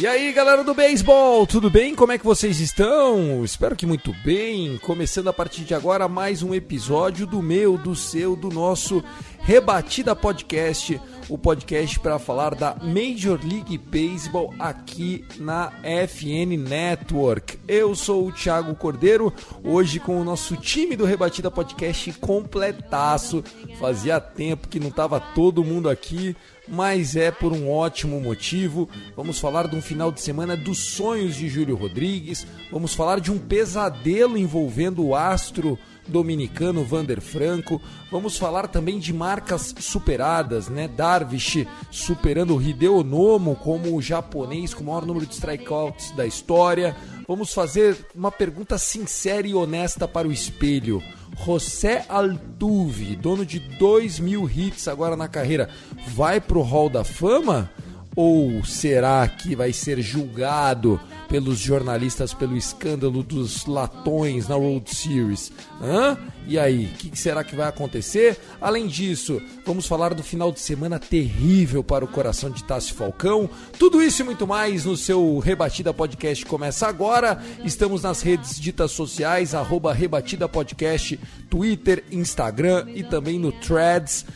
E 0.00 0.06
aí, 0.06 0.32
galera 0.32 0.64
do 0.64 0.72
beisebol, 0.72 1.46
tudo 1.46 1.68
bem? 1.68 1.94
Como 1.94 2.10
é 2.10 2.16
que 2.16 2.24
vocês 2.24 2.58
estão? 2.58 3.44
Espero 3.44 3.76
que 3.76 3.84
muito 3.84 4.14
bem. 4.24 4.78
Começando 4.78 5.28
a 5.28 5.32
partir 5.32 5.62
de 5.62 5.74
agora 5.74 6.08
mais 6.08 6.42
um 6.42 6.54
episódio 6.54 7.26
do 7.26 7.42
meu, 7.42 7.76
do 7.76 7.94
seu, 7.94 8.34
do 8.34 8.48
nosso 8.48 9.04
Rebatida 9.42 10.14
Podcast, 10.14 11.00
o 11.28 11.36
podcast 11.36 11.98
para 11.98 12.18
falar 12.18 12.54
da 12.54 12.76
Major 12.76 13.40
League 13.42 13.78
Baseball 13.78 14.54
aqui 14.58 15.24
na 15.38 15.72
FN 16.06 16.56
Network. 16.56 17.58
Eu 17.66 17.94
sou 17.96 18.28
o 18.28 18.32
Thiago 18.32 18.74
Cordeiro, 18.74 19.32
hoje 19.64 19.98
com 19.98 20.20
o 20.20 20.24
nosso 20.24 20.56
time 20.56 20.94
do 20.94 21.04
Rebatida 21.04 21.50
Podcast 21.50 22.12
completaço. 22.14 23.42
Fazia 23.78 24.20
tempo 24.20 24.68
que 24.68 24.78
não 24.78 24.90
tava 24.90 25.18
todo 25.18 25.64
mundo 25.64 25.88
aqui, 25.88 26.36
mas 26.68 27.16
é 27.16 27.30
por 27.30 27.52
um 27.52 27.68
ótimo 27.68 28.20
motivo. 28.20 28.88
Vamos 29.16 29.40
falar 29.40 29.66
de 29.66 29.74
um 29.74 29.82
final 29.82 30.12
de 30.12 30.20
semana 30.20 30.56
dos 30.56 30.78
sonhos 30.78 31.34
de 31.34 31.48
Júlio 31.48 31.76
Rodrigues, 31.76 32.46
vamos 32.70 32.94
falar 32.94 33.20
de 33.20 33.32
um 33.32 33.38
pesadelo 33.38 34.38
envolvendo 34.38 35.04
o 35.04 35.16
astro 35.16 35.78
dominicano 36.10 36.84
Vander 36.84 37.20
Franco. 37.20 37.80
Vamos 38.10 38.36
falar 38.36 38.66
também 38.68 38.98
de 38.98 39.12
marcas 39.12 39.74
superadas, 39.78 40.68
né? 40.68 40.88
Darvish 40.88 41.66
superando 41.90 42.56
o 42.56 42.60
Hideo 42.60 43.02
Nomo 43.02 43.56
como 43.56 43.96
o 43.96 44.02
japonês 44.02 44.74
com 44.74 44.82
o 44.82 44.86
maior 44.86 45.06
número 45.06 45.24
de 45.24 45.34
strikeouts 45.34 46.10
da 46.10 46.26
história. 46.26 46.96
Vamos 47.26 47.54
fazer 47.54 47.96
uma 48.14 48.32
pergunta 48.32 48.76
sincera 48.76 49.46
e 49.46 49.54
honesta 49.54 50.08
para 50.08 50.28
o 50.28 50.32
espelho. 50.32 51.02
José 51.44 52.04
Altuve, 52.08 53.16
dono 53.16 53.46
de 53.46 53.58
2 53.58 54.20
mil 54.20 54.50
hits 54.50 54.88
agora 54.88 55.16
na 55.16 55.28
carreira, 55.28 55.70
vai 56.08 56.40
pro 56.40 56.60
Hall 56.60 56.90
da 56.90 57.04
Fama? 57.04 57.70
Ou 58.16 58.64
será 58.64 59.26
que 59.28 59.54
vai 59.54 59.72
ser 59.72 60.00
julgado 60.00 61.00
pelos 61.28 61.58
jornalistas 61.58 62.34
pelo 62.34 62.56
escândalo 62.56 63.22
dos 63.22 63.66
latões 63.66 64.48
na 64.48 64.56
World 64.56 64.92
Series? 64.94 65.52
Hã? 65.80 66.18
E 66.46 66.58
aí, 66.58 66.86
o 66.86 66.88
que, 66.96 67.16
será 67.16 67.44
que 67.44 67.54
vai 67.54 67.68
acontecer? 67.68 68.36
Além 68.60 68.88
disso, 68.88 69.40
vamos 69.64 69.86
falar 69.86 70.12
do 70.14 70.22
final 70.22 70.50
de 70.50 70.58
semana 70.58 70.98
terrível 70.98 71.84
para 71.84 72.04
o 72.04 72.08
coração 72.08 72.50
de 72.50 72.64
Tassi 72.64 72.92
Falcão. 72.92 73.48
Tudo 73.78 74.02
isso 74.02 74.22
e 74.22 74.24
muito 74.24 74.46
mais 74.46 74.84
no 74.84 74.96
seu 74.96 75.38
Rebatida 75.38 75.94
Podcast 75.94 76.44
começa 76.46 76.88
agora. 76.88 77.40
Estamos 77.64 78.02
nas 78.02 78.22
redes 78.22 78.58
ditas 78.58 78.90
sociais, 78.90 79.54
arroba 79.54 79.92
Rebatida 79.92 80.48
Podcast, 80.48 81.20
Twitter, 81.48 82.02
Instagram 82.10 82.86
e 82.96 83.04
também 83.04 83.38
no 83.38 83.52
Threads. 83.52 84.26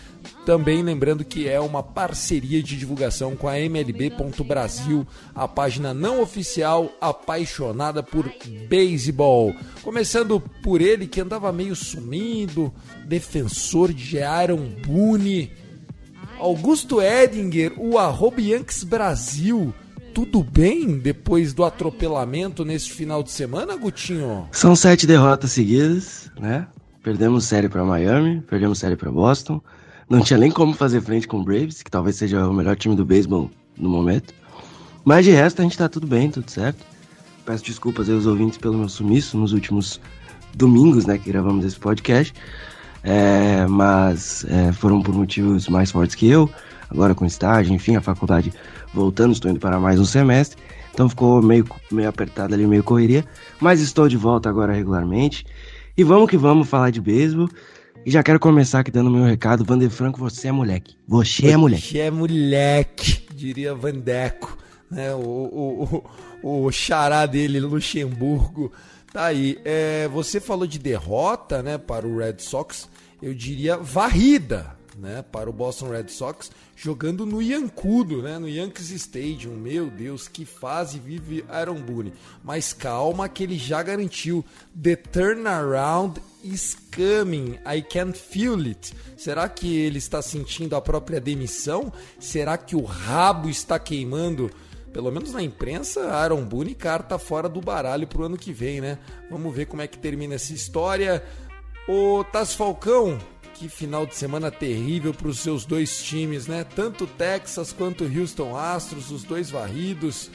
Também 0.44 0.82
lembrando 0.82 1.24
que 1.24 1.48
é 1.48 1.58
uma 1.58 1.82
parceria 1.82 2.62
de 2.62 2.76
divulgação 2.76 3.34
com 3.34 3.48
a 3.48 3.58
MLB.Brasil, 3.58 5.06
a 5.34 5.48
página 5.48 5.94
não 5.94 6.20
oficial 6.20 6.90
apaixonada 7.00 8.02
por 8.02 8.30
beisebol. 8.68 9.54
Começando 9.82 10.40
por 10.62 10.80
ele 10.80 11.06
que 11.06 11.20
andava 11.20 11.52
meio 11.52 11.74
sumido, 11.74 12.72
defensor 13.06 13.92
de 13.92 14.20
Aaron 14.20 14.68
Boone, 14.86 15.50
Augusto 16.38 17.00
Edinger, 17.00 17.72
o 17.78 17.98
arroba 17.98 18.40
Yankees 18.40 18.84
Brasil. 18.84 19.72
Tudo 20.12 20.44
bem 20.44 20.98
depois 20.98 21.52
do 21.52 21.64
atropelamento 21.64 22.64
neste 22.64 22.92
final 22.92 23.22
de 23.22 23.32
semana, 23.32 23.74
Gutinho? 23.76 24.48
São 24.52 24.76
sete 24.76 25.06
derrotas 25.06 25.52
seguidas, 25.52 26.30
né? 26.38 26.68
Perdemos 27.02 27.44
série 27.44 27.68
para 27.68 27.84
Miami, 27.84 28.40
perdemos 28.42 28.78
série 28.78 28.96
para 28.96 29.10
Boston. 29.10 29.60
Não 30.08 30.20
tinha 30.20 30.38
nem 30.38 30.50
como 30.50 30.74
fazer 30.74 31.00
frente 31.00 31.26
com 31.26 31.38
o 31.38 31.44
Braves, 31.44 31.82
que 31.82 31.90
talvez 31.90 32.16
seja 32.16 32.46
o 32.46 32.52
melhor 32.52 32.76
time 32.76 32.94
do 32.94 33.04
beisebol 33.04 33.50
no 33.76 33.88
momento. 33.88 34.34
Mas 35.04 35.24
de 35.24 35.32
resto 35.32 35.60
a 35.60 35.62
gente 35.62 35.76
tá 35.76 35.88
tudo 35.88 36.06
bem, 36.06 36.30
tudo 36.30 36.50
certo. 36.50 36.84
Peço 37.44 37.64
desculpas 37.64 38.08
aos 38.08 38.26
ouvintes 38.26 38.58
pelo 38.58 38.78
meu 38.78 38.88
sumiço 38.88 39.36
nos 39.36 39.52
últimos 39.52 40.00
domingos, 40.54 41.04
né, 41.04 41.18
que 41.18 41.30
gravamos 41.30 41.64
esse 41.64 41.78
podcast. 41.78 42.32
É, 43.02 43.66
mas 43.66 44.46
é, 44.48 44.72
foram 44.72 45.02
por 45.02 45.14
motivos 45.14 45.68
mais 45.68 45.90
fortes 45.90 46.14
que 46.14 46.26
eu. 46.28 46.48
Agora 46.88 47.14
com 47.14 47.26
estágio, 47.26 47.74
enfim, 47.74 47.96
a 47.96 48.00
faculdade 48.00 48.52
voltando, 48.94 49.32
estou 49.32 49.50
indo 49.50 49.60
para 49.60 49.78
mais 49.78 50.00
um 50.00 50.04
semestre. 50.04 50.62
Então 50.92 51.08
ficou 51.08 51.42
meio, 51.42 51.66
meio 51.90 52.08
apertado 52.08 52.54
ali, 52.54 52.66
meio 52.66 52.82
correria. 52.82 53.24
Mas 53.60 53.80
estou 53.80 54.08
de 54.08 54.16
volta 54.16 54.48
agora 54.48 54.72
regularmente. 54.72 55.44
E 55.96 56.02
vamos 56.02 56.30
que 56.30 56.36
vamos 56.36 56.68
falar 56.68 56.90
de 56.90 57.00
beisebol. 57.00 57.48
E 58.06 58.10
já 58.10 58.22
quero 58.22 58.38
começar 58.38 58.80
aqui 58.80 58.90
dando 58.90 59.10
meu 59.10 59.24
recado. 59.24 59.64
Vander 59.64 59.88
Franco, 59.88 60.18
você 60.18 60.48
é 60.48 60.52
moleque. 60.52 60.94
Você 61.08 61.48
é 61.48 61.56
moleque. 61.56 61.88
Você 61.88 61.98
é 61.98 62.10
moleque, 62.10 63.26
diria 63.34 63.74
Vandeco. 63.74 64.58
Né? 64.90 65.14
O, 65.14 65.18
o, 65.18 66.04
o, 66.42 66.64
o 66.66 66.72
xará 66.72 67.24
dele, 67.24 67.60
Luxemburgo. 67.60 68.70
Tá 69.10 69.26
aí. 69.26 69.58
É, 69.64 70.06
você 70.08 70.38
falou 70.38 70.66
de 70.66 70.78
derrota 70.78 71.62
né, 71.62 71.78
para 71.78 72.06
o 72.06 72.18
Red 72.18 72.36
Sox. 72.40 72.90
Eu 73.22 73.32
diria 73.32 73.78
varrida 73.78 74.76
né, 74.98 75.22
para 75.22 75.48
o 75.48 75.52
Boston 75.52 75.90
Red 75.90 76.08
Sox, 76.08 76.50
jogando 76.76 77.26
no 77.26 77.42
Yankudo, 77.42 78.22
né, 78.22 78.38
no 78.38 78.48
Yankees 78.48 78.90
Stadium. 78.90 79.54
Meu 79.54 79.90
Deus, 79.90 80.28
que 80.28 80.44
fase 80.44 80.98
vive 80.98 81.44
Aaron 81.48 81.80
Boone. 81.80 82.12
Mas 82.42 82.72
calma 82.72 83.28
que 83.28 83.42
ele 83.42 83.58
já 83.58 83.82
garantiu. 83.82 84.44
The 84.80 84.96
turnaround 84.96 86.20
is 86.42 86.76
coming. 86.94 87.58
I 87.66 87.82
can 87.82 88.12
feel 88.12 88.58
it. 88.66 88.94
Será 89.16 89.48
que 89.48 89.76
ele 89.76 89.98
está 89.98 90.20
sentindo 90.20 90.76
a 90.76 90.80
própria 90.80 91.20
demissão? 91.20 91.92
Será 92.18 92.56
que 92.56 92.76
o 92.76 92.84
rabo 92.84 93.48
está 93.48 93.78
queimando? 93.78 94.50
Pelo 94.92 95.10
menos 95.10 95.32
na 95.32 95.42
imprensa, 95.42 96.12
Aaron 96.12 96.44
Boone 96.44 96.72
carta 96.72 97.18
fora 97.18 97.48
do 97.48 97.60
baralho 97.60 98.06
pro 98.06 98.24
ano 98.24 98.36
que 98.36 98.52
vem, 98.52 98.80
né? 98.80 98.96
Vamos 99.28 99.52
ver 99.52 99.66
como 99.66 99.82
é 99.82 99.88
que 99.88 99.98
termina 99.98 100.36
essa 100.36 100.52
história. 100.52 101.20
Ô 101.88 102.22
Taz 102.22 102.54
Falcão, 102.54 103.18
que 103.54 103.68
final 103.68 104.04
de 104.04 104.14
semana 104.14 104.50
terrível 104.50 105.14
para 105.14 105.28
os 105.28 105.38
seus 105.38 105.64
dois 105.64 106.02
times, 106.02 106.46
né? 106.46 106.64
Tanto 106.74 107.06
Texas 107.06 107.72
quanto 107.72 108.04
Houston 108.04 108.56
Astros, 108.56 109.10
os 109.10 109.22
dois 109.22 109.50
varridos. 109.50 110.30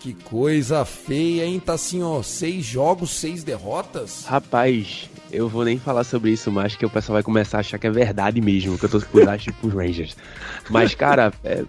Que 0.00 0.14
coisa 0.14 0.84
feia, 0.84 1.44
hein? 1.44 1.58
Tá 1.58 1.74
assim, 1.74 2.02
ó, 2.02 2.22
seis 2.22 2.64
jogos, 2.64 3.10
seis 3.10 3.42
derrotas. 3.42 4.24
Rapaz, 4.26 5.10
eu 5.32 5.48
vou 5.48 5.64
nem 5.64 5.78
falar 5.78 6.04
sobre 6.04 6.30
isso 6.30 6.50
mais, 6.50 6.76
que 6.76 6.86
o 6.86 6.90
pessoal 6.90 7.14
vai 7.14 7.22
começar 7.22 7.58
a 7.58 7.60
achar 7.60 7.78
que 7.78 7.86
é 7.86 7.90
verdade 7.90 8.40
mesmo, 8.40 8.78
que 8.78 8.84
eu 8.84 8.88
tô 8.88 9.00
por 9.00 9.28
acho 9.28 9.52
pros 9.54 9.72
Rangers. 9.72 10.16
Mas, 10.70 10.94
cara, 10.94 11.32
é. 11.42 11.64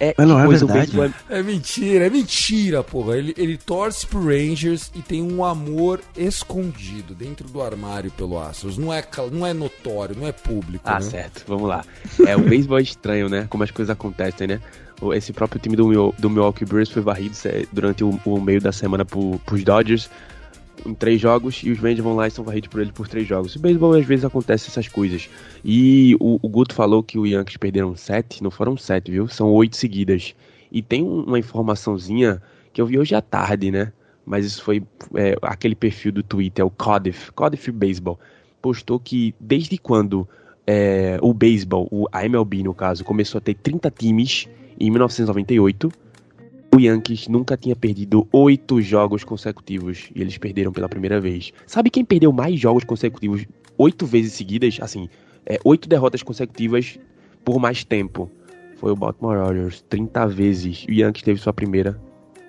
É, 0.00 0.14
Mas 0.18 0.28
não 0.28 0.38
é 0.40 0.48
verdade. 0.48 0.92
é- 1.00 1.38
É 1.38 1.42
mentira, 1.42 2.06
é 2.06 2.10
mentira, 2.10 2.82
porra. 2.82 3.16
Ele, 3.16 3.34
ele 3.36 3.56
torce 3.56 4.06
pro 4.06 4.24
Rangers 4.24 4.90
e 4.94 5.00
tem 5.02 5.22
um 5.22 5.44
amor 5.44 6.00
escondido 6.16 7.14
dentro 7.14 7.48
do 7.48 7.62
armário 7.62 8.10
pelo 8.10 8.38
Astros. 8.38 8.76
Não 8.76 8.92
é, 8.92 9.04
não 9.30 9.46
é 9.46 9.52
notório, 9.52 10.16
não 10.18 10.26
é 10.26 10.32
público. 10.32 10.82
Ah, 10.84 10.94
né? 10.94 11.00
certo, 11.00 11.44
vamos 11.46 11.68
lá. 11.68 11.84
É, 12.26 12.36
o 12.36 12.40
beisebol 12.40 12.78
é 12.78 12.82
estranho, 12.82 13.28
né? 13.28 13.46
Como 13.48 13.62
as 13.62 13.70
coisas 13.70 13.90
acontecem, 13.90 14.46
né? 14.46 14.60
Esse 15.14 15.32
próprio 15.32 15.60
time 15.60 15.76
do, 15.76 16.14
do 16.18 16.30
Milwaukee 16.30 16.64
Brewers 16.64 16.88
foi 16.88 17.02
varrido 17.02 17.36
durante 17.72 18.02
o, 18.04 18.18
o 18.24 18.40
meio 18.40 18.60
da 18.60 18.72
semana 18.72 19.04
pro, 19.04 19.38
pros 19.44 19.62
Dodgers 19.62 20.08
em 20.86 20.92
três 20.94 21.20
jogos 21.20 21.62
e 21.64 21.70
os 21.70 21.78
Rangers 21.78 22.00
vão 22.00 22.14
lá 22.16 22.26
e 22.26 22.30
são 22.30 22.44
varridos 22.44 22.68
por 22.68 22.80
ele 22.80 22.92
por 22.92 23.08
três 23.08 23.26
jogos. 23.26 23.54
O 23.56 23.58
beisebol 23.58 23.94
às 23.94 24.04
vezes 24.04 24.24
acontece 24.24 24.68
essas 24.68 24.88
coisas. 24.88 25.28
E 25.64 26.16
o, 26.20 26.38
o 26.42 26.48
Guto 26.48 26.74
falou 26.74 27.02
que 27.02 27.18
o 27.18 27.26
Yankees 27.26 27.56
perderam 27.56 27.94
sete, 27.96 28.42
não 28.42 28.50
foram 28.50 28.76
sete, 28.76 29.10
viu? 29.10 29.28
São 29.28 29.50
oito 29.52 29.76
seguidas. 29.76 30.34
E 30.70 30.82
tem 30.82 31.02
um- 31.02 31.22
uma 31.24 31.38
informaçãozinha 31.38 32.42
que 32.72 32.80
eu 32.80 32.86
vi 32.86 32.98
hoje 32.98 33.14
à 33.14 33.20
tarde, 33.22 33.70
né? 33.70 33.92
Mas 34.26 34.44
isso 34.44 34.62
foi 34.62 34.82
é, 35.14 35.36
aquele 35.42 35.74
perfil 35.74 36.10
do 36.12 36.22
Twitter, 36.22 36.64
o 36.66 36.70
Codif, 36.70 37.30
Codif 37.32 37.70
Baseball, 37.70 38.18
postou 38.60 38.98
que 38.98 39.34
desde 39.38 39.76
quando 39.78 40.26
é, 40.66 41.18
o 41.20 41.34
beisebol, 41.34 41.86
o- 41.90 42.06
MLB 42.12 42.62
no 42.62 42.72
caso, 42.74 43.04
começou 43.04 43.38
a 43.38 43.40
ter 43.42 43.54
30 43.54 43.90
times 43.90 44.48
em 44.80 44.90
1998, 44.90 45.90
o 46.74 46.80
Yankees 46.80 47.28
nunca 47.28 47.56
tinha 47.56 47.76
perdido 47.76 48.26
oito 48.32 48.82
jogos 48.82 49.22
consecutivos 49.22 50.10
e 50.12 50.20
eles 50.20 50.36
perderam 50.36 50.72
pela 50.72 50.88
primeira 50.88 51.20
vez. 51.20 51.52
Sabe 51.68 51.88
quem 51.88 52.04
perdeu 52.04 52.32
mais 52.32 52.58
jogos 52.58 52.82
consecutivos 52.82 53.46
oito 53.78 54.04
vezes 54.04 54.32
seguidas? 54.32 54.78
Assim, 54.80 55.08
é, 55.46 55.56
oito 55.64 55.88
derrotas 55.88 56.24
consecutivas 56.24 56.98
por 57.44 57.60
mais 57.60 57.84
tempo. 57.84 58.28
foi 58.76 58.90
o 58.90 58.96
Baltimore 58.96 59.36
Orioles 59.36 59.82
30 59.88 60.26
vezes. 60.26 60.84
O 60.88 60.92
Yankees 60.92 61.22
teve 61.22 61.38
sua 61.38 61.52
primeira 61.52 61.96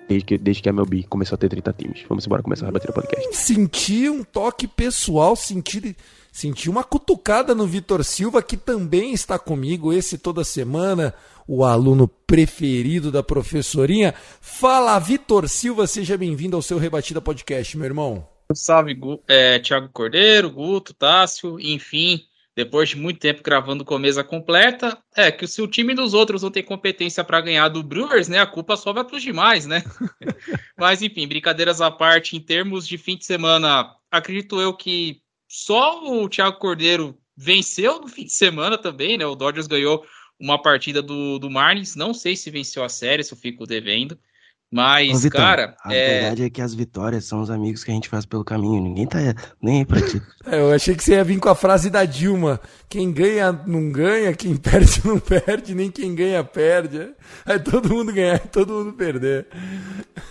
desde 0.08 0.24
que, 0.24 0.38
desde 0.38 0.62
que 0.62 0.68
a 0.68 0.72
MLB 0.72 1.04
começou 1.04 1.36
a 1.36 1.38
ter 1.38 1.48
30 1.48 1.72
times. 1.72 2.04
Vamos 2.08 2.26
embora 2.26 2.42
começar 2.42 2.66
a 2.66 2.68
rebater 2.68 2.90
o 2.90 2.94
podcast. 2.94 3.36
Senti 3.36 4.08
um 4.08 4.22
toque 4.22 4.66
pessoal, 4.66 5.34
senti, 5.36 5.96
senti 6.32 6.70
uma 6.70 6.84
cutucada 6.84 7.54
no 7.54 7.66
Vitor 7.66 8.04
Silva, 8.04 8.42
que 8.42 8.56
também 8.56 9.12
está 9.12 9.38
comigo, 9.38 9.92
esse 9.92 10.18
toda 10.18 10.44
semana, 10.44 11.14
o 11.46 11.64
aluno 11.64 12.08
preferido 12.08 13.10
da 13.10 13.22
professorinha. 13.22 14.14
Fala, 14.40 14.98
Vitor 14.98 15.48
Silva, 15.48 15.86
seja 15.86 16.16
bem-vindo 16.16 16.56
ao 16.56 16.62
seu 16.62 16.78
Rebatida 16.78 17.20
Podcast, 17.20 17.76
meu 17.76 17.86
irmão. 17.86 18.26
Salve, 18.54 18.96
é, 19.26 19.58
Thiago 19.58 19.88
Cordeiro, 19.92 20.50
Guto, 20.50 20.94
Tássio, 20.94 21.58
enfim, 21.58 22.22
depois 22.56 22.88
de 22.88 22.96
muito 22.96 23.20
tempo 23.20 23.42
gravando 23.42 23.84
com 23.84 23.98
mesa 23.98 24.24
completa, 24.24 24.96
é 25.14 25.30
que 25.30 25.46
se 25.46 25.60
o 25.60 25.68
time 25.68 25.94
dos 25.94 26.14
outros 26.14 26.42
não 26.42 26.50
tem 26.50 26.62
competência 26.62 27.22
para 27.22 27.42
ganhar 27.42 27.68
do 27.68 27.82
Brewers, 27.82 28.28
né, 28.28 28.38
a 28.38 28.46
culpa 28.46 28.78
só 28.78 28.94
vai 28.94 29.04
para 29.04 29.16
os 29.16 29.22
demais, 29.22 29.66
né? 29.66 29.84
Mas 30.74 31.02
enfim, 31.02 31.28
brincadeiras 31.28 31.82
à 31.82 31.90
parte, 31.90 32.34
em 32.34 32.40
termos 32.40 32.88
de 32.88 32.96
fim 32.96 33.14
de 33.14 33.26
semana, 33.26 33.94
acredito 34.10 34.58
eu 34.58 34.72
que 34.72 35.20
só 35.46 36.02
o 36.02 36.26
Thiago 36.30 36.58
Cordeiro 36.58 37.18
venceu 37.36 38.00
no 38.00 38.08
fim 38.08 38.24
de 38.24 38.32
semana 38.32 38.78
também, 38.78 39.18
né? 39.18 39.26
O 39.26 39.34
Dodgers 39.34 39.66
ganhou 39.66 40.06
uma 40.40 40.60
partida 40.60 41.02
do, 41.02 41.38
do 41.38 41.50
Marlins, 41.50 41.94
não 41.94 42.14
sei 42.14 42.36
se 42.36 42.50
venceu 42.50 42.82
a 42.82 42.88
série, 42.88 43.22
se 43.22 43.34
eu 43.34 43.38
fico 43.38 43.66
devendo. 43.66 44.18
Mas, 44.70 45.24
Ô, 45.24 45.30
cara, 45.30 45.76
a 45.84 45.94
é, 45.94 46.20
verdade 46.20 46.42
é 46.44 46.50
que 46.50 46.60
as 46.60 46.74
vitórias 46.74 47.24
são 47.24 47.40
os 47.40 47.50
amigos 47.50 47.84
que 47.84 47.90
a 47.90 47.94
gente 47.94 48.08
faz 48.08 48.26
pelo 48.26 48.44
caminho. 48.44 48.82
Ninguém 48.82 49.06
tá 49.06 49.18
nem 49.62 49.78
aí 49.78 49.84
pra 49.86 50.00
ti. 50.00 50.20
É, 50.48 50.60
eu 50.60 50.70
achei 50.72 50.94
que 50.94 51.02
você 51.02 51.14
ia 51.14 51.24
vir 51.24 51.40
com 51.40 51.48
a 51.48 51.56
frase 51.56 51.90
da 51.90 52.04
Dilma: 52.04 52.60
quem 52.88 53.10
ganha 53.10 53.50
não 53.66 53.90
ganha, 53.90 54.32
quem 54.32 54.54
perde 54.56 55.00
não 55.04 55.18
perde, 55.18 55.74
nem 55.74 55.90
quem 55.90 56.14
ganha 56.14 56.44
perde. 56.44 57.08
É 57.44 57.58
todo 57.58 57.92
mundo 57.92 58.12
ganhar, 58.12 58.36
é 58.36 58.38
todo 58.38 58.72
mundo 58.72 58.92
perder. 58.92 59.48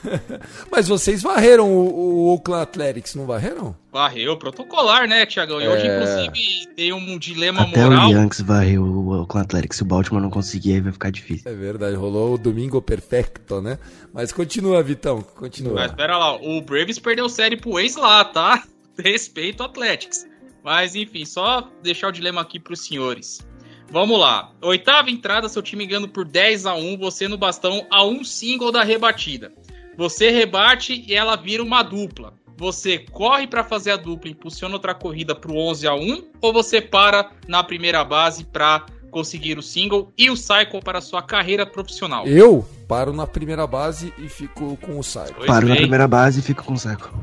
Mas 0.71 0.87
vocês 0.87 1.21
varreram 1.21 1.69
o, 1.69 1.89
o 1.93 2.27
Oakland 2.33 2.63
Athletics, 2.63 3.13
não 3.15 3.25
varreram? 3.25 3.75
varreu 3.91 4.35
protocolar, 4.37 5.07
né, 5.07 5.25
Tiagão? 5.25 5.61
E 5.61 5.67
hoje, 5.69 5.87
É. 5.87 5.95
inclusive, 6.25 6.75
tem 6.75 6.91
um 6.91 7.17
dilema 7.17 7.61
Até 7.61 7.81
moral. 7.85 8.09
o 8.09 8.11
Yankees 8.11 8.41
varreu 8.41 8.83
o 8.83 9.07
Oakland 9.21 9.45
Athletics. 9.45 9.77
Se 9.77 9.83
o 9.83 9.85
Baltimore 9.85 10.21
não 10.21 10.29
conseguir, 10.29 10.73
aí 10.73 10.81
vai 10.81 10.91
ficar 10.91 11.09
difícil. 11.11 11.49
É 11.49 11.55
verdade, 11.55 11.95
rolou 11.95 12.33
o 12.33 12.37
domingo 12.37 12.81
perfecto, 12.81 13.61
né? 13.61 13.79
Mas 14.13 14.24
continua, 14.31 14.81
Vitão, 14.83 15.21
continua. 15.21 15.73
Mas 15.73 15.91
pera 15.91 16.17
lá, 16.17 16.35
o 16.35 16.61
Braves 16.61 16.99
perdeu 16.99 17.27
série 17.29 17.57
pro 17.57 17.79
ex 17.79 17.95
lá, 17.95 18.23
tá? 18.25 18.63
Respeito 18.97 19.63
Athletics. 19.63 20.27
Mas 20.63 20.95
enfim, 20.95 21.25
só 21.25 21.69
deixar 21.83 22.07
o 22.07 22.11
dilema 22.11 22.41
aqui 22.41 22.59
pros 22.59 22.85
senhores. 22.85 23.45
Vamos 23.91 24.19
lá. 24.19 24.51
Oitava 24.61 25.11
entrada, 25.11 25.47
seu 25.47 25.61
time 25.61 25.85
ganhando 25.85 26.07
por 26.07 26.25
10 26.25 26.65
a 26.65 26.73
1 26.73 26.97
você 26.97 27.27
no 27.27 27.37
bastão 27.37 27.85
a 27.91 28.03
um 28.03 28.23
single 28.23 28.71
da 28.71 28.83
rebatida. 28.83 29.51
Você 29.97 30.29
rebate 30.29 31.05
e 31.07 31.13
ela 31.13 31.35
vira 31.35 31.63
uma 31.63 31.83
dupla. 31.83 32.33
Você 32.57 32.99
corre 32.99 33.47
pra 33.47 33.63
fazer 33.63 33.91
a 33.91 33.97
dupla 33.97 34.29
e 34.29 34.31
impulsiona 34.31 34.75
outra 34.75 34.95
corrida 34.95 35.35
pro 35.35 35.55
11 35.55 35.87
a 35.87 35.93
1 35.93 36.31
ou 36.41 36.53
você 36.53 36.81
para 36.81 37.31
na 37.47 37.63
primeira 37.63 38.03
base 38.03 38.45
pra 38.45 38.85
conseguir 39.15 39.57
o 39.57 39.63
single 39.63 40.11
e 40.17 40.29
o 40.29 40.35
cycle 40.35 40.81
para 40.83 40.97
a 40.97 41.01
sua 41.01 41.21
carreira 41.21 41.65
profissional? 41.65 42.27
Eu 42.27 42.67
paro 42.85 43.13
na 43.13 43.25
primeira 43.25 43.65
base 43.65 44.13
e 44.17 44.27
fico 44.27 44.77
com 44.81 44.99
o. 44.99 45.01
Pois 45.01 45.47
Paro 45.47 45.67
na 45.69 45.73
bem. 45.73 45.83
primeira 45.83 46.05
base 46.05 46.41
e 46.41 46.43
fico 46.43 46.65
com 46.65 46.73
o 46.73 46.77
saco. 46.77 47.17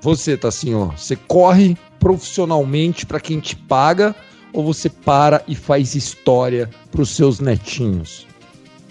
Você 0.00 0.36
tá 0.36 0.48
assim, 0.48 0.74
ó. 0.74 0.86
Você 0.86 1.14
corre 1.14 1.76
profissionalmente 2.00 3.06
pra 3.06 3.20
quem 3.20 3.38
te 3.38 3.54
paga 3.54 4.16
ou 4.52 4.64
você 4.64 4.90
para 4.90 5.44
e 5.46 5.54
faz 5.54 5.94
história 5.94 6.68
pros 6.90 7.10
seus 7.10 7.38
netinhos? 7.38 8.26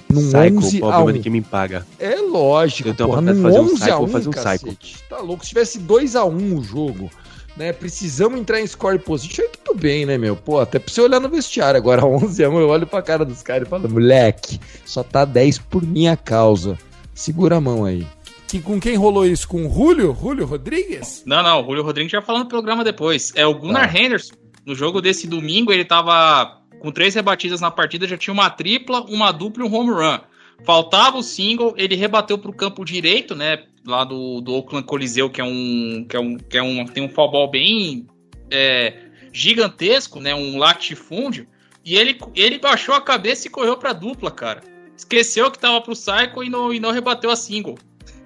Num 0.10 0.22
Psycho, 0.22 0.58
11 0.58 0.82
o 0.82 0.86
a 0.86 0.92
problema 0.94 1.12
1. 1.12 1.14
de 1.16 1.20
quem 1.20 1.32
me 1.34 1.42
paga. 1.42 1.86
É 2.00 2.16
lógico, 2.16 2.88
Eu 2.88 2.96
tenho 2.96 3.10
porra, 3.10 3.20
vontade 3.22 3.38
de 3.38 3.44
num 3.44 3.50
fazer 3.52 3.60
um 3.60 3.64
11 3.66 3.76
cycle, 3.78 3.92
a 3.92 3.98
vou 3.98 4.06
1, 4.06 4.10
fazer 4.10 4.30
um 4.30 4.32
cacete. 4.32 5.04
Tá 5.10 5.18
louco, 5.20 5.44
se 5.44 5.50
tivesse 5.50 5.80
2 5.80 6.16
a 6.16 6.24
1 6.24 6.58
o 6.58 6.64
jogo, 6.64 7.10
né, 7.58 7.74
precisamos 7.74 8.40
entrar 8.40 8.62
em 8.62 8.68
score 8.68 9.00
position, 9.00 9.42
aí 9.44 9.50
tudo 9.64 9.80
bem, 9.80 10.06
né, 10.06 10.18
meu? 10.18 10.36
Pô, 10.36 10.60
até 10.60 10.80
pra 10.80 10.94
você 10.94 11.02
olhar 11.02 11.20
no 11.20 11.28
vestiário, 11.30 11.78
agora 11.78 12.06
11 12.06 12.44
a 12.44 12.50
1 12.50 12.60
eu 12.60 12.70
olho 12.70 12.86
pra 12.88 13.02
cara 13.02 13.26
dos 13.26 13.42
caras 13.42 13.68
e 13.68 13.70
falo, 13.70 13.90
moleque, 13.90 14.60
só 14.86 15.04
tá 15.04 15.26
10 15.26 15.60
por 15.60 15.84
minha 15.84 16.16
causa. 16.16 16.78
Segura 17.14 17.56
a 17.58 17.62
mão 17.62 17.84
aí. 17.84 18.06
Que, 18.48 18.62
com 18.62 18.80
quem 18.80 18.96
rolou 18.96 19.26
isso? 19.26 19.48
Com 19.48 19.66
o 19.68 19.74
Julio? 19.74 20.16
Julio 20.22 20.46
Rodrigues? 20.46 21.24
Não, 21.26 21.44
não, 21.44 21.62
o 21.62 21.66
Julio 21.66 21.84
Rodrigues 21.84 22.12
já 22.12 22.22
falando 22.22 22.44
no 22.44 22.50
programa 22.50 22.84
depois. 22.84 23.34
É 23.36 23.46
o 23.46 23.54
Gunnar 23.56 23.92
Tá. 23.92 24.00
Henderson. 24.00 24.36
No 24.66 24.74
jogo 24.76 25.02
desse 25.02 25.28
domingo, 25.28 25.72
ele 25.74 25.84
tava 25.84 26.62
com 26.80 26.92
três 26.92 27.16
rebatidas 27.16 27.60
na 27.60 27.72
partida, 27.72 28.08
já 28.08 28.18
tinha 28.18 28.34
uma 28.34 28.50
tripla, 28.50 29.02
uma 29.02 29.32
dupla 29.32 29.64
e 29.66 29.68
um 29.68 29.74
home 29.76 29.92
run. 29.92 30.20
Faltava 30.64 31.18
o 31.18 31.24
single, 31.24 31.74
ele 31.78 31.96
rebateu 31.96 32.38
pro 32.38 32.54
campo 32.54 32.84
direito, 32.84 33.36
né? 33.36 33.64
Lá 33.86 34.04
do, 34.04 34.42
do 34.42 34.54
Oakland 34.54 34.86
Coliseu, 34.86 35.30
que 35.30 35.40
é 35.40 35.44
um. 35.44 36.06
que 36.10 36.16
é 36.16 36.20
um. 36.20 36.38
que 36.38 36.58
é 36.58 36.62
um. 36.62 36.86
tem 36.86 37.04
um 37.04 37.10
foul 37.10 37.32
ball 37.32 37.50
bem 37.50 38.06
é, 38.52 38.94
gigantesco, 39.32 40.20
né? 40.20 40.36
Um 40.36 40.58
latifúndio. 40.58 41.48
E 41.86 41.96
ele, 41.96 42.20
ele 42.36 42.60
baixou 42.60 42.94
a 42.94 43.02
cabeça 43.02 43.48
e 43.48 43.50
correu 43.50 43.78
pra 43.78 43.94
dupla, 43.94 44.30
cara. 44.30 44.62
Esqueceu 44.98 45.50
que 45.50 45.60
tava 45.60 45.80
pro 45.80 45.96
cycle 45.96 46.46
e 46.46 46.50
não, 46.50 46.74
e 46.74 46.80
não 46.80 46.92
rebateu 46.92 47.30
a 47.30 47.36
single. 47.36 47.78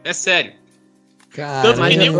É 0.04 0.14
sério. 0.14 0.54
Caramba. 1.30 1.90
que 1.90 1.98
nem 1.98 2.10
o 2.10 2.16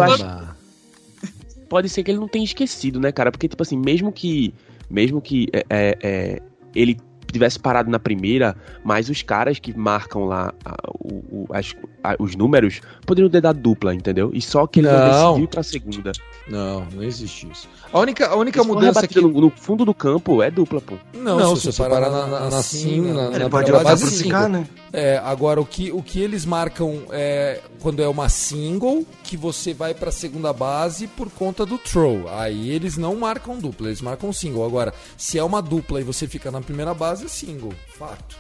Pode 1.68 1.88
ser 1.90 2.04
que 2.04 2.12
ele 2.12 2.20
não 2.20 2.28
tenha 2.28 2.44
esquecido, 2.44 3.00
né, 3.00 3.12
cara? 3.12 3.32
Porque, 3.32 3.48
tipo 3.48 3.64
assim, 3.64 3.78
mesmo 3.78 4.12
que. 4.12 4.54
Mesmo 4.90 5.22
que 5.22 5.48
é, 5.54 5.66
é, 5.70 5.98
é, 6.04 6.42
ele 6.76 7.00
tivesse 7.32 7.60
parado 7.60 7.90
na 7.90 8.00
primeira, 8.00 8.56
mas 8.84 9.10
os 9.10 9.22
caras 9.22 9.60
que 9.60 9.76
marcam 9.78 10.26
lá 10.26 10.54
a- 10.66 10.76
o- 11.00 11.24
o- 11.32 11.48
as- 11.52 11.76
a- 12.04 12.16
os 12.20 12.36
números 12.36 12.82
poderiam 13.06 13.30
ter 13.30 13.42
dado 13.42 13.60
dupla, 13.60 13.94
entendeu? 13.94 14.32
E 14.34 14.42
só 14.42 14.66
que 14.68 14.80
ele 14.80 14.88
não, 14.92 15.00
Não. 15.00 15.28
decidiu 15.30 15.48
pra 15.48 15.64
segunda. 15.64 16.12
Não, 16.48 16.86
não 16.86 17.04
existe 17.04 17.48
isso. 17.52 17.68
A 17.94 18.00
única, 18.00 18.28
a 18.28 18.36
única 18.36 18.62
Se 18.62 18.68
for 18.68 18.76
mudança 18.76 19.08
que... 19.08 19.22
no, 19.22 19.30
no 19.30 19.50
fundo 19.52 19.86
do 19.86 19.94
campo, 19.94 20.42
é 20.42 20.50
dupla, 20.50 20.82
pô. 20.82 20.96
Não, 21.14 21.38
Não, 21.38 21.56
se 21.56 21.72
você 21.72 21.84
parar 21.84 22.10
na, 22.10 22.28
na, 22.28 22.50
na 22.50 22.62
sim, 22.64 23.02
na, 23.02 23.28
Ele 23.28 23.40
na 23.40 23.50
pode 23.50 23.72
base, 23.72 24.24
ficar, 24.24 24.50
né? 24.50 24.68
É, 24.92 25.22
agora, 25.24 25.62
o 25.62 25.66
que, 25.66 25.92
o 25.92 26.02
que 26.02 26.20
eles 26.20 26.46
marcam 26.46 27.04
é 27.12 27.62
quando 27.80 28.02
é 28.02 28.08
uma 28.08 28.28
single, 28.28 29.06
que 29.24 29.38
você 29.38 29.74
vai 29.74 29.94
pra 29.94 30.12
segunda 30.12 30.52
base 30.52 31.08
por 31.08 31.30
conta 31.30 31.66
do 31.66 31.78
throw. 31.78 32.28
Aí 32.30 32.70
eles 32.70 32.98
não 32.98 33.16
marcam 33.16 33.58
dupla, 33.58 33.88
eles 33.88 34.02
marcam 34.02 34.34
single. 34.34 34.66
Agora, 34.66 34.94
se 35.18 35.38
é 35.38 35.44
uma 35.44 35.62
dupla 35.62 36.02
e 36.02 36.04
você 36.04 36.28
fica 36.28 36.52
na 36.52 36.62
primeira 36.62 36.94
base, 36.94 37.26
é 37.26 37.30
single. 37.30 37.74
Fato. 37.98 38.36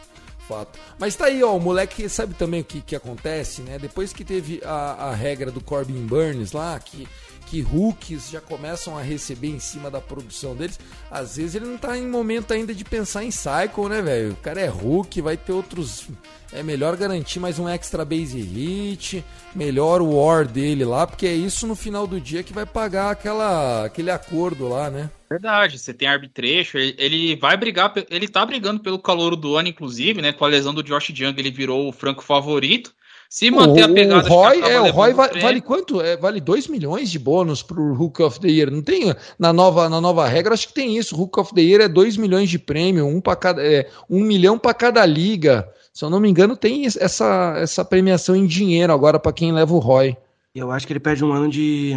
Fato. 0.47 0.77
Mas 1.00 1.15
tá 1.15 1.25
aí, 1.25 1.42
ó, 1.44 1.56
o 1.56 1.59
moleque 1.59 2.09
sabe 2.09 2.33
também 2.33 2.61
o 2.61 2.64
que, 2.64 2.81
que 2.81 2.95
acontece, 2.95 3.61
né? 3.61 3.78
Depois 3.80 4.11
que 4.11 4.25
teve 4.25 4.61
a, 4.66 5.09
a 5.09 5.16
regra 5.16 5.52
do 5.52 5.61
Corbin 5.61 6.06
Burns 6.06 6.52
lá, 6.52 6.78
que, 6.80 7.07
que 7.51 7.59
rookies 7.59 8.29
já 8.29 8.39
começam 8.39 8.97
a 8.97 9.01
receber 9.01 9.49
em 9.49 9.59
cima 9.59 9.91
da 9.91 9.99
produção 9.99 10.55
deles, 10.55 10.79
às 11.11 11.35
vezes 11.35 11.55
ele 11.55 11.65
não 11.65 11.77
tá 11.77 11.97
em 11.97 12.07
momento 12.07 12.53
ainda 12.53 12.73
de 12.73 12.85
pensar 12.85 13.25
em 13.25 13.29
cycle, 13.29 13.89
né, 13.89 14.01
velho? 14.01 14.31
O 14.31 14.35
cara 14.37 14.61
é 14.61 14.67
rookie, 14.67 15.19
vai 15.19 15.35
ter 15.35 15.51
outros. 15.51 16.07
É 16.53 16.63
melhor 16.63 16.95
garantir 16.95 17.41
mais 17.41 17.59
um 17.59 17.67
extra 17.67 18.05
base 18.05 18.39
hit, 18.39 19.21
melhor 19.53 20.01
o 20.01 20.15
war 20.15 20.47
dele 20.47 20.85
lá, 20.85 21.05
porque 21.05 21.27
é 21.27 21.33
isso 21.33 21.67
no 21.67 21.75
final 21.75 22.07
do 22.07 22.21
dia 22.21 22.41
que 22.41 22.53
vai 22.53 22.65
pagar 22.65 23.11
aquela, 23.11 23.85
aquele 23.85 24.11
acordo 24.11 24.69
lá, 24.69 24.89
né? 24.89 25.09
Verdade, 25.29 25.77
você 25.77 25.93
tem 25.93 26.07
arbitration, 26.07 26.77
ele, 26.77 27.35
vai 27.35 27.57
brigar, 27.57 27.93
ele 28.09 28.29
tá 28.29 28.45
brigando 28.45 28.79
pelo 28.79 28.97
calor 28.97 29.35
do 29.35 29.57
ano, 29.57 29.67
inclusive, 29.67 30.21
né? 30.21 30.31
Com 30.31 30.45
a 30.45 30.47
lesão 30.47 30.73
do 30.73 30.83
Josh 30.83 31.09
Young, 31.09 31.35
ele 31.37 31.51
virou 31.51 31.89
o 31.89 31.91
franco 31.91 32.23
favorito. 32.23 32.93
Se 33.31 33.50
manter 33.50 33.83
a 33.83 33.88
pegada 33.88 34.28
o 34.28 34.30
Roy, 34.30 34.59
é, 34.59 34.81
o 34.81 34.92
Roy 34.92 35.14
va- 35.14 35.30
prêmio- 35.30 35.42
vale 35.47 35.61
quanto? 35.61 36.02
É, 36.02 36.18
vale 36.18 36.42
2 36.42 36.68
milhões 36.68 37.09
de 37.09 37.18
bônus 37.18 37.64
pro 37.64 37.94
Hook 37.94 38.21
of 38.21 38.42
the 38.42 38.50
Year. 38.50 38.69
Não 38.69 38.81
tem 38.81 39.16
na 39.40 39.54
nova, 39.54 39.88
na 39.88 40.02
nova 40.02 40.28
regra, 40.28 40.54
acho 40.54 40.68
que 40.68 40.73
tem 40.73 40.97
isso. 40.97 41.16
Hook 41.16 41.40
of 41.40 41.54
the 41.54 41.61
Year 41.61 41.80
é 41.80 41.88
2 41.88 42.18
milhões 42.18 42.50
de 42.50 42.59
prêmio, 42.59 43.07
um 43.07 43.21
para 43.21 43.38
cada, 43.38 43.66
é, 43.66 43.90
um 44.09 44.19
milhão 44.21 44.59
para 44.59 44.73
cada 44.73 45.06
liga. 45.06 45.66
Se 45.94 46.04
eu 46.04 46.09
não 46.09 46.19
me 46.19 46.30
engano, 46.30 46.57
tem 46.57 46.83
es- 46.83 46.97
essa, 46.97 47.56
essa 47.57 47.85
premiação 47.85 48.35
em 48.35 48.45
dinheiro 48.45 48.92
agora 48.92 49.18
para 49.18 49.31
quem 49.31 49.54
leva 49.54 49.73
o 49.73 49.80
Roy. 49.80 50.14
E 50.54 50.59
eu 50.59 50.69
acho 50.69 50.85
que 50.85 50.92
ele 50.92 51.00
perde 51.00 51.23
um 51.23 51.31
ano 51.31 51.50
de, 51.50 51.94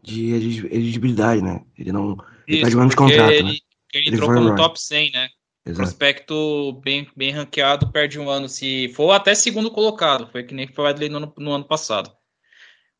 de 0.00 0.30
elegibilidade, 0.70 1.42
né? 1.42 1.60
Ele 1.76 1.90
não. 1.90 2.16
Ele 2.46 2.58
Isso, 2.58 2.60
perde 2.62 2.76
um 2.76 2.80
ano 2.82 2.90
de 2.90 2.94
porque 2.96 3.12
contrato, 3.12 3.32
ele, 3.32 3.42
né? 3.42 3.50
ele 3.94 4.06
Ele 4.06 4.14
entrou 4.16 4.32
como 4.32 4.46
Roy. 4.46 4.56
top 4.56 4.80
100, 4.80 5.10
né? 5.10 5.28
Exato. 5.64 5.82
Prospecto 5.88 6.72
bem, 6.84 7.08
bem 7.16 7.30
ranqueado, 7.30 7.90
perde 7.92 8.18
um 8.18 8.28
ano. 8.28 8.48
Se 8.48 8.88
for 8.94 9.12
até 9.12 9.34
segundo 9.34 9.70
colocado, 9.70 10.28
foi 10.30 10.42
que 10.42 10.54
nem 10.54 10.66
foi 10.66 10.84
o 10.84 10.88
Adley 10.88 11.08
no, 11.08 11.18
ano- 11.18 11.34
no 11.38 11.52
ano 11.52 11.64
passado. 11.64 12.10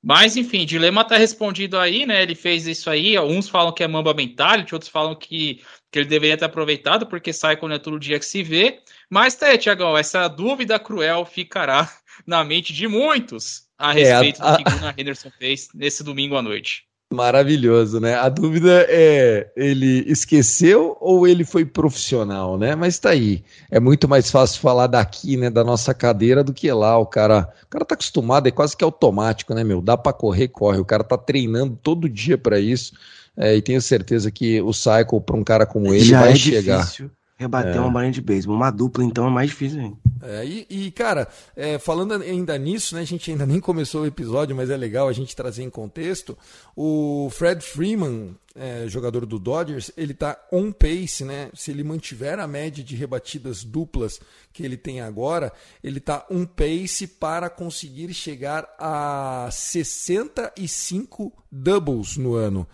Mas, 0.05 0.37
enfim, 0.37 0.67
dilema 0.67 1.05
tá 1.05 1.17
respondido 1.17 1.79
aí, 1.79 2.05
né? 2.05 2.23
Ele 2.23 2.35
fez 2.35 2.67
isso 2.67 2.91
aí. 2.91 3.17
Uns 3.21 3.49
falam 3.49 3.73
que 3.73 3.85
é 3.85 3.89
Mamba 3.89 4.13
Mentality, 4.13 4.75
outros 4.75 4.91
falam 4.91 5.15
que, 5.15 5.63
que 5.93 5.99
ele 6.01 6.09
deveria 6.09 6.37
ter 6.37 6.45
aproveitado, 6.45 7.07
porque 7.07 7.33
Cycle 7.33 7.69
não 7.69 7.77
é 7.77 7.79
todo 7.79 8.01
dia 8.01 8.19
que 8.19 8.25
se 8.25 8.43
vê. 8.43 8.81
Mas 9.09 9.37
tá 9.37 9.47
aí, 9.47 9.59
Tiagão, 9.59 9.97
essa 9.97 10.27
dúvida 10.27 10.79
cruel 10.79 11.25
ficará 11.25 11.89
na 12.27 12.43
mente 12.43 12.73
de 12.73 12.89
muitos 12.89 13.69
a 13.79 13.89
É, 13.97 14.13
a- 14.13 14.21
respeito 14.21 14.43
a- 14.43 14.57
do 14.57 14.65
que 14.65 14.71
Gunnar 14.71 14.95
Henderson 14.99 15.31
fez 15.39 15.69
nesse 15.73 16.03
domingo 16.03 16.37
à 16.37 16.43
noite. 16.43 16.85
Maravilhoso, 17.13 18.01
né? 18.01 18.15
A 18.15 18.29
dúvida 18.29 18.87
é, 18.89 19.51
ele 19.57 20.05
esqueceu 20.07 20.97
ou 21.01 21.27
ele 21.27 21.45
foi 21.45 21.65
profissional, 21.65 22.59
né? 22.59 22.75
Mas 22.75 22.99
tá 22.99 23.11
aí. 23.11 23.45
É 23.71 23.79
muito 23.79 24.09
mais 24.09 24.31
fácil 24.31 24.61
falar 24.61 24.87
daqui, 24.87 25.37
né, 25.37 25.51
da 25.51 25.63
nossa 25.63 25.93
cadeira 25.95 26.43
do 26.43 26.53
que 26.53 26.71
lá. 26.73 26.97
O 26.99 27.07
cara, 27.07 27.49
o 27.65 27.69
cara 27.69 27.85
tá 27.85 27.95
acostumado, 27.95 28.47
é 28.47 28.51
quase 28.51 28.77
que 28.77 28.85
automático, 28.85 29.55
né, 29.55 29.63
meu? 29.63 29.81
Dá 29.81 29.97
para 29.97 30.13
correr, 30.13 30.49
corre. 30.49 30.79
O 30.79 30.85
cara 30.85 31.05
tá 31.05 31.17
treinando 31.17 31.79
todo 31.83 32.09
dia 32.09 32.37
para 32.37 32.59
isso. 32.59 32.93
É, 33.37 33.57
e 33.57 33.63
tenho 33.63 33.81
certeza 33.81 34.31
que 34.31 34.61
o 34.61 34.73
cycle 34.73 35.21
para 35.21 35.37
um 35.37 35.45
cara 35.45 35.65
como 35.65 35.93
ele 35.93 36.05
Já 36.05 36.21
vai 36.21 36.33
é 36.33 36.37
chegar. 36.37 36.81
difícil 36.81 37.11
rebater 37.43 37.77
É. 37.77 37.81
uma 37.81 37.91
bolinha 37.91 38.13
de 38.13 38.23
beisebol. 38.23 38.57
Uma 38.57 38.71
dupla, 38.71 39.05
então, 39.05 39.27
é 39.27 39.31
mais 39.31 39.51
difícil 39.51 39.81
ainda. 39.81 39.97
É, 40.25 40.45
e, 40.47 40.67
e, 40.71 40.91
cara, 40.93 41.27
é, 41.57 41.79
falando 41.79 42.13
ainda 42.15 42.57
nisso, 42.57 42.95
né, 42.95 43.01
a 43.01 43.05
gente 43.05 43.29
ainda 43.31 43.45
nem 43.45 43.59
começou 43.59 44.03
o 44.03 44.07
episódio, 44.07 44.55
mas 44.55 44.71
é 44.71 44.77
legal 44.77 45.09
a 45.09 45.13
gente 45.13 45.35
trazer 45.35 45.65
em 45.65 45.71
contexto. 45.71 46.39
O 46.77 47.29
Fred 47.33 47.61
Freeman, 47.61 48.37
é, 48.55 48.85
jogador 48.87 49.27
do 49.27 49.37
Dodgers, 49.39 49.91
ele 49.97 50.15
tá 50.15 50.39
on 50.53 50.71
pace, 50.71 51.25
né? 51.25 51.51
Se 51.55 51.73
ele 51.73 51.83
mantiver 51.83 52.39
a 52.39 52.47
média 52.47 52.85
de 52.85 52.95
rebatidas 52.95 53.65
duplas 53.65 54.21
que 54.53 54.63
ele 54.63 54.77
tem 54.77 55.01
agora, 55.01 55.53
ele 55.83 55.99
tá 55.99 56.25
on 56.31 56.45
pace 56.47 57.09
para 57.09 57.51
conseguir 57.51 58.15
chegar 58.15 58.69
a 58.79 59.49
65 59.51 61.33
doubles 61.51 62.17
no 62.17 62.35
ano 62.35 62.67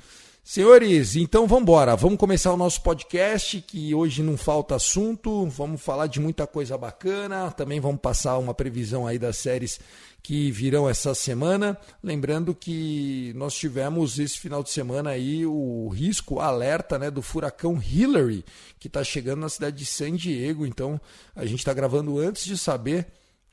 Senhores, 0.50 1.14
então 1.14 1.46
vamos 1.46 1.62
embora. 1.62 1.94
Vamos 1.94 2.18
começar 2.18 2.52
o 2.52 2.56
nosso 2.56 2.82
podcast, 2.82 3.60
que 3.60 3.94
hoje 3.94 4.20
não 4.20 4.36
falta 4.36 4.74
assunto. 4.74 5.46
Vamos 5.46 5.80
falar 5.80 6.08
de 6.08 6.18
muita 6.18 6.44
coisa 6.44 6.76
bacana. 6.76 7.52
Também 7.52 7.78
vamos 7.78 8.00
passar 8.00 8.36
uma 8.36 8.52
previsão 8.52 9.06
aí 9.06 9.16
das 9.16 9.36
séries 9.36 9.78
que 10.20 10.50
virão 10.50 10.90
essa 10.90 11.14
semana. 11.14 11.78
Lembrando 12.02 12.52
que 12.52 13.32
nós 13.36 13.54
tivemos 13.54 14.18
esse 14.18 14.40
final 14.40 14.60
de 14.60 14.70
semana 14.70 15.10
aí 15.10 15.46
o 15.46 15.86
risco 15.86 16.40
alerta 16.40 16.98
né, 16.98 17.12
do 17.12 17.22
furacão 17.22 17.80
Hillary, 17.80 18.44
que 18.80 18.88
está 18.88 19.04
chegando 19.04 19.42
na 19.42 19.48
cidade 19.48 19.76
de 19.76 19.86
San 19.86 20.16
Diego. 20.16 20.66
Então 20.66 21.00
a 21.36 21.46
gente 21.46 21.60
está 21.60 21.72
gravando 21.72 22.18
antes 22.18 22.44
de 22.44 22.58
saber 22.58 23.06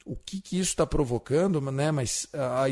o 0.03 0.15
que, 0.15 0.41
que 0.41 0.57
isso 0.57 0.71
está 0.71 0.87
provocando, 0.87 1.61
né? 1.61 1.91
Mas 1.91 2.27
a, 2.33 2.65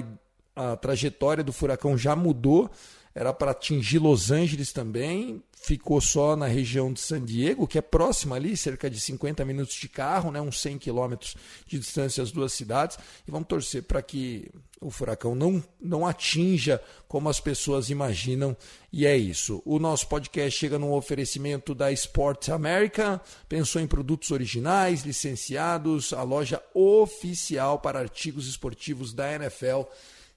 a 0.55 0.75
trajetória 0.77 1.43
do 1.43 1.53
furacão 1.53 1.95
já 1.95 2.15
mudou. 2.15 2.71
Era 3.15 3.31
para 3.31 3.51
atingir 3.51 3.97
Los 3.97 4.29
Angeles 4.29 4.73
também, 4.73 5.41
ficou 5.53 6.01
só 6.01 6.35
na 6.35 6.47
região 6.47 6.91
de 6.91 6.99
San 6.99 7.23
Diego, 7.23 7.65
que 7.65 7.77
é 7.77 7.81
próxima 7.81 8.35
ali, 8.35 8.57
cerca 8.57 8.89
de 8.89 8.99
50 8.99 9.45
minutos 9.45 9.73
de 9.75 9.87
carro, 9.87 10.31
né, 10.31 10.41
uns 10.41 10.61
100 10.61 10.77
quilômetros 10.77 11.37
de 11.65 11.79
distância 11.79 12.21
as 12.21 12.29
duas 12.29 12.51
cidades. 12.51 12.99
E 13.25 13.31
vamos 13.31 13.47
torcer 13.47 13.83
para 13.83 14.01
que 14.01 14.51
o 14.81 14.91
furacão 14.91 15.33
não, 15.33 15.63
não 15.79 16.05
atinja 16.05 16.81
como 17.07 17.29
as 17.29 17.39
pessoas 17.39 17.89
imaginam. 17.89 18.55
E 18.91 19.05
é 19.05 19.15
isso. 19.15 19.63
O 19.65 19.79
nosso 19.79 20.07
podcast 20.07 20.59
chega 20.59 20.77
num 20.77 20.91
oferecimento 20.91 21.73
da 21.73 21.91
Sports 21.93 22.49
America. 22.49 23.21
Pensou 23.47 23.81
em 23.81 23.87
produtos 23.87 24.29
originais, 24.31 25.03
licenciados, 25.03 26.11
a 26.11 26.21
loja 26.21 26.61
oficial 26.73 27.79
para 27.79 27.99
artigos 27.99 28.45
esportivos 28.45 29.13
da 29.13 29.33
NFL 29.33 29.83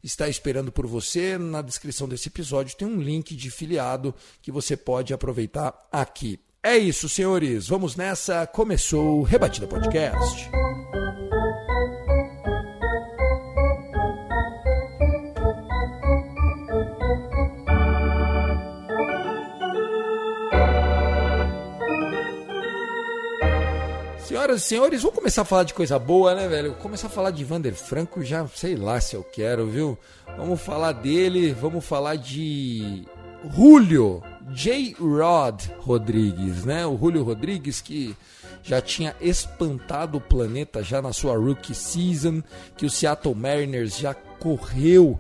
está 0.03 0.29
esperando 0.29 0.73
por 0.73 0.87
você. 0.87 1.39
Na 1.39 1.63
descrição 1.63 2.09
desse 2.09 2.29
episódio 2.29 2.77
tem 2.77 2.87
um 2.87 3.01
link 3.01 3.35
de 3.35 3.51
filiado 3.51 4.15
que 4.43 4.53
você 4.53 4.77
pode 4.77 5.13
aproveitar 5.13 5.75
aqui. 5.91 6.41
É 6.63 6.77
isso, 6.77 7.09
senhores. 7.09 7.69
Vamos 7.69 7.97
nessa. 7.97 8.47
Começou 8.47 9.21
o 9.21 9.23
Rebatida 9.23 9.67
Podcast. 9.67 10.51
Senhoras 24.59 24.63
e 24.63 24.69
senhores, 24.69 25.03
vamos 25.03 25.19
começar 25.19 25.43
a 25.43 25.45
falar 25.45 25.63
de 25.63 25.75
coisa 25.75 25.99
boa, 25.99 26.35
né, 26.35 26.49
velho? 26.49 26.75
Começar 26.75 27.07
a 27.07 27.11
falar 27.11 27.31
de 27.31 27.45
Vander 27.45 27.75
Franco, 27.75 28.25
já 28.25 28.47
sei 28.49 28.77
lá 28.77 29.01
se 29.01 29.15
eu 29.15 29.23
quero, 29.23 29.67
viu? 29.67 29.99
Vamos 30.37 30.61
falar 30.61 30.93
dele, 30.93 31.53
vamos 31.53 31.85
falar 31.85 32.17
de 32.17 33.05
Julio 33.55 34.23
J. 34.51 34.97
Rod 34.99 35.63
Rodrigues, 35.79 36.65
né? 36.65 36.87
O 36.87 36.97
Julio 36.97 37.23
Rodrigues 37.23 37.81
que 37.81 38.17
já 38.63 38.81
tinha 38.81 39.15
espantado 39.21 40.19
o 40.19 40.21
planeta 40.21 40.83
já 40.83 41.01
na 41.01 41.13
sua 41.13 41.37
rookie 41.37 41.75
season, 41.75 42.43
que 42.77 42.87
o 42.87 42.91
Seattle 42.91 43.35
Mariners 43.35 43.97
já 43.97 44.15
correu 44.15 45.19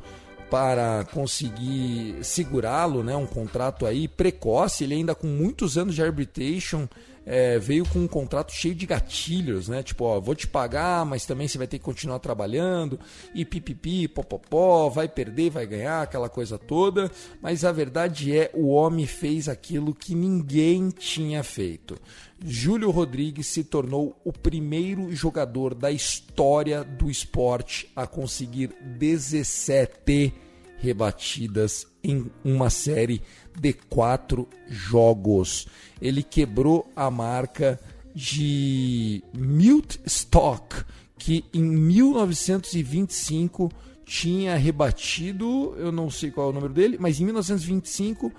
para 0.50 1.04
conseguir 1.12 2.16
segurá-lo, 2.22 3.04
né? 3.04 3.14
Um 3.14 3.26
contrato 3.26 3.86
aí 3.86 4.08
precoce, 4.08 4.84
ele 4.84 4.94
ainda 4.94 5.14
com 5.14 5.26
muitos 5.26 5.76
anos 5.76 5.94
de 5.94 6.02
arbitration, 6.02 6.88
é, 7.30 7.58
veio 7.58 7.86
com 7.86 7.98
um 7.98 8.08
contrato 8.08 8.52
cheio 8.52 8.74
de 8.74 8.86
gatilhos, 8.86 9.68
né? 9.68 9.82
Tipo, 9.82 10.04
ó, 10.04 10.18
vou 10.18 10.34
te 10.34 10.48
pagar, 10.48 11.04
mas 11.04 11.26
também 11.26 11.46
você 11.46 11.58
vai 11.58 11.66
ter 11.66 11.78
que 11.78 11.84
continuar 11.84 12.18
trabalhando, 12.20 12.98
e 13.34 13.44
pipipi, 13.44 14.08
popopó, 14.08 14.88
vai 14.88 15.06
perder, 15.06 15.50
vai 15.50 15.66
ganhar, 15.66 16.00
aquela 16.00 16.30
coisa 16.30 16.56
toda. 16.56 17.10
Mas 17.42 17.66
a 17.66 17.70
verdade 17.70 18.34
é, 18.34 18.50
o 18.54 18.68
homem 18.68 19.04
fez 19.04 19.46
aquilo 19.46 19.94
que 19.94 20.14
ninguém 20.14 20.88
tinha 20.88 21.44
feito. 21.44 21.96
Júlio 22.42 22.90
Rodrigues 22.90 23.48
se 23.48 23.62
tornou 23.62 24.18
o 24.24 24.32
primeiro 24.32 25.14
jogador 25.14 25.74
da 25.74 25.90
história 25.90 26.82
do 26.82 27.10
esporte 27.10 27.90
a 27.94 28.06
conseguir 28.06 28.74
17 28.96 30.32
rebatidas 30.78 31.86
em 32.02 32.30
uma 32.42 32.70
série 32.70 33.20
de 33.58 33.72
quatro 33.72 34.46
jogos. 34.68 35.66
Ele 36.00 36.22
quebrou 36.22 36.88
a 36.94 37.10
marca 37.10 37.80
de 38.14 39.22
Milt 39.32 39.96
Stock, 40.06 40.84
que 41.18 41.44
em 41.52 41.62
1925 41.62 43.70
tinha 44.04 44.56
rebatido, 44.56 45.74
eu 45.76 45.92
não 45.92 46.10
sei 46.10 46.30
qual 46.30 46.48
é 46.48 46.50
o 46.50 46.54
número 46.54 46.72
dele, 46.72 46.96
mas 46.98 47.20
em 47.20 47.24
1925 47.24 48.32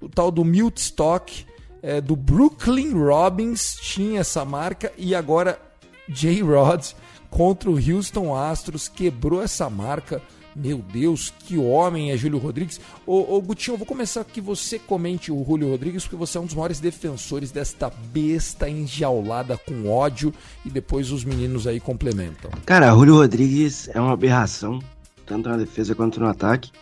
o 0.00 0.08
tal 0.08 0.30
do 0.30 0.44
Milt 0.44 0.76
Stock 0.76 1.44
é, 1.82 2.00
do 2.00 2.14
Brooklyn 2.14 2.92
Robbins 2.92 3.76
tinha 3.80 4.20
essa 4.20 4.44
marca 4.44 4.92
e 4.96 5.14
agora 5.14 5.60
J. 6.08 6.42
Rod 6.42 6.92
contra 7.30 7.70
o 7.70 7.74
Houston 7.74 8.34
Astros 8.34 8.88
quebrou 8.88 9.42
essa 9.42 9.68
marca. 9.68 10.22
Meu 10.58 10.78
Deus, 10.92 11.32
que 11.44 11.56
homem 11.56 12.10
é 12.10 12.16
Júlio 12.16 12.38
Rodrigues. 12.38 12.80
Ô, 13.06 13.36
ô 13.36 13.40
Gutinho, 13.40 13.74
eu 13.74 13.78
vou 13.78 13.86
começar 13.86 14.24
que 14.24 14.40
você 14.40 14.76
comente 14.76 15.30
o 15.30 15.44
Júlio 15.44 15.70
Rodrigues, 15.70 16.02
porque 16.02 16.16
você 16.16 16.36
é 16.36 16.40
um 16.40 16.46
dos 16.46 16.54
maiores 16.54 16.80
defensores 16.80 17.52
desta 17.52 17.92
besta 18.12 18.68
enjaulada 18.68 19.56
com 19.56 19.88
ódio 19.88 20.34
e 20.64 20.68
depois 20.68 21.12
os 21.12 21.24
meninos 21.24 21.68
aí 21.68 21.78
complementam. 21.78 22.50
Cara, 22.66 22.90
Julio 22.90 23.14
Rodrigues 23.14 23.88
é 23.94 24.00
uma 24.00 24.14
aberração, 24.14 24.80
tanto 25.24 25.48
na 25.48 25.56
defesa 25.56 25.94
quanto 25.94 26.18
no 26.18 26.26
ataque. 26.26 26.72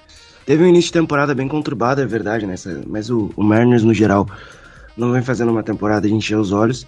Teve 0.46 0.64
um 0.64 0.68
início 0.68 0.88
de 0.88 0.94
temporada 0.94 1.34
bem 1.34 1.46
conturbado, 1.46 2.00
é 2.00 2.06
verdade, 2.06 2.46
né? 2.46 2.54
Mas 2.86 3.10
o, 3.10 3.30
o 3.36 3.42
Mariners, 3.42 3.82
no 3.82 3.92
geral, 3.92 4.26
não 4.96 5.12
vem 5.12 5.20
fazendo 5.20 5.50
uma 5.50 5.62
temporada 5.62 6.08
de 6.08 6.14
encher 6.14 6.38
os 6.38 6.50
olhos. 6.50 6.86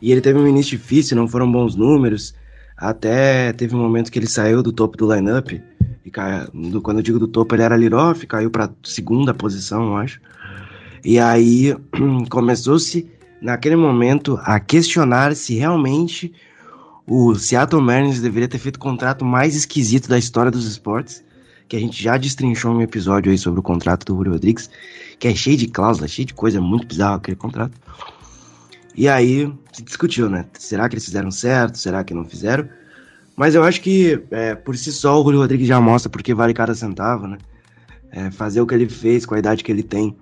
E 0.00 0.10
ele 0.10 0.22
teve 0.22 0.38
um 0.38 0.48
início 0.48 0.78
difícil, 0.78 1.16
não 1.18 1.28
foram 1.28 1.50
bons 1.50 1.74
números. 1.74 2.34
Até 2.76 3.52
teve 3.52 3.74
um 3.74 3.80
momento 3.80 4.10
que 4.10 4.18
ele 4.18 4.26
saiu 4.26 4.62
do 4.62 4.72
topo 4.72 4.96
do 4.96 5.12
lineup. 5.12 5.52
E 6.04 6.10
caiu, 6.10 6.48
quando 6.82 6.98
eu 6.98 7.02
digo 7.02 7.18
do 7.18 7.28
topo, 7.28 7.54
ele 7.54 7.62
era 7.62 7.76
lead-off, 7.76 8.26
caiu 8.26 8.50
para 8.50 8.70
segunda 8.82 9.32
posição, 9.32 9.84
eu 9.86 9.96
acho. 9.96 10.20
E 11.04 11.18
aí 11.18 11.76
começou-se 12.30 13.10
naquele 13.40 13.76
momento, 13.76 14.38
a 14.42 14.58
questionar 14.58 15.36
se 15.36 15.54
realmente 15.54 16.32
o 17.06 17.34
Seattle 17.34 17.82
Mariners 17.82 18.20
deveria 18.20 18.48
ter 18.48 18.58
feito 18.58 18.76
o 18.76 18.80
contrato 18.80 19.24
mais 19.24 19.54
esquisito 19.54 20.08
da 20.08 20.18
história 20.18 20.50
dos 20.50 20.66
esportes, 20.66 21.22
que 21.68 21.76
a 21.76 21.78
gente 21.80 22.02
já 22.02 22.16
destrinchou 22.16 22.72
um 22.72 22.80
episódio 22.80 23.30
aí 23.30 23.38
sobre 23.38 23.60
o 23.60 23.62
contrato 23.62 24.06
do 24.06 24.16
Julio 24.16 24.32
Rodrigues, 24.32 24.70
que 25.18 25.28
é 25.28 25.34
cheio 25.34 25.56
de 25.56 25.66
cláusulas, 25.66 26.10
cheio 26.10 26.26
de 26.26 26.34
coisa 26.34 26.60
muito 26.60 26.86
bizarra 26.86 27.16
aquele 27.16 27.36
contrato. 27.36 27.78
E 28.94 29.08
aí 29.08 29.52
se 29.72 29.82
discutiu, 29.82 30.30
né? 30.30 30.46
Será 30.58 30.88
que 30.88 30.94
eles 30.94 31.04
fizeram 31.04 31.30
certo? 31.30 31.78
Será 31.78 32.04
que 32.04 32.14
não 32.14 32.24
fizeram? 32.24 32.68
Mas 33.36 33.54
eu 33.54 33.64
acho 33.64 33.80
que 33.80 34.22
é, 34.30 34.54
por 34.54 34.76
si 34.76 34.92
só 34.92 35.20
o 35.20 35.24
Julio 35.24 35.40
Rodrigues 35.40 35.66
já 35.66 35.80
mostra 35.80 36.08
porque 36.08 36.32
vale 36.32 36.54
cada 36.54 36.74
centavo, 36.74 37.26
né? 37.26 37.38
É, 38.12 38.30
fazer 38.30 38.60
o 38.60 38.66
que 38.66 38.74
ele 38.74 38.88
fez 38.88 39.26
com 39.26 39.34
a 39.34 39.38
idade 39.38 39.64
que 39.64 39.72
ele 39.72 39.82
tem 39.82 40.16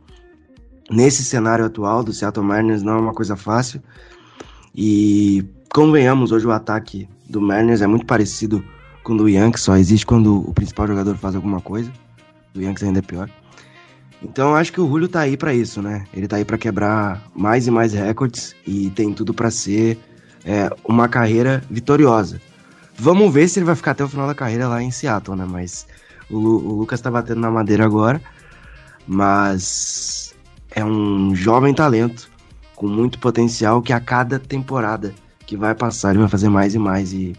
nesse 0.90 1.24
cenário 1.24 1.64
atual 1.64 2.02
do 2.02 2.12
Seattle 2.12 2.44
Mariners 2.44 2.82
não 2.82 2.94
é 2.94 3.00
uma 3.00 3.14
coisa 3.14 3.36
fácil. 3.36 3.82
E 4.74 5.44
convenhamos, 5.72 6.32
hoje 6.32 6.46
o 6.46 6.50
ataque 6.50 7.08
do 7.28 7.40
Mariners 7.40 7.82
é 7.82 7.86
muito 7.86 8.06
parecido 8.06 8.64
com 9.02 9.14
o 9.14 9.16
do 9.16 9.28
Yankees, 9.28 9.64
só 9.64 9.76
existe 9.76 10.06
quando 10.06 10.48
o 10.48 10.54
principal 10.54 10.86
jogador 10.86 11.16
faz 11.16 11.34
alguma 11.34 11.60
coisa. 11.60 11.92
Do 12.54 12.62
Yankees 12.62 12.84
ainda 12.84 13.00
é 13.00 13.02
pior. 13.02 13.28
Então 14.22 14.54
acho 14.54 14.72
que 14.72 14.80
o 14.80 14.88
Julio 14.88 15.08
tá 15.08 15.20
aí 15.20 15.36
para 15.36 15.52
isso, 15.52 15.82
né? 15.82 16.04
Ele 16.14 16.28
tá 16.28 16.36
aí 16.36 16.44
para 16.44 16.56
quebrar 16.56 17.22
mais 17.34 17.66
e 17.66 17.70
mais 17.70 17.92
recordes 17.92 18.54
e 18.66 18.90
tem 18.90 19.12
tudo 19.12 19.34
para 19.34 19.50
ser 19.50 19.98
é, 20.44 20.70
uma 20.84 21.08
carreira 21.08 21.62
vitoriosa. 21.68 22.40
Vamos 22.96 23.32
ver 23.32 23.48
se 23.48 23.58
ele 23.58 23.66
vai 23.66 23.74
ficar 23.74 23.92
até 23.92 24.04
o 24.04 24.08
final 24.08 24.26
da 24.26 24.34
carreira 24.34 24.68
lá 24.68 24.82
em 24.82 24.90
Seattle, 24.90 25.36
né? 25.36 25.46
Mas 25.48 25.86
o, 26.30 26.36
o 26.36 26.74
Lucas 26.78 27.00
tá 27.00 27.10
batendo 27.10 27.40
na 27.40 27.50
madeira 27.50 27.84
agora. 27.84 28.20
Mas 29.06 30.34
é 30.70 30.84
um 30.84 31.34
jovem 31.34 31.74
talento 31.74 32.30
com 32.76 32.86
muito 32.86 33.18
potencial 33.18 33.82
que 33.82 33.92
a 33.92 34.00
cada 34.00 34.38
temporada 34.38 35.12
que 35.46 35.56
vai 35.56 35.74
passar 35.74 36.10
ele 36.10 36.20
vai 36.20 36.28
fazer 36.28 36.48
mais 36.48 36.74
e 36.74 36.78
mais 36.78 37.12
e 37.12 37.34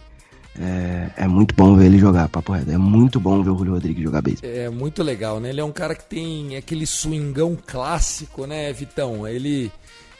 é, 0.60 1.24
é, 1.24 1.28
muito 1.28 1.56
bom 1.56 1.76
ver 1.76 1.88
ele 1.88 1.98
jogar, 1.98 2.30
papo 2.30 2.52
reto. 2.52 2.70
É 2.70 2.78
muito 2.78 3.20
bom 3.20 3.42
ver 3.42 3.50
o 3.50 3.58
Julio 3.58 3.74
Rodrigues 3.74 4.04
jogar 4.04 4.22
beisebol. 4.22 4.50
É 4.50 4.70
muito 4.70 5.02
legal, 5.02 5.40
né? 5.40 5.50
Ele 5.50 5.62
é 5.62 5.64
um 5.64 5.72
cara 5.72 5.96
que 5.96 6.06
tem 6.06 6.56
aquele 6.56 6.86
swingão 6.86 7.58
clássico, 7.66 8.46
né, 8.46 8.72
Vitão? 8.72 9.28
Ele, 9.28 9.72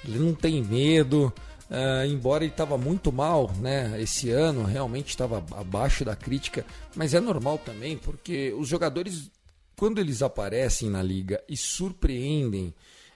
ele 0.04 0.20
não 0.20 0.34
tem 0.34 0.64
medo. 0.64 1.32
Uh, 1.70 2.06
embora 2.06 2.44
ele 2.44 2.52
estava 2.52 2.78
muito 2.78 3.12
mal, 3.12 3.52
né? 3.60 3.96
Esse 4.02 4.30
ano 4.32 4.64
realmente 4.64 5.10
estava 5.10 5.44
abaixo 5.52 6.04
da 6.04 6.16
crítica, 6.16 6.66
mas 6.96 7.14
é 7.14 7.20
normal 7.20 7.58
também, 7.58 7.98
porque 7.98 8.54
os 8.58 8.68
jogadores, 8.68 9.32
quando 9.76 10.00
eles 10.00 10.22
aparecem 10.22 10.90
na 10.90 11.02
liga 11.02 11.42
e 11.48 11.56
surpreendem, 11.56 12.74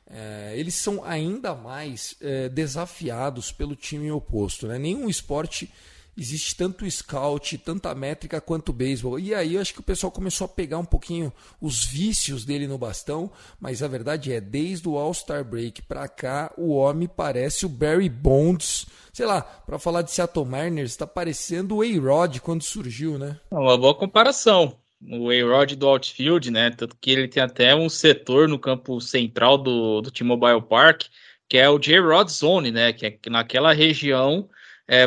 uh, 0.08 0.56
eles 0.56 0.76
são 0.76 1.04
ainda 1.04 1.54
mais 1.54 2.16
uh, 2.22 2.50
desafiados 2.50 3.52
pelo 3.52 3.76
time 3.76 4.12
oposto. 4.12 4.68
Né? 4.68 4.80
Nenhum 4.80 5.10
esporte 5.10 5.70
existe 6.18 6.56
tanto 6.56 6.90
scout, 6.90 7.58
tanta 7.60 7.94
métrica 7.94 8.42
quanto 8.42 8.74
beisebol. 8.74 9.20
E 9.20 9.36
aí 9.36 9.56
eu 9.56 9.62
acho 9.62 9.74
que 9.74 9.80
o 9.80 9.84
pessoal 9.84 10.12
começou 10.12 10.46
a 10.46 10.50
pegar 10.50 10.80
um 10.80 10.86
pouquinho 10.86 11.32
os 11.62 11.86
vícios 11.86 12.44
dele 12.44 12.68
no 12.68 12.78
bastão, 12.78 13.32
mas 13.60 13.84
a 13.84 13.88
verdade 13.88 14.34
é, 14.34 14.42
desde 14.42 14.90
o 14.90 14.98
All-Star 14.98 15.46
Break 15.46 15.84
para 15.84 16.08
cá, 16.08 16.52
o 16.58 16.74
homem 16.74 17.08
parece 17.08 17.66
o 17.66 17.70
Barry 17.70 18.10
Bonds. 18.10 18.88
Sei 19.14 19.26
lá, 19.26 19.42
para 19.42 19.78
falar 19.78 20.02
de 20.02 20.12
Seattle 20.12 20.46
Mariners, 20.46 20.92
está 20.92 21.06
parecendo 21.06 21.78
o 21.78 21.82
A-Rod 21.82 22.40
quando 22.40 22.64
surgiu, 22.64 23.20
né? 23.20 23.40
É 23.52 23.56
uma 23.56 23.78
boa 23.78 23.94
comparação. 23.94 24.76
O 25.00 25.30
A-Rod 25.30 25.74
do 25.74 25.88
outfield, 25.88 26.50
né? 26.50 26.72
Tanto 26.72 26.96
que 27.00 27.12
ele 27.12 27.28
tem 27.28 27.44
até 27.44 27.76
um 27.76 27.90
setor 27.90 28.48
no 28.48 28.58
campo 28.58 29.00
central 29.00 29.58
do, 29.58 30.02
do 30.02 30.12
T-Mobile 30.12 30.62
Park, 30.64 31.04
que 31.48 31.58
é 31.58 31.70
o 31.70 31.80
J-Rod 31.80 32.28
Zone, 32.30 32.72
né? 32.72 32.92
Que 32.92 33.06
é 33.06 33.30
naquela 33.30 33.74
região 33.74 34.50
é, 34.88 35.04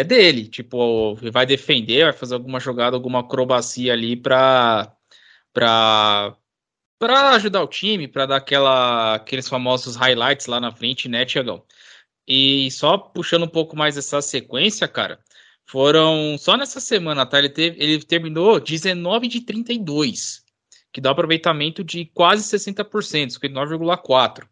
é 0.00 0.04
dele. 0.04 0.48
Tipo, 0.48 1.14
vai 1.32 1.46
defender, 1.46 2.04
vai 2.04 2.12
fazer 2.12 2.34
alguma 2.34 2.60
jogada, 2.60 2.96
alguma 2.96 3.20
acrobacia 3.20 3.92
ali 3.92 4.16
para 4.16 4.94
para 5.52 6.36
para 6.98 7.30
ajudar 7.30 7.62
o 7.62 7.68
time, 7.68 8.06
para 8.06 8.26
dar 8.26 8.36
aquela, 8.36 9.16
aqueles 9.16 9.48
famosos 9.48 9.96
highlights 9.96 10.46
lá 10.46 10.60
na 10.60 10.70
frente, 10.70 11.08
né, 11.08 11.24
Tiagão? 11.24 11.64
E 12.28 12.70
só 12.70 12.96
puxando 12.96 13.42
um 13.44 13.48
pouco 13.48 13.76
mais 13.76 13.96
essa 13.96 14.22
sequência, 14.22 14.86
cara, 14.86 15.18
foram 15.66 16.36
só 16.38 16.56
nessa 16.56 16.78
semana, 16.80 17.26
tá? 17.26 17.38
Ele, 17.40 17.48
teve, 17.48 17.82
ele 17.82 18.00
terminou 18.04 18.60
19 18.60 19.26
de 19.26 19.40
32, 19.40 20.44
que 20.92 21.00
dá 21.00 21.10
um 21.10 21.12
aproveitamento 21.12 21.82
de 21.82 22.04
quase 22.06 22.44
60%, 22.56 23.32
59,4%. 23.32 24.46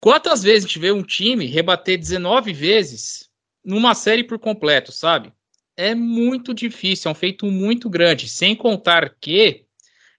Quantas 0.00 0.42
vezes 0.42 0.64
a 0.64 0.68
gente 0.68 0.78
vê 0.78 0.92
um 0.92 1.02
time 1.02 1.46
rebater 1.46 1.98
19 1.98 2.52
vezes 2.52 3.28
numa 3.64 3.94
série 3.94 4.24
por 4.24 4.38
completo, 4.38 4.92
sabe? 4.92 5.32
É 5.76 5.94
muito 5.94 6.54
difícil, 6.54 7.08
é 7.08 7.12
um 7.12 7.14
feito 7.14 7.46
muito 7.46 7.88
grande. 7.88 8.28
Sem 8.28 8.54
contar 8.54 9.16
que 9.20 9.64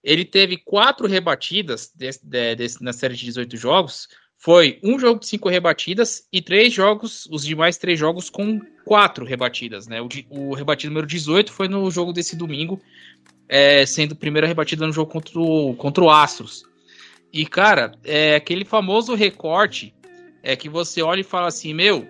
ele 0.02 0.24
teve 0.24 0.56
quatro 0.58 1.06
rebatidas 1.06 1.90
desse, 1.94 2.24
desse, 2.26 2.82
na 2.82 2.92
série 2.92 3.14
de 3.14 3.24
18 3.24 3.56
jogos. 3.56 4.08
Foi 4.38 4.78
um 4.82 4.98
jogo 4.98 5.18
de 5.18 5.26
cinco 5.26 5.48
rebatidas 5.48 6.28
e 6.32 6.42
três 6.42 6.72
jogos, 6.72 7.26
os 7.30 7.44
demais 7.44 7.78
três 7.78 7.98
jogos 7.98 8.28
com 8.28 8.60
quatro 8.84 9.24
rebatidas, 9.24 9.88
né? 9.88 10.00
O, 10.00 10.08
o 10.30 10.54
rebatido 10.54 10.90
número 10.92 11.06
18 11.06 11.52
foi 11.52 11.68
no 11.68 11.90
jogo 11.90 12.12
desse 12.12 12.36
domingo, 12.36 12.80
é, 13.48 13.84
sendo 13.86 14.12
a 14.12 14.16
primeira 14.16 14.46
rebatida 14.46 14.86
no 14.86 14.92
jogo 14.92 15.10
contra 15.10 15.40
o, 15.40 15.74
contra 15.74 16.04
o 16.04 16.10
Astros. 16.10 16.64
E, 17.32 17.44
cara, 17.46 17.92
é 18.04 18.36
aquele 18.36 18.64
famoso 18.64 19.14
recorte 19.14 19.94
é 20.42 20.54
que 20.54 20.68
você 20.68 21.02
olha 21.02 21.22
e 21.22 21.24
fala 21.24 21.48
assim, 21.48 21.74
meu, 21.74 22.06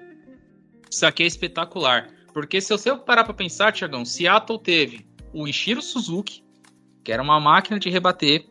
isso 0.90 1.04
aqui 1.06 1.22
é 1.22 1.26
espetacular. 1.26 2.08
Porque 2.32 2.60
se 2.60 2.70
você 2.70 2.94
parar 2.94 3.24
para 3.24 3.34
pensar, 3.34 3.72
Tiagão, 3.72 4.04
Seattle 4.04 4.58
teve 4.58 5.06
o 5.32 5.48
Ishiro 5.48 5.80
Suzuki, 5.80 6.42
que 7.02 7.12
era 7.12 7.22
uma 7.22 7.40
máquina 7.40 7.78
de 7.78 7.88
rebater, 7.88 8.44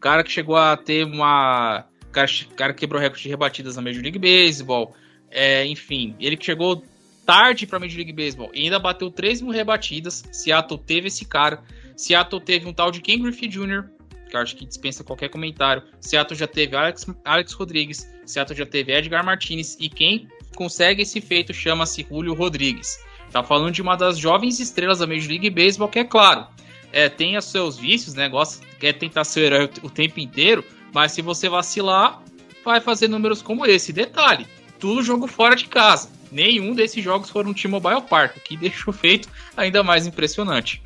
cara 0.00 0.22
que 0.24 0.30
chegou 0.30 0.56
a 0.56 0.76
ter 0.76 1.04
uma. 1.04 1.86
Cara, 2.10 2.26
cara 2.56 2.72
que 2.72 2.80
quebrou 2.80 3.00
recorde 3.00 3.22
de 3.22 3.28
rebatidas 3.28 3.76
na 3.76 3.82
Major 3.82 4.02
League 4.02 4.18
Baseball. 4.18 4.94
É, 5.30 5.66
enfim, 5.66 6.16
ele 6.18 6.36
que 6.36 6.46
chegou 6.46 6.82
tarde 7.26 7.66
para 7.66 7.78
Major 7.78 7.96
League 7.96 8.12
Baseball 8.12 8.50
e 8.54 8.64
ainda 8.64 8.78
bateu 8.78 9.10
3 9.10 9.42
mil 9.42 9.52
rebatidas. 9.52 10.24
Seattle 10.32 10.78
teve 10.78 11.08
esse 11.08 11.26
cara. 11.26 11.62
Seattle 11.96 12.40
teve 12.40 12.66
um 12.66 12.72
tal 12.72 12.90
de 12.90 13.00
Ken 13.02 13.20
Griffey 13.20 13.48
Jr., 13.48 13.84
que 14.30 14.36
acho 14.36 14.56
que 14.56 14.64
dispensa 14.64 15.04
qualquer 15.04 15.28
comentário. 15.28 15.82
Seattle 16.00 16.38
já 16.38 16.46
teve 16.46 16.74
Alex, 16.74 17.06
Alex 17.24 17.52
Rodrigues. 17.52 18.10
Seattle 18.24 18.56
já 18.56 18.64
teve 18.64 18.92
Edgar 18.92 19.24
Martinez. 19.24 19.76
E 19.78 19.88
quem 19.88 20.28
consegue 20.54 21.02
esse 21.02 21.20
feito 21.20 21.52
chama-se 21.52 22.06
Julio 22.08 22.34
Rodrigues. 22.34 22.98
Tá 23.30 23.42
falando 23.42 23.72
de 23.72 23.82
uma 23.82 23.96
das 23.96 24.18
jovens 24.18 24.58
estrelas 24.58 25.00
da 25.00 25.06
Major 25.06 25.28
League 25.28 25.50
Baseball, 25.50 25.88
que 25.88 25.98
é 25.98 26.04
claro, 26.04 26.46
é, 26.92 27.08
tem 27.08 27.36
os 27.36 27.44
seus 27.44 27.76
vícios, 27.76 28.14
né? 28.14 28.28
Gosta, 28.28 28.64
quer 28.78 28.94
tentar 28.94 29.24
ser 29.24 29.52
herói 29.52 29.70
o 29.82 29.90
tempo 29.90 30.20
inteiro, 30.20 30.64
mas 30.92 31.12
se 31.12 31.22
você 31.22 31.48
vacilar, 31.48 32.22
vai 32.64 32.80
fazer 32.80 33.08
números 33.08 33.42
como 33.42 33.66
esse. 33.66 33.92
Detalhe, 33.92 34.46
tudo 34.78 35.02
jogo 35.02 35.26
fora 35.26 35.54
de 35.54 35.66
casa. 35.66 36.10
Nenhum 36.30 36.74
desses 36.74 37.02
jogos 37.02 37.30
foram 37.30 37.50
um 37.50 37.54
T-Mobile 37.54 38.02
Park, 38.02 38.36
o 38.36 38.40
que 38.40 38.56
deixa 38.58 38.88
o 38.88 38.92
feito 38.92 39.28
ainda 39.56 39.82
mais 39.82 40.06
impressionante. 40.06 40.82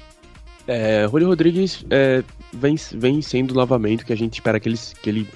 É, 0.67 1.09
Julio 1.11 1.29
Rodrigues 1.29 1.85
é, 1.91 2.23
vem, 2.53 2.77
vem 2.93 3.21
sendo 3.21 3.59
o 3.59 3.99
que 4.05 4.13
a 4.13 4.17
gente 4.17 4.35
espera 4.35 4.61
que 4.61 4.69
ele, 4.69 4.79
que 5.03 5.11
ele 5.11 5.29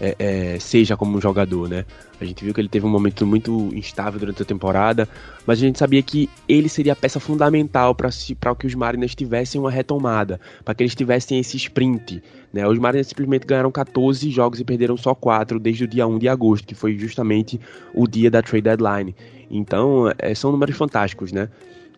é, 0.00 0.16
é, 0.18 0.58
seja 0.58 0.96
como 0.96 1.20
jogador, 1.20 1.68
né? 1.68 1.84
A 2.20 2.24
gente 2.24 2.44
viu 2.44 2.52
que 2.52 2.60
ele 2.60 2.68
teve 2.68 2.84
um 2.84 2.88
momento 2.88 3.26
muito 3.26 3.70
instável 3.74 4.18
durante 4.18 4.42
a 4.42 4.44
temporada, 4.44 5.08
mas 5.46 5.58
a 5.58 5.62
gente 5.62 5.78
sabia 5.78 6.02
que 6.02 6.28
ele 6.48 6.68
seria 6.68 6.92
a 6.92 6.96
peça 6.96 7.20
fundamental 7.20 7.94
para 7.94 8.10
que 8.56 8.66
os 8.66 8.74
Mariners 8.74 9.14
tivessem 9.14 9.60
uma 9.60 9.70
retomada, 9.70 10.40
para 10.64 10.74
que 10.74 10.82
eles 10.82 10.94
tivessem 10.94 11.38
esse 11.38 11.56
sprint. 11.56 12.22
Né? 12.52 12.66
Os 12.66 12.78
Mariners 12.78 13.08
simplesmente 13.08 13.46
ganharam 13.46 13.70
14 13.70 14.30
jogos 14.30 14.58
e 14.58 14.64
perderam 14.64 14.96
só 14.96 15.14
4 15.14 15.60
desde 15.60 15.84
o 15.84 15.88
dia 15.88 16.06
1 16.06 16.18
de 16.18 16.28
agosto, 16.28 16.66
que 16.66 16.74
foi 16.74 16.96
justamente 16.98 17.60
o 17.94 18.06
dia 18.08 18.30
da 18.30 18.42
trade 18.42 18.62
deadline. 18.62 19.14
Então, 19.50 20.12
é, 20.18 20.34
são 20.34 20.50
números 20.50 20.76
fantásticos, 20.76 21.32
né? 21.32 21.48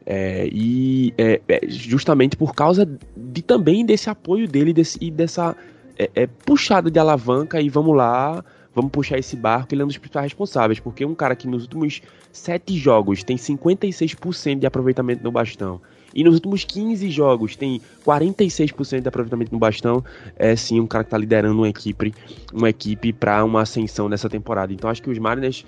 É, 0.07 0.49
e 0.51 1.13
é, 1.17 1.41
é 1.47 1.61
justamente 1.69 2.37
por 2.37 2.55
causa 2.55 2.89
de 3.17 3.43
também 3.43 3.85
desse 3.85 4.09
apoio 4.09 4.49
dele 4.49 4.73
desse, 4.73 4.99
e 5.01 5.11
dessa 5.11 5.55
é, 6.01 6.11
é 6.15 6.27
puxada 6.27 6.91
de 6.91 6.99
alavanca 6.99 7.61
e 7.61 7.69
vamos 7.69 7.95
lá, 7.95 8.43
vamos 8.75 8.91
puxar 8.91 9.19
esse 9.19 9.37
barco, 9.37 9.75
ele 9.75 9.83
é 9.83 9.85
um 9.85 9.89
dos 9.89 9.99
principais 9.99 10.25
responsáveis, 10.25 10.81
porque 10.81 11.05
um 11.05 11.15
cara 11.15 11.37
que 11.37 11.47
nos 11.47 11.65
últimos 11.65 12.01
sete 12.33 12.79
jogos 12.79 13.23
tem 13.23 13.37
56% 13.37 14.59
de 14.59 14.67
aproveitamento 14.67 15.23
no 15.23 15.31
bastão, 15.31 15.81
e 16.15 16.25
nos 16.25 16.35
últimos 16.35 16.65
15 16.65 17.11
jogos 17.11 17.55
tem 17.55 17.81
46% 18.05 19.03
de 19.03 19.09
aproveitamento 19.09 19.53
no 19.53 19.59
bastão, 19.59 20.03
é 20.37 20.57
sim 20.57 20.81
um 20.81 20.87
cara 20.87 21.05
que 21.05 21.11
tá 21.11 21.19
liderando 21.19 21.55
uma 21.55 21.69
equipe, 21.69 22.15
uma 22.53 22.71
equipe 22.71 23.13
para 23.13 23.45
uma 23.45 23.63
ascensão 23.63 24.09
nessa 24.09 24.29
temporada. 24.29 24.73
Então 24.73 24.91
acho 24.91 25.03
que 25.03 25.11
os 25.11 25.19
Mariners 25.19 25.65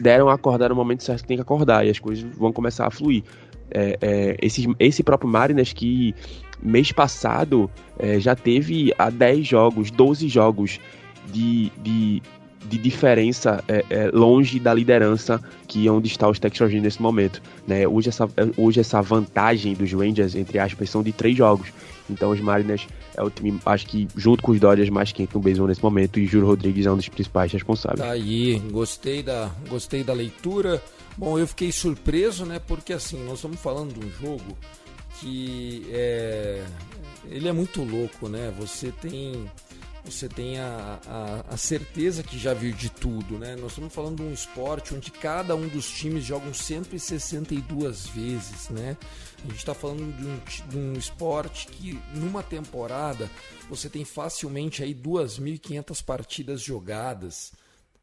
deram 0.00 0.30
a 0.30 0.34
acordar 0.34 0.70
no 0.70 0.74
momento 0.76 1.02
certo 1.02 1.22
que 1.22 1.28
tem 1.28 1.36
que 1.36 1.42
acordar, 1.42 1.84
e 1.84 1.90
as 1.90 1.98
coisas 1.98 2.24
vão 2.36 2.52
começar 2.52 2.86
a 2.86 2.90
fluir. 2.90 3.24
É, 3.74 3.98
é, 4.00 4.36
esse, 4.40 4.66
esse 4.78 5.02
próprio 5.02 5.28
Mariners 5.28 5.72
que 5.72 6.14
mês 6.62 6.92
passado 6.92 7.70
é, 7.98 8.18
já 8.20 8.34
teve 8.34 8.92
há 8.98 9.10
10 9.10 9.46
jogos, 9.46 9.90
12 9.90 10.28
jogos 10.28 10.80
de, 11.32 11.70
de 11.82 12.22
de 12.64 12.78
diferença 12.78 13.62
é, 13.66 13.84
é, 13.90 14.10
longe 14.12 14.58
da 14.58 14.72
liderança 14.72 15.42
que 15.66 15.86
é 15.86 15.90
onde 15.90 16.08
está 16.08 16.28
os 16.28 16.38
Texas 16.38 16.60
Rangers 16.60 16.82
nesse 16.82 17.02
momento. 17.02 17.42
Né? 17.66 17.86
Hoje, 17.86 18.08
essa, 18.08 18.28
hoje 18.56 18.80
essa 18.80 19.00
vantagem 19.00 19.74
dos 19.74 19.92
Rangers, 19.92 20.34
entre 20.34 20.58
aspas, 20.58 20.90
são 20.90 21.02
de 21.02 21.12
três 21.12 21.36
jogos. 21.36 21.68
Então 22.10 22.30
os 22.30 22.40
Mariners 22.40 22.86
é 23.16 23.22
o 23.22 23.30
time, 23.30 23.58
acho 23.64 23.86
que 23.86 24.08
junto 24.16 24.42
com 24.42 24.52
os 24.52 24.60
Dodgers, 24.60 24.90
mais 24.90 25.12
quente 25.12 25.34
no 25.34 25.40
beisebol 25.40 25.68
nesse 25.68 25.82
momento 25.82 26.18
e 26.18 26.26
Júlio 26.26 26.46
Rodrigues 26.46 26.84
é 26.84 26.90
um 26.90 26.96
dos 26.96 27.08
principais 27.08 27.52
responsáveis. 27.52 28.00
Tá 28.00 28.10
aí, 28.10 28.58
gostei 28.70 29.22
da, 29.22 29.50
gostei 29.68 30.02
da 30.02 30.12
leitura. 30.12 30.82
Bom, 31.16 31.38
eu 31.38 31.46
fiquei 31.46 31.70
surpreso, 31.70 32.44
né? 32.44 32.58
Porque 32.66 32.92
assim, 32.92 33.22
nós 33.24 33.34
estamos 33.34 33.60
falando 33.60 33.92
de 33.92 34.06
um 34.06 34.10
jogo 34.10 34.56
que 35.22 35.86
é, 35.90 36.64
ele 37.26 37.48
é 37.48 37.52
muito 37.52 37.82
louco, 37.84 38.28
né? 38.28 38.52
Você 38.58 38.90
tem 38.90 39.48
você 40.04 40.28
tem 40.28 40.58
a, 40.58 40.98
a, 41.06 41.54
a, 41.54 41.56
certeza 41.56 42.24
que 42.24 42.36
já 42.36 42.52
viu 42.52 42.72
de 42.72 42.90
tudo, 42.90 43.38
né? 43.38 43.54
Nós 43.54 43.70
estamos 43.70 43.94
falando 43.94 44.16
de 44.16 44.22
um 44.24 44.32
esporte 44.32 44.92
onde 44.92 45.12
cada 45.12 45.54
um 45.54 45.68
dos 45.68 45.88
times 45.88 46.24
jogam 46.24 46.52
162 46.52 48.08
vezes, 48.08 48.68
né? 48.68 48.96
A 49.44 49.46
gente 49.46 49.58
está 49.58 49.74
falando 49.74 50.12
de 50.16 50.26
um, 50.26 50.68
de 50.68 50.76
um 50.76 50.92
esporte 50.94 51.68
que 51.68 51.96
numa 52.16 52.42
temporada 52.42 53.30
você 53.70 53.88
tem 53.88 54.04
facilmente 54.04 54.82
aí 54.82 54.92
2.500 54.92 56.04
partidas 56.04 56.60
jogadas 56.60 57.52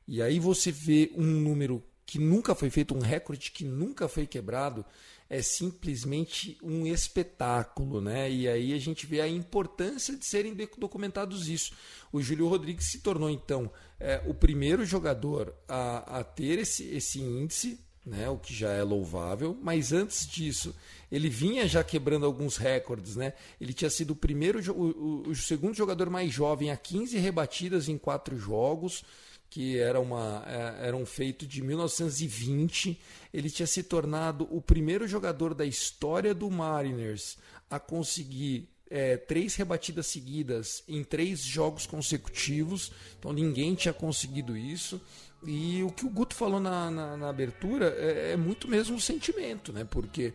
e 0.08 0.21
aí 0.21 0.39
você 0.39 0.71
vê 0.71 1.12
um 1.17 1.25
número 1.25 1.84
que 2.05 2.17
nunca 2.17 2.55
foi 2.55 2.69
feito, 2.69 2.95
um 2.95 3.01
recorde 3.01 3.51
que 3.51 3.65
nunca 3.65 4.08
foi 4.08 4.25
quebrado 4.25 4.86
é 5.30 5.42
simplesmente 5.44 6.58
um 6.63 6.88
espetáculo, 6.88 8.02
né? 8.02 8.32
E 8.32 8.48
aí 8.48 8.74
a 8.74 8.80
gente 8.80 9.06
vê 9.06 9.22
a 9.22 9.28
importância 9.28 10.18
de 10.18 10.26
serem 10.26 10.56
documentados 10.78 11.48
isso. 11.48 11.72
O 12.12 12.20
Júlio 12.20 12.48
Rodrigues 12.48 12.89
se 12.92 13.00
tornou 13.00 13.30
então 13.30 13.72
é, 14.00 14.22
o 14.26 14.34
primeiro 14.34 14.84
jogador 14.84 15.54
a, 15.68 16.20
a 16.20 16.24
ter 16.24 16.58
esse, 16.58 16.84
esse 16.86 17.22
índice, 17.22 17.80
né? 18.04 18.28
O 18.28 18.39
que 18.39 18.56
já 18.56 18.72
é 18.72 18.82
louvável. 18.82 19.56
Mas 19.62 19.94
antes 19.94 20.26
disso, 20.28 20.76
ele 21.12 21.30
vinha 21.30 21.68
já 21.68 21.84
quebrando 21.84 22.26
alguns 22.26 22.58
recordes, 22.58 23.15
né? 23.15 23.34
Ele 23.62 23.72
tinha 23.72 23.92
sido 23.92 24.12
o 24.12 24.15
primeiro, 24.15 24.60
o, 24.72 25.28
o, 25.28 25.30
o 25.30 25.36
segundo 25.36 25.76
jogador 25.76 26.10
mais 26.10 26.34
jovem 26.34 26.72
a 26.72 26.78
15 26.78 27.20
rebatidas 27.20 27.88
em 27.88 28.00
quatro 28.00 28.36
jogos 28.36 29.04
que 29.50 29.80
era, 29.80 30.00
uma, 30.00 30.44
é, 30.46 30.88
era 30.88 30.96
um 30.96 31.06
feito 31.06 31.48
de 31.48 31.62
1920. 31.62 33.00
Ele 33.34 33.50
tinha 33.50 33.68
se 33.68 33.84
tornado 33.84 34.48
o 34.52 34.62
primeiro 34.62 35.08
jogador 35.08 35.54
da 35.54 35.66
história 35.66 36.34
do 36.34 36.50
Mariners 36.50 37.38
a 37.70 37.80
conseguir 37.80 38.70
é, 38.90 39.18
três 39.18 39.56
rebatidas 39.56 40.08
seguidas 40.08 40.84
em 40.88 41.04
três 41.04 41.42
jogos 41.42 41.86
consecutivos. 41.86 42.92
Então 43.18 43.32
ninguém 43.34 43.76
tinha 43.76 43.94
conseguido 43.94 44.58
isso. 44.58 45.02
E 45.46 45.82
o 45.84 45.90
que 45.90 46.06
o 46.06 46.10
Guto 46.10 46.36
falou 46.36 46.60
na, 46.60 46.92
na, 46.92 47.16
na 47.16 47.30
abertura 47.30 47.96
é, 47.98 48.34
é, 48.34 48.38
muito 48.38 48.68
mesmo 48.68 48.98
o 48.98 49.02
sentimento, 49.02 49.72
né? 49.72 49.86
Porque 49.86 50.34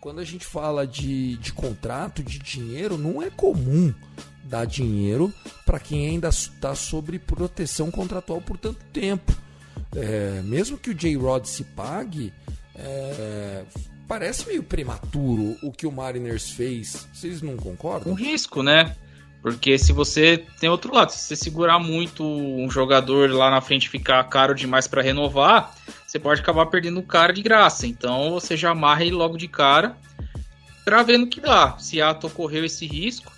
quando 0.00 0.20
a 0.20 0.24
gente 0.24 0.44
fala 0.44 0.86
de, 0.86 1.36
de 1.36 1.52
contrato, 1.52 2.22
de 2.22 2.38
dinheiro, 2.38 2.98
não 2.98 3.22
é 3.22 3.30
comum 3.30 3.92
dar 4.44 4.66
dinheiro 4.66 5.32
para 5.64 5.80
quem 5.80 6.06
ainda 6.06 6.28
está 6.28 6.74
sob 6.74 7.18
proteção 7.18 7.90
contratual 7.90 8.40
por 8.40 8.58
tanto 8.58 8.84
tempo. 8.92 9.32
É, 9.94 10.42
mesmo 10.42 10.76
que 10.76 10.90
o 10.90 10.94
J-Rod 10.94 11.46
se 11.46 11.64
pague, 11.64 12.32
é, 12.74 13.64
parece 14.06 14.46
meio 14.46 14.62
prematuro 14.62 15.56
o 15.62 15.72
que 15.72 15.86
o 15.86 15.92
Mariners 15.92 16.50
fez. 16.50 17.06
Vocês 17.12 17.40
não 17.40 17.56
concordam? 17.56 18.12
Um 18.12 18.16
risco, 18.16 18.62
né? 18.62 18.96
Porque 19.44 19.76
se 19.76 19.92
você 19.92 20.42
tem 20.58 20.70
outro 20.70 20.94
lado, 20.94 21.10
se 21.10 21.18
você 21.18 21.36
segurar 21.36 21.78
muito 21.78 22.24
um 22.24 22.70
jogador 22.70 23.30
lá 23.30 23.50
na 23.50 23.60
frente 23.60 23.90
ficar 23.90 24.24
caro 24.24 24.54
demais 24.54 24.88
para 24.88 25.02
renovar, 25.02 25.74
você 26.06 26.18
pode 26.18 26.40
acabar 26.40 26.64
perdendo 26.64 26.98
o 26.98 27.02
cara 27.02 27.30
de 27.30 27.42
graça. 27.42 27.86
Então 27.86 28.30
você 28.30 28.56
já 28.56 28.70
amarra 28.70 29.02
ele 29.02 29.10
logo 29.10 29.36
de 29.36 29.46
cara 29.46 29.98
para 30.82 31.02
ver 31.02 31.18
no 31.18 31.26
que 31.26 31.42
dá. 31.42 31.76
Seattle 31.76 32.32
correu 32.32 32.64
esse 32.64 32.86
risco, 32.86 33.30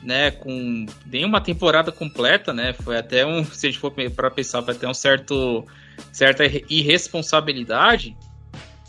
né, 0.00 0.30
com 0.30 0.86
nem 1.04 1.24
uma 1.24 1.40
temporada 1.40 1.90
completa, 1.90 2.54
né? 2.54 2.72
Foi 2.72 2.96
até 2.96 3.26
um, 3.26 3.42
se 3.52 3.66
a 3.66 3.70
gente 3.70 3.80
for 3.80 3.90
para 3.90 4.30
pensar, 4.30 4.62
foi 4.62 4.72
até 4.72 4.86
um 4.86 4.94
certo 4.94 5.66
certa 6.12 6.44
irresponsabilidade. 6.44 8.16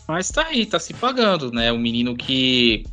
Mas 0.06 0.30
tá 0.30 0.46
aí, 0.46 0.64
tá 0.64 0.78
se 0.78 0.94
pagando, 0.94 1.50
né? 1.50 1.72
Um 1.72 1.78
menino 1.78 2.14
que 2.14 2.84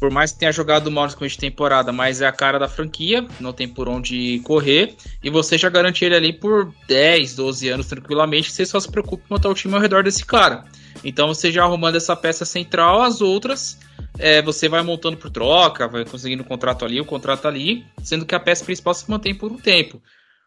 por 0.00 0.10
mais 0.10 0.32
que 0.32 0.38
tenha 0.38 0.50
jogado 0.50 0.90
mal 0.90 1.04
nessa 1.04 1.38
temporada, 1.38 1.92
mas 1.92 2.22
é 2.22 2.26
a 2.26 2.32
cara 2.32 2.58
da 2.58 2.66
franquia, 2.66 3.26
não 3.38 3.52
tem 3.52 3.68
por 3.68 3.86
onde 3.86 4.40
correr, 4.40 4.96
e 5.22 5.28
você 5.28 5.58
já 5.58 5.68
garante 5.68 6.02
ele 6.04 6.16
ali 6.16 6.32
por 6.32 6.72
10, 6.88 7.36
12 7.36 7.68
anos 7.68 7.86
tranquilamente, 7.86 8.50
você 8.50 8.64
só 8.64 8.80
se 8.80 8.90
preocupa 8.90 9.22
em 9.22 9.34
montar 9.34 9.50
o 9.50 9.54
time 9.54 9.74
ao 9.74 9.80
redor 9.80 10.02
desse 10.02 10.24
cara. 10.24 10.64
Então 11.04 11.28
você 11.28 11.52
já 11.52 11.62
arrumando 11.62 11.96
essa 11.96 12.16
peça 12.16 12.46
central, 12.46 13.02
as 13.02 13.20
outras 13.20 13.78
é, 14.18 14.40
você 14.42 14.68
vai 14.68 14.82
montando 14.82 15.18
por 15.18 15.30
troca, 15.30 15.86
vai 15.86 16.04
conseguindo 16.04 16.42
um 16.42 16.46
contrato 16.46 16.84
ali, 16.84 16.98
o 16.98 17.02
um 17.02 17.06
contrato 17.06 17.46
ali, 17.46 17.84
sendo 18.02 18.24
que 18.24 18.34
a 18.34 18.40
peça 18.40 18.64
principal 18.64 18.94
se 18.94 19.08
mantém 19.10 19.34
por 19.34 19.52
um 19.52 19.58
tempo. 19.58 20.00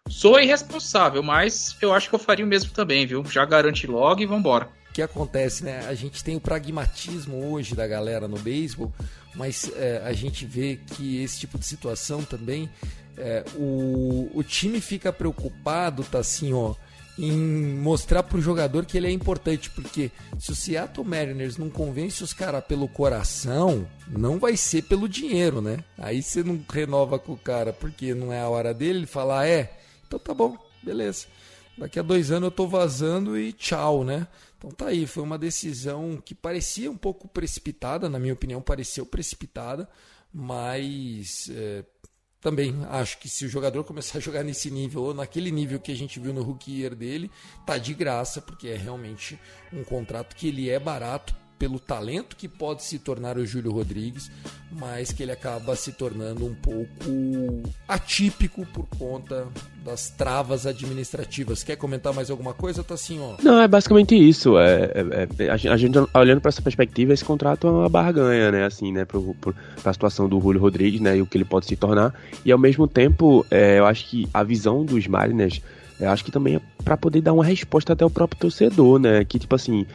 Sou 0.09 0.39
irresponsável, 0.39 1.23
mas 1.23 1.77
eu 1.81 1.93
acho 1.93 2.09
que 2.09 2.15
eu 2.15 2.19
faria 2.19 2.43
o 2.43 2.47
mesmo 2.47 2.71
também, 2.71 3.05
viu? 3.05 3.23
Já 3.25 3.45
garante 3.45 3.87
logo 3.87 4.21
e 4.21 4.25
vambora. 4.25 4.67
O 4.89 4.93
que 4.93 5.01
acontece, 5.01 5.63
né? 5.63 5.87
A 5.87 5.93
gente 5.95 6.23
tem 6.23 6.35
o 6.35 6.41
pragmatismo 6.41 7.51
hoje 7.51 7.73
da 7.73 7.87
galera 7.87 8.27
no 8.27 8.37
beisebol, 8.37 8.93
mas 9.35 9.71
é, 9.75 10.01
a 10.05 10.13
gente 10.13 10.45
vê 10.45 10.79
que 10.85 11.21
esse 11.21 11.39
tipo 11.39 11.57
de 11.57 11.65
situação 11.65 12.23
também, 12.23 12.69
é, 13.17 13.43
o, 13.55 14.29
o 14.33 14.43
time 14.43 14.79
fica 14.79 15.11
preocupado, 15.11 16.03
tá 16.03 16.19
assim, 16.19 16.53
ó, 16.53 16.75
em 17.17 17.31
mostrar 17.77 18.23
pro 18.23 18.41
jogador 18.41 18.85
que 18.85 18.97
ele 18.97 19.07
é 19.07 19.11
importante, 19.11 19.69
porque 19.69 20.11
se 20.39 20.51
o 20.51 20.55
Seattle 20.55 21.05
Mariners 21.05 21.57
não 21.57 21.69
convence 21.69 22.23
os 22.23 22.33
caras 22.33 22.63
pelo 22.65 22.87
coração, 22.87 23.87
não 24.07 24.39
vai 24.39 24.57
ser 24.57 24.83
pelo 24.83 25.07
dinheiro, 25.07 25.61
né? 25.61 25.83
Aí 25.97 26.23
você 26.23 26.43
não 26.43 26.63
renova 26.67 27.19
com 27.19 27.33
o 27.33 27.37
cara 27.37 27.71
porque 27.71 28.15
não 28.15 28.33
é 28.33 28.41
a 28.41 28.49
hora 28.49 28.73
dele, 28.73 28.99
ele 28.99 29.05
fala, 29.05 29.41
ah, 29.41 29.47
é, 29.47 29.79
então 30.07 30.17
tá 30.17 30.33
bom, 30.33 30.57
beleza. 30.81 31.27
Daqui 31.77 31.99
a 31.99 32.03
dois 32.03 32.31
anos 32.31 32.47
eu 32.47 32.51
tô 32.51 32.67
vazando 32.67 33.37
e 33.37 33.51
tchau, 33.51 34.03
né? 34.03 34.27
Então 34.63 34.71
tá 34.71 34.87
aí, 34.87 35.05
foi 35.05 35.21
uma 35.21 35.37
decisão 35.37 36.21
que 36.23 36.33
parecia 36.33 36.89
um 36.89 36.95
pouco 36.95 37.27
precipitada, 37.27 38.07
na 38.07 38.17
minha 38.17 38.33
opinião, 38.33 38.61
pareceu 38.61 39.05
precipitada, 39.05 39.89
mas 40.33 41.49
é, 41.53 41.83
também 42.39 42.73
acho 42.89 43.19
que 43.19 43.27
se 43.27 43.45
o 43.45 43.49
jogador 43.49 43.83
começar 43.83 44.19
a 44.19 44.21
jogar 44.23 44.41
nesse 44.41 44.71
nível 44.71 45.03
ou 45.03 45.13
naquele 45.13 45.51
nível 45.51 45.81
que 45.81 45.91
a 45.91 45.95
gente 45.95 46.17
viu 46.17 46.33
no 46.33 46.41
rookie 46.41 46.79
year 46.79 46.95
dele, 46.95 47.29
tá 47.65 47.77
de 47.77 47.93
graça, 47.93 48.41
porque 48.41 48.69
é 48.69 48.77
realmente 48.77 49.37
um 49.73 49.83
contrato 49.83 50.33
que 50.33 50.47
ele 50.47 50.69
é 50.69 50.79
barato 50.79 51.35
pelo 51.63 51.79
talento 51.79 52.35
que 52.35 52.45
pode 52.45 52.83
se 52.83 52.99
tornar 52.99 53.37
o 53.37 53.45
Júlio 53.45 53.71
Rodrigues, 53.71 54.29
mas 54.69 55.13
que 55.13 55.23
ele 55.23 55.31
acaba 55.31 55.77
se 55.77 55.93
tornando 55.93 56.45
um 56.45 56.53
pouco 56.53 57.63
atípico 57.87 58.65
por 58.65 58.85
conta 58.99 59.47
das 59.81 60.09
travas 60.09 60.67
administrativas. 60.67 61.63
Quer 61.63 61.77
comentar 61.77 62.13
mais 62.13 62.29
alguma 62.29 62.53
coisa, 62.53 62.83
tá 62.83 62.95
assim, 62.95 63.17
ó? 63.17 63.41
Não, 63.41 63.61
é 63.61 63.67
basicamente 63.69 64.13
isso. 64.13 64.57
É, 64.59 64.91
é, 65.39 65.45
é 65.45 65.49
a 65.49 65.77
gente 65.77 65.97
olhando 66.13 66.41
para 66.41 66.49
essa 66.49 66.61
perspectiva, 66.61 67.13
esse 67.13 67.23
contrato 67.23 67.65
é 67.65 67.71
uma 67.71 67.87
barganha, 67.87 68.51
né? 68.51 68.65
Assim, 68.65 68.91
né? 68.91 69.05
Para 69.05 69.21
a 69.85 69.93
situação 69.93 70.27
do 70.27 70.41
Júlio 70.41 70.59
Rodrigues, 70.59 70.99
né? 70.99 71.15
E 71.15 71.21
o 71.21 71.25
que 71.25 71.37
ele 71.37 71.45
pode 71.45 71.65
se 71.65 71.77
tornar. 71.77 72.13
E 72.43 72.51
ao 72.51 72.59
mesmo 72.59 72.89
tempo, 72.89 73.45
é, 73.49 73.79
eu 73.79 73.85
acho 73.85 74.09
que 74.09 74.27
a 74.33 74.43
visão 74.43 74.83
dos 74.83 75.07
Mariners 75.07 75.61
eu 75.97 76.09
acho 76.09 76.25
que 76.25 76.31
também 76.31 76.55
é 76.55 76.61
para 76.83 76.97
poder 76.97 77.21
dar 77.21 77.31
uma 77.31 77.45
resposta 77.45 77.93
até 77.93 78.03
o 78.03 78.09
próprio 78.09 78.41
torcedor, 78.41 78.99
né? 78.99 79.23
Que 79.23 79.39
tipo 79.39 79.55
assim, 79.55 79.85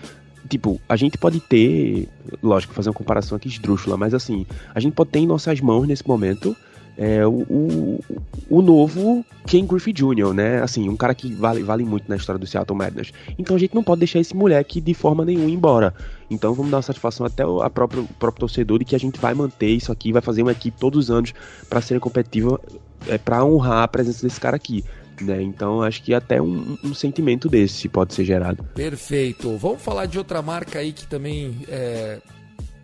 tipo, 0.48 0.80
a 0.88 0.96
gente 0.96 1.18
pode 1.18 1.40
ter, 1.40 2.08
lógico, 2.42 2.74
fazer 2.74 2.88
uma 2.88 2.94
comparação 2.94 3.36
aqui 3.36 3.48
esdrúxula, 3.48 3.96
mas 3.96 4.14
assim, 4.14 4.46
a 4.74 4.80
gente 4.80 4.94
pode 4.94 5.10
ter 5.10 5.20
em 5.20 5.26
nossas 5.26 5.60
mãos 5.60 5.86
nesse 5.86 6.06
momento 6.06 6.56
é, 6.98 7.24
o, 7.24 7.46
o, 7.48 8.04
o, 8.50 8.60
novo 8.60 9.24
Ken 9.46 9.64
Griffey 9.64 9.92
Jr., 9.92 10.34
né? 10.34 10.60
Assim, 10.60 10.88
um 10.88 10.96
cara 10.96 11.14
que 11.14 11.32
vale, 11.32 11.62
vale 11.62 11.84
muito 11.84 12.08
na 12.08 12.16
história 12.16 12.40
do 12.40 12.46
Seattle 12.46 12.76
Mariners. 12.76 13.12
Então 13.38 13.54
a 13.54 13.58
gente 13.58 13.72
não 13.72 13.84
pode 13.84 14.00
deixar 14.00 14.18
esse 14.18 14.34
moleque 14.34 14.80
de 14.80 14.92
forma 14.94 15.24
nenhuma 15.24 15.48
embora. 15.48 15.94
Então 16.28 16.52
vamos 16.52 16.72
dar 16.72 16.78
uma 16.78 16.82
satisfação 16.82 17.24
até 17.24 17.46
o 17.46 17.70
próprio, 17.70 18.08
próprio 18.18 18.40
torcedor 18.40 18.80
de 18.80 18.84
que 18.84 18.96
a 18.96 18.98
gente 18.98 19.20
vai 19.20 19.32
manter 19.32 19.68
isso 19.68 19.92
aqui, 19.92 20.12
vai 20.12 20.20
fazer 20.20 20.42
uma 20.42 20.50
equipe 20.50 20.76
todos 20.76 21.04
os 21.04 21.10
anos 21.10 21.32
para 21.70 21.80
ser 21.80 22.00
competitiva, 22.00 22.60
é, 23.06 23.16
para 23.16 23.44
honrar 23.44 23.84
a 23.84 23.88
presença 23.88 24.26
desse 24.26 24.40
cara 24.40 24.56
aqui. 24.56 24.84
Né? 25.24 25.42
Então 25.42 25.82
acho 25.82 26.02
que 26.02 26.14
até 26.14 26.40
um, 26.40 26.76
um, 26.82 26.94
sentimento 26.94 27.48
desse 27.48 27.88
pode 27.88 28.14
ser 28.14 28.24
gerado. 28.24 28.62
Perfeito. 28.74 29.56
Vamos 29.56 29.82
falar 29.82 30.06
de 30.06 30.18
outra 30.18 30.42
marca 30.42 30.78
aí 30.78 30.92
que 30.92 31.06
também 31.06 31.60
é, 31.68 32.20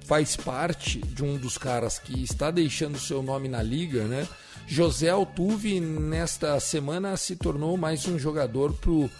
faz 0.05 0.37
parte 0.37 0.99
de 0.99 1.25
um 1.25 1.37
dos 1.37 1.59
caras 1.59 1.99
que 1.99 2.23
está 2.23 2.51
deixando 2.51 2.99
seu 2.99 3.23
nome 3.23 3.49
na 3.49 3.62
liga, 3.62 4.05
né? 4.05 4.27
José 4.66 5.11
Altuve 5.11 5.79
nesta 5.79 6.59
semana 6.59 7.16
se 7.16 7.37
tornou 7.37 7.77
mais 7.77 8.07
um 8.07 8.18
jogador 8.18 8.73
pro 8.73 9.11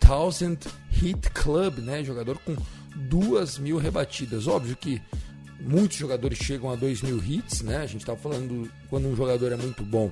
2000 0.00 0.58
Hit 0.90 1.30
Club, 1.30 1.78
né? 1.78 2.04
Jogador 2.04 2.38
com 2.38 2.56
duas 2.94 3.58
mil 3.58 3.78
rebatidas. 3.78 4.46
Óbvio 4.46 4.76
que 4.76 5.02
muitos 5.60 5.96
jogadores 5.96 6.38
chegam 6.38 6.70
a 6.70 6.76
2 6.76 7.02
mil 7.02 7.18
hits, 7.18 7.62
né? 7.62 7.78
A 7.78 7.86
gente 7.86 8.00
estava 8.00 8.18
falando 8.18 8.70
quando 8.88 9.08
um 9.08 9.16
jogador 9.16 9.52
é 9.52 9.56
muito 9.56 9.82
bom, 9.82 10.10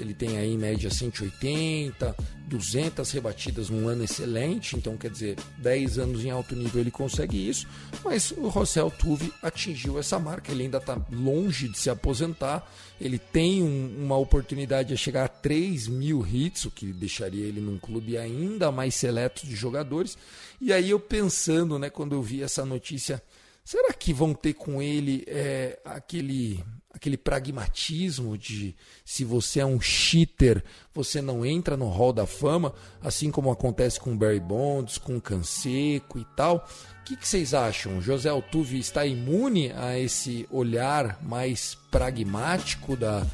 ele 0.00 0.14
tem 0.14 0.38
aí 0.38 0.52
em 0.52 0.58
média 0.58 0.90
180, 0.90 2.16
200 2.48 3.10
rebatidas 3.12 3.70
num 3.70 3.86
ano 3.86 4.02
excelente, 4.02 4.76
então 4.76 4.96
quer 4.96 5.10
dizer, 5.10 5.36
10 5.58 5.98
anos 5.98 6.24
em 6.24 6.30
alto 6.30 6.56
nível 6.56 6.80
ele 6.80 6.90
consegue 6.90 7.48
isso, 7.48 7.66
mas 8.04 8.32
o 8.32 8.48
Rossel 8.48 8.90
Tuve 8.90 9.32
atingiu 9.42 9.98
essa 9.98 10.18
marca, 10.18 10.50
ele 10.50 10.64
ainda 10.64 10.78
está 10.78 11.00
longe 11.12 11.68
de 11.68 11.78
se 11.78 11.88
aposentar, 11.88 12.68
ele 13.00 13.18
tem 13.18 13.62
um, 13.62 14.04
uma 14.04 14.16
oportunidade 14.16 14.88
de 14.88 14.96
chegar 14.96 15.24
a 15.24 15.28
3 15.28 15.86
mil 15.86 16.26
hits, 16.26 16.64
o 16.64 16.70
que 16.70 16.92
deixaria 16.92 17.44
ele 17.44 17.60
num 17.60 17.78
clube 17.78 18.16
ainda 18.18 18.72
mais 18.72 18.94
seleto 18.94 19.46
de 19.46 19.54
jogadores, 19.54 20.18
e 20.60 20.72
aí 20.72 20.90
eu 20.90 20.98
pensando, 20.98 21.78
né, 21.78 21.88
quando 21.88 22.14
eu 22.14 22.22
vi 22.22 22.42
essa 22.42 22.64
notícia, 22.64 23.22
será 23.64 23.92
que 23.92 24.12
vão 24.12 24.34
ter 24.34 24.54
com 24.54 24.82
ele 24.82 25.24
é, 25.28 25.78
aquele 25.84 26.64
aquele 26.92 27.16
pragmatismo 27.16 28.36
de 28.36 28.74
se 29.04 29.24
você 29.24 29.60
é 29.60 29.66
um 29.66 29.80
cheater, 29.80 30.62
você 30.92 31.22
não 31.22 31.46
entra 31.46 31.76
no 31.76 31.88
hall 31.88 32.12
da 32.12 32.26
fama, 32.26 32.74
assim 33.00 33.30
como 33.30 33.50
acontece 33.50 34.00
com 34.00 34.16
Barry 34.16 34.40
Bonds, 34.40 34.98
com 34.98 35.20
Canseco 35.20 36.18
e 36.18 36.26
tal. 36.36 36.68
O 37.00 37.04
que, 37.04 37.16
que 37.16 37.26
vocês 37.26 37.54
acham? 37.54 38.02
José 38.02 38.28
Altuve 38.28 38.78
está 38.78 39.06
imune 39.06 39.72
a 39.72 39.98
esse 39.98 40.46
olhar 40.50 41.18
mais 41.22 41.76
pragmático 41.90 42.96
da 42.96 43.24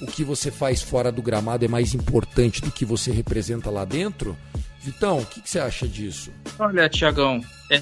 o 0.00 0.06
que 0.06 0.24
você 0.24 0.50
faz 0.50 0.82
fora 0.82 1.12
do 1.12 1.22
gramado 1.22 1.64
é 1.64 1.68
mais 1.68 1.94
importante 1.94 2.60
do 2.60 2.72
que 2.72 2.84
você 2.84 3.12
representa 3.12 3.70
lá 3.70 3.84
dentro? 3.84 4.36
Vitão, 4.80 5.20
o 5.20 5.26
que, 5.26 5.40
que 5.40 5.48
você 5.48 5.60
acha 5.60 5.86
disso? 5.86 6.32
Olha, 6.58 6.88
Tiagão, 6.88 7.40
é, 7.70 7.80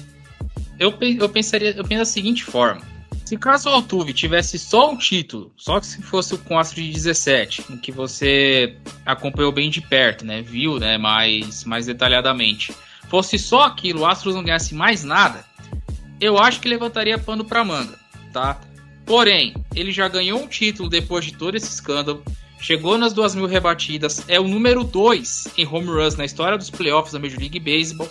eu, 0.77 0.93
eu 1.19 1.29
pensaria, 1.29 1.71
eu 1.71 1.83
penso 1.83 2.01
da 2.01 2.05
seguinte 2.05 2.43
forma 2.43 2.90
se 3.31 3.37
caso 3.37 3.69
o 3.69 3.71
Altuve 3.71 4.11
tivesse 4.11 4.59
só 4.59 4.91
um 4.91 4.97
título, 4.97 5.53
só 5.55 5.79
que 5.79 5.85
se 5.85 6.01
fosse 6.01 6.37
com 6.39 6.55
o 6.55 6.59
Astro 6.59 6.81
de 6.81 6.91
17, 6.91 7.63
em 7.69 7.77
que 7.77 7.89
você 7.89 8.75
acompanhou 9.05 9.53
bem 9.53 9.69
de 9.69 9.79
perto, 9.79 10.25
né? 10.25 10.41
Viu, 10.41 10.77
né? 10.77 10.97
Mais, 10.97 11.63
mais 11.63 11.85
detalhadamente. 11.85 12.75
Fosse 13.07 13.39
só 13.39 13.61
aquilo, 13.61 14.01
o 14.01 14.05
Astros 14.05 14.35
não 14.35 14.43
ganhasse 14.43 14.75
mais 14.75 15.05
nada, 15.05 15.45
eu 16.19 16.37
acho 16.37 16.59
que 16.59 16.67
levantaria 16.67 17.17
pano 17.17 17.45
pra 17.45 17.63
manga, 17.63 17.97
tá? 18.33 18.59
Porém, 19.05 19.53
ele 19.73 19.93
já 19.93 20.09
ganhou 20.09 20.43
um 20.43 20.47
título 20.47 20.89
depois 20.89 21.23
de 21.23 21.31
todo 21.31 21.55
esse 21.55 21.71
escândalo, 21.71 22.21
chegou 22.59 22.97
nas 22.97 23.13
duas 23.13 23.33
mil 23.33 23.45
rebatidas, 23.45 24.25
é 24.27 24.41
o 24.41 24.47
número 24.47 24.83
2 24.83 25.53
em 25.57 25.65
home 25.65 25.87
runs 25.87 26.17
na 26.17 26.25
história 26.25 26.57
dos 26.57 26.69
playoffs 26.69 27.13
da 27.13 27.19
Major 27.19 27.39
League 27.39 27.61
Baseball 27.61 28.09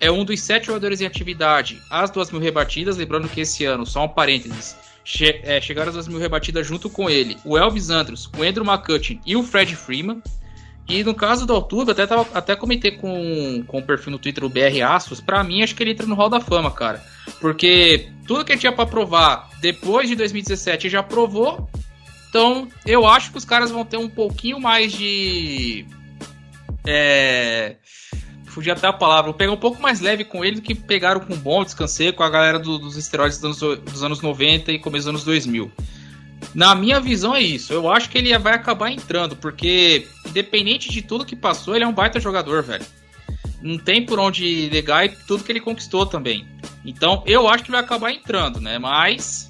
é 0.00 0.10
um 0.10 0.24
dos 0.24 0.40
sete 0.40 0.66
jogadores 0.66 1.00
em 1.00 1.06
atividade 1.06 1.80
às 1.90 2.10
duas 2.10 2.30
mil 2.30 2.40
rebatidas. 2.40 2.96
Lembrando 2.96 3.28
que 3.28 3.42
esse 3.42 3.64
ano, 3.64 3.84
só 3.86 4.04
um 4.04 4.08
parênteses, 4.08 4.74
che 5.04 5.40
é, 5.44 5.60
chegaram 5.60 5.90
às 5.90 5.94
duas 5.94 6.08
mil 6.08 6.18
rebatidas 6.18 6.66
junto 6.66 6.88
com 6.88 7.08
ele 7.08 7.36
o 7.44 7.56
Elvis 7.56 7.90
Andrews, 7.90 8.30
o 8.36 8.42
Andrew 8.42 8.64
McCutcheon 8.64 9.20
e 9.26 9.36
o 9.36 9.42
Fred 9.42 9.76
Freeman. 9.76 10.22
E 10.88 11.04
no 11.04 11.14
caso 11.14 11.46
do 11.46 11.52
Altuve, 11.52 11.92
até, 11.92 12.02
até 12.34 12.56
comentei 12.56 12.90
com, 12.92 13.62
com 13.64 13.78
o 13.78 13.82
perfil 13.82 14.10
no 14.10 14.18
Twitter, 14.18 14.42
o 14.42 14.48
BR 14.48 14.82
Astros, 14.84 15.20
pra 15.20 15.44
mim 15.44 15.62
acho 15.62 15.76
que 15.76 15.84
ele 15.84 15.92
entra 15.92 16.04
no 16.04 16.16
Hall 16.16 16.28
da 16.28 16.40
Fama, 16.40 16.68
cara. 16.72 17.00
Porque 17.40 18.08
tudo 18.26 18.44
que 18.44 18.52
ele 18.52 18.60
tinha 18.60 18.72
pra 18.72 18.84
provar 18.86 19.48
depois 19.60 20.08
de 20.08 20.16
2017 20.16 20.88
já 20.88 21.00
provou. 21.00 21.70
Então 22.28 22.66
eu 22.84 23.06
acho 23.06 23.30
que 23.30 23.38
os 23.38 23.44
caras 23.44 23.70
vão 23.70 23.84
ter 23.84 23.98
um 23.98 24.08
pouquinho 24.08 24.58
mais 24.58 24.92
de. 24.92 25.86
É, 26.84 27.76
fugir 28.50 28.70
até 28.70 28.86
a 28.86 28.92
palavra, 28.92 29.32
pegar 29.32 29.52
um 29.52 29.56
pouco 29.56 29.80
mais 29.80 30.00
leve 30.00 30.24
com 30.24 30.44
ele 30.44 30.56
do 30.56 30.62
que 30.62 30.74
pegaram 30.74 31.20
com 31.20 31.34
o 31.34 31.36
Bom, 31.36 31.64
descansei 31.64 32.12
com 32.12 32.22
a 32.22 32.28
galera 32.28 32.58
do, 32.58 32.78
dos 32.78 32.96
esteroides 32.96 33.38
dos 33.38 33.62
anos, 33.62 33.80
dos 33.80 34.02
anos 34.02 34.20
90 34.20 34.72
e 34.72 34.78
começo 34.78 35.04
dos 35.04 35.08
anos 35.08 35.24
2000. 35.24 35.70
Na 36.54 36.74
minha 36.74 37.00
visão 37.00 37.34
é 37.34 37.40
isso. 37.40 37.72
Eu 37.72 37.90
acho 37.90 38.08
que 38.08 38.18
ele 38.18 38.36
vai 38.38 38.54
acabar 38.54 38.90
entrando, 38.90 39.36
porque 39.36 40.08
independente 40.26 40.90
de 40.90 41.02
tudo 41.02 41.24
que 41.24 41.36
passou, 41.36 41.74
ele 41.74 41.84
é 41.84 41.86
um 41.86 41.92
baita 41.92 42.18
jogador, 42.18 42.62
velho. 42.62 42.84
Não 43.62 43.78
tem 43.78 44.04
por 44.04 44.18
onde 44.18 44.70
negar 44.70 45.04
e 45.04 45.10
tudo 45.10 45.44
que 45.44 45.52
ele 45.52 45.60
conquistou 45.60 46.06
também. 46.06 46.46
Então, 46.84 47.22
eu 47.26 47.46
acho 47.46 47.64
que 47.64 47.70
vai 47.70 47.80
acabar 47.80 48.10
entrando, 48.10 48.60
né? 48.60 48.78
Mas 48.78 49.49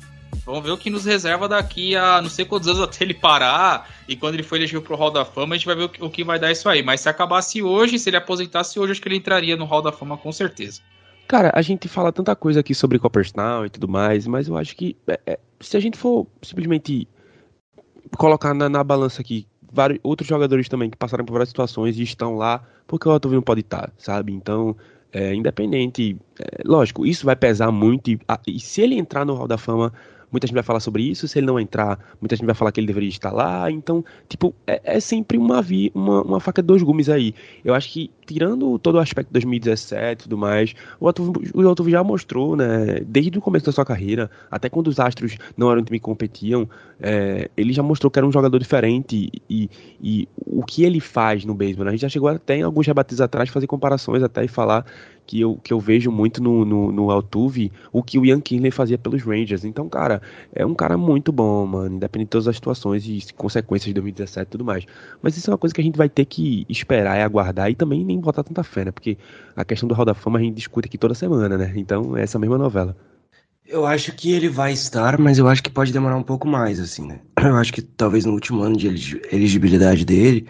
Vamos 0.51 0.65
ver 0.65 0.73
o 0.73 0.79
que 0.79 0.91
nos 0.91 1.05
reserva 1.05 1.49
daqui 1.49 1.95
a 1.95 2.21
não 2.21 2.29
sei 2.29 2.45
quantos 2.45 2.69
anos 2.69 2.83
até 2.83 3.05
ele 3.05 3.15
parar. 3.15 3.89
E 4.09 4.17
quando 4.17 4.35
ele 4.35 4.43
for 4.43 4.57
elegido 4.57 4.83
pro 4.83 4.97
Hall 4.97 5.11
da 5.11 5.25
Fama, 5.25 5.55
a 5.55 5.59
gente 5.59 5.67
vai 5.67 5.77
ver 5.77 5.85
o 5.85 5.89
que, 5.89 6.05
o 6.05 6.11
que 6.11 6.25
vai 6.25 6.39
dar 6.39 6.51
isso 6.51 6.69
aí. 6.69 6.83
Mas 6.83 7.01
se 7.01 7.09
acabasse 7.09 7.63
hoje, 7.63 7.99
se 7.99 8.11
ele 8.11 8.17
aposentasse 8.17 8.79
hoje, 8.79 8.93
acho 8.93 9.01
que 9.01 9.09
ele 9.09 9.17
entraria 9.17 9.57
no 9.57 9.65
Hall 9.65 9.83
da 9.83 9.93
Fama 9.93 10.17
com 10.17 10.33
certeza. 10.33 10.81
Cara, 11.29 11.53
a 11.55 11.63
gente 11.63 11.87
fala 11.87 12.13
tanta 12.13 12.35
coisa 12.35 12.59
aqui 12.59 12.75
sobre 12.75 12.99
Copperstown 12.99 13.65
e 13.67 13.71
tudo 13.71 13.87
mais, 13.87 14.27
mas 14.27 14.49
eu 14.49 14.57
acho 14.57 14.75
que 14.75 14.97
é, 15.07 15.21
é, 15.25 15.39
se 15.61 15.77
a 15.77 15.81
gente 15.81 15.97
for 15.97 16.27
simplesmente 16.43 17.07
colocar 18.19 18.53
na, 18.53 18.69
na 18.69 18.83
balança 18.83 19.23
aqui 19.23 19.47
vários 19.73 20.01
outros 20.03 20.29
jogadores 20.29 20.69
também 20.69 20.91
que 20.91 20.97
passaram 20.97 21.25
por 21.25 21.35
várias 21.35 21.51
situações 21.51 21.97
e 21.97 22.03
estão 22.03 22.35
lá, 22.35 22.67
porque 22.87 23.09
o 23.09 23.13
Altovino 23.13 23.43
pode 23.43 23.61
estar, 23.61 23.93
sabe? 23.97 24.33
Então, 24.33 24.77
é, 25.13 25.33
independente, 25.33 26.17
é, 26.41 26.63
lógico, 26.65 27.07
isso 27.07 27.25
vai 27.25 27.37
pesar 27.37 27.71
muito 27.71 28.11
e, 28.11 28.21
a, 28.27 28.39
e 28.47 28.59
se 28.59 28.81
ele 28.81 28.97
entrar 28.97 29.25
no 29.25 29.35
Hall 29.35 29.47
da 29.47 29.57
Fama, 29.57 29.93
muita 30.31 30.47
gente 30.47 30.55
vai 30.55 30.63
falar 30.63 30.81
sobre 30.81 31.03
isso, 31.03 31.27
se 31.27 31.39
ele 31.39 31.47
não 31.47 31.59
entrar, 31.59 31.99
muita 32.21 32.37
gente 32.37 32.47
vai 32.47 32.55
falar 32.55 32.73
que 32.73 32.81
ele 32.81 32.87
deveria 32.87 33.09
estar 33.09 33.33
lá, 33.33 33.71
então, 33.71 34.05
tipo, 34.29 34.55
é, 34.67 34.81
é 34.85 35.01
sempre 35.01 35.37
uma, 35.39 35.61
vi, 35.61 35.91
uma, 35.95 36.23
uma 36.23 36.41
faca 36.41 36.63
de 36.63 36.67
dois 36.67 36.83
gumes 36.83 37.09
aí. 37.09 37.35
Eu 37.65 37.75
acho 37.75 37.91
que, 37.93 38.11
tirando 38.27 38.79
todo 38.79 38.97
o 38.97 38.99
aspecto 38.99 39.29
de 39.29 39.33
2017 39.35 40.21
e 40.21 40.23
tudo 40.25 40.39
mais, 40.39 40.75
o 40.99 41.07
Altuve, 41.07 41.51
o 41.55 41.67
Altuve 41.67 41.91
já 41.91 42.05
mostrou, 42.05 42.57
né, 42.57 43.01
desde 43.07 43.39
o 43.39 43.41
começo 43.41 43.67
da 43.67 43.73
sua 43.73 43.85
carreira, 43.85 44.31
até 44.51 44.69
quando 44.69 44.89
os 44.89 45.01
Astros 45.01 45.37
não 45.57 45.71
eram 45.71 45.81
um 45.81 45.85
time 45.85 45.99
que 45.99 46.05
competiam, 46.05 46.69
é, 47.01 47.51
ele 47.57 47.73
já 47.73 47.83
mostrou 47.83 48.11
que 48.11 48.19
era 48.19 48.27
um 48.27 48.33
jogador 48.33 48.59
diferente 48.59 49.31
e, 49.49 49.71
e 50.01 50.29
o 50.47 50.65
que 50.65 50.85
ele 50.85 51.01
faz 51.01 51.45
no 51.45 51.55
beisebol, 51.55 51.85
né? 51.85 51.91
a 51.91 51.93
gente 51.93 52.03
já 52.03 52.09
chegou 52.09 52.29
até 52.29 52.57
em 52.57 52.63
alguns 52.63 52.87
rebates 52.87 53.21
atrás 53.21 53.49
fazer 53.49 53.67
comparações 53.67 54.23
até 54.23 54.45
e 54.45 54.49
falar 54.49 54.85
que 55.31 55.41
eu, 55.41 55.55
que 55.63 55.73
eu 55.73 55.79
vejo 55.79 56.11
muito 56.11 56.43
no, 56.43 56.65
no, 56.65 56.91
no 56.91 57.09
Altuve 57.09 57.71
o 57.93 58.03
que 58.03 58.19
o 58.19 58.27
Ian 58.27 58.41
Kinley 58.41 58.73
fazia 58.73 58.99
pelos 58.99 59.23
Rangers. 59.23 59.65
Então, 59.65 59.89
cara, 59.89 60.21
é 60.53 60.67
um 60.67 60.75
cara 60.75 60.99
muito 60.99 61.31
bom, 61.31 61.65
mano, 61.65 61.95
independente 61.95 62.27
de 62.27 62.31
todas 62.31 62.49
as 62.49 62.57
situações 62.57 63.07
e 63.07 63.33
consequências 63.35 63.87
de 63.87 63.95
2017 63.95 64.45
e 64.45 64.51
tudo 64.51 64.65
mais. 64.65 64.85
Mas 65.23 65.37
isso 65.37 65.49
é 65.49 65.53
uma 65.53 65.59
coisa 65.59 65.73
que 65.73 65.81
a 65.81 65.85
gente 65.85 65.97
vai 65.97 66.09
ter 66.09 66.25
que 66.25 66.67
esperar 66.69 67.17
e 67.17 67.23
aguardar 67.23 67.71
e 67.71 67.77
também 67.77 68.05
nem 68.05 68.19
botar 68.19 68.43
tanta 68.43 68.65
fé, 68.65 68.87
né? 68.87 68.91
Porque 68.91 69.17
a 69.55 69.65
questão 69.65 69.89
do 69.89 69.95
Hall 69.95 70.05
da 70.05 70.15
Fama 70.15 70.41
a 70.41 70.43
gente 70.43 70.57
discute 70.57 70.89
aqui 70.89 70.99
toda 70.99 71.15
semana, 71.15 71.57
né? 71.57 71.73
Então, 71.77 72.17
é 72.17 72.23
essa 72.23 72.37
mesma 72.37 72.59
novela. 72.59 72.97
Eu 73.65 73.87
acho 73.87 74.13
que 74.17 74.33
ele 74.33 74.49
vai 74.49 74.73
estar, 74.73 75.17
mas 75.17 75.39
eu 75.39 75.47
acho 75.47 75.63
que 75.63 75.71
pode 75.71 75.93
demorar 75.93 76.17
um 76.17 76.25
pouco 76.25 76.49
mais, 76.49 76.81
assim, 76.81 77.07
né? 77.07 77.21
Eu 77.41 77.55
acho 77.55 77.73
que 77.73 77.83
talvez 77.83 78.25
no 78.25 78.33
último 78.33 78.63
ano 78.63 78.77
de 78.77 79.21
elegibilidade 79.31 80.05
dele, 80.05 80.49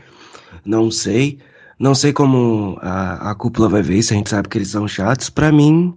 não 0.64 0.90
sei. 0.90 1.38
Não 1.81 1.95
sei 1.95 2.12
como 2.12 2.77
a, 2.83 3.31
a 3.31 3.35
cúpula 3.35 3.66
vai 3.66 3.81
ver 3.81 3.97
isso, 3.97 4.12
a 4.12 4.16
gente 4.16 4.29
sabe 4.29 4.51
que 4.51 4.59
eles 4.59 4.69
são 4.69 4.87
chatos. 4.87 5.31
Para 5.31 5.51
mim, 5.51 5.97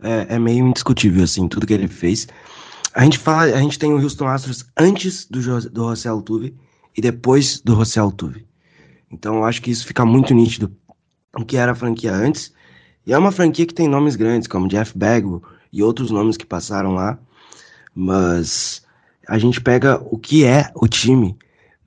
é, 0.00 0.36
é, 0.36 0.38
meio 0.38 0.64
indiscutível, 0.64 1.24
assim, 1.24 1.48
tudo 1.48 1.66
que 1.66 1.74
ele 1.74 1.88
fez. 1.88 2.28
A 2.94 3.02
gente 3.02 3.18
fala, 3.18 3.52
a 3.52 3.60
gente 3.60 3.76
tem 3.76 3.92
o 3.92 4.00
Houston 4.00 4.28
Astros 4.28 4.64
antes 4.78 5.26
do, 5.26 5.40
do 5.70 5.88
José 5.88 6.08
Altuve 6.08 6.54
e 6.96 7.00
depois 7.00 7.60
do 7.60 7.74
José 7.74 7.98
Altuve. 7.98 8.46
Então 9.10 9.38
eu 9.38 9.44
acho 9.44 9.60
que 9.60 9.72
isso 9.72 9.84
fica 9.84 10.04
muito 10.04 10.32
nítido 10.32 10.72
o 11.36 11.44
que 11.44 11.56
era 11.56 11.72
a 11.72 11.74
franquia 11.74 12.14
antes. 12.14 12.54
E 13.04 13.12
é 13.12 13.18
uma 13.18 13.32
franquia 13.32 13.66
que 13.66 13.74
tem 13.74 13.88
nomes 13.88 14.14
grandes, 14.14 14.46
como 14.46 14.68
Jeff 14.68 14.96
Bagwell 14.96 15.42
e 15.72 15.82
outros 15.82 16.12
nomes 16.12 16.36
que 16.36 16.46
passaram 16.46 16.94
lá. 16.94 17.18
Mas 17.92 18.86
a 19.26 19.36
gente 19.36 19.60
pega 19.60 20.00
o 20.04 20.16
que 20.16 20.44
é 20.44 20.70
o 20.76 20.86
time 20.86 21.36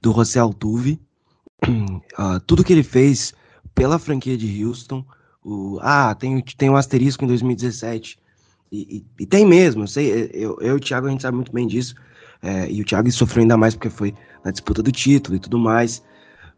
do 0.01 0.11
José 0.11 0.37
Altuve 0.37 0.99
uh, 1.65 2.39
tudo 2.45 2.63
que 2.63 2.73
ele 2.73 2.83
fez 2.83 3.33
pela 3.77 3.99
franquia 3.99 4.35
de 4.35 4.65
Houston. 4.65 5.05
O, 5.45 5.77
ah, 5.81 6.15
tem, 6.15 6.41
tem 6.57 6.69
um 6.69 6.75
asterisco 6.75 7.23
em 7.23 7.27
2017. 7.27 8.19
E, 8.71 8.97
e, 8.97 9.23
e 9.23 9.25
tem 9.25 9.45
mesmo, 9.45 9.83
eu 9.83 9.87
sei, 9.87 10.29
eu, 10.33 10.57
eu 10.59 10.73
e 10.73 10.77
o 10.77 10.79
Thiago 10.79 11.07
a 11.07 11.09
gente 11.11 11.21
sabe 11.21 11.35
muito 11.35 11.53
bem 11.53 11.67
disso. 11.67 11.95
É, 12.41 12.69
e 12.69 12.81
o 12.81 12.85
Thiago 12.85 13.09
sofreu 13.11 13.43
ainda 13.43 13.55
mais 13.55 13.75
porque 13.75 13.89
foi 13.89 14.13
na 14.43 14.51
disputa 14.51 14.81
do 14.81 14.91
título 14.91 15.37
e 15.37 15.39
tudo 15.39 15.59
mais. 15.59 16.03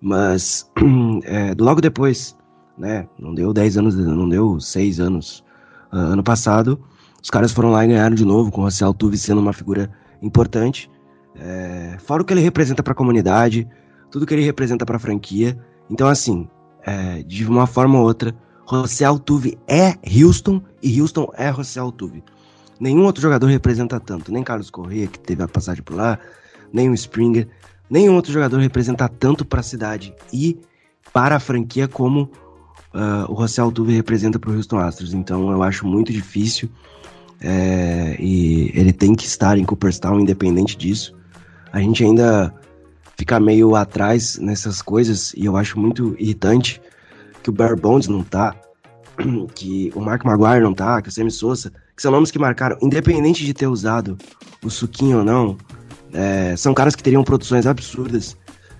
Mas 0.01 0.71
é, 1.25 1.53
logo 1.59 1.81
depois, 1.81 2.35
né? 2.77 3.07
Não 3.19 3.35
deu 3.35 3.53
10 3.53 3.77
anos, 3.77 3.95
não 3.95 4.27
deu 4.27 4.59
6 4.59 5.01
anos. 5.01 5.43
Uh, 5.91 6.13
ano 6.13 6.23
passado, 6.23 6.81
os 7.21 7.29
caras 7.29 7.51
foram 7.51 7.71
lá 7.71 7.83
e 7.83 7.89
ganharam 7.89 8.15
de 8.15 8.23
novo, 8.23 8.51
com 8.51 8.61
o 8.61 8.63
Russell 8.63 8.93
Tuve 8.93 9.17
sendo 9.17 9.41
uma 9.41 9.51
figura 9.51 9.91
importante. 10.21 10.89
É, 11.35 11.97
fora 11.99 12.21
o 12.21 12.25
que 12.25 12.33
ele 12.33 12.41
representa 12.41 12.81
para 12.81 12.93
a 12.93 12.95
comunidade, 12.95 13.67
tudo 14.09 14.25
que 14.25 14.33
ele 14.33 14.43
representa 14.43 14.85
para 14.85 14.95
a 14.95 14.99
franquia. 14.99 15.59
Então, 15.89 16.07
assim, 16.07 16.47
é, 16.89 17.23
de 17.23 17.45
uma 17.45 17.67
forma 17.67 17.99
ou 17.99 18.05
outra, 18.05 18.33
José 18.67 19.05
Altuve 19.05 19.57
é 19.67 19.95
Houston 20.03 20.61
e 20.81 20.99
Houston 20.99 21.31
é 21.35 21.53
José 21.53 21.79
Altuve. 21.79 22.23
Nenhum 22.79 23.03
outro 23.03 23.21
jogador 23.21 23.45
representa 23.47 23.99
tanto, 23.99 24.31
nem 24.31 24.43
Carlos 24.43 24.71
Correa, 24.71 25.07
que 25.07 25.19
teve 25.19 25.43
a 25.43 25.47
passagem 25.47 25.83
por 25.83 25.95
lá, 25.95 26.17
nem 26.73 26.89
o 26.89 26.93
Springer, 26.93 27.47
nenhum 27.89 28.15
outro 28.15 28.31
jogador 28.31 28.57
representa 28.59 29.07
tanto 29.07 29.45
para 29.45 29.59
a 29.59 29.63
cidade 29.63 30.13
e 30.33 30.59
para 31.13 31.35
a 31.35 31.39
franquia 31.39 31.87
como 31.87 32.31
uh, 32.93 33.31
o 33.31 33.39
José 33.41 33.61
Altuve 33.61 33.93
representa 33.93 34.39
para 34.39 34.49
o 34.49 34.55
Houston 34.55 34.79
Astros. 34.79 35.13
Então 35.13 35.51
eu 35.51 35.61
acho 35.61 35.85
muito 35.85 36.11
difícil 36.11 36.69
é, 37.39 38.15
e 38.19 38.71
ele 38.73 38.93
tem 38.93 39.13
que 39.13 39.25
estar 39.25 39.57
em 39.57 39.65
Cooperstown 39.65 40.19
independente 40.19 40.75
disso. 40.75 41.15
A 41.71 41.79
gente 41.79 42.03
ainda 42.03 42.53
ficar 43.19 43.41
meio 43.41 43.75
atrás 43.75 44.37
nessas 44.37 44.81
coisas 44.81 45.33
e 45.35 45.43
eu 45.43 45.57
acho 45.57 45.77
muito 45.77 46.15
irritante 46.17 46.81
que 47.43 47.49
o 47.49 47.53
Barry 47.53 47.75
Bonds 47.75 48.07
não 48.07 48.23
tá, 48.23 48.55
que 49.53 49.91
o 49.93 49.99
Mark 49.99 50.23
Maguire 50.23 50.63
não 50.63 50.73
tá, 50.73 51.01
que 51.01 51.09
o 51.09 51.11
Sammy 51.11 51.29
Sosa, 51.29 51.69
que 51.93 52.01
são 52.01 52.13
nomes 52.13 52.31
que 52.31 52.39
marcaram, 52.39 52.77
independente 52.81 53.45
de 53.45 53.53
ter 53.53 53.67
usado 53.67 54.17
o 54.63 54.69
suquinho 54.69 55.17
ou 55.17 55.23
não, 55.25 55.57
é, 56.13 56.55
são 56.55 56.73
caras 56.73 56.95
que 56.95 57.03
teriam 57.03 57.21
produções 57.21 57.67
absurdas. 57.67 58.37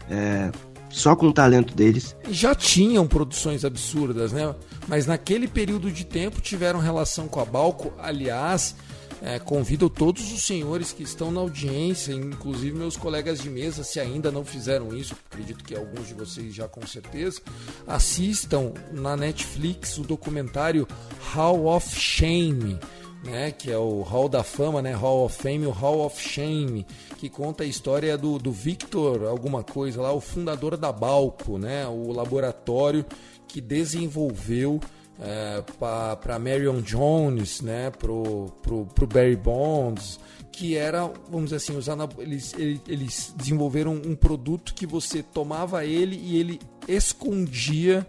É, 0.09 0.49
só 0.89 1.15
com 1.15 1.27
o 1.27 1.33
talento 1.33 1.75
deles. 1.75 2.15
Já 2.31 2.55
tinham 2.55 3.05
produções 3.05 3.63
absurdas, 3.63 4.31
né? 4.31 4.55
Mas 4.87 5.05
naquele 5.05 5.47
período 5.47 5.91
de 5.91 6.03
tempo 6.03 6.41
tiveram 6.41 6.79
relação 6.79 7.27
com 7.27 7.39
a 7.39 7.45
Balco. 7.45 7.93
Aliás, 7.99 8.75
é, 9.21 9.39
convido 9.39 9.89
todos 9.89 10.31
os 10.31 10.43
senhores 10.43 10.91
que 10.91 11.03
estão 11.03 11.31
na 11.31 11.41
audiência, 11.41 12.13
inclusive 12.13 12.77
meus 12.77 12.95
colegas 12.95 13.39
de 13.39 13.49
mesa, 13.49 13.83
se 13.83 13.99
ainda 13.99 14.31
não 14.31 14.45
fizeram 14.45 14.95
isso, 14.95 15.15
acredito 15.29 15.63
que 15.63 15.75
alguns 15.75 16.07
de 16.07 16.13
vocês 16.13 16.53
já 16.53 16.67
com 16.67 16.85
certeza, 16.85 17.41
assistam 17.87 18.73
na 18.91 19.17
Netflix 19.17 19.97
o 19.97 20.03
documentário 20.03 20.87
Hall 21.33 21.67
of 21.67 21.99
Shame 21.99 22.79
né, 23.23 23.51
que 23.51 23.71
é 23.71 23.77
o 23.77 24.01
Hall 24.01 24.29
da 24.29 24.43
Fama, 24.43 24.81
né, 24.81 24.93
Hall 24.93 25.25
of 25.25 25.35
Fame, 25.35 25.65
o 25.65 25.71
Hall 25.71 26.05
of 26.05 26.21
Shame, 26.21 26.85
que 27.17 27.29
conta 27.29 27.63
a 27.63 27.67
história 27.67 28.17
do, 28.17 28.39
do 28.39 28.51
Victor, 28.51 29.25
alguma 29.25 29.63
coisa 29.63 30.01
lá, 30.01 30.11
o 30.13 30.21
fundador 30.21 30.77
da 30.77 30.91
Balco, 30.91 31.57
né, 31.57 31.85
o 31.87 32.11
laboratório 32.11 33.05
que 33.47 33.59
desenvolveu 33.59 34.79
é, 35.19 35.63
para 35.77 36.39
Marion 36.39 36.81
Jones, 36.81 37.61
né, 37.61 37.91
pro, 37.91 38.45
pro, 38.61 38.85
pro 38.85 39.07
Barry 39.07 39.35
Bonds, 39.35 40.19
que 40.51 40.75
era, 40.75 41.11
vamos 41.29 41.51
dizer 41.51 41.57
assim, 41.57 41.77
os 41.77 41.87
eles, 42.17 42.53
eles 42.87 43.33
desenvolveram 43.35 43.93
um 43.93 44.15
produto 44.15 44.73
que 44.73 44.85
você 44.85 45.21
tomava 45.21 45.85
ele 45.85 46.19
e 46.21 46.37
ele 46.37 46.59
escondia 46.87 48.05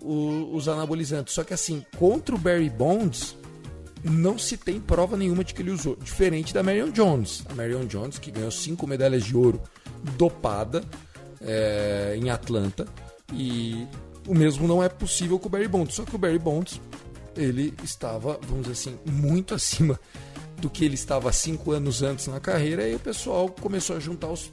o, 0.00 0.54
os 0.54 0.68
anabolizantes. 0.68 1.34
Só 1.34 1.42
que 1.44 1.54
assim, 1.54 1.84
contra 1.98 2.34
o 2.34 2.38
Barry 2.38 2.70
Bonds, 2.70 3.36
não 4.02 4.38
se 4.38 4.56
tem 4.56 4.78
prova 4.78 5.16
nenhuma 5.16 5.42
de 5.42 5.54
que 5.54 5.62
ele 5.62 5.70
usou. 5.70 5.96
Diferente 5.96 6.52
da 6.52 6.62
Marion 6.62 6.90
Jones. 6.90 7.44
A 7.48 7.54
Marion 7.54 7.86
Jones, 7.86 8.18
que 8.18 8.30
ganhou 8.30 8.50
cinco 8.50 8.86
medalhas 8.86 9.24
de 9.24 9.36
ouro 9.36 9.62
dopada 10.16 10.84
é, 11.40 12.18
em 12.20 12.28
Atlanta. 12.30 12.86
E 13.32 13.86
o 14.26 14.34
mesmo 14.34 14.66
não 14.66 14.82
é 14.82 14.88
possível 14.88 15.38
com 15.38 15.46
o 15.46 15.50
Barry 15.50 15.68
Bonds. 15.68 15.94
Só 15.94 16.04
que 16.04 16.14
o 16.14 16.18
Barry 16.18 16.38
Bonds, 16.38 16.80
ele 17.36 17.74
estava, 17.82 18.38
vamos 18.42 18.66
dizer 18.66 18.72
assim, 18.72 18.98
muito 19.04 19.54
acima 19.56 19.98
do 20.58 20.70
que 20.70 20.84
ele 20.84 20.94
estava 20.94 21.32
cinco 21.32 21.72
anos 21.72 22.02
antes 22.02 22.26
na 22.26 22.40
carreira. 22.40 22.88
E 22.88 22.94
o 22.94 23.00
pessoal 23.00 23.48
começou 23.48 23.96
a 23.96 24.00
juntar 24.00 24.28
os, 24.28 24.50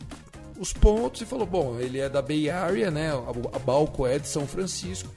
os 0.59 0.73
pontos 0.73 1.21
e 1.21 1.25
falou: 1.25 1.45
bom, 1.45 1.79
ele 1.79 1.99
é 1.99 2.09
da 2.09 2.21
Bay 2.21 2.49
Area, 2.49 2.91
né? 2.91 3.11
A, 3.11 3.55
a 3.55 3.59
Balco 3.59 4.05
é 4.05 4.19
de 4.19 4.27
São 4.27 4.47
Francisco 4.47 5.09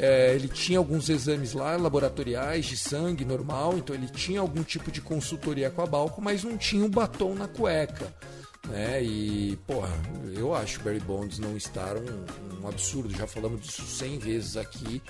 é, 0.00 0.34
ele 0.34 0.48
tinha 0.48 0.78
alguns 0.78 1.08
exames 1.08 1.52
lá, 1.52 1.76
laboratoriais, 1.76 2.66
de 2.66 2.76
sangue 2.76 3.24
normal, 3.24 3.76
então 3.76 3.94
ele 3.94 4.06
tinha 4.06 4.40
algum 4.40 4.62
tipo 4.62 4.92
de 4.92 5.00
consultoria 5.00 5.70
com 5.70 5.82
a 5.82 5.86
Balco, 5.86 6.22
mas 6.22 6.44
não 6.44 6.56
tinha 6.56 6.84
um 6.84 6.88
batom 6.88 7.34
na 7.34 7.48
cueca. 7.48 8.14
Né? 8.68 9.02
E, 9.02 9.58
porra, 9.66 9.90
eu 10.34 10.54
acho 10.54 10.80
Barry 10.82 11.00
Bonds 11.00 11.38
não 11.38 11.56
estar 11.56 11.96
um, 11.96 12.62
um 12.62 12.68
absurdo, 12.68 13.10
já 13.16 13.26
falamos 13.26 13.62
disso 13.62 13.82
100 13.82 14.18
vezes 14.18 14.56
aqui. 14.56 15.02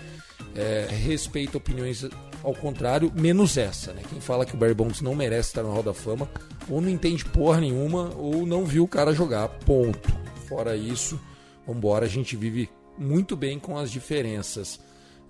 É, 0.55 0.87
respeito 0.91 1.59
opiniões 1.59 2.05
ao 2.43 2.55
contrário, 2.55 3.13
menos 3.15 3.57
essa, 3.57 3.93
né? 3.93 4.03
Quem 4.09 4.21
fala 4.21 4.47
que 4.47 4.55
o 4.55 4.57
Barry 4.57 4.75
Bonds 4.75 5.01
não 5.01 5.15
merece 5.15 5.51
estar 5.51 5.63
no 5.63 5.73
Hall 5.73 5.83
da 5.83 5.93
Fama, 5.93 6.29
ou 6.69 6.81
não 6.81 6.89
entende 6.89 7.25
porra 7.25 7.61
nenhuma, 7.61 8.15
ou 8.17 8.47
não 8.47 8.65
viu 8.65 8.85
o 8.85 8.89
cara 8.89 9.13
jogar, 9.13 9.49
ponto. 9.49 10.09
Fora 10.49 10.77
isso, 10.77 11.21
vambora, 11.67 12.07
a 12.07 12.09
gente 12.09 12.37
vive 12.37 12.71
muito 12.97 13.37
bem 13.37 13.59
com 13.59 13.77
as 13.77 13.91
diferenças. 13.91 14.81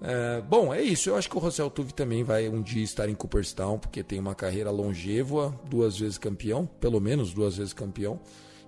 É, 0.00 0.40
bom, 0.42 0.72
é 0.72 0.82
isso. 0.82 1.10
Eu 1.10 1.16
acho 1.16 1.28
que 1.28 1.36
o 1.36 1.40
Russell 1.40 1.70
Tuve 1.70 1.92
também 1.92 2.22
vai 2.22 2.48
um 2.48 2.62
dia 2.62 2.82
estar 2.82 3.08
em 3.08 3.14
Cooperstown, 3.14 3.78
porque 3.78 4.02
tem 4.02 4.18
uma 4.18 4.34
carreira 4.34 4.70
longeva, 4.70 5.58
duas 5.68 5.98
vezes 5.98 6.18
campeão, 6.18 6.66
pelo 6.80 7.00
menos 7.00 7.32
duas 7.32 7.56
vezes 7.56 7.72
campeão, 7.72 8.20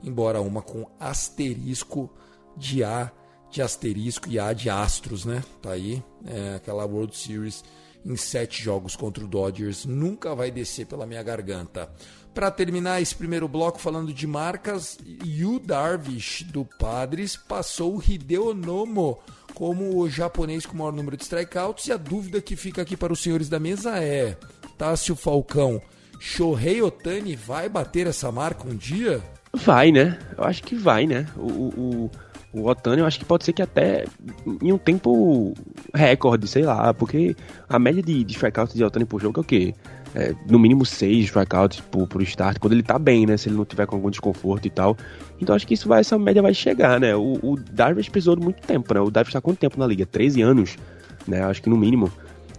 embora 0.03 0.40
uma 0.40 0.62
com 0.62 0.87
asterisco 0.99 2.11
de 2.57 2.83
A 2.83 3.12
de 3.51 3.61
asterisco 3.61 4.29
e 4.29 4.38
A 4.38 4.53
de 4.53 4.71
astros, 4.71 5.25
né? 5.25 5.43
Tá 5.61 5.73
aí, 5.73 6.03
é, 6.25 6.55
aquela 6.55 6.85
World 6.85 7.16
Series 7.16 7.64
em 8.05 8.16
sete 8.16 8.62
jogos 8.62 8.97
contra 8.97 9.25
o 9.25 9.29
Dodgers 9.29 9.85
nunca 9.85 10.35
vai 10.35 10.51
descer 10.51 10.87
pela 10.87 11.07
minha 11.07 11.23
garganta. 11.23 11.90
Para 12.33 12.51
terminar 12.51 13.03
esse 13.03 13.14
primeiro 13.14 13.49
bloco 13.49 13.79
falando 13.79 14.12
de 14.12 14.27
marcas, 14.27 14.97
Yu 15.25 15.59
Darvish 15.59 16.45
do 16.45 16.64
Padres 16.64 17.37
passou 17.37 17.97
o 17.97 18.03
Hideo 18.03 18.55
Nomo 18.55 19.19
como 19.54 19.98
o 19.98 20.08
japonês 20.08 20.64
com 20.64 20.74
o 20.74 20.78
maior 20.78 20.92
número 20.92 21.16
de 21.16 21.22
strikeouts 21.22 21.86
e 21.86 21.92
a 21.92 21.96
dúvida 21.96 22.40
que 22.40 22.56
fica 22.56 22.82
aqui 22.82 22.96
para 22.96 23.12
os 23.12 23.20
senhores 23.20 23.48
da 23.48 23.58
mesa 23.58 23.98
é: 23.98 24.36
Tássio 24.78 25.14
Falcão, 25.14 25.80
Shohei 26.18 26.82
Otani 26.82 27.36
vai 27.36 27.68
bater 27.68 28.06
essa 28.06 28.30
marca 28.30 28.68
um 28.68 28.76
dia? 28.76 29.22
Vai, 29.52 29.90
né? 29.90 30.18
Eu 30.36 30.44
acho 30.44 30.62
que 30.62 30.74
vai, 30.74 31.06
né? 31.06 31.26
O, 31.36 31.40
o, 31.42 32.10
o 32.52 32.66
Otani, 32.68 33.00
eu 33.00 33.06
acho 33.06 33.18
que 33.18 33.24
pode 33.24 33.44
ser 33.44 33.52
que 33.52 33.62
até 33.62 34.04
em 34.62 34.72
um 34.72 34.78
tempo 34.78 35.54
recorde, 35.94 36.46
sei 36.46 36.62
lá, 36.62 36.92
porque 36.92 37.36
a 37.68 37.78
média 37.78 38.02
de, 38.02 38.24
de 38.24 38.32
strikeouts 38.34 38.74
de 38.74 38.84
Otani 38.84 39.04
por 39.04 39.20
jogo 39.20 39.40
é 39.40 39.42
o 39.42 39.44
quê? 39.44 39.74
É, 40.14 40.35
no 40.49 40.59
mínimo 40.59 40.85
seis 40.85 41.27
strikeouts 41.27 41.81
por, 41.81 42.07
por 42.07 42.23
start, 42.23 42.59
quando 42.59 42.73
ele 42.73 42.83
tá 42.83 42.99
bem, 42.99 43.27
né? 43.27 43.37
Se 43.37 43.49
ele 43.49 43.57
não 43.57 43.64
tiver 43.64 43.87
com 43.87 43.96
algum 43.96 44.11
desconforto 44.11 44.66
e 44.66 44.70
tal. 44.70 44.96
Então 45.40 45.55
acho 45.55 45.66
que 45.66 45.75
isso 45.75 45.88
vai, 45.88 46.01
essa 46.01 46.18
média 46.18 46.42
vai 46.42 46.55
chegar, 46.55 46.99
né? 46.99 47.14
O, 47.14 47.38
o 47.42 47.57
Darvish 47.57 48.09
precisou 48.09 48.37
de 48.37 48.42
muito 48.42 48.61
tempo, 48.66 48.92
né? 48.92 49.01
O 49.01 49.11
Darvish 49.11 49.33
tá 49.33 49.40
quanto 49.40 49.59
tempo 49.59 49.79
na 49.79 49.87
liga? 49.87 50.05
13 50.05 50.42
anos, 50.42 50.77
né? 51.27 51.42
Acho 51.44 51.62
que 51.62 51.70
no 51.70 51.77
mínimo. 51.77 52.11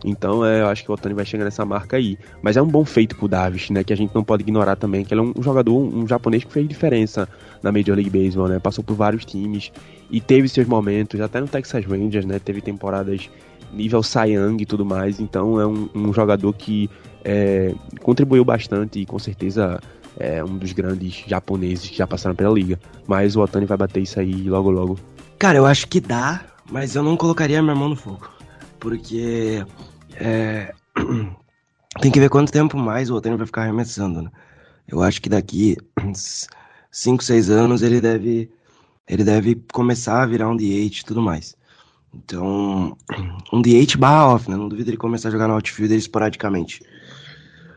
Então 0.04 0.44
é, 0.46 0.62
eu 0.62 0.68
acho 0.68 0.84
que 0.84 0.90
o 0.90 0.94
Otani 0.94 1.14
vai 1.14 1.26
chegar 1.26 1.44
nessa 1.44 1.64
marca 1.66 1.98
aí. 1.98 2.18
Mas 2.42 2.58
é 2.58 2.62
um 2.62 2.68
bom 2.68 2.84
feito 2.84 3.16
pro 3.16 3.28
Darvish, 3.28 3.70
né? 3.70 3.84
Que 3.84 3.94
a 3.94 3.98
gente 3.98 4.16
não 4.16 4.24
pode 4.24 4.44
ignorar 4.44 4.76
também, 4.76 5.04
que 5.04 5.14
ele 5.14 5.22
é 5.22 5.24
um, 5.24 5.34
jogador, 5.42 5.78
um 5.78 6.08
japonês 6.08 6.44
que 6.44 6.52
fez 6.52 6.68
diferença 6.68 7.28
na 7.62 7.72
Major 7.72 7.96
League 7.96 8.10
Baseball, 8.10 8.48
né? 8.48 8.60
Passou 8.60 8.84
por 8.84 8.96
vários 8.96 9.26
times 9.26 9.72
e 10.10 10.20
teve 10.20 10.48
seus 10.48 10.68
momentos, 10.68 11.20
até 11.22 11.40
no 11.40 11.48
Texas 11.48 11.86
Rangers, 11.86 12.26
né? 12.26 12.40
Teve 12.40 12.62
temporadas 12.62 13.30
nível 13.74 14.02
Young 14.26 14.62
e 14.62 14.66
tudo 14.66 14.86
mais. 14.86 15.20
Então 15.20 15.60
é 15.60 15.66
um, 15.66 15.90
um 15.94 16.14
jogador 16.14 16.54
que 16.54 16.90
é, 17.24 17.74
contribuiu 18.02 18.44
bastante 18.44 19.00
e 19.00 19.06
com 19.06 19.20
certeza 19.20 19.80
é 20.20 20.44
um 20.44 20.58
dos 20.58 20.74
grandes 20.74 21.24
japoneses 21.28 21.90
que 21.90 21.98
já 21.98 22.08
passaram 22.08 22.36
pela 22.36 22.54
liga. 22.54 22.80
Mas 23.08 23.36
o 23.36 23.42
Otani 23.42 23.66
vai 23.66 23.78
bater 23.78 24.02
isso 24.02 24.20
aí 24.20 24.50
logo 24.50 24.70
logo. 24.70 25.00
Cara, 25.40 25.58
eu 25.58 25.66
acho 25.66 25.88
que 25.88 26.00
dá, 26.00 26.42
mas 26.70 26.96
eu 26.96 27.04
não 27.04 27.18
colocaria 27.18 27.62
minha 27.62 27.76
mão 27.76 27.90
no 27.90 27.96
fogo. 27.96 28.30
Porque 28.80 29.66
é, 30.16 30.74
tem 32.02 32.12
que 32.12 32.20
ver 32.20 32.30
quanto 32.30 32.52
tempo 32.52 32.78
mais 32.78 33.10
o 33.10 33.16
Otani 33.16 33.38
vai 33.38 33.46
ficar 33.46 33.64
arremessando, 33.64 34.22
né? 34.22 34.32
Eu 34.88 35.02
acho 35.02 35.22
que 35.22 35.30
daqui 35.30 35.78
5, 36.92 37.24
6 37.24 37.50
anos 37.50 37.82
ele 37.82 38.02
deve 38.02 38.50
ele 39.08 39.24
deve 39.24 39.62
começar 39.74 40.22
a 40.22 40.26
virar 40.26 40.50
um 40.50 40.56
DH 40.56 40.62
e 40.62 41.04
tudo 41.06 41.22
mais. 41.22 41.56
Então, 42.14 42.98
um 43.54 43.62
DH 43.62 43.96
barra 43.98 44.34
off, 44.34 44.50
né? 44.50 44.58
Não 44.58 44.68
duvido 44.68 44.90
ele 44.90 44.98
começar 44.98 45.30
a 45.30 45.32
jogar 45.32 45.48
no 45.48 45.54
outfield 45.54 45.96
esporadicamente. 45.96 46.84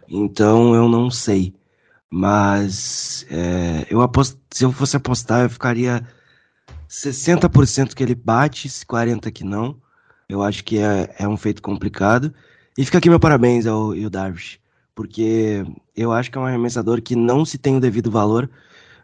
Então 0.09 0.75
eu 0.75 0.89
não 0.89 1.11
sei. 1.11 1.55
Mas 2.11 3.27
é, 3.31 3.87
eu 3.91 4.01
aposto, 4.01 4.39
se 4.51 4.65
eu 4.65 4.73
fosse 4.73 4.97
apostar, 4.97 5.43
eu 5.43 5.51
ficaria 5.51 6.07
60% 6.89 7.95
que 7.95 8.03
ele 8.03 8.15
bate, 8.15 8.69
40% 8.69 9.33
que 9.33 9.45
não. 9.45 9.77
Eu 10.29 10.43
acho 10.43 10.65
que 10.65 10.79
é, 10.79 11.15
é 11.19 11.29
um 11.29 11.37
feito 11.37 11.63
complicado. 11.63 12.33
E 12.79 12.85
fica 12.85 12.99
aqui 12.99 13.09
meu 13.09 13.21
parabéns 13.21 13.67
ao, 13.67 13.93
ao 13.93 14.11
Darvish, 14.11 14.59
porque 14.95 15.65
eu 15.97 16.13
acho 16.13 16.31
que 16.31 16.39
é 16.39 16.41
um 16.41 16.47
arremessador 16.47 17.01
que 17.03 17.15
não 17.15 17.45
se 17.45 17.59
tem 17.59 17.77
o 17.77 17.81
devido 17.81 18.11
valor, 18.11 18.51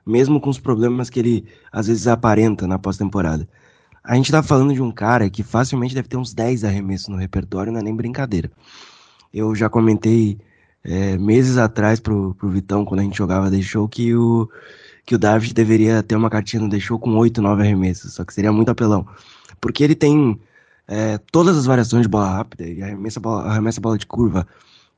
mesmo 0.05 0.41
com 0.41 0.51
os 0.51 0.59
problemas 0.59 1.11
que 1.11 1.21
ele 1.21 1.47
às 1.71 1.87
vezes 1.87 2.07
aparenta 2.07 2.67
na 2.67 2.79
pós-temporada. 2.79 3.49
A 4.03 4.15
gente 4.15 4.33
tá 4.33 4.43
falando 4.43 4.73
de 4.73 4.81
um 4.81 4.91
cara 4.91 5.29
que 5.29 5.43
facilmente 5.43 5.95
deve 5.95 6.09
ter 6.09 6.17
uns 6.17 6.33
10 6.33 6.65
arremessos 6.65 7.09
no 7.09 7.17
repertório, 7.17 7.73
não 7.73 7.81
é 7.81 7.83
nem 7.83 7.95
brincadeira. 7.95 8.51
Eu 9.33 9.55
já 9.55 9.69
comentei 9.69 10.39
é, 10.83 11.19
meses 11.19 11.59
atrás 11.59 12.01
pro, 12.01 12.35
pro 12.35 12.49
Vitão, 12.49 12.85
quando 12.85 13.01
a 13.01 13.03
gente 13.03 13.17
jogava 13.17 13.51
Show, 13.63 13.89
que 13.89 14.15
o, 14.15 14.49
que 15.05 15.15
o 15.15 15.19
David 15.19 15.53
deveria 15.53 16.03
ter 16.03 16.17
uma 16.17 16.31
cartinha 16.31 16.63
no 16.63 16.81
Show 16.81 16.99
com 16.99 17.17
8, 17.17 17.43
9 17.43 17.63
arremessos, 17.63 18.15
só 18.15 18.25
que 18.25 18.33
seria 18.33 18.53
muito 18.53 18.71
apelão. 18.71 19.07
Porque 19.61 19.85
ele 19.85 19.95
tem 19.95 20.41
é, 20.89 21.19
todas 21.31 21.57
as 21.57 21.67
variações 21.67 22.03
de 22.03 22.09
bola 22.09 22.31
rápida, 22.31 22.65
ele 22.65 22.83
arremessa 22.83 23.21
bola, 23.21 23.45
arremessa 23.45 23.81
bola 23.81 23.99
de 23.99 24.07
curva, 24.07 24.47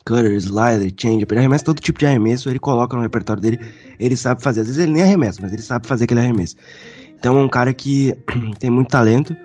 cutter, 0.05 0.32
slider, 0.36 0.92
change, 0.96 1.26
ele 1.28 1.38
arremessa 1.38 1.64
todo 1.64 1.80
tipo 1.80 1.98
de 1.98 2.07
arremesso, 2.07 2.48
ele 2.48 2.59
coloca 2.59 2.96
no 2.96 3.03
repertório 3.03 3.42
dele, 3.42 3.61
ele 3.98 4.16
sabe 4.16 4.42
fazer. 4.42 4.61
Às 4.61 4.68
vezes 4.68 4.82
ele 4.82 4.92
nem 4.92 5.03
arremessa, 5.03 5.40
mas 5.42 5.53
ele 5.53 5.62
sabe 5.62 5.86
fazer 5.86 6.05
aquele 6.05 6.20
arremesso. 6.20 6.57
Então 7.22 7.38
é 7.38 7.40
um 7.40 7.48
cara 7.48 7.72
que 7.72 8.16
tem 8.58 8.68
muito 8.68 8.88
talento 8.88 9.36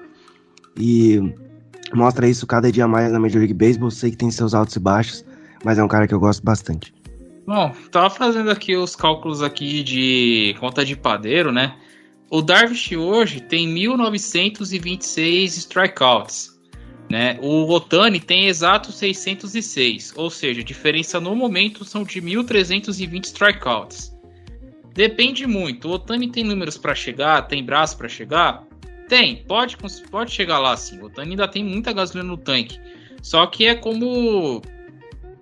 e 0.75 1.21
mostra 1.93 2.27
isso 2.27 2.47
cada 2.47 2.71
dia 2.71 2.87
mais 2.87 3.11
na 3.11 3.19
Major 3.19 3.37
League 3.37 3.53
Baseball. 3.53 3.91
Sei 3.91 4.09
que 4.09 4.17
tem 4.17 4.31
seus 4.31 4.55
altos 4.55 4.75
e 4.75 4.79
baixos, 4.79 5.23
mas 5.63 5.77
é 5.77 5.83
um 5.83 5.87
cara 5.87 6.07
que 6.07 6.13
eu 6.15 6.19
gosto 6.19 6.43
bastante. 6.43 6.91
Bom, 7.45 7.71
tava 7.91 8.09
fazendo 8.09 8.49
aqui 8.49 8.75
os 8.75 8.95
cálculos 8.95 9.43
aqui 9.43 9.83
de 9.83 10.55
conta 10.59 10.83
de 10.83 10.95
padeiro, 10.95 11.51
né? 11.51 11.75
o 12.31 12.41
Darvish 12.41 12.93
hoje 12.93 13.41
tem 13.41 13.67
1926 13.67 15.57
strikeouts. 15.57 16.57
Né? 17.09 17.37
O 17.43 17.69
Otani 17.71 18.19
tem 18.19 18.47
exatos 18.47 18.95
606, 18.95 20.13
ou 20.15 20.31
seja, 20.31 20.61
a 20.61 20.63
diferença 20.63 21.19
no 21.21 21.35
momento 21.35 21.85
são 21.85 22.03
de 22.03 22.19
1.320 22.19 23.25
strikeouts. 23.25 24.16
Depende 24.97 25.45
muito. 25.45 25.87
O 25.87 25.91
Otani 25.91 26.27
tem 26.27 26.43
números 26.43 26.75
para 26.75 26.95
chegar, 26.95 27.43
tem 27.43 27.63
braço 27.63 27.95
para 27.95 28.09
chegar? 28.09 28.63
Tem, 29.07 29.43
pode, 29.47 29.77
pode 30.09 30.31
chegar 30.31 30.57
lá 30.57 30.75
sim. 30.75 30.99
O 30.99 31.05
Otani 31.05 31.29
ainda 31.29 31.47
tem 31.47 31.63
muita 31.63 31.93
gasolina 31.93 32.27
no 32.27 32.35
tanque. 32.35 32.79
Só 33.21 33.45
que 33.45 33.67
é 33.67 33.75
como 33.75 34.59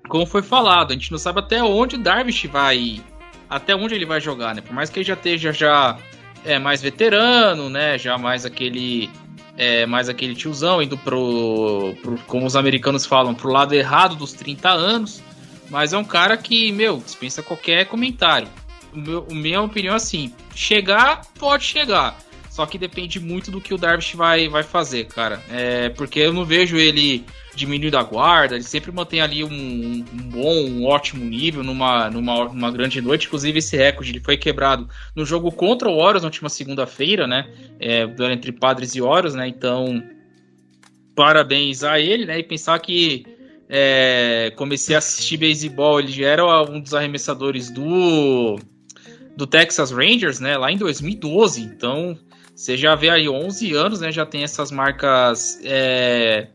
como 0.09 0.25
foi 0.25 0.43
falado, 0.43 0.91
a 0.91 0.93
gente 0.93 1.09
não 1.09 1.17
sabe 1.17 1.39
até 1.39 1.63
onde 1.63 1.95
o 1.95 1.99
Darvish 1.99 2.47
vai 2.47 3.01
até 3.49 3.73
onde 3.73 3.95
ele 3.95 4.05
vai 4.05 4.19
jogar, 4.19 4.53
né? 4.53 4.59
Por 4.59 4.73
mais 4.73 4.89
que 4.89 4.99
ele 4.99 5.07
já 5.07 5.13
esteja 5.13 5.53
já 5.53 5.97
é 6.43 6.59
mais 6.59 6.81
veterano, 6.81 7.69
né? 7.69 7.97
Já 7.97 8.17
mais 8.17 8.45
aquele 8.45 9.09
é, 9.55 9.85
mais 9.85 10.09
aquele 10.09 10.35
tiozão 10.35 10.81
indo 10.81 10.97
pro, 10.97 11.95
pro, 12.01 12.17
como 12.27 12.45
os 12.45 12.57
americanos 12.57 13.05
falam, 13.05 13.33
pro 13.33 13.49
lado 13.49 13.73
errado 13.73 14.17
dos 14.17 14.33
30 14.33 14.69
anos. 14.69 15.23
Mas 15.69 15.93
é 15.93 15.97
um 15.97 16.03
cara 16.03 16.35
que, 16.35 16.73
meu, 16.73 16.97
dispensa 16.97 17.41
qualquer 17.41 17.85
comentário. 17.85 18.49
O 18.95 18.99
meu, 18.99 19.27
minha 19.29 19.61
opinião 19.61 19.93
é 19.93 19.97
assim: 19.97 20.33
chegar, 20.55 21.21
pode 21.37 21.63
chegar. 21.63 22.17
Só 22.49 22.65
que 22.65 22.77
depende 22.77 23.19
muito 23.19 23.51
do 23.51 23.59
que 23.59 23.73
o 23.73 23.77
Darvish 23.77 24.13
vai, 24.13 24.47
vai 24.47 24.63
fazer, 24.63 25.07
cara. 25.07 25.43
É, 25.51 25.89
porque 25.89 26.21
eu 26.21 26.31
não 26.31 26.45
vejo 26.45 26.77
ele 26.77 27.25
diminuindo 27.53 27.97
a 27.97 28.03
guarda, 28.03 28.55
ele 28.55 28.63
sempre 28.63 28.93
mantém 28.93 29.19
ali 29.19 29.43
um, 29.43 29.49
um 29.49 30.29
bom, 30.29 30.65
um 30.65 30.85
ótimo 30.85 31.25
nível 31.25 31.63
numa, 31.63 32.09
numa, 32.09 32.45
numa 32.45 32.71
grande 32.71 33.01
noite. 33.01 33.27
Inclusive, 33.27 33.59
esse 33.59 33.75
recorde 33.75 34.11
ele 34.11 34.21
foi 34.21 34.37
quebrado 34.37 34.87
no 35.13 35.25
jogo 35.25 35.51
contra 35.51 35.89
o 35.89 35.97
Orioles 35.97 36.21
na 36.21 36.27
última 36.27 36.47
segunda-feira, 36.47 37.27
né? 37.27 37.45
É, 37.77 38.03
entre 38.31 38.53
Padres 38.53 38.95
e 38.95 39.01
Orioles, 39.01 39.35
né? 39.35 39.49
Então, 39.49 40.01
parabéns 41.13 41.83
a 41.83 41.99
ele, 41.99 42.25
né? 42.25 42.39
E 42.39 42.43
pensar 42.43 42.79
que 42.79 43.25
é, 43.67 44.53
comecei 44.55 44.95
a 44.95 44.99
assistir 44.99 45.35
beisebol, 45.35 45.99
ele 45.99 46.11
já 46.11 46.27
era 46.27 46.63
um 46.63 46.79
dos 46.79 46.93
arremessadores 46.93 47.69
do, 47.69 48.57
do 49.35 49.47
Texas 49.47 49.91
Rangers, 49.91 50.39
né? 50.39 50.57
Lá 50.57 50.71
em 50.71 50.77
2012. 50.77 51.61
Então, 51.61 52.17
você 52.53 52.77
já 52.77 52.95
vê 52.95 53.09
aí 53.09 53.27
11 53.27 53.73
anos, 53.73 54.01
né? 54.01 54.11
Já 54.11 54.25
tem 54.25 54.43
essas 54.43 54.71
marcas. 54.71 55.59
É, 55.63 56.47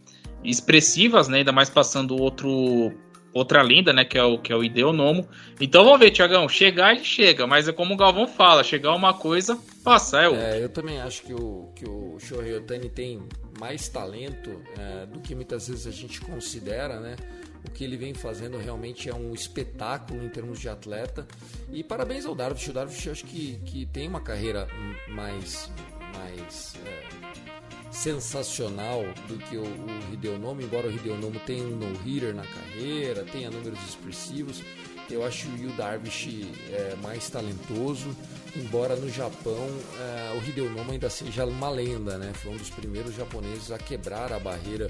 expressivas, 0.45 1.29
né? 1.29 1.39
Ainda 1.39 1.53
mais 1.53 1.71
passando 1.71 2.17
outro 2.17 2.93
outra 3.33 3.63
lenda, 3.63 3.93
né? 3.93 4.05
Que 4.05 4.19
é 4.19 4.25
o 4.25 4.39
que 4.39 4.53
é 4.53 4.57
o 4.57 4.65
Ideonomo. 4.65 5.29
Então 5.61 5.85
vamos 5.85 6.01
ver, 6.01 6.11
Tiagão. 6.11 6.49
Chegar 6.49 6.95
ele 6.95 7.05
chega, 7.05 7.47
mas 7.47 7.69
é 7.69 7.73
como 7.73 7.95
o 7.95 7.97
Galvão 7.97 8.27
fala: 8.27 8.65
chegar 8.65 8.95
uma 8.95 9.15
coisa, 9.15 9.59
passar 9.85 10.25
é 10.25 10.29
outra. 10.29 10.57
É, 10.57 10.65
eu 10.65 10.69
também 10.69 11.01
acho 11.01 11.23
que 11.23 11.35
o 11.35 11.71
que 11.75 11.89
o 11.89 12.19
Shohei 12.19 12.57
Otani 12.57 12.89
tem 12.89 13.23
mais 13.59 13.89
talento 13.89 14.63
é, 14.79 15.07
do 15.07 15.21
que 15.21 15.35
muitas 15.35 15.69
vezes 15.69 15.87
a 15.87 15.91
gente 15.91 16.21
considera, 16.21 16.99
né? 17.01 17.17
O 17.65 17.71
que 17.71 17.85
ele 17.85 17.97
vem 17.97 18.15
fazendo 18.15 18.59
realmente 18.59 19.09
é 19.09 19.15
um 19.15 19.35
espetáculo 19.35 20.25
em 20.25 20.29
termos 20.29 20.59
de 20.59 20.69
atleta. 20.69 21.27
E 21.71 21.83
parabéns 21.85 22.25
ao 22.25 22.35
Darvish. 22.35 22.69
O 22.69 22.73
Darvish 22.73 23.09
acho 23.09 23.25
que, 23.25 23.61
que 23.67 23.87
tem 23.87 24.09
uma 24.09 24.21
carreira 24.21 24.67
mais, 25.09 25.71
mais 26.15 26.75
é, 26.87 27.91
sensacional 27.91 29.03
do 29.29 29.37
que 29.39 29.57
o, 29.57 29.63
o 29.63 30.13
Hideonomo, 30.13 30.63
embora 30.63 30.89
o 30.89 30.91
Hideonomo 30.91 31.39
tenha 31.41 31.65
um 31.65 31.77
no-hitter 31.77 32.35
na 32.35 32.45
carreira, 32.45 33.25
tenha 33.25 33.51
números 33.51 33.79
expressivos. 33.89 34.63
Eu 35.11 35.27
acho 35.27 35.49
o 35.49 35.57
Yu 35.57 35.71
Darvish 35.73 36.47
é, 36.71 36.95
mais 37.03 37.29
talentoso, 37.29 38.17
embora 38.55 38.95
no 38.95 39.11
Japão 39.11 39.69
é, 39.99 40.39
o 40.39 40.49
Hideonomo 40.49 40.93
ainda 40.93 41.11
seja 41.11 41.45
uma 41.45 41.69
lenda, 41.69 42.17
né? 42.17 42.33
Foi 42.35 42.53
um 42.53 42.57
dos 42.57 42.71
primeiros 42.71 43.17
japoneses 43.17 43.73
a 43.73 43.79
quebrar 43.79 44.33
a 44.33 44.39
barreira 44.39 44.89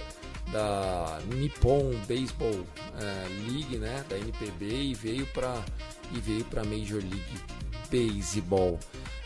da 0.53 1.19
Nippon 1.35 1.93
Baseball 2.09 2.65
é, 2.99 3.51
League, 3.51 3.77
né? 3.79 4.05
Da 4.09 4.17
NPB 4.17 4.67
e 4.67 4.95
veio 4.95 5.27
para 5.27 5.63
e 6.13 6.21
veio 6.21 6.45
para 6.45 6.65
Major 6.65 7.01
League 7.01 7.41
Baseball. 7.91 8.79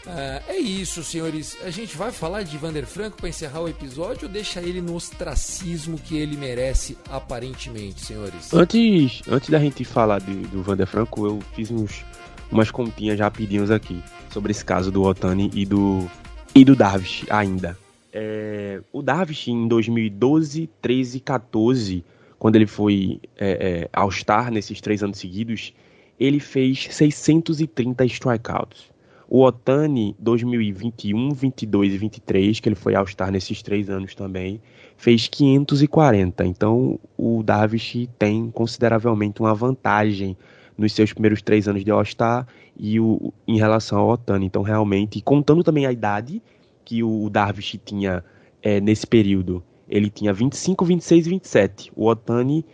Uh, 0.07 0.43
é 0.49 0.59
isso, 0.59 1.03
senhores. 1.03 1.57
A 1.65 1.71
gente 1.71 1.97
vai 1.97 2.13
falar 2.13 2.43
de 2.43 2.59
Vander 2.59 2.87
Franco 2.87 3.17
para 3.17 3.29
encerrar 3.29 3.63
o 3.63 3.69
episódio 3.69 4.29
ou 4.29 4.33
deixa 4.33 4.61
ele 4.61 4.83
no 4.83 4.95
ostracismo 4.95 5.99
que 5.99 6.17
ele 6.17 6.37
merece, 6.37 6.99
aparentemente, 7.09 8.05
senhores? 8.05 8.53
Antes, 8.53 9.23
antes 9.27 9.49
da 9.49 9.59
gente 9.59 9.83
falar 9.83 10.21
de, 10.21 10.35
do 10.35 10.63
Vander 10.63 10.87
Franco, 10.87 11.27
eu 11.27 11.43
fiz 11.55 11.71
uns, 11.71 12.05
umas 12.53 12.71
continhas 12.71 13.19
rapidinhos 13.19 13.71
aqui 13.71 14.03
sobre 14.31 14.51
esse 14.51 14.65
caso 14.65 14.91
do 14.91 15.03
Otani 15.03 15.51
e 15.55 15.65
do, 15.65 16.07
e 16.55 16.67
do 16.67 16.77
Davis 16.77 17.25
ainda. 17.31 17.84
É, 18.17 18.81
o 18.93 19.03
Davis 19.03 19.49
em 19.49 19.67
2012, 19.67 20.71
13 20.81 21.19
14, 21.19 22.05
quando 22.39 22.55
ele 22.55 22.67
foi 22.67 23.21
é, 23.37 23.51
é, 23.83 23.89
All-Star 23.93 24.53
nesses 24.53 24.81
três 24.81 25.03
anos 25.03 25.19
seguidos, 25.19 25.75
ele 26.19 26.39
fez 26.39 26.87
630 26.93 28.05
strikeouts. 28.05 28.95
O 29.29 29.43
Otani 29.43 30.15
2021, 30.21 31.31
22 31.31 31.95
e 31.95 31.99
23, 31.99 32.61
que 32.61 32.69
ele 32.69 32.77
foi 32.77 32.95
All-Star 32.95 33.33
nesses 33.33 33.61
três 33.63 33.91
anos 33.91 34.15
também, 34.15 34.61
fez 34.97 35.27
540. 35.27 36.47
Então 36.47 37.01
o 37.19 37.43
Davis 37.43 38.09
tem 38.17 38.49
consideravelmente 38.49 39.41
uma 39.41 39.55
vantagem 39.57 40.37
nos 40.79 40.93
seus 40.93 41.13
primeiros 41.13 41.43
três 41.43 41.67
anos 41.67 41.85
de 41.85 41.91
All-Star 41.91 42.47
e 42.79 43.01
o, 43.01 43.33
em 43.49 43.57
relação 43.57 43.99
ao 43.99 44.11
Otani. 44.11 44.47
Então 44.47 44.63
realmente, 44.63 45.21
contando 45.21 45.65
também 45.65 45.85
a 45.85 45.91
idade 45.91 46.41
que 46.85 47.03
o 47.03 47.29
Darvish 47.31 47.79
tinha 47.85 48.25
é, 48.63 48.81
nesse 48.81 49.07
período, 49.07 49.63
ele 49.89 50.11
tinha 50.11 50.33
25, 50.33 50.85
26 50.85 51.27
e 51.27 51.31
27. 51.31 51.93
O 51.95 52.07
Otani 52.07 52.65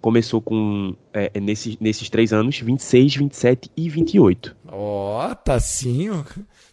começou 0.00 0.40
com, 0.40 0.96
é, 1.12 1.30
é 1.34 1.40
nesses, 1.40 1.78
nesses 1.78 2.10
três 2.10 2.32
anos, 2.32 2.58
26, 2.58 3.16
27 3.16 3.70
e 3.76 3.88
28. 3.88 4.56
Ó, 4.68 5.30
oh, 5.30 5.34
tá 5.34 5.58
sim. 5.60 6.10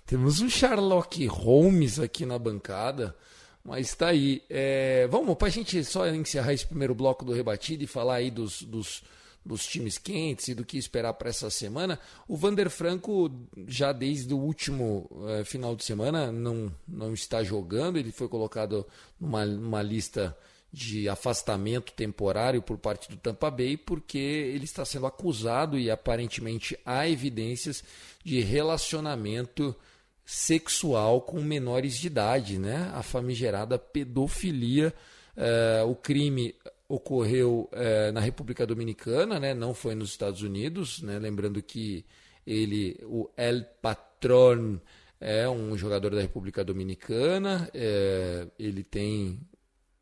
Temos 0.06 0.42
um 0.42 0.50
Sherlock 0.50 1.26
Holmes 1.28 2.00
aqui 2.00 2.26
na 2.26 2.40
bancada. 2.40 3.16
Mas 3.64 3.94
tá 3.94 4.08
aí. 4.08 4.42
É, 4.50 5.08
vamos, 5.12 5.36
pra 5.36 5.50
gente 5.50 5.84
só 5.84 6.08
encerrar 6.08 6.54
esse 6.54 6.66
primeiro 6.66 6.96
bloco 6.96 7.24
do 7.24 7.34
rebatido 7.34 7.84
e 7.84 7.88
falar 7.88 8.16
aí 8.16 8.32
dos, 8.32 8.64
dos, 8.64 9.04
dos 9.50 9.66
times 9.66 9.97
quentes 9.97 10.47
e 10.47 10.54
do 10.54 10.64
que 10.64 10.78
esperar 10.78 11.14
para 11.16 11.30
essa 11.30 11.50
semana. 11.50 12.00
O 12.28 12.38
Vander 12.38 12.70
Franco, 12.70 13.32
já 13.68 13.91
desde 13.91 14.32
o 14.32 14.38
último 14.38 15.10
é, 15.28 15.43
final 15.43 15.76
de 15.76 15.84
semana, 15.84 16.32
não, 16.32 16.72
não 16.88 17.14
está 17.14 17.43
jogando. 17.43 17.97
Ele 17.97 18.12
foi 18.12 18.28
colocado 18.28 18.86
numa, 19.20 19.43
numa 19.45 19.82
lista 19.82 20.38
de 20.72 21.10
afastamento 21.10 21.91
temporário 21.93 22.62
por 22.62 22.78
parte 22.78 23.10
do 23.10 23.18
Tampa 23.18 23.50
Bay, 23.50 23.76
porque 23.76 24.20
ele 24.20 24.66
está 24.66 24.86
sendo 24.86 25.08
acusado 25.08 25.80
e 25.80 25.89
aparentemente 25.89 26.78
há 26.86 27.10
evidências 27.10 27.84
de 28.24 28.41
relacionamento 28.41 29.76
sexual 30.24 31.22
com 31.22 31.41
menores 31.41 31.97
de 31.97 32.06
idade, 32.06 32.60
né? 32.60 32.91
A 32.93 33.02
famigerada 33.02 33.80
pedofilia. 33.80 34.93
Uh, 35.36 35.89
o 35.89 35.95
crime 35.95 36.54
ocorreu 36.90 37.70
uh, 37.72 38.12
na 38.12 38.20
República 38.20 38.68
Dominicana, 38.68 39.40
né? 39.40 39.54
Não 39.54 39.74
foi 39.74 39.96
nos 39.96 40.10
Estados 40.10 40.42
Unidos, 40.42 41.02
né? 41.02 41.18
Lembrando 41.18 41.62
que 41.62 42.04
ele, 42.46 43.00
o 43.04 43.30
El 43.38 43.64
Patron, 43.82 44.80
é 45.22 45.48
um 45.48 45.78
jogador 45.78 46.16
da 46.16 46.22
República 46.22 46.64
Dominicana. 46.64 47.70
É, 47.74 48.48
ele 48.58 48.84
tem 48.84 49.40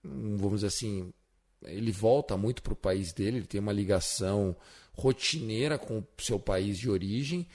vamos 0.04 0.58
dizer 0.58 0.68
assim, 0.68 1.12
ele 1.64 1.92
volta 1.92 2.38
muito 2.38 2.62
para 2.62 2.74
o 2.74 2.78
país 2.78 3.14
dele, 3.14 3.38
ele 3.38 3.48
tem 3.48 3.60
uma 3.60 3.74
ligação 3.74 4.56
rotineira 4.94 5.78
com 5.78 6.00
o 6.00 6.08
seu 6.18 6.40
país 6.40 6.78
de 6.78 6.90
origem 6.90 7.48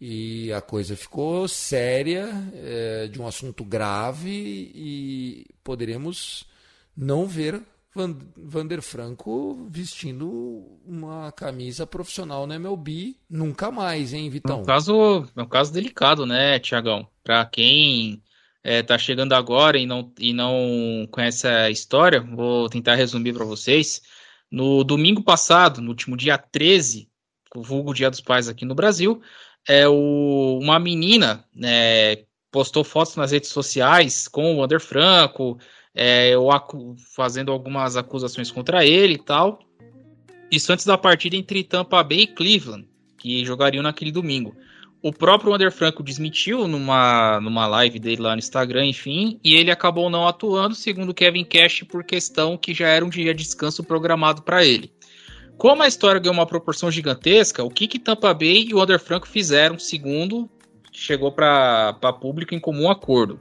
e 0.00 0.52
a 0.52 0.60
coisa 0.60 0.96
ficou 0.96 1.46
séria, 1.46 2.28
é, 2.54 3.06
de 3.06 3.20
um 3.20 3.26
assunto 3.26 3.64
grave 3.64 4.72
e 4.74 5.46
poderemos 5.62 6.44
não 6.96 7.26
ver 7.26 7.62
Vander 7.94 8.80
Franco 8.80 9.66
vestindo 9.70 10.80
uma 10.86 11.30
camisa 11.32 11.86
profissional 11.86 12.46
na 12.46 12.54
MLB 12.54 13.16
nunca 13.28 13.70
mais, 13.70 14.12
hein, 14.14 14.30
Vitão? 14.30 14.58
É 14.58 14.62
um 14.62 14.64
caso, 14.64 15.28
é 15.36 15.42
um 15.42 15.48
caso 15.48 15.72
delicado, 15.72 16.24
né, 16.24 16.58
Tiagão? 16.58 17.06
Para 17.22 17.44
quem 17.44 18.22
é, 18.64 18.82
tá 18.82 18.96
chegando 18.96 19.34
agora 19.34 19.78
e 19.78 19.84
não, 19.84 20.10
e 20.18 20.32
não 20.32 21.06
conhece 21.10 21.46
a 21.46 21.70
história, 21.70 22.20
vou 22.20 22.68
tentar 22.68 22.94
resumir 22.94 23.34
para 23.34 23.44
vocês. 23.44 24.00
No 24.50 24.84
domingo 24.84 25.22
passado, 25.22 25.80
no 25.80 25.90
último 25.90 26.16
dia 26.16 26.38
13, 26.38 27.08
o 27.54 27.62
vulgo 27.62 27.92
Dia 27.92 28.10
dos 28.10 28.20
Pais 28.20 28.48
aqui 28.48 28.64
no 28.64 28.74
Brasil, 28.74 29.20
é 29.68 29.86
o, 29.86 30.58
uma 30.60 30.78
menina 30.78 31.44
né, 31.54 32.16
postou 32.50 32.84
fotos 32.84 33.16
nas 33.16 33.32
redes 33.32 33.50
sociais 33.50 34.28
com 34.28 34.54
o 34.54 34.58
Wander 34.58 34.80
Franco, 34.80 35.58
é, 35.94 36.32
fazendo 37.14 37.52
algumas 37.52 37.96
acusações 37.96 38.50
contra 38.50 38.84
ele 38.84 39.14
e 39.14 39.18
tal. 39.18 39.58
Isso 40.50 40.72
antes 40.72 40.84
da 40.84 40.98
partida 40.98 41.36
entre 41.36 41.64
Tampa 41.64 42.02
Bay 42.02 42.20
e 42.20 42.26
Cleveland, 42.26 42.86
que 43.16 43.44
jogariam 43.44 43.82
naquele 43.82 44.12
domingo. 44.12 44.54
o 45.02 45.12
próprio 45.12 45.50
Wander 45.50 45.72
Franco 45.72 46.02
desmentiu 46.02 46.68
numa, 46.68 47.40
numa 47.40 47.66
live 47.66 47.98
dele 47.98 48.22
lá 48.22 48.32
no 48.32 48.38
Instagram, 48.38 48.86
enfim, 48.86 49.40
e 49.42 49.56
ele 49.56 49.70
acabou 49.70 50.08
não 50.08 50.28
atuando, 50.28 50.76
segundo 50.76 51.12
Kevin 51.12 51.44
Cash, 51.44 51.82
por 51.82 52.04
questão 52.04 52.56
que 52.56 52.72
já 52.72 52.86
era 52.86 53.04
um 53.04 53.08
dia 53.08 53.34
de 53.34 53.42
descanso 53.42 53.82
programado 53.82 54.42
para 54.42 54.64
ele. 54.64 54.92
Como 55.58 55.82
a 55.82 55.88
história 55.88 56.20
ganhou 56.20 56.34
uma 56.34 56.46
proporção 56.46 56.90
gigantesca, 56.90 57.64
o 57.64 57.70
que, 57.70 57.88
que 57.88 57.98
Tampa 57.98 58.32
Bay 58.32 58.68
e 58.68 58.74
o 58.74 58.78
Wander 58.78 59.00
Franco 59.00 59.26
fizeram, 59.26 59.78
segundo 59.78 60.48
chegou 60.92 61.32
para 61.32 61.94
público 62.20 62.54
em 62.54 62.60
comum 62.60 62.90
acordo? 62.90 63.40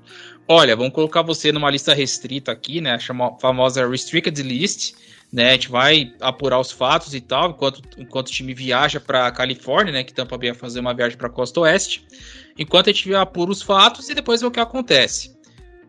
Olha, 0.53 0.75
vamos 0.75 0.91
colocar 0.91 1.21
você 1.21 1.49
numa 1.49 1.69
lista 1.69 1.93
restrita 1.93 2.51
aqui, 2.51 2.81
né? 2.81 2.95
A 2.97 3.39
famosa 3.39 3.87
Restricted 3.87 4.43
List 4.43 4.95
né? 5.31 5.49
A 5.49 5.51
gente 5.53 5.69
vai 5.69 6.13
apurar 6.19 6.59
os 6.59 6.71
fatos 6.71 7.13
e 7.13 7.21
tal, 7.21 7.51
enquanto, 7.51 7.81
enquanto 7.97 8.27
o 8.27 8.31
time 8.31 8.53
viaja 8.53 8.99
para 8.99 9.31
Califórnia, 9.31 9.93
né? 9.93 10.03
Que 10.03 10.13
Tampa 10.13 10.37
Bay 10.37 10.51
vai 10.51 10.59
fazer 10.59 10.81
uma 10.81 10.93
viagem 10.93 11.17
para 11.17 11.29
Costa 11.29 11.61
Oeste. 11.61 12.05
Enquanto 12.59 12.89
a 12.89 12.91
gente 12.93 13.15
apura 13.15 13.49
os 13.49 13.61
fatos 13.61 14.09
e 14.09 14.13
depois 14.13 14.41
vê 14.41 14.47
o 14.47 14.51
que 14.51 14.59
acontece. 14.59 15.33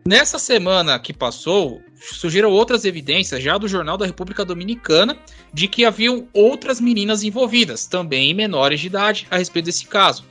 Nessa 0.07 0.39
semana 0.39 0.97
que 0.97 1.13
passou, 1.13 1.83
surgiram 2.01 2.51
outras 2.51 2.85
evidências 2.85 3.43
já 3.43 3.59
do 3.59 3.67
Jornal 3.67 3.97
da 3.97 4.07
República 4.07 4.45
Dominicana 4.45 5.19
de 5.53 5.67
que 5.67 5.85
haviam 5.85 6.29
outras 6.33 6.81
meninas 6.81 7.25
envolvidas, 7.25 7.87
também 7.87 8.33
menores 8.33 8.79
de 8.79 8.87
idade, 8.87 9.27
a 9.29 9.39
respeito 9.39 9.67
desse 9.67 9.87
caso. 9.87 10.25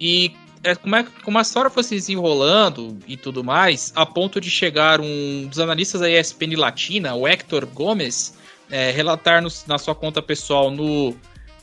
E 0.00 0.32
é, 0.64 0.74
como, 0.74 0.96
é, 0.96 1.06
como 1.22 1.38
a 1.38 1.42
história 1.42 1.70
foi 1.70 1.82
se 1.82 1.94
desenrolando 1.94 2.98
e 3.06 3.16
tudo 3.16 3.44
mais, 3.44 3.92
a 3.94 4.06
ponto 4.06 4.40
de 4.40 4.50
chegar 4.50 5.00
um 5.00 5.46
dos 5.46 5.60
analistas 5.60 6.00
da 6.00 6.10
ESPN 6.10 6.56
Latina, 6.56 7.14
o 7.14 7.28
Hector 7.28 7.66
Gomes, 7.66 8.36
é, 8.70 8.90
relatar 8.90 9.42
no, 9.42 9.48
na 9.66 9.78
sua 9.78 9.94
conta 9.94 10.22
pessoal 10.22 10.70
no 10.70 11.14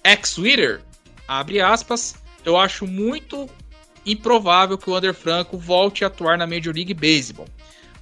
X-Twitter, 0.03 0.81
abre 1.27 1.59
aspas, 1.59 2.15
eu 2.45 2.57
acho 2.57 2.85
muito 2.85 3.49
improvável 4.05 4.77
que 4.77 4.89
o 4.89 4.93
Wander 4.93 5.13
Franco 5.13 5.57
volte 5.57 6.03
a 6.03 6.07
atuar 6.07 6.37
na 6.37 6.47
Major 6.47 6.73
League 6.73 6.93
Baseball. 6.93 7.47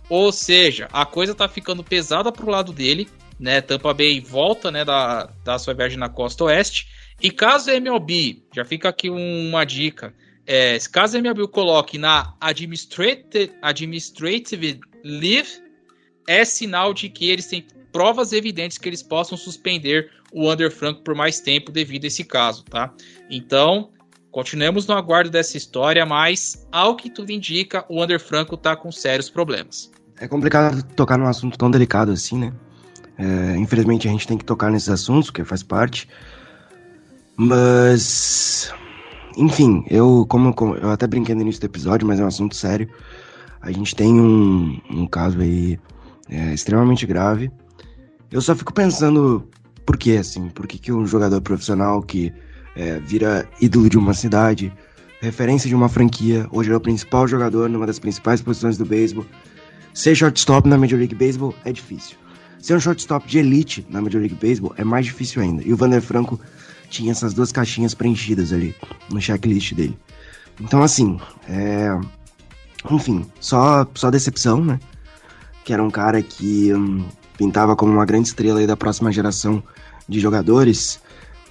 Ou 0.10 0.32
seja, 0.32 0.88
a 0.92 1.06
coisa 1.06 1.36
tá 1.36 1.48
ficando 1.48 1.84
pesada 1.84 2.32
pro 2.32 2.50
lado 2.50 2.74
dele, 2.74 3.08
né? 3.40 3.62
Tampa 3.62 3.94
Bay 3.94 4.20
volta, 4.20 4.72
né, 4.72 4.84
da, 4.84 5.30
da 5.44 5.60
sua 5.60 5.74
viagem 5.74 5.98
na 5.98 6.10
costa 6.10 6.46
oeste. 6.46 6.88
E 7.22 7.30
caso 7.30 7.70
a 7.70 7.76
MLB, 7.76 8.44
já 8.54 8.66
fica 8.66 8.90
aqui 8.90 9.10
uma 9.10 9.66
dica, 9.66 10.14
é, 10.52 10.80
caso 10.92 11.16
a 11.16 11.20
MLB 11.20 11.48
coloque 11.48 12.00
na 12.00 12.34
administrative, 12.42 13.52
administrative 13.62 14.80
Leave, 15.04 15.62
é 16.28 16.44
sinal 16.44 16.92
de 16.92 17.08
que 17.08 17.30
eles 17.30 17.46
têm 17.46 17.68
provas 17.92 18.34
evidentes 18.34 18.80
que 18.80 18.90
eles 18.90 19.04
possam 19.04 19.38
suspender 19.38 20.10
o 20.34 20.52
Under 20.52 20.72
Franco 20.72 21.04
por 21.04 21.14
mais 21.14 21.40
tempo 21.40 21.72
devido 21.72 22.06
a 22.06 22.08
esse 22.08 22.24
caso, 22.24 22.64
tá? 22.64 22.92
Então, 23.30 23.92
continuemos 24.32 24.88
no 24.88 24.96
aguardo 24.96 25.30
dessa 25.30 25.56
história, 25.56 26.04
mas 26.04 26.68
ao 26.72 26.96
que 26.96 27.12
tudo 27.12 27.32
indica, 27.32 27.86
o 27.88 28.02
Under 28.02 28.20
Franco 28.20 28.58
tá 28.58 28.76
com 28.76 28.92
sérios 28.92 29.30
problemas. 29.30 29.92
É 30.20 30.28
complicado 30.28 30.82
tocar 30.96 31.20
num 31.20 31.28
assunto 31.28 31.60
tão 31.60 31.70
delicado 31.70 32.12
assim, 32.12 32.40
né? 32.40 32.54
É, 33.20 33.56
infelizmente 33.56 34.08
a 34.08 34.12
gente 34.12 34.26
tem 34.28 34.38
que 34.38 34.46
tocar 34.46 34.72
nesses 34.72 34.90
assuntos, 34.90 35.30
porque 35.30 35.46
faz 35.46 35.62
parte. 35.62 36.10
Mas 37.38 38.74
enfim, 39.38 39.84
eu, 39.90 40.26
como, 40.28 40.54
como, 40.54 40.76
eu 40.76 40.92
até 40.92 41.08
brinquei 41.08 41.36
no 41.36 41.42
início 41.42 41.62
do 41.62 41.66
episódio, 41.66 42.08
mas 42.08 42.20
é 42.20 42.24
um 42.24 42.28
assunto 42.28 42.56
sério. 42.56 42.90
A 43.62 43.72
gente 43.72 43.96
tem 43.96 44.20
um, 44.20 44.80
um 44.90 45.08
caso 45.08 45.40
aí 45.40 45.80
é, 46.30 46.54
extremamente 46.54 47.06
grave. 47.06 47.52
Eu 48.32 48.42
só 48.42 48.56
fico 48.56 48.74
pensando 48.74 49.48
por 49.86 49.98
que, 49.98 50.18
assim, 50.18 50.50
por 50.50 50.68
que, 50.68 50.78
que 50.78 50.92
um 50.92 51.06
jogador 51.06 51.42
profissional 51.42 52.02
que 52.02 52.32
é, 52.76 53.00
vira 53.00 53.48
ídolo 53.60 53.90
de 53.90 53.98
uma 53.98 54.14
cidade, 54.14 54.72
referência 55.20 55.68
de 55.68 55.76
uma 55.76 55.90
franquia, 55.90 56.48
hoje 56.52 56.72
é 56.72 56.76
o 56.76 56.80
principal 56.80 57.28
jogador 57.28 57.70
numa 57.70 57.86
das 57.86 58.00
principais 58.00 58.42
posições 58.42 58.78
do 58.78 58.86
beisebol, 58.86 59.26
ser 59.94 60.16
shortstop 60.16 60.68
na 60.70 60.78
Major 60.78 60.98
League 60.98 61.16
Baseball 61.16 61.54
é 61.66 61.72
difícil. 61.72 62.16
Ser 62.60 62.76
um 62.76 62.80
shortstop 62.80 63.28
de 63.28 63.40
elite 63.40 63.86
na 63.90 64.02
Major 64.02 64.22
League 64.22 64.36
Baseball 64.36 64.74
é 64.78 64.84
mais 64.84 65.06
difícil 65.06 65.42
ainda. 65.42 65.64
E 65.64 65.74
o 65.74 65.78
Vander 65.78 66.02
Franco 66.02 66.40
tinha 66.90 67.12
essas 67.12 67.34
duas 67.34 67.52
caixinhas 67.52 67.94
preenchidas 67.94 68.52
ali 68.52 68.76
no 69.10 69.22
checklist 69.22 69.74
dele. 69.74 69.98
Então, 70.60 70.82
assim, 70.84 71.20
é... 71.48 71.90
enfim, 72.90 73.26
só, 73.40 73.88
só 73.94 74.10
decepção, 74.10 74.64
né? 74.64 74.80
Que 75.64 75.74
era 75.74 75.84
um 75.84 75.92
cara 75.92 76.22
que 76.22 76.74
hum, 76.74 77.06
pintava 77.38 77.76
como 77.76 77.94
uma 77.94 78.06
grande 78.06 78.28
estrela 78.28 78.60
aí 78.60 78.68
da 78.68 78.76
próxima 78.76 79.12
geração 79.12 79.64
de 80.08 80.20
jogadores 80.20 81.00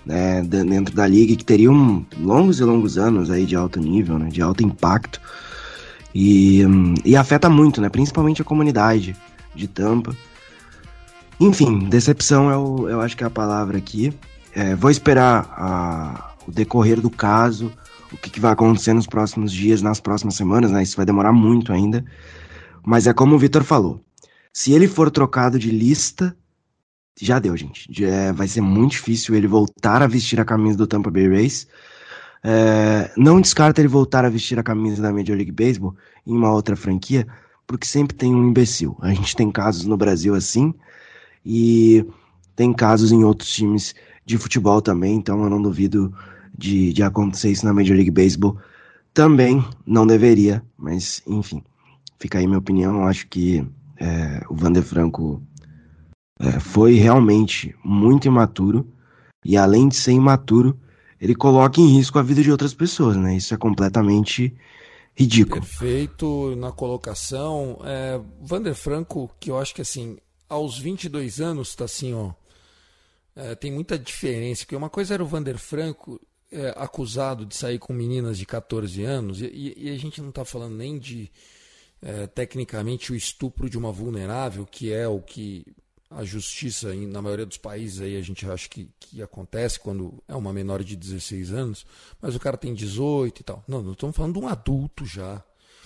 né, 0.05 0.43
dentro 0.43 0.95
da 0.95 1.07
liga 1.07 1.37
que 1.37 1.45
teriam 1.45 2.05
longos 2.19 2.61
e 2.61 2.65
longos 2.65 2.97
anos 2.97 3.31
aí 3.31 3.45
de 3.45 3.55
alto 3.55 3.79
nível, 3.79 4.19
né, 4.19 4.29
de 4.29 4.41
alto 4.41 4.65
impacto. 4.65 5.21
E, 6.15 6.65
hum, 6.65 6.95
e 7.05 7.15
afeta 7.15 7.49
muito, 7.49 7.81
né? 7.81 7.89
Principalmente 7.89 8.41
a 8.41 8.45
comunidade 8.45 9.15
de 9.55 9.69
Tampa. 9.69 10.17
Enfim, 11.39 11.81
decepção 11.89 12.51
eu, 12.51 12.89
eu 12.89 13.01
acho 13.01 13.17
que 13.17 13.23
é 13.23 13.27
a 13.27 13.31
palavra 13.31 13.79
aqui. 13.79 14.13
É, 14.55 14.75
vou 14.75 14.91
esperar 14.91 15.47
a, 15.57 16.35
o 16.47 16.53
decorrer 16.53 17.01
do 17.01 17.11
caso, 17.11 17.73
o 18.13 18.17
que, 18.17 18.31
que, 18.31 18.41
vai 18.41 18.53
acontecer 18.53 18.93
nos 18.93 19.07
próximos 19.07 19.53
dias, 19.53 19.83
nas 19.83 20.01
próximas 20.01 20.35
semanas, 20.35 20.71
né? 20.71 20.83
Isso 20.83 20.97
vai 20.97 21.07
demorar 21.07 21.33
muito 21.33 21.73
ainda. 21.73 22.05
Mas 22.85 23.07
é 23.07 23.13
como 23.13 23.35
o 23.35 23.39
Vitor 23.39 23.63
falou: 23.63 24.01
se 24.53 24.73
ele 24.73 24.89
for 24.89 25.11
trocado 25.11 25.59
de 25.59 25.71
lista, 25.71 26.37
já 27.21 27.39
deu, 27.39 27.57
gente. 27.57 28.05
É, 28.05 28.33
vai 28.33 28.49
ser 28.49 28.61
muito 28.61 28.93
difícil 28.93 29.35
ele 29.35 29.47
voltar 29.47 30.03
a 30.03 30.07
vestir 30.07 30.41
a 30.41 30.45
camisa 30.45 30.79
do 30.79 30.87
Tampa 30.87 31.11
Bay 31.11 31.29
Rays. 31.29 31.67
É, 32.43 33.11
não 33.17 33.41
descarta 33.41 33.81
ele 33.81 33.89
voltar 33.89 34.25
a 34.25 34.29
vestir 34.29 34.59
a 34.59 34.63
camisa 34.63 35.03
da 35.03 35.13
Major 35.13 35.37
League 35.37 35.53
Baseball 35.53 35.97
em 36.27 36.33
uma 36.33 36.53
outra 36.53 36.77
franquia, 36.77 37.27
porque 37.67 37.87
sempre 37.87 38.17
tem 38.17 38.35
um 38.35 38.49
imbecil. 38.49 38.97
A 39.01 39.13
gente 39.13 39.35
tem 39.35 39.51
casos 39.51 39.85
no 39.85 39.97
Brasil 39.97 40.35
assim, 40.35 40.73
e 41.45 42.05
tem 42.55 42.73
casos 42.73 43.13
em 43.13 43.25
outros 43.25 43.51
times 43.51 43.95
de 44.29 44.37
futebol 44.37 44.83
também, 44.83 45.15
então 45.15 45.43
eu 45.43 45.49
não 45.49 45.61
duvido 45.61 46.15
de, 46.57 46.93
de 46.93 47.03
acontecer 47.03 47.51
isso 47.51 47.65
na 47.65 47.73
Major 47.73 47.97
League 47.97 48.11
Baseball. 48.11 48.59
Também 49.15 49.65
não 49.87 50.07
deveria, 50.07 50.63
mas 50.77 51.23
enfim, 51.27 51.65
fica 52.21 52.39
aí 52.39 52.47
minha 52.47 52.59
opinião. 52.59 53.07
Acho 53.07 53.27
que 53.27 53.67
é, 53.97 54.43
o 54.51 54.55
Vander 54.55 54.83
Franco 54.83 55.43
é, 56.39 56.61
foi 56.61 56.97
realmente 56.97 57.75
muito 57.83 58.29
imaturo, 58.29 58.87
e 59.43 59.57
além 59.57 59.89
de 59.89 59.97
ser 59.97 60.13
imaturo, 60.13 60.79
ele 61.19 61.35
coloca 61.35 61.81
em 61.81 61.87
risco 61.87 62.19
a 62.19 62.23
vida 62.23 62.43
de 62.43 62.51
outras 62.53 62.75
pessoas, 62.75 63.17
né? 63.17 63.35
Isso 63.35 63.55
é 63.55 63.57
completamente 63.57 64.55
ridículo. 65.17 65.63
Perfeito 65.63 66.55
na 66.57 66.71
colocação. 66.71 67.81
É, 67.83 68.21
Vander 68.43 68.75
Franco, 68.75 69.31
que 69.41 69.51
eu 69.51 69.59
acho 69.59 69.75
que 69.75 69.81
assim, 69.81 70.19
aos 70.51 70.79
22 70.79 71.41
anos, 71.41 71.75
tá 71.75 71.87
assim, 71.87 72.13
ó 72.13 72.33
é, 73.39 73.55
tem 73.55 73.71
muita 73.71 73.97
diferença, 73.97 74.65
porque 74.65 74.75
uma 74.75 74.91
coisa 74.91 75.15
era 75.15 75.23
o 75.23 75.27
Vander 75.27 75.57
Franco 75.59 76.21
é, 76.51 76.75
acusado 76.77 77.47
de 77.47 77.55
sair 77.55 77.79
com 77.79 77.93
meninas 77.93 78.37
de 78.37 78.45
14 78.45 79.05
anos, 79.05 79.41
e, 79.41 79.75
e 79.77 79.91
a 79.91 79.97
gente 79.97 80.21
não 80.21 80.31
está 80.31 80.45
falando 80.45 80.75
nem 80.75 80.99
de 80.99 81.31
é, 82.03 82.27
tecnicamente 82.27 83.13
o 83.13 83.15
estupro 83.15 83.71
de 83.71 83.79
uma 83.79 83.93
vulnerável, 83.93 84.67
que 84.67 84.93
é 84.93 85.07
o 85.07 85.21
que 85.21 85.65
a 86.11 86.25
justiça, 86.25 86.93
na 86.95 87.23
maioria 87.23 87.47
dos 87.47 87.59
países, 87.59 88.01
aí 88.01 88.17
a 88.17 88.23
gente 88.23 88.45
acha 88.49 88.69
que, 88.69 88.91
que 88.99 89.23
acontece 89.23 89.79
quando 89.79 90.21
é 90.27 90.35
uma 90.35 90.53
menor 90.53 90.83
de 90.83 90.97
16 90.97 91.53
anos, 91.53 91.87
mas 92.21 92.35
o 92.35 92.41
cara 92.41 92.57
tem 92.57 92.75
18 92.75 93.41
e 93.41 93.45
tal. 93.45 93.63
Não, 93.69 93.83
nós 93.83 93.93
estamos 93.93 94.17
falando 94.17 94.33
de 94.33 94.41
um 94.41 94.49
adulto 94.49 95.07
já, 95.07 95.45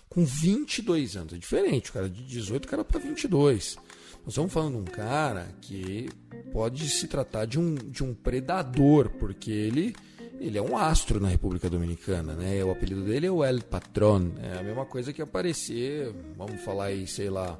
com 0.08 0.24
22 0.24 1.16
anos. 1.16 1.34
É 1.34 1.36
diferente, 1.36 1.90
o 1.90 1.92
cara 1.92 2.08
de 2.08 2.22
18, 2.22 2.64
o 2.64 2.68
cara 2.68 2.84
para 2.84 3.00
22. 3.00 3.76
Nós 4.24 4.34
estamos 4.34 4.52
falando 4.52 4.74
de 4.74 4.90
um 4.90 4.94
cara 4.94 5.48
que 5.60 6.08
pode 6.52 6.88
se 6.88 7.08
tratar 7.08 7.44
de 7.44 7.58
um, 7.58 7.74
de 7.74 8.04
um 8.04 8.14
predador, 8.14 9.10
porque 9.18 9.50
ele, 9.50 9.96
ele 10.38 10.56
é 10.56 10.62
um 10.62 10.76
astro 10.76 11.18
na 11.18 11.28
República 11.28 11.68
Dominicana, 11.68 12.34
né? 12.34 12.62
O 12.64 12.70
apelido 12.70 13.02
dele 13.02 13.26
é 13.26 13.30
o 13.30 13.44
El 13.44 13.60
Patron. 13.62 14.30
É 14.40 14.60
a 14.60 14.62
mesma 14.62 14.86
coisa 14.86 15.12
que 15.12 15.20
aparecer, 15.20 16.14
vamos 16.36 16.60
falar 16.60 16.86
aí, 16.86 17.04
sei 17.04 17.28
lá, 17.28 17.58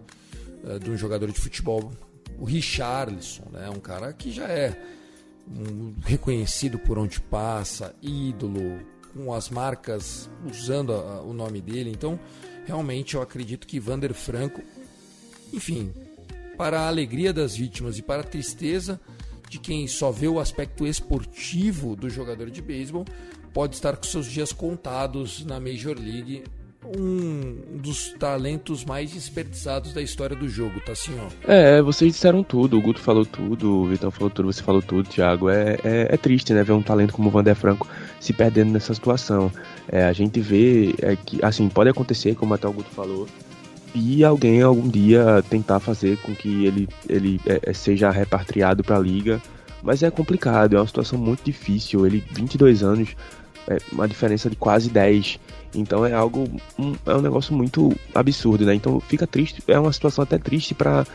eh, 0.64 0.78
de 0.78 0.88
um 0.88 0.96
jogador 0.96 1.32
de 1.32 1.40
futebol, 1.40 1.92
o 2.38 2.44
Richarlison, 2.44 3.46
né? 3.50 3.68
Um 3.68 3.80
cara 3.80 4.12
que 4.12 4.30
já 4.30 4.46
é 4.46 4.80
um, 5.50 5.92
reconhecido 6.04 6.78
por 6.78 6.96
onde 6.96 7.20
passa, 7.20 7.92
ídolo, 8.00 8.80
com 9.12 9.34
as 9.34 9.50
marcas 9.50 10.30
usando 10.48 10.92
a, 10.92 11.22
o 11.22 11.32
nome 11.32 11.60
dele. 11.60 11.90
Então, 11.90 12.20
realmente 12.64 13.16
eu 13.16 13.20
acredito 13.20 13.66
que 13.66 13.80
Vander 13.80 14.14
Franco, 14.14 14.62
enfim, 15.52 15.92
para 16.57 16.80
a 16.80 16.88
alegria 16.88 17.32
das 17.32 17.57
vítimas 17.57 17.98
e 17.98 18.03
para 18.03 18.22
a 18.22 18.24
tristeza 18.24 19.00
de 19.48 19.59
quem 19.59 19.86
só 19.86 20.11
vê 20.11 20.28
o 20.28 20.40
aspecto 20.40 20.86
esportivo 20.86 21.94
do 21.94 22.09
jogador 22.09 22.50
de 22.50 22.62
beisebol, 22.62 23.05
pode 23.53 23.74
estar 23.74 23.96
com 23.96 24.05
seus 24.05 24.26
dias 24.26 24.53
contados 24.53 25.44
na 25.44 25.61
Major 25.61 25.94
League 25.98 26.44
um 26.84 27.78
dos 27.78 28.12
talentos 28.18 28.84
mais 28.84 29.12
desperdiçados 29.12 29.92
da 29.92 30.03
história 30.03 30.34
do 30.34 30.48
jogo, 30.48 30.80
tá 30.80 30.94
senhor? 30.94 31.28
É, 31.46 31.80
vocês 31.80 32.12
disseram 32.12 32.42
tudo, 32.42 32.76
o 32.76 32.80
Guto 32.80 33.00
falou 33.00 33.24
tudo, 33.24 33.82
o 33.82 33.86
Vitão 33.86 34.11
falou 34.11 34.30
tudo, 34.30 34.53
você 34.53 34.62
falou 34.62 34.82
tudo, 34.82 35.09
Thiago. 35.09 35.48
É, 35.48 35.78
é, 35.84 36.09
é 36.11 36.16
triste, 36.16 36.53
né, 36.53 36.64
ver 36.64 36.72
um 36.72 36.82
talento 36.82 37.12
como 37.12 37.28
o 37.28 37.30
Vander 37.30 37.55
Franco 37.55 37.86
se 38.20 38.32
perdendo 38.32 38.72
nessa 38.72 38.92
situação. 38.94 39.53
É, 39.88 40.05
a 40.05 40.12
gente 40.12 40.40
vê 40.40 40.94
é, 41.00 41.16
que, 41.16 41.44
assim, 41.44 41.68
pode 41.68 41.90
acontecer, 41.90 42.34
como 42.34 42.55
até 42.55 42.66
o 42.66 42.72
Guto 42.72 42.90
falou, 42.90 43.28
e 43.95 44.24
alguém 44.24 44.62
algum 44.62 44.88
dia 44.88 45.43
tentar 45.49 45.80
fazer 45.80 46.16
com 46.18 46.34
que 46.34 46.66
ele, 46.66 46.88
ele 47.09 47.40
é, 47.47 47.61
é 47.70 47.72
seja 47.72 48.11
repatriado 48.11 48.82
para 48.82 48.97
a 48.97 49.01
liga. 49.01 49.40
Mas 49.82 50.03
é 50.03 50.11
complicado, 50.11 50.76
é 50.76 50.78
uma 50.78 50.86
situação 50.86 51.18
muito 51.18 51.43
difícil. 51.45 52.07
Ele, 52.07 52.24
22 52.30 52.82
anos, 52.82 53.16
é 53.68 53.78
uma 53.90 54.07
diferença 54.09 54.49
de 54.49 54.57
quase 54.57 54.88
10. 54.88 55.38
Então 55.74 56.07
é 56.07 56.12
algo, 56.12 56.49
um, 56.78 56.95
é 57.07 57.14
um 57.14 57.20
negócio 57.20 57.55
muito 57.55 57.93
absurdo, 58.14 58.64
né? 58.64 58.74
Então 58.74 59.01
fica 59.01 59.26
triste, 59.26 59.62
é 59.66 59.78
uma 59.78 59.93
situação 59.93 60.22
até 60.22 60.38
triste 60.38 60.74
para 60.74 61.07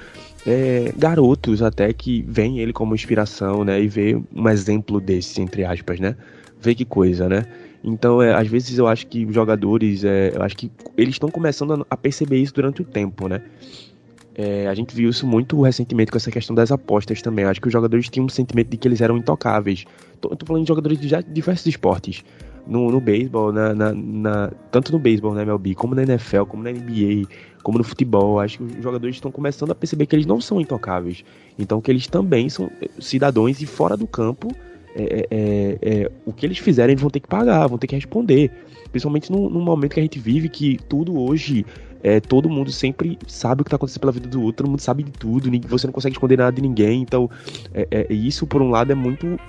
é, 0.45 0.91
garotos 0.97 1.61
até 1.61 1.91
que 1.93 2.23
veem 2.27 2.59
ele 2.59 2.73
como 2.73 2.95
inspiração, 2.95 3.63
né? 3.63 3.81
E 3.81 3.87
vê 3.87 4.19
um 4.35 4.49
exemplo 4.49 4.99
desse, 4.99 5.41
entre 5.41 5.63
aspas, 5.63 5.99
né? 5.99 6.15
Vê 6.59 6.73
que 6.73 6.85
coisa, 6.85 7.29
né? 7.29 7.45
Então, 7.83 8.21
é, 8.21 8.33
às 8.33 8.47
vezes 8.47 8.77
eu 8.77 8.87
acho 8.87 9.07
que 9.07 9.25
os 9.25 9.33
jogadores, 9.33 10.03
é, 10.03 10.31
eu 10.35 10.41
acho 10.41 10.57
que 10.57 10.71
eles 10.97 11.15
estão 11.15 11.29
começando 11.29 11.85
a, 11.89 11.97
perceber 11.97 12.37
isso 12.37 12.53
durante 12.53 12.81
o 12.81 12.85
tempo, 12.85 13.27
né? 13.27 13.41
É, 14.35 14.67
a 14.67 14.75
gente 14.75 14.95
viu 14.95 15.09
isso 15.09 15.25
muito 15.25 15.59
recentemente 15.61 16.11
com 16.11 16.17
essa 16.17 16.29
questão 16.29 16.55
das 16.55 16.71
apostas 16.71 17.21
também. 17.21 17.43
Eu 17.43 17.49
acho 17.49 17.59
que 17.59 17.67
os 17.67 17.73
jogadores 17.73 18.07
tinham 18.07 18.25
um 18.25 18.29
sentimento 18.29 18.69
de 18.69 18.77
que 18.77 18.87
eles 18.87 19.01
eram 19.01 19.17
intocáveis. 19.17 19.85
Tô, 20.21 20.29
tô 20.35 20.45
falando 20.45 20.63
de 20.63 20.67
jogadores 20.67 20.99
de 20.99 21.07
já 21.07 21.21
diversos 21.21 21.65
esportes. 21.65 22.23
No, 22.67 22.91
no 22.91 22.99
beisebol, 22.99 23.51
na, 23.51 23.73
na, 23.73 23.93
na, 23.93 24.51
tanto 24.69 24.91
no 24.91 24.99
beisebol, 24.99 25.33
né, 25.33 25.43
MLB, 25.43 25.73
como 25.73 25.95
na 25.95 26.03
NFL, 26.03 26.43
como 26.43 26.61
na 26.61 26.69
NBA, 26.69 27.27
como 27.63 27.77
no 27.77 27.83
futebol. 27.83 28.39
Acho 28.39 28.57
que 28.59 28.63
os 28.65 28.83
jogadores 28.83 29.15
estão 29.15 29.31
começando 29.31 29.71
a 29.71 29.75
perceber 29.75 30.05
que 30.05 30.15
eles 30.15 30.25
não 30.25 30.39
são 30.39 30.59
intocáveis. 30.61 31.23
Então 31.57 31.81
que 31.81 31.89
eles 31.89 32.05
também 32.05 32.47
são 32.49 32.69
cidadãos 32.99 33.59
e 33.61 33.65
fora 33.65 33.97
do 33.97 34.05
campo 34.05 34.49
é, 34.97 35.03
é, 35.03 35.27
é, 35.29 35.77
é, 35.81 36.11
o 36.25 36.33
que 36.33 36.45
eles 36.45 36.57
fizerem 36.57 36.93
eles 36.93 37.01
vão 37.01 37.11
ter 37.11 37.19
que 37.19 37.27
pagar, 37.27 37.67
vão 37.67 37.77
ter 37.77 37.87
que 37.87 37.95
responder. 37.95 38.51
Principalmente 38.91 39.31
no, 39.31 39.49
no 39.49 39.59
momento 39.61 39.93
que 39.93 39.99
a 39.99 40.03
gente 40.03 40.17
vive, 40.17 40.49
que 40.49 40.79
tudo 40.89 41.19
hoje, 41.19 41.65
é, 42.01 42.19
todo 42.19 42.49
mundo 42.49 42.71
sempre 42.71 43.17
sabe 43.27 43.61
o 43.61 43.63
que 43.63 43.67
está 43.67 43.75
acontecendo 43.75 44.01
pela 44.01 44.11
vida 44.11 44.27
do 44.27 44.41
outro, 44.41 44.63
todo 44.63 44.71
mundo 44.71 44.79
sabe 44.79 45.03
de 45.03 45.11
tudo, 45.11 45.51
você 45.67 45.85
não 45.85 45.93
consegue 45.93 46.15
esconder 46.15 46.37
nada 46.37 46.51
de 46.51 46.61
ninguém. 46.61 47.01
Então, 47.01 47.29
isso 48.09 48.47
por 48.47 48.61
um 48.61 48.69
lado 48.69 48.91
é 48.91 48.95
muito. 48.95 49.39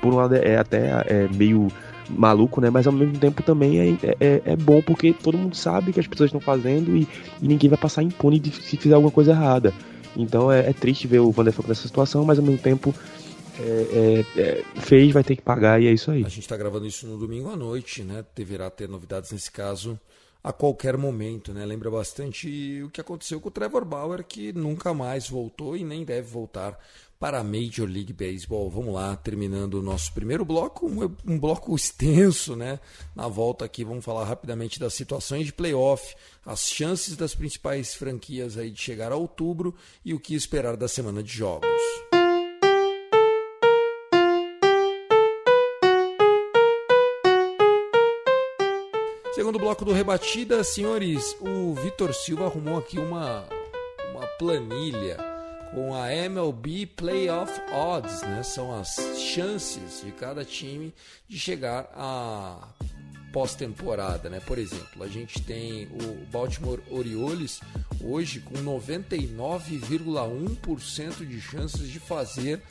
por 0.00 0.12
um 0.12 0.16
lado 0.16 0.36
é 0.36 0.56
até 0.56 0.90
meio 1.34 1.68
maluco, 2.10 2.60
né? 2.60 2.70
Mas 2.70 2.86
ao 2.86 2.92
mesmo 2.92 3.18
tempo 3.18 3.42
também 3.42 3.80
é, 3.80 4.16
é, 4.20 4.42
é 4.44 4.56
bom 4.56 4.80
porque 4.82 5.12
todo 5.12 5.36
mundo 5.36 5.56
sabe 5.56 5.92
que 5.92 5.98
as 5.98 6.06
pessoas 6.06 6.28
estão 6.28 6.40
fazendo 6.40 6.96
e, 6.96 7.08
e 7.42 7.48
ninguém 7.48 7.68
vai 7.70 7.78
passar 7.78 8.02
impune 8.02 8.38
de, 8.38 8.50
se 8.50 8.76
fizer 8.76 8.94
alguma 8.94 9.10
coisa 9.10 9.32
errada. 9.32 9.72
Então 10.16 10.50
é, 10.50 10.70
é 10.70 10.72
triste 10.72 11.06
ver 11.06 11.20
o 11.20 11.30
Vanderfunk 11.30 11.68
nessa 11.68 11.86
situação, 11.86 12.24
mas 12.24 12.38
ao 12.38 12.44
mesmo 12.44 12.58
tempo 12.58 12.94
é, 13.58 14.24
é, 14.36 14.40
é, 14.40 14.64
fez, 14.80 15.12
vai 15.12 15.24
ter 15.24 15.36
que 15.36 15.42
pagar 15.42 15.80
e 15.80 15.86
é 15.86 15.92
isso 15.92 16.10
aí. 16.10 16.24
A 16.24 16.28
gente 16.28 16.40
está 16.40 16.56
gravando 16.56 16.86
isso 16.86 17.06
no 17.06 17.16
domingo 17.18 17.50
à 17.50 17.56
noite, 17.56 18.02
né? 18.02 18.24
Deverá 18.34 18.70
ter 18.70 18.88
novidades 18.88 19.32
nesse 19.32 19.50
caso 19.50 19.98
a 20.46 20.52
qualquer 20.52 20.96
momento, 20.96 21.52
né? 21.52 21.64
Lembra 21.64 21.90
bastante 21.90 22.80
o 22.84 22.90
que 22.90 23.00
aconteceu 23.00 23.40
com 23.40 23.48
o 23.48 23.50
Trevor 23.50 23.84
Bauer, 23.84 24.22
que 24.22 24.52
nunca 24.52 24.94
mais 24.94 25.28
voltou 25.28 25.76
e 25.76 25.82
nem 25.82 26.04
deve 26.04 26.28
voltar 26.28 26.78
para 27.18 27.40
a 27.40 27.44
Major 27.44 27.88
League 27.88 28.12
Baseball. 28.12 28.70
Vamos 28.70 28.94
lá, 28.94 29.16
terminando 29.16 29.74
o 29.74 29.82
nosso 29.82 30.12
primeiro 30.12 30.44
bloco, 30.44 30.86
um, 30.86 31.16
um, 31.26 31.38
bloco 31.38 31.74
extenso, 31.74 32.54
né? 32.54 32.78
Na 33.14 33.26
volta 33.26 33.64
aqui, 33.64 33.82
vamos 33.82 34.04
falar 34.04 34.24
rapidamente 34.24 34.78
das 34.78 34.94
situações 34.94 35.46
de 35.46 35.52
playoff, 35.52 36.14
as 36.44 36.68
chances 36.68 37.16
das 37.16 37.34
principais 37.34 37.94
franquias 37.94 38.56
aí 38.56 38.70
de 38.70 38.80
chegar 38.80 39.10
a 39.10 39.16
outubro 39.16 39.74
e 40.04 40.14
o 40.14 40.20
que 40.20 40.34
esperar 40.34 40.76
da 40.76 40.86
semana 40.86 41.22
de 41.22 41.32
jogos. 41.32 41.66
Segundo 49.36 49.58
bloco 49.58 49.84
do 49.84 49.92
Rebatida, 49.92 50.64
senhores, 50.64 51.36
o 51.42 51.74
Vitor 51.74 52.14
Silva 52.14 52.46
arrumou 52.46 52.78
aqui 52.78 52.98
uma, 52.98 53.46
uma 54.10 54.26
planilha 54.38 55.18
com 55.74 55.94
a 55.94 56.10
MLB 56.10 56.86
Playoff 56.86 57.52
Odds, 57.70 58.22
né? 58.22 58.42
São 58.42 58.74
as 58.74 58.96
chances 59.18 60.00
de 60.02 60.10
cada 60.10 60.42
time 60.42 60.94
de 61.28 61.38
chegar 61.38 61.90
à 61.94 62.66
pós-temporada, 63.30 64.30
né? 64.30 64.40
Por 64.40 64.56
exemplo, 64.56 65.02
a 65.02 65.06
gente 65.06 65.42
tem 65.42 65.86
o 65.88 66.24
Baltimore 66.32 66.80
Orioles 66.90 67.60
hoje 68.02 68.40
com 68.40 68.54
99,1% 68.54 71.26
de 71.26 71.42
chances 71.42 71.90
de 71.90 72.00
fazer 72.00 72.62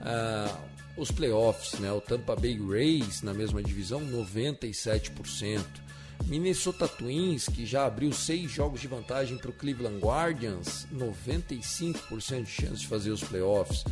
uh, 0.00 0.56
os 0.96 1.10
playoffs, 1.10 1.78
né? 1.78 1.92
O 1.92 2.00
Tampa 2.00 2.34
Bay 2.34 2.58
Rays 2.58 3.20
na 3.20 3.34
mesma 3.34 3.62
divisão 3.62 4.00
97%. 4.00 5.84
Minnesota 6.24 6.88
Twins, 6.88 7.46
que 7.46 7.64
já 7.64 7.86
abriu 7.86 8.12
seis 8.12 8.50
jogos 8.50 8.80
de 8.80 8.88
vantagem 8.88 9.36
para 9.38 9.50
o 9.50 9.52
Cleveland 9.52 9.98
Guardians, 9.98 10.86
95% 10.92 12.44
de 12.44 12.50
chance 12.50 12.80
de 12.80 12.86
fazer 12.86 13.10
os 13.10 13.22
playoffs. 13.22 13.84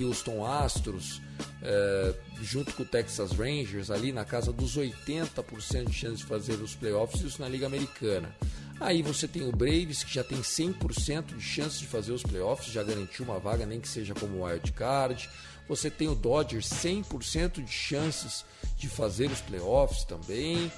Houston 0.00 0.44
Astros, 0.44 1.20
é, 1.62 2.14
junto 2.40 2.72
com 2.74 2.82
o 2.82 2.86
Texas 2.86 3.32
Rangers, 3.32 3.90
ali 3.90 4.12
na 4.12 4.24
casa 4.24 4.52
dos 4.52 4.76
80% 4.76 5.86
de 5.86 5.92
chance 5.92 6.18
de 6.18 6.24
fazer 6.24 6.54
os 6.54 6.74
playoffs, 6.74 7.20
isso 7.20 7.40
na 7.40 7.48
Liga 7.48 7.66
Americana. 7.66 8.34
Aí 8.80 9.02
você 9.02 9.26
tem 9.26 9.42
o 9.42 9.50
Braves, 9.50 10.04
que 10.04 10.14
já 10.14 10.22
tem 10.22 10.38
100% 10.40 11.36
de 11.36 11.42
chance 11.42 11.78
de 11.80 11.86
fazer 11.86 12.12
os 12.12 12.22
playoffs, 12.22 12.72
já 12.72 12.82
garantiu 12.82 13.24
uma 13.24 13.38
vaga, 13.40 13.66
nem 13.66 13.80
que 13.80 13.88
seja 13.88 14.14
como 14.14 14.44
wild 14.44 14.70
card. 14.72 15.28
Você 15.68 15.90
tem 15.90 16.08
o 16.08 16.14
Dodgers, 16.14 16.68
100% 16.68 17.62
de 17.62 17.72
chances 17.72 18.44
de 18.76 18.88
fazer 18.88 19.30
os 19.30 19.40
playoffs 19.40 20.04
também. 20.04 20.70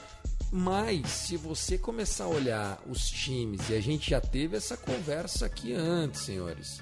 Mas 0.52 1.08
se 1.10 1.36
você 1.36 1.78
começar 1.78 2.24
a 2.24 2.28
olhar 2.28 2.82
os 2.88 3.08
times, 3.08 3.70
e 3.70 3.74
a 3.74 3.80
gente 3.80 4.10
já 4.10 4.20
teve 4.20 4.56
essa 4.56 4.76
conversa 4.76 5.46
aqui 5.46 5.72
antes, 5.72 6.22
senhores. 6.22 6.80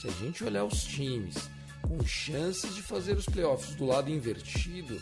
Se 0.00 0.08
a 0.08 0.10
gente 0.10 0.44
olhar 0.44 0.64
os 0.64 0.84
times 0.84 1.48
com 1.80 2.04
chances 2.04 2.74
de 2.74 2.82
fazer 2.82 3.16
os 3.16 3.24
playoffs 3.24 3.74
do 3.74 3.86
lado 3.86 4.10
invertido, 4.10 5.00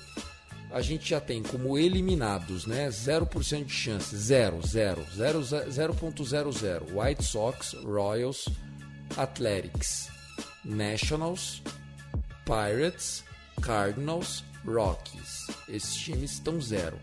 a 0.70 0.80
gente 0.80 1.08
já 1.08 1.20
tem 1.20 1.42
como 1.42 1.76
eliminados, 1.76 2.66
né? 2.66 2.88
0% 2.88 3.64
de 3.64 3.72
chance, 3.72 4.16
0, 4.16 4.60
0, 4.64 5.02
0.00. 5.02 6.82
White 6.92 7.24
Sox, 7.24 7.74
Royals, 7.82 8.48
Athletics, 9.16 10.08
Nationals, 10.64 11.62
Pirates, 12.44 13.24
Cardinals, 13.60 14.44
Rockies. 14.64 15.48
Esses 15.68 15.96
times 15.96 16.32
estão 16.34 16.60
zero 16.60 16.96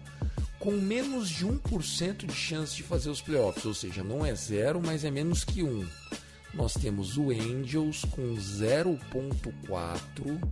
com 0.62 0.72
menos 0.72 1.28
de 1.28 1.45
1% 1.45 2.26
de 2.28 2.36
chance 2.36 2.74
de 2.76 2.84
fazer 2.84 3.09
os 3.09 3.20
playoffs, 3.20 3.66
ou 3.66 3.74
seja, 3.74 4.03
não 4.03 4.24
é 4.24 4.36
zero, 4.36 4.80
mas 4.80 5.03
é 5.03 5.09
menos 5.09 5.43
que 5.43 5.64
1. 5.64 5.89
Nós 6.53 6.74
temos 6.74 7.18
o 7.18 7.32
Angels 7.32 8.05
com 8.12 8.36
0.4. 8.36 10.51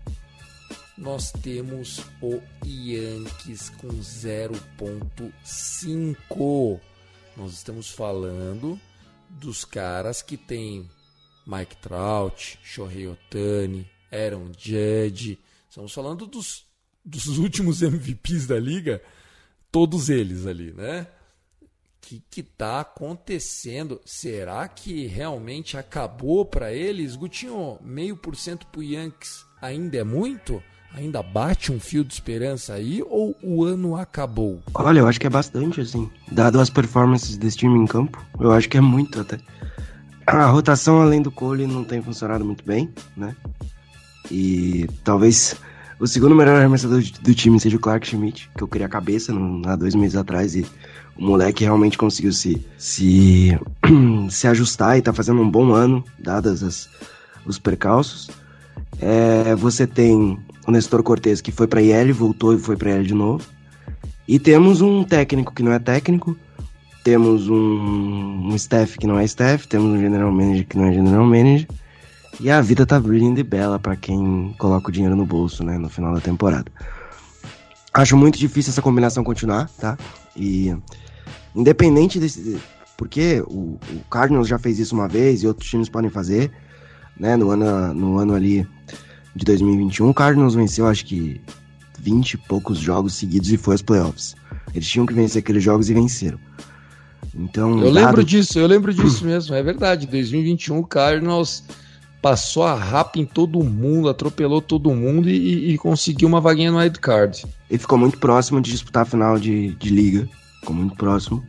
Nós 0.97 1.31
temos 1.31 1.99
o 2.21 2.41
Yankees 2.65 3.69
com 3.69 3.89
0.5. 3.89 6.79
Nós 7.37 7.53
estamos 7.53 7.91
falando 7.91 8.81
dos 9.29 9.63
caras 9.63 10.23
que 10.23 10.37
tem 10.37 10.89
Mike 11.45 11.77
Trout, 11.77 12.57
Shohei 12.63 13.07
Otani, 13.07 13.87
Aaron 14.11 14.51
Judge. 14.57 15.37
Estamos 15.69 15.93
falando 15.93 16.25
dos, 16.25 16.65
dos 17.05 17.27
últimos 17.37 17.83
MVPs 17.83 18.47
da 18.47 18.59
liga 18.59 18.99
todos 19.71 20.09
eles 20.09 20.45
ali, 20.45 20.73
né? 20.73 21.07
O 21.61 22.21
que 22.29 22.41
está 22.41 22.79
acontecendo? 22.79 24.01
Será 24.03 24.67
que 24.67 25.05
realmente 25.05 25.77
acabou 25.77 26.43
para 26.45 26.73
eles? 26.73 27.15
Gutinho, 27.15 27.77
meio 27.81 28.17
por 28.17 28.35
cento 28.35 28.65
para 28.67 28.79
o 28.79 28.83
Yankees 28.83 29.45
ainda 29.61 29.97
é 29.97 30.03
muito? 30.03 30.61
Ainda 30.93 31.21
bate 31.21 31.71
um 31.71 31.79
fio 31.79 32.03
de 32.03 32.13
esperança 32.13 32.73
aí 32.73 33.03
ou 33.07 33.35
o 33.43 33.63
ano 33.63 33.95
acabou? 33.95 34.59
Olha, 34.73 34.99
eu 34.99 35.07
acho 35.07 35.19
que 35.19 35.27
é 35.27 35.29
bastante, 35.29 35.81
assim. 35.81 36.09
Dado 36.31 36.59
as 36.59 36.69
performances 36.69 37.37
desse 37.37 37.57
time 37.57 37.77
em 37.77 37.85
campo, 37.85 38.25
eu 38.39 38.51
acho 38.51 38.67
que 38.67 38.77
é 38.77 38.81
muito 38.81 39.19
até. 39.21 39.39
A 40.25 40.47
rotação 40.47 41.01
além 41.01 41.21
do 41.21 41.31
Cole 41.31 41.67
não 41.67 41.83
tem 41.83 42.01
funcionado 42.01 42.43
muito 42.43 42.63
bem, 42.65 42.91
né? 43.15 43.35
E 44.31 44.87
talvez 45.03 45.55
o 45.99 46.07
segundo 46.07 46.33
melhor 46.33 46.55
arremessador 46.55 47.03
do 47.21 47.35
time 47.35 47.59
seja 47.59 47.75
o 47.75 47.79
Clark 47.79 48.07
Schmidt, 48.07 48.49
que 48.55 48.63
eu 48.63 48.67
queria 48.67 48.87
a 48.87 48.89
cabeça 48.89 49.33
no, 49.33 49.67
há 49.67 49.75
dois 49.75 49.93
meses 49.93 50.15
atrás 50.15 50.55
e 50.55 50.65
o 51.17 51.23
moleque 51.23 51.65
realmente 51.65 51.97
conseguiu 51.97 52.31
se, 52.31 52.65
se, 52.77 53.59
se 54.29 54.47
ajustar 54.47 54.97
e 54.97 55.01
tá 55.01 55.11
fazendo 55.11 55.41
um 55.41 55.49
bom 55.49 55.73
ano, 55.73 56.03
dadas 56.17 56.63
as, 56.63 56.89
os 57.45 57.59
percalços. 57.59 58.29
É, 59.01 59.53
você 59.55 59.85
tem 59.85 60.39
o 60.65 60.71
Nestor 60.71 61.03
Cortes, 61.03 61.41
que 61.41 61.51
foi 61.51 61.67
para 61.67 61.81
IL, 61.81 62.13
voltou 62.13 62.53
e 62.53 62.57
foi 62.57 62.77
para 62.77 62.91
IL 62.91 63.03
de 63.03 63.13
novo. 63.13 63.45
E 64.25 64.39
temos 64.39 64.79
um 64.79 65.03
técnico 65.03 65.53
que 65.53 65.63
não 65.63 65.73
é 65.73 65.79
técnico, 65.79 66.37
temos 67.03 67.49
um, 67.49 67.55
um 67.55 68.55
staff 68.55 68.97
que 68.97 69.07
não 69.07 69.19
é 69.19 69.25
staff, 69.25 69.67
temos 69.67 69.87
um 69.87 69.99
general 69.99 70.31
manager 70.31 70.67
que 70.67 70.77
não 70.77 70.85
é 70.85 70.93
general 70.93 71.25
manager. 71.25 71.67
E 72.39 72.49
a 72.49 72.61
vida 72.61 72.85
tá 72.85 72.99
brilhando 72.99 73.39
e 73.39 73.43
bela 73.43 73.77
para 73.77 73.95
quem 73.95 74.55
coloca 74.57 74.89
o 74.89 74.91
dinheiro 74.91 75.15
no 75.15 75.25
bolso, 75.25 75.63
né, 75.63 75.77
no 75.77 75.89
final 75.89 76.13
da 76.13 76.21
temporada. 76.21 76.71
Acho 77.93 78.15
muito 78.15 78.39
difícil 78.39 78.71
essa 78.71 78.81
combinação 78.81 79.23
continuar, 79.23 79.69
tá? 79.79 79.97
E 80.35 80.75
independente 81.55 82.19
desse. 82.19 82.59
Porque 82.95 83.41
o, 83.47 83.77
o 83.91 83.99
Cardinals 84.09 84.47
já 84.47 84.59
fez 84.59 84.79
isso 84.79 84.95
uma 84.95 85.07
vez 85.07 85.41
e 85.41 85.47
outros 85.47 85.69
times 85.69 85.89
podem 85.89 86.09
fazer, 86.09 86.51
né? 87.19 87.35
No 87.35 87.49
ano, 87.49 87.93
no 87.93 88.17
ano 88.17 88.33
ali 88.35 88.65
de 89.35 89.45
2021, 89.45 90.09
o 90.09 90.13
Cardinals 90.13 90.55
venceu 90.55 90.87
acho 90.87 91.05
que 91.05 91.41
20 91.99 92.33
e 92.33 92.37
poucos 92.37 92.77
jogos 92.77 93.15
seguidos 93.15 93.51
e 93.51 93.57
foi 93.57 93.73
aos 93.73 93.81
playoffs. 93.81 94.35
Eles 94.73 94.87
tinham 94.87 95.05
que 95.05 95.13
vencer 95.13 95.39
aqueles 95.39 95.63
jogos 95.63 95.89
e 95.89 95.93
venceram. 95.93 96.39
Então, 97.35 97.79
eu 97.79 97.93
dado... 97.93 98.05
lembro 98.05 98.23
disso, 98.23 98.59
eu 98.59 98.67
lembro 98.67 98.93
disso 98.93 99.25
mesmo, 99.25 99.55
é 99.55 99.63
verdade. 99.63 100.07
2021 100.07 100.77
o 100.77 100.85
Cardinals 100.85 101.63
passou 102.21 102.63
a 102.63 102.75
rapa 102.75 103.19
em 103.19 103.25
todo 103.25 103.63
mundo, 103.63 104.09
atropelou 104.09 104.61
todo 104.61 104.93
mundo 104.93 105.29
e, 105.29 105.73
e 105.73 105.77
conseguiu 105.77 106.27
uma 106.27 106.41
vaguinha 106.41 106.71
no 106.71 106.77
wild 106.77 106.99
card. 106.99 107.45
Ele 107.69 107.79
ficou 107.79 107.97
muito 107.97 108.17
próximo 108.17 108.61
de 108.61 108.71
disputar 108.71 109.03
a 109.03 109.05
final 109.05 109.39
de, 109.39 109.73
de 109.75 109.89
liga, 109.89 110.27
ficou 110.59 110.75
muito 110.75 110.95
próximo. 110.95 111.43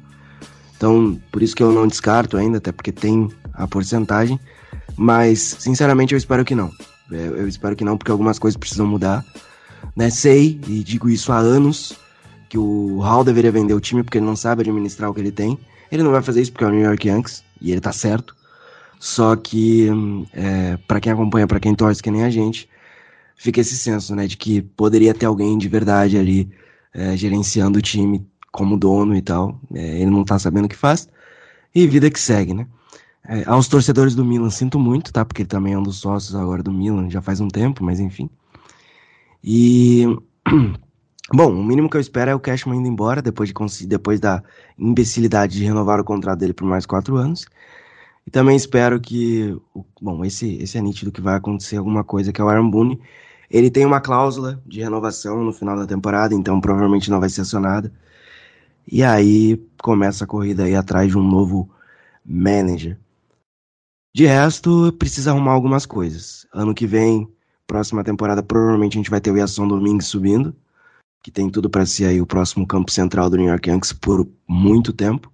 Então, 0.77 1.21
por 1.31 1.43
isso 1.43 1.55
que 1.55 1.63
eu 1.63 1.73
não 1.73 1.87
descarto 1.87 2.37
ainda, 2.37 2.59
até 2.59 2.73
porque 2.73 2.93
tem 2.93 3.29
a 3.53 3.67
porcentagem. 3.67 4.41
Mas, 4.97 5.57
sinceramente, 5.59 6.15
eu 6.15 6.19
espero 6.19 6.45
que 6.45 6.55
não. 6.55 6.71
Eu, 7.11 7.19
é, 7.19 7.41
eu 7.41 7.49
espero 7.49 7.77
que 7.77 7.85
não, 7.85 7.99
porque 7.99 8.11
algumas 8.11 8.39
coisas 8.39 8.57
precisam 8.57 8.87
mudar. 8.87 9.25
Né? 9.95 10.09
Sei, 10.09 10.61
e 10.69 10.83
digo 10.83 11.09
isso 11.09 11.33
há 11.33 11.39
anos, 11.39 11.95
que 12.49 12.57
o 12.57 12.99
Hall 13.01 13.25
deveria 13.25 13.53
vender 13.53 13.75
o 13.75 13.81
time 13.81 14.03
porque 14.03 14.19
ele 14.19 14.27
não 14.27 14.37
sabe 14.37 14.63
administrar 14.63 15.11
o 15.11 15.15
que 15.15 15.21
ele 15.21 15.33
tem. 15.33 15.59
Ele 15.91 16.03
não 16.03 16.13
vai 16.13 16.23
fazer 16.23 16.41
isso 16.41 16.53
porque 16.53 16.65
é 16.65 16.69
o 16.69 16.71
New 16.71 16.83
York 16.83 17.09
Yankees, 17.09 17.43
e 17.61 17.73
ele 17.73 17.81
tá 17.81 17.93
certo. 17.93 18.35
Só 19.01 19.35
que, 19.35 19.89
é, 20.35 20.77
para 20.87 21.01
quem 21.01 21.11
acompanha, 21.11 21.47
para 21.47 21.59
quem 21.59 21.75
torce 21.75 22.03
que 22.03 22.11
nem 22.11 22.23
a 22.23 22.31
gente, 22.31 22.69
fica 23.35 23.61
esse 23.61 23.77
senso, 23.77 24.15
né, 24.15 24.27
de 24.27 24.37
que 24.37 24.61
poderia 24.61 25.15
ter 25.15 25.25
alguém 25.25 25.57
de 25.57 25.69
verdade 25.69 26.19
ali 26.19 26.51
é, 26.93 27.17
gerenciando 27.17 27.79
o 27.79 27.83
time 27.83 28.27
como 28.53 28.77
dono 28.77 29.17
e 29.17 29.23
tal. 29.23 29.59
É, 29.75 30.03
ele 30.03 30.11
não 30.11 30.23
tá 30.23 30.39
sabendo 30.39 30.67
o 30.67 30.69
que 30.69 30.77
faz. 30.77 31.09
E 31.75 31.87
vida 31.87 32.11
que 32.11 32.21
segue, 32.21 32.53
né? 32.53 32.67
É, 33.27 33.45
aos 33.47 33.69
torcedores 33.69 34.15
do 34.15 34.25
Milan, 34.25 34.51
sinto 34.51 34.79
muito, 34.79 35.13
tá? 35.13 35.25
Porque 35.25 35.43
ele 35.43 35.49
também 35.49 35.73
é 35.73 35.79
um 35.79 35.83
dos 35.83 35.99
sócios 35.99 36.35
agora 36.35 36.63
do 36.63 36.73
Milan, 36.73 37.09
já 37.09 37.23
faz 37.23 37.41
um 37.41 37.49
tempo, 37.49 37.83
mas 37.83 38.01
enfim. 38.01 38.29
E 39.43 40.05
Bom, 41.33 41.53
o 41.53 41.65
mínimo 41.65 41.89
que 41.89 41.97
eu 41.97 42.01
espero 42.01 42.33
é 42.33 42.35
o 42.35 42.41
Cashman 42.41 42.81
indo 42.81 42.89
embora 42.89 43.23
depois, 43.23 43.49
de, 43.51 43.87
depois 43.87 44.19
da 44.19 44.43
imbecilidade 44.77 45.57
de 45.57 45.65
renovar 45.65 46.01
o 46.01 46.05
contrato 46.05 46.41
dele 46.41 46.53
por 46.53 46.67
mais 46.67 46.85
quatro 46.85 47.17
anos. 47.17 47.47
E 48.27 48.31
também 48.31 48.57
espero 48.57 49.01
que. 49.01 49.57
Bom, 50.01 50.25
esse, 50.25 50.57
esse 50.57 50.79
é 50.79 50.81
nítido 50.81 51.13
que 51.13 51.21
vai 51.21 51.37
acontecer 51.37 51.77
alguma 51.77 52.05
coisa, 52.05 52.33
que 52.33 52.41
é 52.41 52.45
o 52.45 52.49
Aaron 52.49 52.71
Boone. 52.71 53.01
Ele 53.51 53.71
tem 53.71 53.85
uma 53.85 54.01
cláusula 54.01 54.63
de 54.67 54.81
renovação 54.81 55.43
no 55.45 55.53
final 55.53 55.77
da 55.77 55.87
temporada, 55.87 56.35
então 56.35 56.61
provavelmente 56.61 57.11
não 57.11 57.21
vai 57.21 57.29
ser 57.29 57.43
acionada. 57.43 57.93
E 58.87 59.03
aí 59.03 59.57
começa 59.83 60.25
a 60.25 60.27
corrida 60.27 60.65
aí 60.65 60.75
atrás 60.75 61.11
de 61.11 61.19
um 61.19 61.23
novo 61.23 61.69
manager. 62.25 62.99
De 64.15 64.27
resto, 64.27 64.93
precisa 64.99 65.31
arrumar 65.31 65.53
algumas 65.53 65.87
coisas. 65.87 66.47
Ano 66.53 66.75
que 66.75 66.87
vem, 66.87 67.29
próxima 67.67 68.05
temporada, 68.05 68.43
provavelmente 68.43 68.97
a 68.97 69.01
gente 69.01 69.11
vai 69.11 69.21
ter 69.21 69.31
o 69.31 69.37
Yasson 69.37 69.69
Domingues 69.69 70.07
subindo 70.07 70.55
que 71.23 71.31
tem 71.31 71.51
tudo 71.51 71.69
para 71.69 71.87
ser 71.87 72.07
aí 72.07 72.21
o 72.21 72.27
próximo 72.27 72.67
campo 72.67 72.91
central 72.91 73.29
do 73.29 73.37
New 73.37 73.47
York 73.47 73.69
Yankees 73.69 73.93
por 73.93 74.27
muito 74.49 74.93
tempo. 74.93 75.30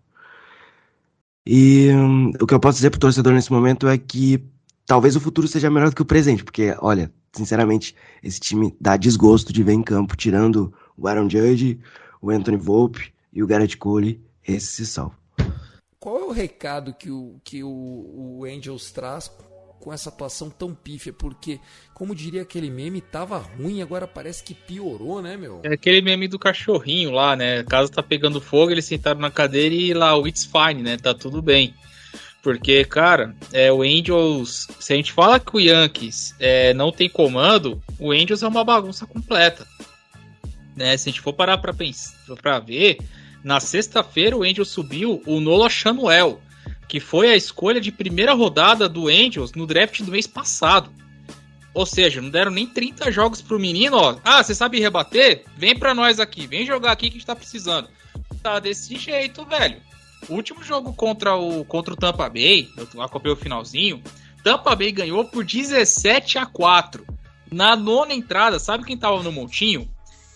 E 1.47 1.91
hum, 1.93 2.33
o 2.41 2.47
que 2.47 2.55
eu 2.55 2.59
posso 2.59 2.77
dizer 2.77 2.91
pro 2.91 2.99
torcedor 2.99 3.33
nesse 3.33 3.53
momento 3.53 3.87
é 3.87 3.97
que 3.97 4.45
talvez 4.85 5.15
o 5.15 5.21
futuro 5.21 5.47
seja 5.47 5.71
melhor 5.71 5.91
do 5.91 5.97
que 5.97 6.03
o 6.03 6.07
presente, 6.07 6.43
porque, 6.43 6.75
olha, 6.81 7.13
sinceramente, 7.33 7.95
esse 8.23 8.41
time 8.41 8.75
dá 8.81 8.97
desgosto 8.97 9.53
de 9.53 9.63
ver 9.63 9.73
em 9.73 9.83
campo, 9.83 10.17
tirando 10.17 10.73
o 10.97 11.07
Aaron 11.07 11.31
Judge, 11.31 11.79
o 12.21 12.31
Anthony 12.31 12.57
Volpe 12.57 13.13
e 13.33 13.43
o 13.43 13.47
Garrett 13.47 13.77
Cole, 13.77 14.21
esse 14.47 14.67
se 14.67 14.87
salva. 14.87 15.15
Qual 16.01 16.19
é 16.19 16.25
o 16.25 16.33
recado 16.33 16.95
que 16.95 17.11
o, 17.11 17.41
que 17.45 17.63
o, 17.63 17.69
o 17.69 18.45
Angels 18.45 18.91
traz 18.91 19.31
com 19.87 19.93
essa 19.93 20.09
atuação 20.09 20.51
tão 20.51 20.75
pífia, 20.75 21.13
porque, 21.13 21.61
como 21.95 22.13
diria 22.13 22.43
aquele 22.43 22.69
meme, 22.69 23.01
tava 23.01 23.39
ruim, 23.39 23.81
agora 23.81 24.05
parece 24.05 24.43
que 24.43 24.53
piorou, 24.53 25.23
né, 25.23 25.37
meu? 25.37 25.61
É 25.63 25.75
aquele 25.75 26.03
meme 26.03 26.27
do 26.27 26.41
cachorrinho 26.41 27.13
lá, 27.13 27.37
né? 27.37 27.61
A 27.61 27.65
casa 27.65 27.89
tá 27.93 28.03
pegando 28.03 28.41
fogo, 28.41 28.73
eles 28.73 28.85
sentaram 28.85 29.21
na 29.21 29.31
cadeira 29.31 29.73
e 29.73 29.95
lá, 29.95 30.19
o 30.19 30.27
it's 30.27 30.45
fine, 30.45 30.83
né? 30.83 30.97
Tá 30.97 31.15
tudo 31.15 31.41
bem. 31.41 31.73
Porque, 32.43 32.85
cara, 32.85 33.33
é, 33.53 33.71
o 33.71 33.83
Angels. 33.83 34.67
Se 34.81 34.93
a 34.93 34.97
gente 34.97 35.13
fala 35.13 35.39
que 35.39 35.57
o 35.57 35.61
Yankees 35.61 36.35
é, 36.41 36.75
não 36.75 36.91
tem 36.91 37.09
comando, 37.09 37.81
o 37.97 38.11
Angels 38.11 38.43
é 38.43 38.49
uma 38.49 38.65
bagunça 38.65 39.07
completa. 39.07 39.65
Né? 40.75 40.97
Se 40.97 41.09
a 41.09 41.13
gente 41.13 41.23
for 41.23 41.33
parar 41.33 41.59
pra, 41.59 41.73
pensar, 41.73 42.17
pra 42.43 42.59
ver, 42.59 42.99
na 43.45 43.61
sexta-feira 43.61 44.37
o 44.37 44.43
Angels 44.43 44.69
subiu 44.69 45.23
o 45.25 45.39
Nola 45.39 45.71
Chanuel 45.71 46.41
que 46.89 47.01
foi 47.01 47.31
a 47.31 47.37
escolha 47.37 47.81
de 47.81 47.91
primeira 47.91 48.33
rodada 48.33 48.89
do 48.89 49.09
Angels 49.09 49.53
no 49.53 49.67
draft 49.67 50.01
do 50.03 50.13
mês 50.13 50.27
passado. 50.27 50.91
Ou 51.75 51.85
seja, 51.85 52.23
não 52.23 52.31
deram 52.31 52.51
nem 52.51 52.67
30 52.67 53.13
jogos 53.13 53.43
pro 53.43 53.59
menino, 53.59 53.97
ó. 53.97 54.17
Ah, 54.25 54.43
você 54.43 54.55
sabe 54.55 54.81
rebater? 54.81 55.45
Vem 55.57 55.79
pra 55.79 55.95
nós 55.95 56.19
aqui, 56.19 56.47
vem 56.47 56.65
jogar 56.65 56.93
aqui 56.93 57.11
que 57.11 57.17
a 57.17 57.19
gente 57.19 57.27
tá 57.27 57.37
precisando. 57.37 57.89
Tá 58.43 58.59
desse 58.59 58.97
jeito, 58.97 59.45
velho. 59.45 59.81
O 60.29 60.35
último 60.35 60.63
jogo 60.63 60.93
contra 60.95 61.37
o, 61.37 61.65
contra 61.65 61.93
o 61.93 61.97
Tampa 61.97 62.29
Bay, 62.29 62.69
eu 62.95 63.03
acompanhei 63.03 63.37
o 63.37 63.41
finalzinho. 63.41 64.03
Tampa 64.43 64.75
Bay 64.75 64.91
ganhou 64.91 65.25
por 65.27 65.45
17 65.45 66.39
a 66.39 66.47
4. 66.47 67.07
Na 67.53 67.77
nona 67.77 68.15
entrada, 68.15 68.59
sabe 68.59 68.85
quem 68.85 68.97
tava 68.97 69.23
no 69.23 69.31
montinho? 69.31 69.89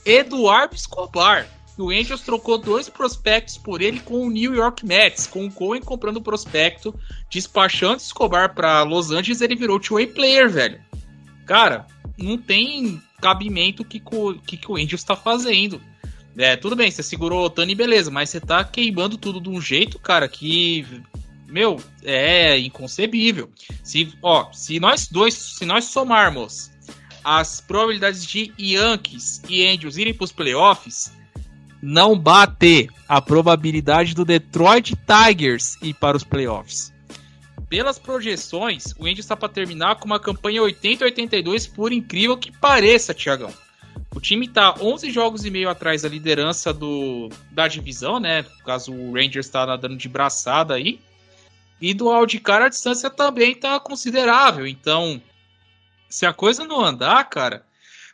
Eduardo 0.04 0.74
Escobar 0.74 1.48
o 1.80 1.90
Angels 1.90 2.20
trocou 2.20 2.58
dois 2.58 2.88
prospectos 2.88 3.56
por 3.58 3.80
ele 3.80 4.00
com 4.00 4.26
o 4.26 4.30
New 4.30 4.54
York 4.54 4.84
Mets, 4.84 5.26
com 5.26 5.46
o 5.46 5.52
Cohen 5.52 5.80
comprando 5.80 6.18
o 6.18 6.22
prospecto, 6.22 6.94
despachando 7.30 7.96
Escobar 7.96 8.54
para 8.54 8.82
Los 8.82 9.10
Angeles, 9.10 9.40
ele 9.40 9.56
virou 9.56 9.80
two-way 9.80 10.06
player, 10.06 10.50
velho. 10.50 10.80
Cara, 11.46 11.86
não 12.18 12.38
tem 12.38 13.02
cabimento 13.20 13.82
o 13.82 13.84
que, 13.84 14.00
que, 14.46 14.56
que 14.56 14.70
o 14.70 14.76
Angels 14.76 15.00
está 15.00 15.16
fazendo. 15.16 15.80
É, 16.36 16.56
tudo 16.56 16.76
bem, 16.76 16.90
você 16.90 17.02
segurou 17.02 17.44
o 17.44 17.50
Tani, 17.50 17.74
beleza, 17.74 18.10
mas 18.10 18.30
você 18.30 18.40
tá 18.40 18.62
queimando 18.64 19.18
tudo 19.18 19.40
de 19.40 19.48
um 19.48 19.60
jeito, 19.60 19.98
cara, 19.98 20.28
que 20.28 20.86
meu, 21.50 21.82
é 22.04 22.58
inconcebível. 22.58 23.50
Se, 23.82 24.12
ó, 24.22 24.50
se 24.52 24.78
nós 24.78 25.08
dois, 25.08 25.34
se 25.34 25.66
nós 25.66 25.86
somarmos 25.86 26.70
as 27.24 27.60
probabilidades 27.60 28.24
de 28.24 28.52
Yankees 28.58 29.42
e 29.48 29.66
Angels 29.66 29.96
irem 29.96 30.14
para 30.14 30.24
os 30.24 30.32
playoffs, 30.32 31.12
não 31.82 32.18
bate 32.18 32.88
a 33.08 33.20
probabilidade 33.20 34.14
do 34.14 34.24
Detroit 34.24 34.96
Tigers 34.96 35.76
ir 35.82 35.94
para 35.94 36.16
os 36.16 36.24
playoffs. 36.24 36.92
Pelas 37.68 37.98
projeções, 37.98 38.94
o 38.98 39.04
Angels 39.04 39.20
está 39.20 39.36
para 39.36 39.48
terminar 39.48 39.96
com 39.96 40.06
uma 40.06 40.18
campanha 40.18 40.60
80-82, 40.62 41.72
por 41.72 41.92
incrível 41.92 42.36
que 42.36 42.50
pareça, 42.50 43.14
Tiagão. 43.14 43.52
O 44.12 44.20
time 44.20 44.46
está 44.46 44.74
11 44.80 45.10
jogos 45.10 45.44
e 45.44 45.50
meio 45.50 45.70
atrás 45.70 46.02
da 46.02 46.08
liderança 46.08 46.72
do, 46.72 47.28
da 47.52 47.68
divisão, 47.68 48.18
né? 48.18 48.44
Caso, 48.64 48.92
o 48.92 49.12
Rangers 49.14 49.46
está 49.46 49.64
nadando 49.64 49.96
de 49.96 50.08
braçada 50.08 50.74
aí. 50.74 51.00
E 51.80 51.94
do 51.94 52.10
Aldicar 52.10 52.60
a 52.60 52.68
distância 52.68 53.08
também 53.08 53.52
está 53.52 53.78
considerável. 53.78 54.66
Então, 54.66 55.22
se 56.08 56.26
a 56.26 56.32
coisa 56.32 56.64
não 56.64 56.84
andar, 56.84 57.22
cara, 57.30 57.64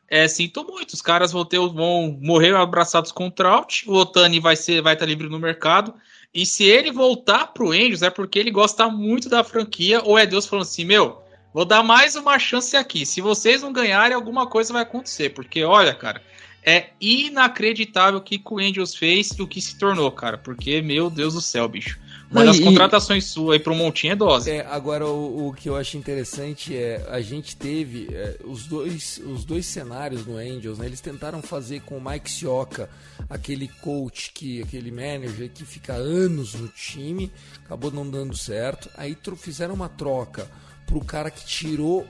é, 0.09 0.29
sinto 0.29 0.65
muito. 0.65 0.95
Os 0.95 1.03
caras 1.03 1.33
vão, 1.33 1.45
ter, 1.45 1.59
vão 1.59 2.19
morrer 2.21 2.55
abraçados 2.55 3.11
com 3.11 3.27
o 3.27 3.31
Trout. 3.31 3.89
O 3.89 3.95
Otani 3.95 4.39
vai 4.41 4.57
ser, 4.57 4.81
vai 4.81 4.95
estar 4.95 5.05
tá 5.05 5.09
livre 5.09 5.29
no 5.29 5.39
mercado. 5.39 5.95
E 6.33 6.45
se 6.45 6.65
ele 6.65 6.93
voltar 6.93 7.49
pro 7.49 7.73
Angels, 7.73 8.03
é 8.03 8.11
porque 8.11 8.39
ele 8.39 8.51
gosta 8.51 8.89
muito 8.89 9.29
da 9.29 9.43
franquia, 9.43 10.03
ou 10.05 10.19
é 10.19 10.27
Deus 10.27 10.47
falando 10.47 10.65
assim: 10.65 10.85
meu, 10.85 11.23
vou 11.53 11.65
dar 11.65 11.83
mais 11.83 12.15
uma 12.15 12.39
chance 12.39 12.77
aqui. 12.77 13.07
Se 13.07 13.21
vocês 13.21 13.63
não 13.63 13.73
ganharem, 13.73 14.15
alguma 14.15 14.47
coisa 14.47 14.73
vai 14.73 14.83
acontecer. 14.83 15.31
Porque, 15.31 15.65
olha, 15.65 15.95
cara, 15.95 16.23
é 16.67 16.91
inacreditável 17.01 18.19
o 18.19 18.21
que 18.23 18.43
o 18.45 18.59
Angels 18.59 18.97
fez 18.97 19.29
e 19.39 19.41
o 19.41 19.47
que 19.47 19.61
se 19.61 19.79
tornou, 19.79 20.11
cara. 20.11 20.37
Porque, 20.37 20.83
meu 20.83 21.09
Deus 21.09 21.35
do 21.35 21.41
céu, 21.41 21.69
bicho. 21.69 21.97
Uma 22.29 22.45
das 22.45 22.59
contratações 22.59 23.27
suas 23.27 23.55
aí 23.55 23.61
pro 23.61 23.73
Montinho 23.73 24.15
é 24.15 24.17
dose. 24.17 24.51
É, 24.51 24.67
agora 24.67 25.07
o, 25.07 25.47
o, 25.47 25.53
que 25.55 25.69
eu 25.69 25.77
acho 25.77 25.97
interessante 25.97 26.75
é 26.75 27.07
a 27.09 27.21
gente 27.21 27.55
teve 27.55 28.09
é, 28.11 28.37
os, 28.45 28.67
dois, 28.67 29.23
os 29.25 29.45
dois 29.45 29.65
cenários 29.65 30.27
no 30.27 30.37
Angels, 30.37 30.77
né? 30.77 30.87
Eles 30.87 31.01
tentaram 31.01 31.41
fazer 31.41 31.83
com 31.83 31.99
o 31.99 32.05
Mike 32.05 32.29
Sioka, 32.29 32.91
aquele 33.31 33.69
coach, 33.69 34.33
que, 34.35 34.61
aquele 34.61 34.91
manager 34.91 35.49
que 35.55 35.65
fica 35.65 35.93
anos 35.93 36.55
no 36.55 36.67
time, 36.67 37.31
acabou 37.65 37.93
não 37.93 38.11
dando 38.11 38.37
certo. 38.37 38.91
Aí 38.97 39.17
fizeram 39.37 39.75
uma 39.75 39.89
troca 39.89 40.51
pro 40.85 41.05
cara 41.05 41.31
que 41.31 41.47
tirou 41.47 42.05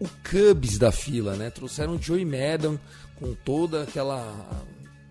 o 0.00 0.08
Cubs 0.28 0.78
da 0.78 0.90
fila, 0.90 1.36
né? 1.36 1.50
Trouxeram 1.50 1.94
o 1.94 2.02
Joey 2.02 2.24
Madden 2.24 2.78
com 3.18 3.34
toda 3.34 3.82
aquela 3.82 4.64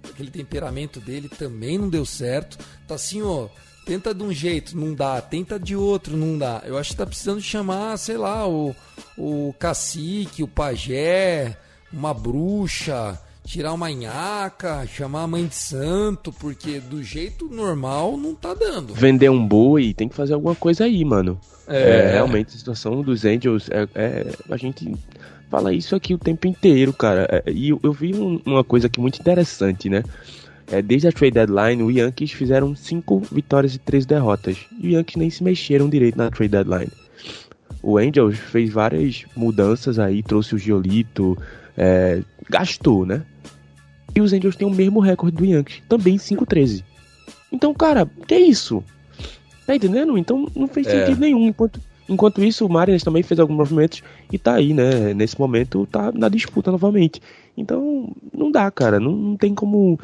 aquele 0.09 0.31
temperamento 0.31 0.99
dele 0.99 1.29
também 1.29 1.77
não 1.77 1.89
deu 1.89 2.05
certo. 2.05 2.57
Tá 2.87 2.95
assim, 2.95 3.21
ó, 3.21 3.47
tenta 3.85 4.13
de 4.13 4.23
um 4.23 4.31
jeito, 4.31 4.77
não 4.77 4.93
dá, 4.93 5.21
tenta 5.21 5.59
de 5.59 5.75
outro, 5.75 6.15
não 6.17 6.37
dá. 6.37 6.61
Eu 6.65 6.77
acho 6.77 6.91
que 6.91 6.97
tá 6.97 7.05
precisando 7.05 7.41
chamar, 7.41 7.97
sei 7.97 8.17
lá, 8.17 8.47
o, 8.47 8.75
o 9.17 9.53
cacique, 9.59 10.43
o 10.43 10.47
pajé, 10.47 11.57
uma 11.91 12.13
bruxa, 12.13 13.19
tirar 13.45 13.73
uma 13.73 13.89
nhaca, 13.89 14.85
chamar 14.87 15.23
a 15.23 15.27
mãe 15.27 15.45
de 15.45 15.55
santo, 15.55 16.33
porque 16.33 16.79
do 16.79 17.01
jeito 17.03 17.47
normal 17.47 18.17
não 18.17 18.35
tá 18.35 18.53
dando. 18.53 18.93
Vender 18.93 19.29
um 19.29 19.45
boi, 19.45 19.93
tem 19.93 20.09
que 20.09 20.15
fazer 20.15 20.33
alguma 20.33 20.55
coisa 20.55 20.83
aí, 20.85 21.03
mano. 21.05 21.39
É, 21.69 22.11
realmente 22.13 22.55
a 22.55 22.57
situação 22.57 23.01
dos 23.01 23.25
Angels 23.25 23.69
é, 23.69 23.87
é- 23.93 24.33
a 24.49 24.55
gente 24.55 24.93
fala 25.49 25.73
isso 25.73 25.95
aqui 25.95 26.13
o 26.13 26.17
tempo 26.17 26.47
inteiro, 26.47 26.91
cara. 26.93 27.27
É, 27.45 27.51
e 27.51 27.69
eu, 27.69 27.79
eu 27.83 27.93
vi 27.93 28.13
um- 28.13 28.41
uma 28.45 28.63
coisa 28.63 28.87
aqui 28.87 28.99
muito 28.99 29.19
interessante, 29.19 29.89
né? 29.89 30.03
É, 30.69 30.81
desde 30.81 31.07
a 31.07 31.11
trade 31.11 31.33
deadline, 31.35 31.81
o 31.81 31.89
Yankees 31.91 32.31
fizeram 32.31 32.75
cinco 32.75 33.19
vitórias 33.31 33.73
e 33.75 33.79
três 33.79 34.05
derrotas. 34.05 34.57
E 34.81 34.87
o 34.89 34.91
Yankees 34.91 35.15
nem 35.15 35.29
se 35.29 35.43
mexeram 35.43 35.89
direito 35.89 36.17
na 36.17 36.29
trade 36.29 36.51
deadline. 36.51 36.91
O 37.81 37.97
Angels 37.97 38.37
fez 38.37 38.69
várias 38.71 39.23
mudanças 39.35 39.97
aí, 39.99 40.21
trouxe 40.21 40.55
o 40.55 40.57
Giolito, 40.57 41.37
é, 41.77 42.21
gastou, 42.49 43.05
né? 43.05 43.23
E 44.15 44.19
os 44.19 44.33
Angels 44.33 44.55
têm 44.55 44.67
o 44.67 44.71
mesmo 44.71 44.99
recorde 44.99 45.37
do 45.37 45.45
Yankees, 45.45 45.81
também 45.87 46.17
5-13. 46.17 46.83
Então, 47.51 47.73
cara, 47.73 48.09
que 48.27 48.35
isso? 48.35 48.83
Tá 49.65 49.75
entendendo? 49.75 50.17
Então 50.17 50.47
não 50.55 50.67
fez 50.67 50.87
É. 50.87 51.05
sentido 51.05 51.21
nenhum. 51.21 51.47
Enquanto, 51.47 51.79
enquanto 52.07 52.43
isso, 52.43 52.65
o 52.65 52.69
Mariners 52.69 53.03
também 53.03 53.23
fez 53.23 53.39
alguns 53.39 53.57
movimentos 53.57 54.01
e 54.31 54.37
tá 54.37 54.55
aí, 54.55 54.73
né? 54.73 55.13
Nesse 55.13 55.39
momento 55.39 55.85
tá 55.87 56.11
na 56.11 56.29
disputa 56.29 56.71
novamente. 56.71 57.21
Então, 57.55 58.11
não 58.33 58.51
dá, 58.51 58.69
cara. 58.69 58.99
Não, 58.99 59.11
não 59.11 59.37
tem 59.37 59.53
como 59.55 59.99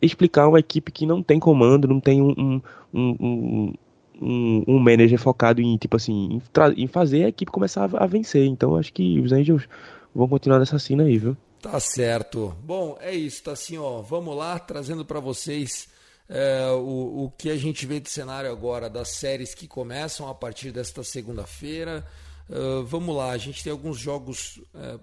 explicar 0.00 0.48
uma 0.48 0.58
equipe 0.60 0.92
que 0.92 1.06
não 1.06 1.22
tem 1.22 1.38
comando, 1.38 1.88
não 1.88 2.00
tem 2.00 2.20
um, 2.22 2.34
um, 2.38 2.60
um, 2.94 3.74
um, 4.20 4.64
um- 4.66 4.78
manager 4.78 5.18
focado 5.18 5.60
em, 5.60 5.76
tipo 5.76 5.96
assim, 5.96 6.40
em, 6.76 6.82
em 6.82 6.86
fazer 6.86 7.24
a 7.24 7.28
equipe 7.28 7.50
começar 7.50 7.88
a, 7.94 8.04
a 8.04 8.06
vencer. 8.06 8.44
Então, 8.46 8.76
acho 8.76 8.92
que 8.92 9.18
os 9.20 9.32
Angels 9.32 9.68
vão 10.14 10.28
continuar 10.28 10.58
nessa 10.58 10.78
cena 10.78 11.04
aí, 11.04 11.18
viu? 11.18 11.36
Tá 11.60 11.80
certo. 11.80 12.54
Bom, 12.64 12.96
é 13.00 13.14
isso, 13.14 13.42
tá 13.42 13.52
assim, 13.52 13.76
ó. 13.78 14.00
Vamos 14.00 14.36
lá, 14.36 14.58
trazendo 14.58 15.04
para 15.04 15.18
vocês 15.20 15.88
é, 16.28 16.70
o, 16.72 17.24
o 17.24 17.30
que 17.30 17.50
a 17.50 17.56
gente 17.56 17.86
vê 17.86 17.98
de 18.00 18.10
cenário 18.10 18.50
agora 18.50 18.90
das 18.90 19.10
séries 19.10 19.54
que 19.54 19.66
começam 19.66 20.28
a 20.28 20.34
partir 20.34 20.70
desta 20.70 21.02
segunda-feira. 21.02 22.06
Ah, 22.50 22.82
vamos 22.84 23.14
lá, 23.14 23.30
a 23.30 23.38
gente 23.38 23.62
tem 23.62 23.70
alguns 23.70 23.98
jogos 23.98 24.60
é, 24.74 24.98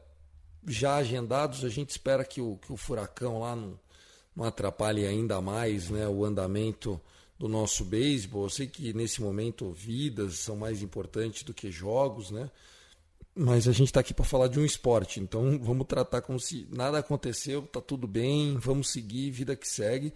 já 0.68 0.98
agendados. 0.98 1.64
A 1.64 1.70
gente 1.70 1.92
espera 1.92 2.24
que 2.24 2.42
o, 2.42 2.58
que 2.58 2.74
o 2.74 2.78
furacão 2.78 3.40
lá 3.40 3.56
não, 3.56 3.80
não 4.36 4.46
atrapalhe 4.46 5.06
ainda 5.06 5.42
mais 5.42 5.90
né, 5.90 6.08
o 6.08 6.26
andamento 6.26 7.00
do 7.38 7.48
nosso 7.48 7.86
beisebol. 7.86 8.44
Eu 8.44 8.50
sei 8.50 8.68
que 8.68 8.94
nesse 8.94 9.22
momento 9.22 9.72
vidas 9.72 10.40
são 10.40 10.56
mais 10.56 10.82
importantes 10.82 11.44
do 11.44 11.54
que 11.54 11.72
jogos, 11.72 12.32
né? 12.32 12.50
Mas 13.38 13.68
a 13.68 13.74
gente 13.74 13.88
está 13.88 14.00
aqui 14.00 14.14
para 14.14 14.24
falar 14.24 14.48
de 14.48 14.58
um 14.58 14.64
esporte, 14.64 15.20
então 15.20 15.60
vamos 15.62 15.88
tratar 15.88 16.22
como 16.22 16.40
se 16.40 16.66
nada 16.72 17.00
aconteceu, 17.00 17.64
tá 17.64 17.82
tudo 17.82 18.08
bem, 18.08 18.58
vamos 18.58 18.90
seguir, 18.90 19.30
vida 19.32 19.56
que 19.58 19.68
segue. 19.68 20.14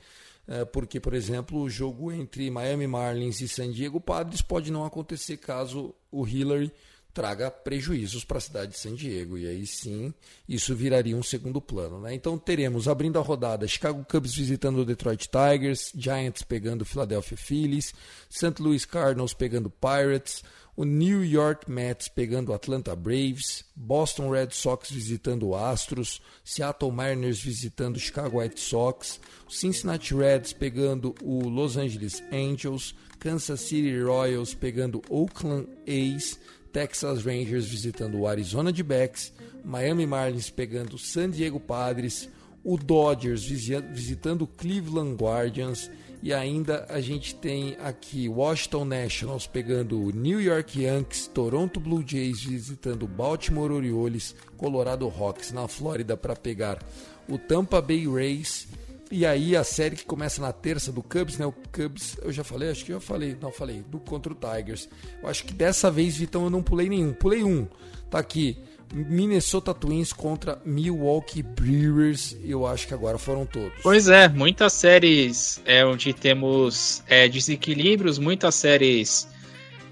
É, 0.52 0.66
porque, 0.66 1.00
por 1.00 1.14
exemplo, 1.14 1.62
o 1.62 1.70
jogo 1.70 2.12
entre 2.12 2.50
Miami 2.50 2.88
Marlins 2.88 3.40
e 3.40 3.48
San 3.48 3.72
Diego 3.72 4.02
Padres 4.02 4.42
pode 4.42 4.72
não 4.72 4.84
acontecer 4.84 5.38
caso 5.38 5.94
o 6.12 6.28
Hillary 6.28 6.72
traga 7.14 7.52
prejuízos 7.52 8.24
para 8.24 8.40
a 8.40 8.42
cidade 8.42 8.72
de 8.72 8.80
San 8.80 8.96
Diego. 8.96 9.38
E 9.38 9.48
aí 9.48 9.68
sim, 9.68 10.12
isso 10.48 10.76
viraria 10.76 11.16
um 11.16 11.22
segundo 11.22 11.62
plano. 11.62 12.00
Né? 12.02 12.16
Então 12.16 12.36
teremos, 12.36 12.88
abrindo 12.88 13.20
a 13.20 13.22
rodada, 13.22 13.68
Chicago 13.68 14.04
Cubs 14.10 14.34
visitando 14.34 14.80
o 14.80 14.86
Detroit 14.86 15.28
Tigers, 15.28 15.92
Giants 15.96 16.42
pegando 16.42 16.82
o 16.82 16.86
Philadelphia 16.86 17.38
Phillies, 17.38 17.94
St. 18.28 18.60
Louis 18.60 18.86
Cardinals 18.86 19.36
pegando 19.36 19.70
Pirates, 19.70 20.44
o 20.80 20.86
New 20.86 21.26
York 21.26 21.70
Mets 21.70 22.08
pegando 22.08 22.54
o 22.54 22.56
Atlanta 22.56 22.96
Braves, 22.96 23.66
Boston 23.76 24.30
Red 24.32 24.52
Sox 24.52 24.90
visitando 24.90 25.50
o 25.50 25.54
Astros, 25.54 26.22
Seattle 26.42 26.90
Mariners 26.90 27.42
visitando 27.42 27.98
o 27.98 28.00
Chicago 28.00 28.40
White 28.40 28.58
Sox, 28.58 29.20
Cincinnati 29.50 30.16
Reds 30.16 30.54
pegando 30.54 31.14
o 31.22 31.50
Los 31.50 31.76
Angeles 31.76 32.24
Angels, 32.32 32.96
Kansas 33.20 33.60
City 33.60 34.00
Royals 34.00 34.54
pegando 34.54 35.02
Oakland 35.10 35.68
A's, 35.86 36.40
Texas 36.72 37.26
Rangers 37.26 37.68
visitando 37.68 38.18
o 38.18 38.26
Arizona 38.26 38.72
D-backs, 38.72 39.34
Miami 39.66 40.08
Marlins 40.08 40.50
pegando 40.50 40.96
o 40.96 40.98
San 40.98 41.30
Diego 41.30 41.60
Padres, 41.60 42.30
o 42.64 42.78
Dodgers 42.78 43.44
visi- 43.44 43.82
visitando 43.94 44.44
o 44.44 44.48
Cleveland 44.48 45.18
Guardians 45.18 45.92
e 46.22 46.34
ainda 46.34 46.86
a 46.90 47.00
gente 47.00 47.34
tem 47.36 47.78
aqui 47.80 48.28
Washington 48.28 48.86
Nationals 48.86 49.48
pegando 49.48 50.02
o 50.02 50.12
New 50.12 50.42
York 50.42 50.82
Yankees, 50.84 51.28
Toronto 51.28 51.80
Blue 51.80 52.04
Jays 52.06 52.44
visitando 52.44 53.08
Baltimore 53.08 53.72
Orioles, 53.72 54.36
Colorado 54.58 55.08
Rocks 55.08 55.52
na 55.52 55.68
Flórida 55.68 56.18
para 56.18 56.36
pegar 56.36 56.80
o 57.28 57.38
Tampa 57.38 57.82
Bay 57.82 58.06
Rays 58.08 58.68
e 59.12 59.26
aí 59.26 59.56
a 59.56 59.64
série 59.64 59.96
que 59.96 60.06
começa 60.06 60.40
na 60.40 60.54
terça 60.54 60.92
do 60.92 61.02
Cubs, 61.02 61.38
né? 61.40 61.46
O 61.46 61.52
Cubs, 61.52 62.16
eu 62.22 62.32
já 62.32 62.44
falei, 62.44 62.70
acho 62.70 62.86
que 62.86 62.94
eu 62.94 63.02
falei, 63.02 63.36
não 63.42 63.52
falei, 63.52 63.84
do 63.90 64.00
contra 64.00 64.32
o 64.32 64.36
Tigers. 64.36 64.88
Eu 65.22 65.28
acho 65.28 65.46
que 65.46 65.54
dessa 65.54 65.90
vez, 65.90 66.16
Vitão, 66.16 66.44
eu 66.44 66.50
não 66.50 66.62
pulei 66.62 66.88
nenhum. 66.88 67.12
Pulei 67.12 67.44
um. 67.44 67.68
Tá 68.12 68.20
aqui. 68.20 68.62
Minnesota 68.94 69.74
Twins 69.74 70.12
contra 70.14 70.60
Milwaukee 70.66 71.44
Brewers. 71.44 72.36
Eu 72.44 72.66
acho 72.66 72.88
que 72.88 72.94
agora 72.94 73.18
foram 73.18 73.46
todos. 73.46 73.74
Pois 73.84 74.08
é, 74.08 74.28
muitas 74.28 74.74
séries 74.74 75.62
é, 75.66 75.86
onde 75.86 76.14
temos 76.14 77.04
é, 77.08 77.28
desequilíbrios, 77.28 78.18
muitas 78.18 78.56
séries 78.56 79.28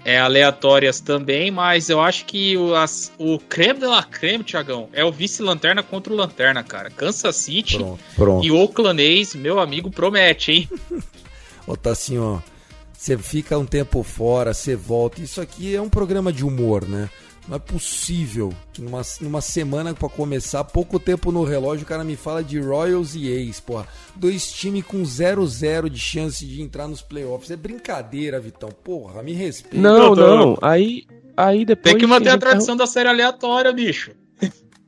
é, 0.04 0.18
aleatórias 0.18 1.00
também, 1.00 1.50
mas 1.50 1.88
eu 1.90 2.00
acho 2.00 2.24
que 2.24 2.56
o, 2.56 2.74
as- 2.74 3.12
o 3.18 3.38
creme 3.38 3.80
de 3.80 3.86
la 3.86 4.02
creme, 4.02 4.42
Thiagão, 4.42 4.88
é 4.92 5.04
o 5.04 5.12
vice-lanterna 5.12 5.82
contra 5.82 6.12
o 6.12 6.16
lanterna, 6.16 6.62
cara. 6.64 6.90
Kansas 6.90 7.36
City 7.36 7.76
Pronto, 7.76 8.00
pronto. 8.16 8.46
e 8.46 8.50
Oakland 8.50 9.02
A's, 9.02 9.34
meu 9.34 9.60
amigo, 9.60 9.90
promete, 9.90 10.52
hein? 10.52 10.68
Ó, 11.66 11.76
tá 11.76 11.90
assim, 11.90 12.16
ó. 12.18 12.38
Você 12.96 13.16
fica 13.18 13.56
um 13.58 13.66
tempo 13.66 14.02
fora, 14.02 14.52
você 14.54 14.74
volta. 14.74 15.20
Isso 15.20 15.40
aqui 15.40 15.74
é 15.76 15.80
um 15.80 15.88
programa 15.90 16.32
de 16.32 16.44
humor, 16.44 16.88
né? 16.88 17.08
Não 17.48 17.56
é 17.56 17.58
possível 17.58 18.52
que 18.74 18.82
numa, 18.82 19.00
numa 19.22 19.40
semana 19.40 19.94
pra 19.94 20.08
começar, 20.08 20.62
pouco 20.64 21.00
tempo 21.00 21.32
no 21.32 21.44
relógio, 21.44 21.84
o 21.84 21.88
cara 21.88 22.04
me 22.04 22.14
fala 22.14 22.44
de 22.44 22.60
Royals 22.60 23.14
e 23.14 23.26
Ace, 23.26 23.62
porra. 23.62 23.88
Dois 24.14 24.52
times 24.52 24.84
com 24.84 25.02
0-0 25.02 25.88
de 25.88 25.98
chance 25.98 26.44
de 26.44 26.60
entrar 26.60 26.86
nos 26.86 27.00
playoffs. 27.00 27.50
É 27.50 27.56
brincadeira, 27.56 28.38
Vitão. 28.38 28.68
Porra, 28.68 29.22
me 29.22 29.32
respeita. 29.32 29.78
Não, 29.78 30.14
não. 30.14 30.58
Aí, 30.60 31.04
aí 31.34 31.64
depois. 31.64 31.94
Tem 31.94 32.00
que 32.00 32.06
manter 32.06 32.28
a 32.28 32.38
tradição 32.38 32.76
da 32.76 32.86
série 32.86 33.08
aleatória, 33.08 33.72
bicho. 33.72 34.10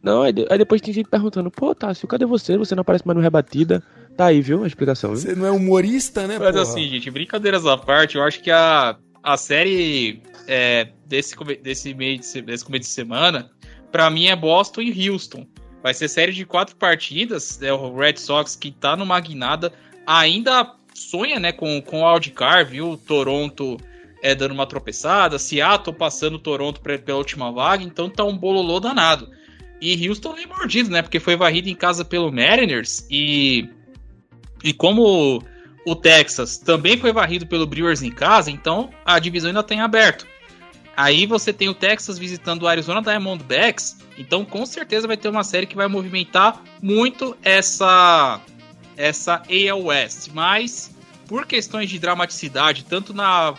Não, 0.03 0.23
aí, 0.23 0.33
aí 0.51 0.59
depois 0.59 0.81
tem 0.81 0.93
gente 0.93 1.09
perguntando: 1.09 1.51
pô, 1.51 1.75
Tássio, 1.75 2.09
cadê 2.09 2.25
você? 2.27 2.57
Você 2.57 2.75
não 2.75 2.83
aparece 2.83 3.07
mais 3.07 3.17
no 3.17 3.23
rebatida. 3.23 3.83
Tá 4.17 4.27
aí, 4.27 4.41
viu? 4.41 4.65
A 4.65 4.67
explicação, 4.67 5.11
viu? 5.11 5.19
Você 5.19 5.35
não 5.35 5.47
é 5.47 5.51
humorista, 5.51 6.27
né, 6.27 6.39
Mas 6.39 6.51
porra? 6.51 6.63
assim, 6.63 6.89
gente, 6.89 7.11
brincadeiras 7.11 7.65
à 7.65 7.77
parte, 7.77 8.17
eu 8.17 8.23
acho 8.23 8.43
que 8.43 8.51
a, 8.51 8.97
a 9.23 9.37
série 9.37 10.23
é, 10.47 10.89
desse, 11.07 11.35
desse, 11.63 11.95
meio 11.95 12.19
de, 12.19 12.27
se- 12.27 12.43
desse 12.43 12.65
começo 12.65 12.83
de 12.89 12.95
semana, 12.95 13.51
pra 13.93 14.09
mim 14.11 14.27
é 14.27 14.37
Boston 14.37 14.83
e 14.83 15.09
Houston. 15.11 15.47
Vai 15.83 15.95
ser 15.95 16.09
série 16.09 16.33
de 16.33 16.45
quatro 16.45 16.77
partidas, 16.77 17.61
é 17.63 17.73
o 17.73 17.97
Red 17.97 18.17
Sox 18.19 18.55
que 18.55 18.71
tá 18.71 18.97
numa 18.97 19.19
guinada, 19.21 19.73
ainda 20.07 20.75
sonha, 20.95 21.39
né, 21.41 21.53
com, 21.53 21.81
com 21.81 22.03
o 22.03 22.13
wildcard, 22.13 22.71
viu? 22.71 22.97
Toronto 23.07 23.79
é, 24.23 24.35
dando 24.35 24.53
uma 24.53 24.67
tropeçada, 24.67 25.39
Seattle 25.39 25.97
passando 25.97 26.39
Toronto 26.39 26.81
pra- 26.81 26.99
pela 26.99 27.19
última 27.19 27.51
vaga, 27.51 27.83
então 27.83 28.11
tá 28.11 28.25
um 28.25 28.37
bololô 28.37 28.79
danado. 28.79 29.31
E 29.81 30.07
Houston 30.07 30.35
vem 30.35 30.47
mordido, 30.47 30.91
né, 30.91 31.01
porque 31.01 31.19
foi 31.19 31.37
varrido 31.37 31.69
em 31.71 31.75
casa 31.75 32.05
pelo 32.05 32.31
Mariners 32.31 33.07
e... 33.11 33.69
E 34.63 34.75
como 34.75 35.43
o 35.91 35.97
Texas 35.97 36.57
também 36.57 36.97
foi 36.97 37.13
varrido 37.13 37.45
pelo 37.45 37.67
Brewers 37.67 38.01
em 38.01 38.13
casa, 38.13 38.49
então 38.49 38.91
a 39.05 39.19
divisão 39.19 39.49
ainda 39.49 39.63
tem 39.63 39.81
aberto. 39.81 40.25
Aí 40.97 41.27
você 41.27 41.53
tem 41.53 41.69
o 41.69 41.75
Texas 41.75 42.17
visitando 42.17 42.63
o 42.63 42.69
Arizona 42.69 43.03
Diamondbacks, 43.03 43.97
então 44.17 44.45
com 44.45 44.65
certeza 44.65 45.09
vai 45.09 45.17
ter 45.17 45.29
uma 45.29 45.43
série 45.43 45.67
que 45.67 45.75
vai 45.75 45.89
movimentar 45.89 46.63
muito 46.81 47.37
essa 47.43 48.41
essa 48.97 49.43
AL 49.49 49.83
West, 49.87 50.29
mas 50.33 50.95
por 51.27 51.45
questões 51.45 51.91
de 51.91 51.99
dramaticidade, 51.99 52.85
tanto 52.85 53.13
na 53.13 53.55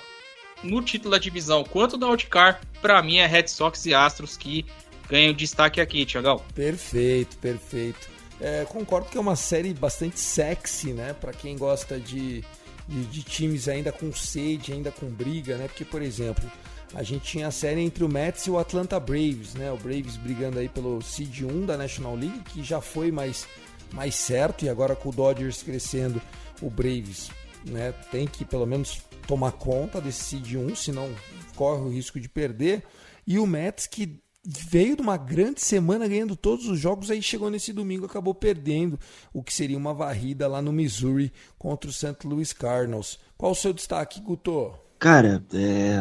no 0.64 0.82
título 0.82 1.12
da 1.12 1.18
divisão 1.18 1.66
quanto 1.66 1.98
no 1.98 2.08
wildcard, 2.08 2.60
para 2.82 3.02
mim 3.04 3.18
é 3.18 3.26
Red 3.26 3.48
Sox 3.48 3.86
e 3.86 3.94
Astros 3.94 4.38
que 4.38 4.66
ganham 5.10 5.34
destaque 5.34 5.82
aqui, 5.82 6.06
Tiagão. 6.06 6.42
Perfeito, 6.56 7.36
perfeito. 7.40 8.11
É, 8.42 8.66
concordo 8.66 9.08
que 9.08 9.18
é 9.18 9.22
uma 9.22 9.36
série 9.36 9.72
bastante 9.72 10.20
sexy, 10.20 10.94
né? 10.94 11.14
Pra 11.14 11.32
quem 11.32 11.56
gosta 11.56 12.00
de, 12.00 12.44
de, 12.88 13.06
de 13.06 13.24
times 13.24 13.68
ainda 13.68 13.92
com 13.92 14.12
sede, 14.12 14.74
ainda 14.74 14.92
com 14.92 15.06
briga, 15.06 15.58
né? 15.58 15.68
Porque, 15.68 15.86
por 15.86 16.02
exemplo, 16.02 16.52
a 16.96 17.04
gente 17.04 17.24
tinha 17.24 17.48
a 17.48 17.52
série 17.52 17.82
entre 17.82 18.04
o 18.04 18.10
Mets 18.10 18.48
e 18.48 18.50
o 18.50 18.58
Atlanta 18.58 19.00
Braves, 19.00 19.54
né? 19.54 19.72
O 19.72 19.78
Braves 19.78 20.18
brigando 20.18 20.58
aí 20.58 20.68
pelo 20.68 21.02
seed 21.04 21.44
1 21.44 21.68
da 21.68 21.78
National 21.78 22.16
League, 22.16 22.42
que 22.52 22.64
já 22.64 22.82
foi, 22.82 23.12
mas 23.12 23.48
mais 23.94 24.16
certo. 24.16 24.66
E 24.66 24.70
agora 24.70 24.96
com 24.96 25.10
o 25.10 25.14
Dodgers 25.14 25.62
crescendo, 25.62 26.20
o 26.62 26.70
Braves 26.70 27.30
né, 27.64 27.94
tem 28.12 28.26
que 28.26 28.44
pelo 28.44 28.66
menos 28.66 29.02
tomar 29.28 29.52
conta 29.52 30.02
desse 30.02 30.24
seed 30.24 30.56
1, 30.56 30.76
senão 30.76 31.10
corre 31.56 31.82
o 31.82 31.90
risco 31.90 32.20
de 32.20 32.28
perder. 32.28 32.84
E 33.26 33.38
o 33.38 33.46
Mets 33.46 33.86
que 33.86 34.20
veio 34.44 34.96
de 34.96 35.02
uma 35.02 35.18
grande 35.18 35.62
semana 35.62 36.08
ganhando 36.08 36.36
todos 36.36 36.68
os 36.68 36.80
jogos, 36.80 37.12
aí 37.12 37.22
chegou 37.22 37.50
nesse 37.50 37.72
domingo 37.72 38.06
acabou 38.06 38.34
perdendo 38.34 39.00
o 39.34 39.44
que 39.44 39.54
seria 39.54 39.78
uma 39.78 39.94
varrida 39.94 40.48
lá 40.48 40.62
no 40.62 40.72
Missouri 40.72 41.32
contra 41.58 41.90
o 41.90 41.94
St. 41.94 42.16
Louis 42.26 42.52
Cardinals. 42.52 43.20
Qual 43.38 43.52
o 43.52 43.56
seu 43.56 43.72
destaque, 43.72 44.20
Guto? 44.20 44.74
Cara, 45.00 45.44
é, 45.54 46.00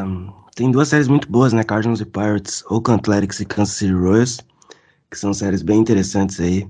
tem 0.54 0.70
duas 0.70 0.88
séries 0.88 1.08
muito 1.08 1.30
boas, 1.30 1.52
né? 1.52 1.64
Cardinals 1.64 2.00
e 2.00 2.06
Pirates, 2.06 2.64
Oakland 2.66 3.00
Athletics 3.00 3.40
e 3.40 3.44
Kansas 3.44 3.76
City 3.76 3.92
Royals, 3.92 4.40
que 5.10 5.18
são 5.18 5.32
séries 5.34 5.62
bem 5.62 5.78
interessantes 5.78 6.40
aí, 6.40 6.68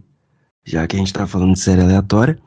já 0.65 0.87
que 0.87 0.97
a 0.97 0.99
gente 0.99 1.13
tá 1.13 1.27
falando 1.27 1.55
de 1.55 1.61
série 1.61 1.83
aleatória. 1.83 2.39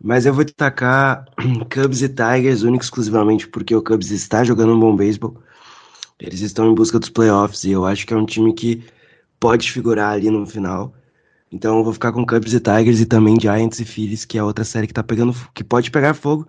Mas 0.00 0.26
eu 0.26 0.32
vou 0.32 0.44
destacar 0.44 1.24
Cubs 1.72 2.02
e 2.02 2.08
Tigers 2.08 2.62
único 2.62 2.84
exclusivamente 2.84 3.48
porque 3.48 3.74
o 3.74 3.82
Cubs 3.82 4.10
está 4.10 4.44
jogando 4.44 4.74
um 4.74 4.80
bom 4.80 4.94
beisebol. 4.94 5.36
Eles 6.20 6.40
estão 6.40 6.70
em 6.70 6.74
busca 6.74 6.98
dos 6.98 7.08
playoffs 7.08 7.64
e 7.64 7.70
eu 7.70 7.84
acho 7.84 8.06
que 8.06 8.12
é 8.12 8.16
um 8.16 8.26
time 8.26 8.52
que 8.52 8.84
pode 9.38 9.70
figurar 9.70 10.12
ali 10.12 10.30
no 10.30 10.46
final. 10.46 10.92
Então 11.50 11.78
eu 11.78 11.84
vou 11.84 11.92
ficar 11.92 12.12
com 12.12 12.26
Cubs 12.26 12.52
e 12.52 12.60
Tigers 12.60 13.00
e 13.00 13.06
também 13.06 13.40
Giants 13.40 13.78
e 13.80 13.84
Phillies, 13.84 14.24
que 14.24 14.36
é 14.36 14.42
outra 14.42 14.64
série 14.64 14.86
que 14.86 14.92
tá 14.92 15.02
pegando, 15.02 15.34
que 15.54 15.64
pode 15.64 15.90
pegar 15.90 16.14
fogo. 16.14 16.46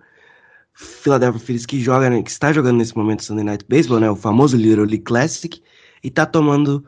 Philadelphia 0.74 1.40
Phillies 1.40 1.66
que 1.66 1.80
joga, 1.80 2.10
né, 2.10 2.22
que 2.22 2.30
está 2.30 2.52
jogando 2.52 2.78
nesse 2.78 2.96
momento 2.96 3.24
Sunday 3.24 3.44
Night 3.44 3.64
Baseball, 3.68 4.00
né, 4.00 4.10
o 4.10 4.16
famoso 4.16 4.56
Little 4.56 4.84
League 4.84 5.04
Classic, 5.04 5.62
e 6.02 6.10
tá 6.10 6.26
tomando 6.26 6.84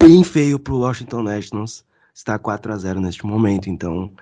bem 0.00 0.24
feio 0.24 0.58
pro 0.58 0.78
Washington 0.78 1.22
Nationals. 1.22 1.84
Está 2.14 2.38
4 2.38 2.72
a 2.72 2.76
0 2.76 3.00
neste 3.00 3.24
momento, 3.26 3.70
então 3.70 4.12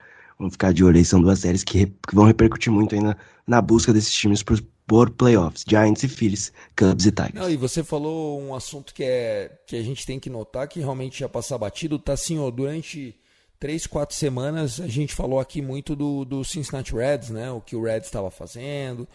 Vamos 0.40 0.54
ficar 0.54 0.72
de 0.72 0.82
olho 0.82 0.96
aí, 0.96 1.04
são 1.04 1.20
duas 1.20 1.40
séries 1.40 1.62
que, 1.62 1.84
que 1.86 2.14
vão 2.14 2.24
repercutir 2.24 2.72
muito 2.72 2.94
ainda 2.94 3.14
na 3.46 3.60
busca 3.60 3.92
desses 3.92 4.14
times 4.14 4.42
por, 4.42 4.58
por 4.90 5.08
playoffs. 5.08 5.64
Giants 5.64 6.02
e 6.02 6.08
Phillies, 6.08 6.52
Cubs 6.76 7.06
e 7.06 7.12
Tigers. 7.12 7.34
Não, 7.34 7.48
e 7.48 7.56
você 7.56 7.84
falou 7.84 8.42
um 8.42 8.52
assunto 8.52 8.92
que, 8.92 9.04
é, 9.04 9.56
que 9.64 9.76
a 9.76 9.82
gente 9.84 10.04
tem 10.04 10.18
que 10.18 10.28
notar, 10.28 10.66
que 10.66 10.80
realmente 10.80 11.20
ia 11.20 11.28
passar 11.28 11.56
batido, 11.58 11.96
tá 11.96 12.14
assim, 12.14 12.40
ó, 12.40 12.50
durante 12.50 13.14
três, 13.56 13.86
quatro 13.86 14.16
semanas 14.16 14.80
a 14.80 14.88
gente 14.88 15.14
falou 15.14 15.38
aqui 15.38 15.62
muito 15.62 15.94
do, 15.94 16.24
do 16.24 16.42
Cincinnati 16.42 16.92
Reds, 16.92 17.30
né? 17.30 17.52
O 17.52 17.60
que 17.60 17.76
o 17.76 17.84
Reds 17.84 18.08
estava 18.08 18.32
fazendo, 18.32 19.06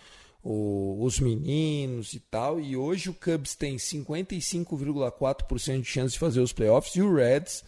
o, 0.41 1.03
os 1.03 1.19
meninos 1.19 2.13
e 2.13 2.21
tal. 2.21 2.57
E 2.57 2.77
hoje 2.77 3.09
o 3.09 3.13
Cubs 3.13 3.53
tem 3.53 3.75
55,4% 3.75 5.81
de 5.81 5.85
chance 5.85 6.13
de 6.13 6.19
fazer 6.19 6.39
os 6.39 6.53
playoffs 6.53 6.95
e 6.95 7.01
o 7.01 7.13
Reds 7.13 7.65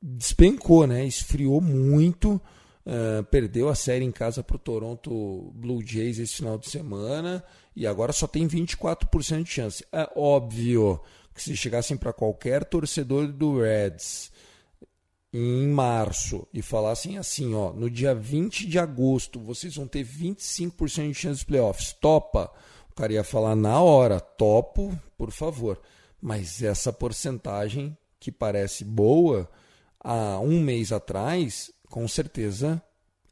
despencou, 0.00 0.86
né? 0.86 1.04
Esfriou 1.04 1.60
muito. 1.60 2.40
Uh, 2.86 3.24
perdeu 3.24 3.70
a 3.70 3.74
série 3.74 4.04
em 4.04 4.12
casa 4.12 4.42
para 4.42 4.56
o 4.56 4.58
Toronto 4.58 5.50
Blue 5.54 5.82
Jays 5.82 6.18
esse 6.18 6.34
final 6.34 6.58
de 6.58 6.68
semana 6.68 7.42
e 7.74 7.86
agora 7.86 8.12
só 8.12 8.26
tem 8.26 8.46
24% 8.46 9.42
de 9.42 9.50
chance. 9.50 9.86
É 9.90 10.10
óbvio 10.14 11.00
que 11.34 11.42
se 11.42 11.56
chegassem 11.56 11.96
para 11.96 12.12
qualquer 12.12 12.62
torcedor 12.64 13.26
do 13.28 13.60
Reds 13.60 14.30
em 15.32 15.66
março 15.66 16.46
e 16.54 16.62
falassem 16.62 17.18
assim, 17.18 17.54
ó, 17.54 17.72
no 17.72 17.90
dia 17.90 18.14
20 18.14 18.68
de 18.68 18.78
agosto 18.78 19.40
vocês 19.40 19.74
vão 19.74 19.88
ter 19.88 20.06
25% 20.06 21.08
de 21.08 21.14
chance 21.14 21.40
de 21.40 21.46
playoffs, 21.46 21.92
topa? 21.94 22.52
O 22.90 22.94
cara 22.94 23.14
ia 23.14 23.24
falar 23.24 23.56
na 23.56 23.80
hora, 23.80 24.20
topo, 24.20 24.96
por 25.18 25.32
favor. 25.32 25.80
Mas 26.22 26.62
essa 26.62 26.92
porcentagem 26.92 27.98
que 28.20 28.30
parece 28.30 28.84
boa, 28.84 29.50
há 29.98 30.38
um 30.38 30.60
mês 30.60 30.92
atrás 30.92 31.72
com 31.94 32.08
certeza 32.08 32.82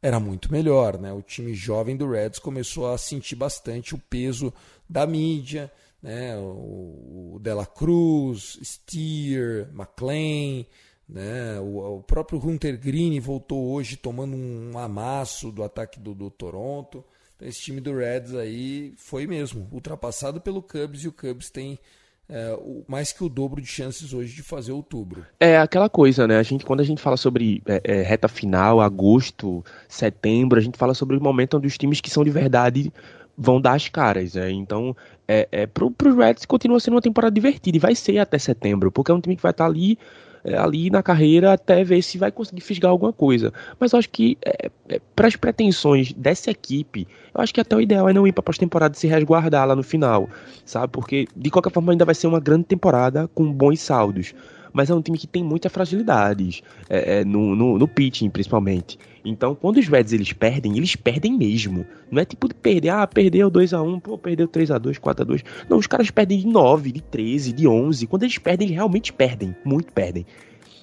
era 0.01 0.21
muito 0.21 0.53
melhor, 0.53 0.97
né? 0.97 1.13
O 1.13 1.21
time 1.21 1.53
jovem 1.53 1.97
do 1.97 2.09
Reds 2.09 2.39
começou 2.39 2.93
a 2.93 2.97
sentir 2.97 3.35
bastante 3.35 3.93
o 3.93 3.99
peso 3.99 4.55
da 4.89 5.05
mídia, 5.05 5.69
né? 6.01 6.37
O, 6.37 7.35
o 7.35 7.39
Dela 7.41 7.67
Cruz, 7.67 8.61
Steer, 8.63 9.69
McLean, 9.75 10.65
né? 11.09 11.59
O, 11.59 11.97
o, 11.97 12.03
próprio 12.05 12.39
Hunter 12.39 12.79
Green 12.79 13.19
voltou 13.19 13.73
hoje 13.73 13.97
tomando 13.97 14.37
um 14.37 14.79
amasso 14.79 15.51
do 15.51 15.65
ataque 15.65 15.99
do, 15.99 16.15
do 16.15 16.31
Toronto. 16.31 17.05
Então, 17.35 17.49
esse 17.49 17.63
time 17.63 17.81
do 17.81 17.97
Reds 17.97 18.33
aí 18.33 18.95
foi 18.97 19.27
mesmo 19.27 19.69
ultrapassado 19.73 20.41
pelo 20.41 20.63
Cubs 20.63 21.03
e 21.03 21.09
o 21.09 21.13
Cubs 21.13 21.51
tem 21.51 21.81
é, 22.29 22.59
mais 22.89 23.13
que 23.13 23.23
o 23.23 23.29
dobro 23.29 23.61
de 23.61 23.67
chances 23.67 24.13
hoje 24.13 24.35
de 24.35 24.43
fazer 24.43 24.73
outubro. 24.73 25.25
É 25.39 25.59
aquela 25.59 25.89
coisa, 25.89 26.27
né? 26.27 26.39
A 26.39 26.43
gente, 26.43 26.65
quando 26.65 26.81
a 26.81 26.85
gente 26.85 27.01
fala 27.01 27.17
sobre 27.17 27.63
é, 27.67 27.81
é, 27.85 28.03
reta 28.03 28.29
final, 28.29 28.81
agosto, 28.81 29.65
setembro, 29.89 30.59
a 30.59 30.63
gente 30.63 30.79
fala 30.79 30.95
sobre 30.95 31.17
o 31.17 31.23
momento 31.23 31.57
onde 31.57 31.67
os 31.67 31.77
times 31.77 32.01
que 32.01 32.11
são 32.11 32.25
de 32.25 32.31
verdade 32.31 32.93
vão 33.37 33.61
dar 33.61 33.75
as 33.75 33.89
caras. 33.89 34.35
Né? 34.35 34.51
Então, 34.51 34.97
é, 35.27 35.49
é, 35.53 35.67
pro, 35.67 35.95
Reds 36.17 36.47
continua 36.47 36.81
sendo 36.81 36.95
uma 36.95 37.03
temporada 37.03 37.35
divertida 37.35 37.77
e 37.77 37.81
vai 37.81 37.95
ser 37.95 38.19
até 38.19 38.39
setembro, 38.39 38.91
porque 38.91 39.11
é 39.11 39.15
um 39.15 39.21
time 39.21 39.37
que 39.37 39.43
vai 39.43 39.51
estar 39.51 39.65
tá 39.65 39.71
ali 39.71 39.99
ali 40.45 40.91
na 40.91 41.03
carreira 41.03 41.53
até 41.53 41.85
ver 41.85 42.03
se 42.03 42.19
vai 42.19 42.31
conseguir 42.31 42.61
fisgar 42.61 42.91
alguma 42.91 43.13
coisa. 43.13 43.53
Mas 43.79 43.93
eu 43.93 43.99
acho 43.99 44.11
que 44.11 44.37
é, 44.45 44.71
é, 44.89 45.01
para 45.15 45.29
as 45.29 45.37
pretensões 45.37 46.13
dessa 46.13 46.51
equipe, 46.51 47.07
eu 47.35 47.41
acho 47.41 47.55
que 47.55 47.61
até 47.61 47.77
o 47.77 47.81
ideal 47.81 48.09
é 48.09 48.13
não 48.13 48.27
ir 48.27 48.33
para 48.33 48.43
pós-temporada 48.43 48.95
e 48.97 48.99
se 48.99 49.07
resguardar 49.07 49.67
lá 49.67 49.77
no 49.77 49.83
final, 49.83 50.29
sabe? 50.65 50.93
Porque 50.93 51.27
de 51.37 51.51
qualquer 51.51 51.73
forma 51.73 51.93
ainda 51.93 52.05
vai 52.05 52.15
ser 52.15 52.27
uma 52.27 52.41
grande 52.41 52.65
temporada 52.65 53.29
com 53.35 53.53
bons 53.53 53.81
saldos 53.81 54.35
mas 54.73 54.91
é 54.91 54.95
um 54.95 55.03
time 55.03 55.19
que 55.19 55.27
tem 55.27 55.45
muitas 55.45 55.71
fragilidades, 55.71 56.63
é, 56.89 57.21
é, 57.21 57.25
no, 57.25 57.55
no, 57.55 57.79
no, 57.79 57.89
pitching 57.89 58.31
principalmente. 58.31 58.99
Então, 59.25 59.55
quando 59.55 59.79
os 59.79 59.87
Reds 59.87 60.13
eles 60.13 60.33
perdem, 60.33 60.77
eles 60.77 60.97
perdem 60.97 61.37
mesmo. 61.37 61.87
Não 62.11 62.21
é 62.21 62.25
tipo 62.25 62.49
de 62.49 62.55
perder, 62.55 62.89
ah, 62.91 63.07
perdeu 63.07 63.51
2x1, 63.51 64.01
pô, 64.01 64.19
perdeu 64.19 64.49
3x2, 64.49 64.99
4x2. 64.99 65.45
Não, 65.69 65.79
os 65.79 65.87
caras 65.87 66.11
perdem 66.11 66.41
de 66.41 66.47
9, 66.47 66.93
de 66.93 67.01
13, 67.01 67.53
de 67.53 67.69
11. 67.69 68.07
Quando 68.07 68.25
eles 68.25 68.39
perdem, 68.39 68.67
eles 68.67 68.77
realmente 68.77 69.13
perdem, 69.13 69.55
muito 69.65 69.93
perdem. 69.93 70.27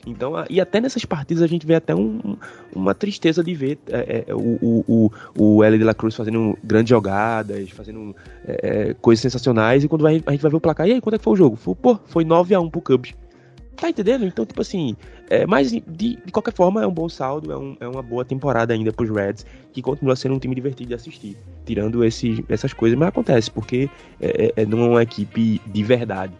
Então, 0.05 0.33
e 0.49 0.61
até 0.61 0.79
nessas 0.79 1.03
partidas 1.05 1.43
a 1.43 1.47
gente 1.47 1.65
vê 1.65 1.75
até 1.75 1.93
um, 1.93 2.37
uma 2.73 2.95
tristeza 2.95 3.43
de 3.43 3.53
ver 3.53 3.77
é, 3.87 4.25
é, 4.27 4.33
o, 4.33 4.83
o, 4.87 5.11
o 5.37 5.63
L 5.63 5.77
de 5.77 5.83
la 5.83 5.93
Cruz 5.93 6.15
fazendo 6.15 6.57
grandes 6.63 6.89
jogadas, 6.89 7.69
fazendo 7.71 8.15
é, 8.47 8.89
é 8.89 8.93
coisas 8.95 9.21
sensacionais, 9.21 9.83
e 9.83 9.87
quando 9.87 10.01
vai, 10.01 10.23
a 10.25 10.31
gente 10.31 10.41
vai 10.41 10.51
ver 10.51 10.57
o 10.57 10.61
placar, 10.61 10.87
e 10.87 10.93
aí, 10.93 11.01
quando 11.01 11.15
é 11.15 11.17
que 11.17 11.23
foi 11.23 11.33
o 11.33 11.37
jogo? 11.37 11.55
Foi, 11.55 11.75
pô, 11.75 11.99
foi 12.05 12.23
9x1 12.23 12.71
pro 12.71 12.81
Cubs. 12.81 13.13
Tá 13.79 13.89
entendendo? 13.89 14.25
Então, 14.25 14.45
tipo 14.45 14.61
assim, 14.61 14.95
é, 15.29 15.45
mas 15.45 15.71
de, 15.71 15.81
de 15.87 16.31
qualquer 16.31 16.53
forma 16.53 16.83
é 16.83 16.87
um 16.87 16.91
bom 16.91 17.07
saldo, 17.07 17.51
é, 17.51 17.57
um, 17.57 17.77
é 17.79 17.87
uma 17.87 18.01
boa 18.01 18.25
temporada 18.25 18.73
ainda 18.73 18.91
pros 18.91 19.09
Reds, 19.09 19.45
que 19.71 19.81
continua 19.81 20.17
sendo 20.17 20.35
um 20.35 20.39
time 20.39 20.53
divertido 20.53 20.89
de 20.89 20.95
assistir, 20.95 21.37
tirando 21.65 22.03
esse, 22.03 22.43
essas 22.49 22.73
coisas, 22.73 22.99
mas 22.99 23.07
acontece, 23.07 23.49
porque 23.49 23.89
é, 24.19 24.53
é, 24.55 24.65
não 24.65 24.83
é 24.83 24.89
uma 24.89 25.03
equipe 25.03 25.61
de 25.65 25.83
verdade. 25.83 26.33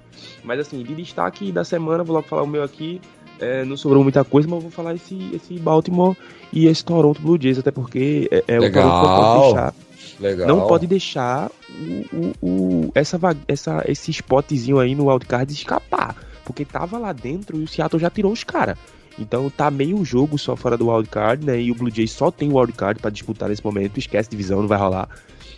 Mas 0.43 0.59
assim, 0.59 0.83
de 0.83 0.93
destaque 0.93 1.49
da 1.49 1.63
semana, 1.63 2.03
vou 2.03 2.13
logo 2.15 2.27
falar 2.27 2.43
o 2.43 2.47
meu 2.47 2.61
aqui, 2.61 2.99
é, 3.39 3.63
não 3.63 3.77
sobrou 3.77 4.03
muita 4.03 4.25
coisa, 4.25 4.45
mas 4.49 4.57
eu 4.57 4.61
vou 4.63 4.71
falar 4.71 4.95
esse, 4.95 5.17
esse 5.33 5.57
Baltimore 5.59 6.17
e 6.51 6.67
esse 6.67 6.83
Toronto 6.83 7.21
Blue 7.21 7.41
Jays, 7.41 7.57
até 7.57 7.71
porque 7.71 8.27
é, 8.31 8.43
é 8.47 8.59
o 8.59 8.63
que 8.63 8.71
pode 8.71 9.43
deixar. 9.43 9.73
Legal. 10.19 10.47
Não 10.49 10.67
pode 10.67 10.87
deixar 10.87 11.49
o, 11.69 12.17
o, 12.17 12.33
o, 12.41 12.91
essa, 12.93 13.17
essa, 13.47 13.81
esse 13.87 14.11
spotzinho 14.11 14.77
aí 14.77 14.93
no 14.93 15.09
wildcard 15.09 15.53
escapar 15.53 16.28
porque 16.49 16.65
tava 16.65 16.97
lá 16.97 17.13
dentro 17.13 17.59
e 17.59 17.63
o 17.63 17.67
Seattle 17.67 18.01
já 18.01 18.09
tirou 18.09 18.31
os 18.31 18.43
caras. 18.43 18.75
Então 19.19 19.47
tá 19.51 19.69
meio 19.69 20.03
jogo 20.03 20.35
só 20.39 20.55
fora 20.55 20.75
do 20.75 20.89
wildcard, 20.89 21.45
né? 21.45 21.61
E 21.61 21.71
o 21.71 21.75
Blue 21.75 21.91
Jays 21.93 22.11
só 22.11 22.31
tem 22.31 22.51
o 22.51 22.57
wildcard 22.57 22.99
para 22.99 23.11
disputar 23.11 23.49
nesse 23.49 23.63
momento, 23.63 23.99
esquece 23.99 24.31
divisão, 24.31 24.61
não 24.61 24.67
vai 24.67 24.79
rolar. 24.79 25.07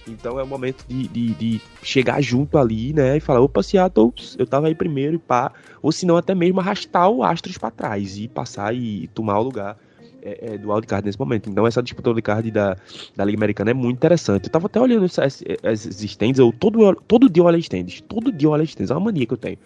Então 0.05 0.37
é 0.37 0.43
o 0.43 0.47
momento 0.47 0.83
de, 0.85 1.07
de, 1.07 1.33
de, 1.35 1.61
chegar 1.81 2.21
junto 2.21 2.57
ali, 2.57 2.91
né? 2.91 3.15
E 3.15 3.19
falar, 3.21 3.39
opa, 3.39 3.63
Seattle, 3.63 4.13
eu 4.37 4.45
tava 4.45 4.67
aí 4.67 4.75
primeiro 4.75 5.15
e 5.15 5.19
pá. 5.19 5.53
Ou 5.81 5.93
se 5.93 6.05
não, 6.05 6.17
até 6.17 6.35
mesmo 6.35 6.59
arrastar 6.59 7.09
o 7.09 7.23
Astros 7.23 7.57
para 7.57 7.71
trás 7.71 8.17
e 8.17 8.27
passar 8.27 8.75
e 8.75 9.07
tomar 9.13 9.39
o 9.39 9.43
lugar 9.43 9.77
é, 10.21 10.53
é, 10.53 10.57
do 10.57 10.73
wildcard 10.73 11.05
nesse 11.05 11.19
momento. 11.19 11.49
Então 11.49 11.65
essa 11.65 11.81
disputa 11.81 12.09
wildcard 12.09 12.51
da, 12.51 12.75
da 13.15 13.23
Liga 13.23 13.37
Americana 13.37 13.71
é 13.71 13.73
muito 13.73 13.97
interessante. 13.97 14.45
Eu 14.45 14.51
tava 14.51 14.65
até 14.65 14.81
olhando 14.81 15.05
as, 15.05 15.17
as, 15.17 15.43
as 15.63 16.03
stands, 16.03 16.39
eu 16.39 16.51
todo, 16.51 16.95
todo 17.07 17.29
dia 17.29 17.41
eu 17.41 17.45
olho 17.45 17.57
as 17.57 17.63
stands. 17.63 18.01
Todo 18.01 18.31
dia 18.31 18.47
eu 18.47 18.51
olho 18.51 18.63
as 18.63 18.69
stands, 18.69 18.91
é 18.91 18.93
uma 18.93 19.05
mania 19.05 19.25
que 19.25 19.33
eu 19.33 19.37
tenho. 19.37 19.57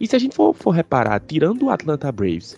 E 0.00 0.06
se 0.06 0.16
a 0.16 0.18
gente 0.18 0.34
for, 0.34 0.54
for 0.54 0.70
reparar, 0.70 1.20
tirando 1.20 1.64
o 1.64 1.70
Atlanta 1.70 2.10
Braves, 2.12 2.56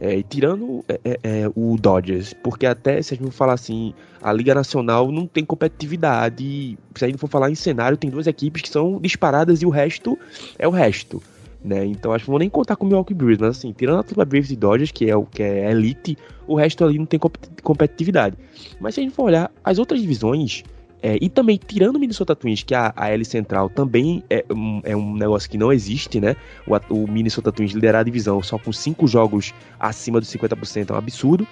é, 0.00 0.20
tirando 0.22 0.84
é, 0.88 1.00
é, 1.04 1.18
é, 1.22 1.50
o 1.54 1.76
Dodgers, 1.76 2.34
porque 2.42 2.66
até 2.66 3.00
se 3.00 3.14
a 3.14 3.16
gente 3.16 3.26
for 3.26 3.32
falar 3.32 3.52
assim, 3.52 3.94
a 4.20 4.32
Liga 4.32 4.52
Nacional 4.52 5.12
não 5.12 5.28
tem 5.28 5.44
competitividade. 5.44 6.76
Se 6.96 7.04
a 7.04 7.08
gente 7.08 7.18
for 7.18 7.28
falar 7.28 7.50
em 7.50 7.54
cenário, 7.54 7.96
tem 7.96 8.10
duas 8.10 8.26
equipes 8.26 8.62
que 8.62 8.68
são 8.68 9.00
disparadas 9.00 9.62
e 9.62 9.66
o 9.66 9.70
resto 9.70 10.18
é 10.58 10.66
o 10.66 10.72
resto. 10.72 11.22
Né? 11.64 11.86
Então 11.86 12.12
acho 12.12 12.24
que 12.24 12.30
não 12.30 12.32
vou 12.32 12.40
nem 12.40 12.50
contar 12.50 12.74
com 12.74 12.84
o 12.84 12.88
Milwaukee 12.88 13.14
Brewers, 13.14 13.38
mas 13.38 13.58
assim, 13.58 13.72
tirando 13.72 13.98
a 13.98 14.00
Atlanta 14.00 14.24
Braves 14.24 14.50
e 14.50 14.56
Dodgers, 14.56 14.90
que 14.90 15.08
é 15.08 15.14
o 15.14 15.24
que 15.24 15.40
é 15.40 15.70
elite, 15.70 16.18
o 16.48 16.56
resto 16.56 16.84
ali 16.84 16.98
não 16.98 17.06
tem 17.06 17.20
competitividade. 17.62 18.36
Mas 18.80 18.96
se 18.96 19.00
a 19.00 19.04
gente 19.04 19.14
for 19.14 19.26
olhar 19.26 19.52
as 19.62 19.78
outras 19.78 20.00
divisões, 20.00 20.64
é, 21.02 21.18
e 21.20 21.28
também, 21.28 21.58
tirando 21.58 21.96
o 21.96 21.98
Minnesota 21.98 22.36
Twins, 22.36 22.62
que 22.62 22.74
a, 22.74 22.92
a 22.94 23.10
L 23.10 23.24
Central 23.24 23.68
também 23.68 24.22
é 24.30 24.44
um, 24.48 24.80
é 24.84 24.96
um 24.96 25.14
negócio 25.16 25.50
que 25.50 25.58
não 25.58 25.72
existe, 25.72 26.20
né? 26.20 26.36
O, 26.64 26.76
o 26.94 27.10
Minnesota 27.10 27.50
Twins 27.50 27.72
liderar 27.72 28.02
a 28.02 28.04
divisão 28.04 28.40
só 28.40 28.56
com 28.56 28.72
cinco 28.72 29.08
jogos 29.08 29.52
acima 29.80 30.20
dos 30.20 30.30
50% 30.30 30.90
é 30.90 30.92
um 30.92 30.96
absurdo. 30.96 31.46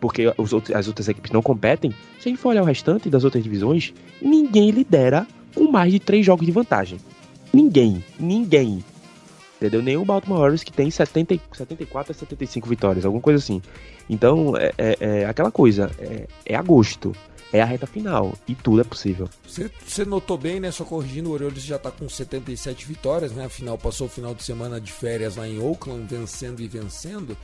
porque 0.00 0.32
os 0.38 0.54
outros, 0.54 0.74
as 0.74 0.88
outras 0.88 1.08
equipes 1.08 1.30
não 1.30 1.42
competem, 1.42 1.90
se 2.18 2.28
a 2.28 2.30
gente 2.30 2.38
for 2.38 2.50
olhar 2.50 2.62
o 2.62 2.64
restante 2.64 3.10
das 3.10 3.22
outras 3.22 3.44
divisões, 3.44 3.92
ninguém 4.20 4.70
lidera 4.70 5.26
com 5.54 5.70
mais 5.70 5.92
de 5.92 6.00
três 6.00 6.24
jogos 6.24 6.46
de 6.46 6.52
vantagem. 6.52 6.98
Ninguém, 7.52 8.02
ninguém. 8.18 8.82
Entendeu? 9.60 10.00
O 10.00 10.04
Baltimore 10.04 10.58
que 10.58 10.72
tem 10.72 10.90
70, 10.90 11.38
74 11.52 12.12
a 12.12 12.14
75 12.14 12.68
vitórias, 12.68 13.04
alguma 13.04 13.22
coisa 13.22 13.38
assim. 13.38 13.60
Então, 14.08 14.54
é, 14.56 14.72
é, 14.78 14.96
é 15.00 15.26
aquela 15.26 15.50
coisa, 15.50 15.90
é, 15.98 16.26
é 16.44 16.54
agosto 16.54 17.14
é 17.52 17.62
a 17.62 17.64
reta 17.64 17.86
final 17.86 18.36
e 18.46 18.54
tudo 18.54 18.80
é 18.80 18.84
possível. 18.84 19.28
Você, 19.46 20.04
notou 20.04 20.36
bem, 20.36 20.60
né? 20.60 20.70
Só 20.70 20.84
corrigindo, 20.84 21.30
o 21.30 21.32
Orioles 21.32 21.62
já 21.62 21.78
tá 21.78 21.90
com 21.90 22.08
77 22.08 22.86
vitórias, 22.86 23.32
né? 23.32 23.46
Afinal, 23.46 23.78
passou 23.78 24.06
o 24.06 24.10
final 24.10 24.34
de 24.34 24.42
semana 24.42 24.80
de 24.80 24.92
férias 24.92 25.36
lá 25.36 25.46
em 25.46 25.60
Oakland, 25.60 26.06
vencendo 26.06 26.60
e 26.60 26.68
vencendo. 26.68 27.36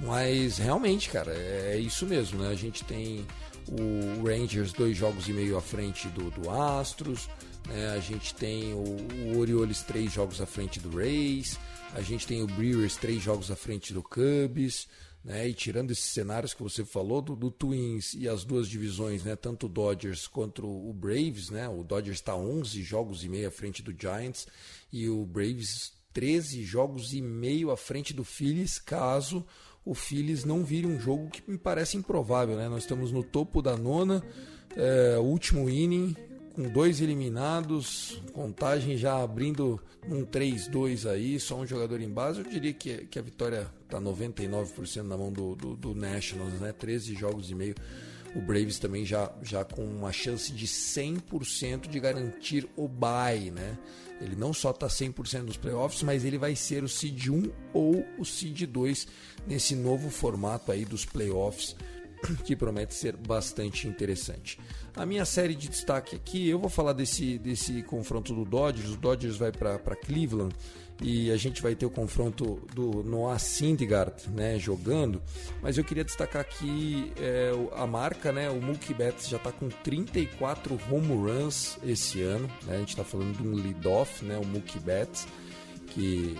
Mas 0.00 0.58
realmente, 0.58 1.10
cara, 1.10 1.32
é, 1.32 1.72
é 1.74 1.78
isso 1.78 2.06
mesmo, 2.06 2.40
né? 2.40 2.48
A 2.48 2.54
gente 2.54 2.84
tem 2.84 3.26
o 3.68 4.26
Rangers 4.26 4.72
dois 4.72 4.96
jogos 4.96 5.28
e 5.28 5.32
meio 5.32 5.56
à 5.56 5.60
frente 5.60 6.08
do, 6.08 6.30
do 6.30 6.50
Astros, 6.50 7.28
né? 7.66 7.90
a 7.90 7.98
gente 7.98 8.34
tem 8.34 8.72
o, 8.72 8.96
o 9.34 9.38
Orioles 9.38 9.82
três 9.82 10.12
jogos 10.12 10.40
à 10.40 10.46
frente 10.46 10.80
do 10.80 10.96
Rays, 10.96 11.58
a 11.94 12.00
gente 12.00 12.26
tem 12.26 12.42
o 12.42 12.46
Brewers 12.46 12.96
três 12.96 13.22
jogos 13.22 13.50
à 13.50 13.56
frente 13.56 13.92
do 13.92 14.02
Cubs, 14.02 14.88
né? 15.24 15.48
E 15.48 15.54
tirando 15.54 15.90
esses 15.90 16.04
cenários 16.04 16.54
que 16.54 16.62
você 16.62 16.84
falou 16.84 17.20
do, 17.20 17.36
do, 17.36 17.50
Twins 17.50 18.14
e 18.14 18.28
as 18.28 18.44
duas 18.44 18.68
divisões, 18.68 19.24
né? 19.24 19.36
Tanto 19.36 19.66
o 19.66 19.68
Dodgers 19.68 20.26
quanto 20.26 20.66
o 20.66 20.92
Braves, 20.92 21.50
né? 21.50 21.68
O 21.68 21.82
Dodgers 21.82 22.18
está 22.18 22.34
11 22.34 22.82
jogos 22.82 23.24
e 23.24 23.28
meio 23.28 23.48
à 23.48 23.50
frente 23.50 23.82
do 23.82 23.94
Giants 23.98 24.46
e 24.92 25.08
o 25.08 25.24
Braves 25.24 25.92
13 26.12 26.62
jogos 26.64 27.12
e 27.12 27.20
meio 27.20 27.70
à 27.70 27.76
frente 27.76 28.12
do 28.14 28.24
Phillies, 28.24 28.78
caso 28.78 29.44
o 29.84 29.94
Phillies 29.94 30.44
não 30.44 30.64
vire 30.64 30.86
um 30.86 31.00
jogo 31.00 31.30
que 31.30 31.42
me 31.50 31.56
parece 31.56 31.96
improvável, 31.96 32.56
né? 32.56 32.68
Nós 32.68 32.82
estamos 32.82 33.10
no 33.10 33.22
topo 33.22 33.62
da 33.62 33.76
nona, 33.76 34.22
é, 34.76 35.18
último 35.18 35.68
inning, 35.68 36.14
com 36.58 36.68
dois 36.68 37.00
eliminados, 37.00 38.20
contagem 38.32 38.96
já 38.96 39.22
abrindo 39.22 39.80
um 40.08 40.24
3-2 40.24 41.08
aí, 41.08 41.38
só 41.38 41.56
um 41.56 41.64
jogador 41.64 42.00
em 42.00 42.08
base. 42.08 42.40
Eu 42.40 42.50
diria 42.50 42.72
que, 42.72 43.06
que 43.06 43.16
a 43.16 43.22
vitória 43.22 43.70
está 43.84 44.00
99% 44.00 45.02
na 45.02 45.16
mão 45.16 45.32
do, 45.32 45.54
do, 45.54 45.76
do, 45.76 45.94
Nationals, 45.94 46.54
né? 46.54 46.72
13 46.72 47.14
jogos 47.14 47.48
e 47.48 47.54
meio. 47.54 47.76
O 48.34 48.40
Braves 48.40 48.80
também 48.80 49.06
já, 49.06 49.32
já 49.40 49.64
com 49.64 49.84
uma 49.84 50.10
chance 50.10 50.52
de 50.52 50.66
100% 50.66 51.86
de 51.86 52.00
garantir 52.00 52.68
o 52.76 52.88
bye, 52.88 53.52
né? 53.52 53.78
Ele 54.20 54.34
não 54.34 54.52
só 54.52 54.72
está 54.72 54.88
100% 54.88 55.42
nos 55.42 55.56
playoffs, 55.56 56.02
mas 56.02 56.24
ele 56.24 56.38
vai 56.38 56.56
ser 56.56 56.82
o 56.82 56.88
seed 56.88 57.28
1 57.28 57.52
ou 57.72 58.04
o 58.18 58.24
seed 58.24 58.64
2 58.66 59.06
nesse 59.46 59.76
novo 59.76 60.10
formato 60.10 60.72
aí 60.72 60.84
dos 60.84 61.04
playoffs 61.04 61.76
que 62.44 62.56
promete 62.56 62.94
ser 62.94 63.16
bastante 63.16 63.86
interessante. 63.86 64.58
A 64.98 65.06
minha 65.06 65.24
série 65.24 65.54
de 65.54 65.68
destaque 65.68 66.16
aqui, 66.16 66.48
eu 66.48 66.58
vou 66.58 66.68
falar 66.68 66.92
desse, 66.92 67.38
desse 67.38 67.84
confronto 67.84 68.34
do 68.34 68.44
Dodgers. 68.44 68.90
O 68.90 68.96
Dodgers 68.96 69.36
vai 69.36 69.52
para 69.52 69.94
Cleveland 69.94 70.52
e 71.00 71.30
a 71.30 71.36
gente 71.36 71.62
vai 71.62 71.76
ter 71.76 71.86
o 71.86 71.90
confronto 71.90 72.60
do 72.74 73.04
Noah 73.04 73.38
Syndergaard, 73.38 74.28
né, 74.30 74.58
jogando. 74.58 75.22
Mas 75.62 75.78
eu 75.78 75.84
queria 75.84 76.02
destacar 76.02 76.42
aqui 76.42 77.12
é, 77.16 77.52
a 77.76 77.86
marca, 77.86 78.32
né, 78.32 78.50
o 78.50 78.60
Mookie 78.60 78.92
Betts 78.92 79.28
já 79.28 79.36
está 79.36 79.52
com 79.52 79.68
34 79.68 80.76
home 80.90 81.14
runs 81.14 81.78
esse 81.84 82.20
ano. 82.20 82.48
Né, 82.64 82.74
a 82.74 82.78
gente 82.80 82.88
está 82.88 83.04
falando 83.04 83.36
de 83.36 83.46
um 83.46 83.54
lead-off, 83.54 84.24
né, 84.24 84.36
o 84.36 84.44
Mookie 84.44 84.80
Betts, 84.80 85.28
que 85.90 86.36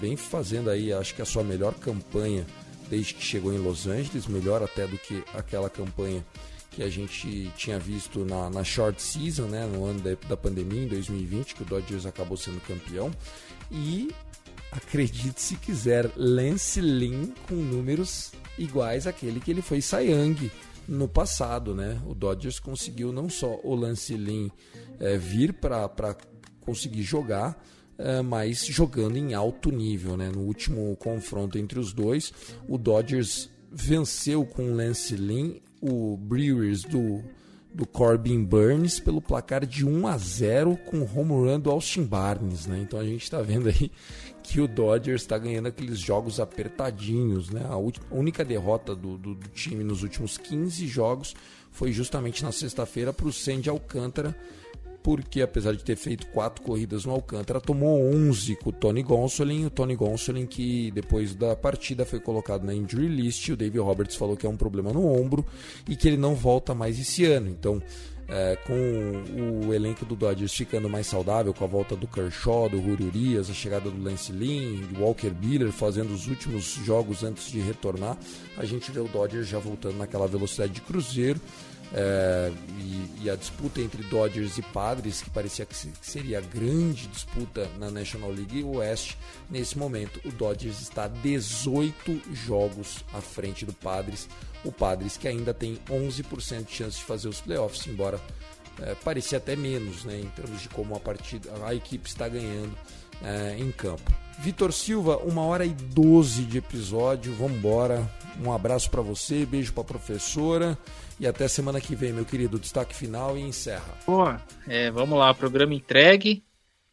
vem 0.00 0.16
fazendo 0.16 0.70
aí, 0.70 0.94
acho 0.94 1.14
que 1.14 1.20
a 1.20 1.26
sua 1.26 1.44
melhor 1.44 1.74
campanha 1.74 2.46
desde 2.88 3.12
que 3.12 3.22
chegou 3.22 3.52
em 3.52 3.58
Los 3.58 3.86
Angeles, 3.86 4.26
melhor 4.26 4.62
até 4.62 4.86
do 4.86 4.96
que 4.96 5.22
aquela 5.34 5.68
campanha 5.68 6.24
que 6.78 6.84
a 6.84 6.88
gente 6.88 7.50
tinha 7.56 7.76
visto 7.76 8.24
na, 8.24 8.48
na 8.48 8.62
short 8.62 9.02
season, 9.02 9.46
né, 9.46 9.66
no 9.66 9.84
ano 9.84 9.98
da, 9.98 10.14
da 10.28 10.36
pandemia, 10.36 10.84
em 10.84 10.86
2020, 10.86 11.56
que 11.56 11.62
o 11.62 11.66
Dodgers 11.66 12.06
acabou 12.06 12.36
sendo 12.36 12.60
campeão. 12.60 13.10
E 13.68 14.14
acredite 14.70 15.42
se 15.42 15.56
quiser, 15.56 16.08
Lance 16.14 16.80
Lynn 16.80 17.32
com 17.48 17.56
números 17.56 18.30
iguais 18.56 19.08
àquele 19.08 19.40
que 19.40 19.50
ele 19.50 19.60
foi 19.60 19.80
Young 19.80 20.48
no 20.86 21.08
passado, 21.08 21.74
né? 21.74 22.00
O 22.06 22.14
Dodgers 22.14 22.60
conseguiu 22.60 23.12
não 23.12 23.28
só 23.28 23.58
o 23.64 23.74
Lance 23.74 24.14
Lynn 24.14 24.48
é, 25.00 25.18
vir 25.18 25.54
para 25.54 26.16
conseguir 26.60 27.02
jogar, 27.02 27.60
é, 27.98 28.22
mas 28.22 28.64
jogando 28.64 29.16
em 29.16 29.34
alto 29.34 29.72
nível, 29.72 30.16
né? 30.16 30.30
No 30.32 30.42
último 30.42 30.94
confronto 30.94 31.58
entre 31.58 31.80
os 31.80 31.92
dois, 31.92 32.32
o 32.68 32.78
Dodgers 32.78 33.50
venceu 33.68 34.46
com 34.46 34.76
Lance 34.76 35.16
Lynn 35.16 35.58
o 35.80 36.16
Brewers 36.16 36.82
do, 36.82 37.22
do 37.72 37.86
Corbin 37.86 38.42
Burns 38.44 39.00
pelo 39.00 39.20
placar 39.20 39.64
de 39.64 39.86
1 39.86 40.06
a 40.06 40.16
0 40.16 40.76
com 40.76 40.98
o 40.98 41.18
home 41.18 41.32
run 41.32 41.60
do 41.60 41.70
Austin 41.70 42.04
Barnes, 42.04 42.66
né? 42.66 42.80
Então 42.80 42.98
a 42.98 43.04
gente 43.04 43.22
está 43.22 43.40
vendo 43.40 43.68
aí 43.68 43.90
que 44.42 44.60
o 44.60 44.68
Dodgers 44.68 45.22
está 45.22 45.36
ganhando 45.36 45.68
aqueles 45.68 45.98
jogos 45.98 46.40
apertadinhos, 46.40 47.50
né? 47.50 47.66
A 47.68 47.76
única 48.10 48.44
derrota 48.44 48.94
do, 48.94 49.18
do, 49.18 49.34
do 49.34 49.48
time 49.48 49.84
nos 49.84 50.02
últimos 50.02 50.38
15 50.38 50.86
jogos 50.86 51.34
foi 51.70 51.92
justamente 51.92 52.42
na 52.42 52.50
sexta-feira 52.50 53.12
para 53.12 53.26
o 53.26 53.32
Sandy 53.32 53.68
Alcântara 53.68 54.34
porque 55.08 55.40
apesar 55.40 55.72
de 55.72 55.82
ter 55.82 55.96
feito 55.96 56.26
quatro 56.26 56.62
corridas 56.62 57.06
no 57.06 57.12
Alcântara, 57.12 57.62
tomou 57.62 57.98
11 57.98 58.56
com 58.56 58.68
o 58.68 58.72
Tony 58.74 59.02
Gonsolin, 59.02 59.64
o 59.64 59.70
Tony 59.70 59.96
Gonsolin 59.96 60.44
que 60.44 60.90
depois 60.90 61.34
da 61.34 61.56
partida 61.56 62.04
foi 62.04 62.20
colocado 62.20 62.62
na 62.62 62.74
injury 62.74 63.08
list, 63.08 63.48
o 63.48 63.56
David 63.56 63.78
Roberts 63.78 64.16
falou 64.16 64.36
que 64.36 64.44
é 64.44 64.48
um 64.50 64.56
problema 64.58 64.92
no 64.92 65.10
ombro 65.10 65.46
e 65.88 65.96
que 65.96 66.08
ele 66.08 66.18
não 66.18 66.34
volta 66.34 66.74
mais 66.74 67.00
esse 67.00 67.24
ano, 67.24 67.48
então 67.48 67.82
é, 68.28 68.56
com 68.66 69.64
o 69.66 69.72
elenco 69.72 70.04
do 70.04 70.14
Dodgers 70.14 70.52
ficando 70.52 70.90
mais 70.90 71.06
saudável, 71.06 71.54
com 71.54 71.64
a 71.64 71.68
volta 71.68 71.96
do 71.96 72.06
Kershaw, 72.06 72.68
do 72.68 72.76
Julio 72.76 73.06
Urias, 73.06 73.48
a 73.48 73.54
chegada 73.54 73.90
do 73.90 74.02
Lance 74.02 74.30
Lynn, 74.30 74.82
do 74.92 75.00
Walker 75.00 75.30
Buehler 75.30 75.72
fazendo 75.72 76.12
os 76.12 76.26
últimos 76.26 76.64
jogos 76.84 77.24
antes 77.24 77.50
de 77.50 77.60
retornar, 77.60 78.18
a 78.58 78.66
gente 78.66 78.92
vê 78.92 79.00
o 79.00 79.08
Dodgers 79.08 79.48
já 79.48 79.58
voltando 79.58 79.96
naquela 79.96 80.28
velocidade 80.28 80.74
de 80.74 80.82
cruzeiro, 80.82 81.40
é, 81.92 82.52
e, 82.78 83.24
e, 83.24 83.30
a 83.30 83.36
disputa 83.36 83.80
entre 83.80 84.02
Dodgers 84.04 84.58
e 84.58 84.62
Padres, 84.62 85.22
que 85.22 85.30
parecia 85.30 85.64
que 85.64 85.74
seria 86.02 86.38
a 86.38 86.40
grande 86.42 87.06
disputa 87.06 87.68
na 87.78 87.90
National 87.90 88.30
League 88.30 88.62
Oeste, 88.62 89.16
nesse 89.48 89.78
momento 89.78 90.20
o 90.26 90.30
Dodgers 90.30 90.82
está 90.82 91.08
18 91.08 92.34
jogos 92.34 93.04
à 93.14 93.20
frente 93.20 93.64
do 93.64 93.72
Padres. 93.72 94.28
O 94.64 94.70
Padres 94.70 95.16
que 95.16 95.26
ainda 95.26 95.54
tem 95.54 95.78
11% 95.88 96.64
de 96.64 96.72
chance 96.72 96.98
de 96.98 97.04
fazer 97.04 97.28
os 97.28 97.40
playoffs, 97.40 97.86
embora 97.86 98.20
é, 98.82 98.94
parecia 98.96 99.38
até 99.38 99.56
menos, 99.56 100.04
né, 100.04 100.20
em 100.20 100.28
termos 100.28 100.60
de 100.60 100.68
como 100.68 100.94
a 100.94 101.00
partida, 101.00 101.50
a 101.64 101.74
equipe 101.74 102.06
está 102.06 102.28
ganhando 102.28 102.76
é, 103.22 103.56
em 103.58 103.72
campo. 103.72 104.12
Vitor 104.40 104.72
Silva, 104.72 105.16
uma 105.16 105.42
hora 105.42 105.64
e 105.64 105.70
12 105.70 106.42
de 106.42 106.58
episódio, 106.58 107.34
vamos 107.34 107.56
embora. 107.58 108.08
Um 108.40 108.52
abraço 108.52 108.88
para 108.88 109.02
você, 109.02 109.44
beijo 109.44 109.72
para 109.72 109.82
a 109.82 109.86
professora 109.86 110.78
e 111.20 111.26
até 111.26 111.48
semana 111.48 111.80
que 111.80 111.94
vem, 111.94 112.12
meu 112.12 112.24
querido. 112.24 112.58
Destaque 112.58 112.94
final 112.94 113.36
e 113.36 113.40
encerra. 113.40 113.94
Pô, 114.04 114.24
é, 114.66 114.90
vamos 114.90 115.18
lá, 115.18 115.34
programa 115.34 115.74
entregue. 115.74 116.44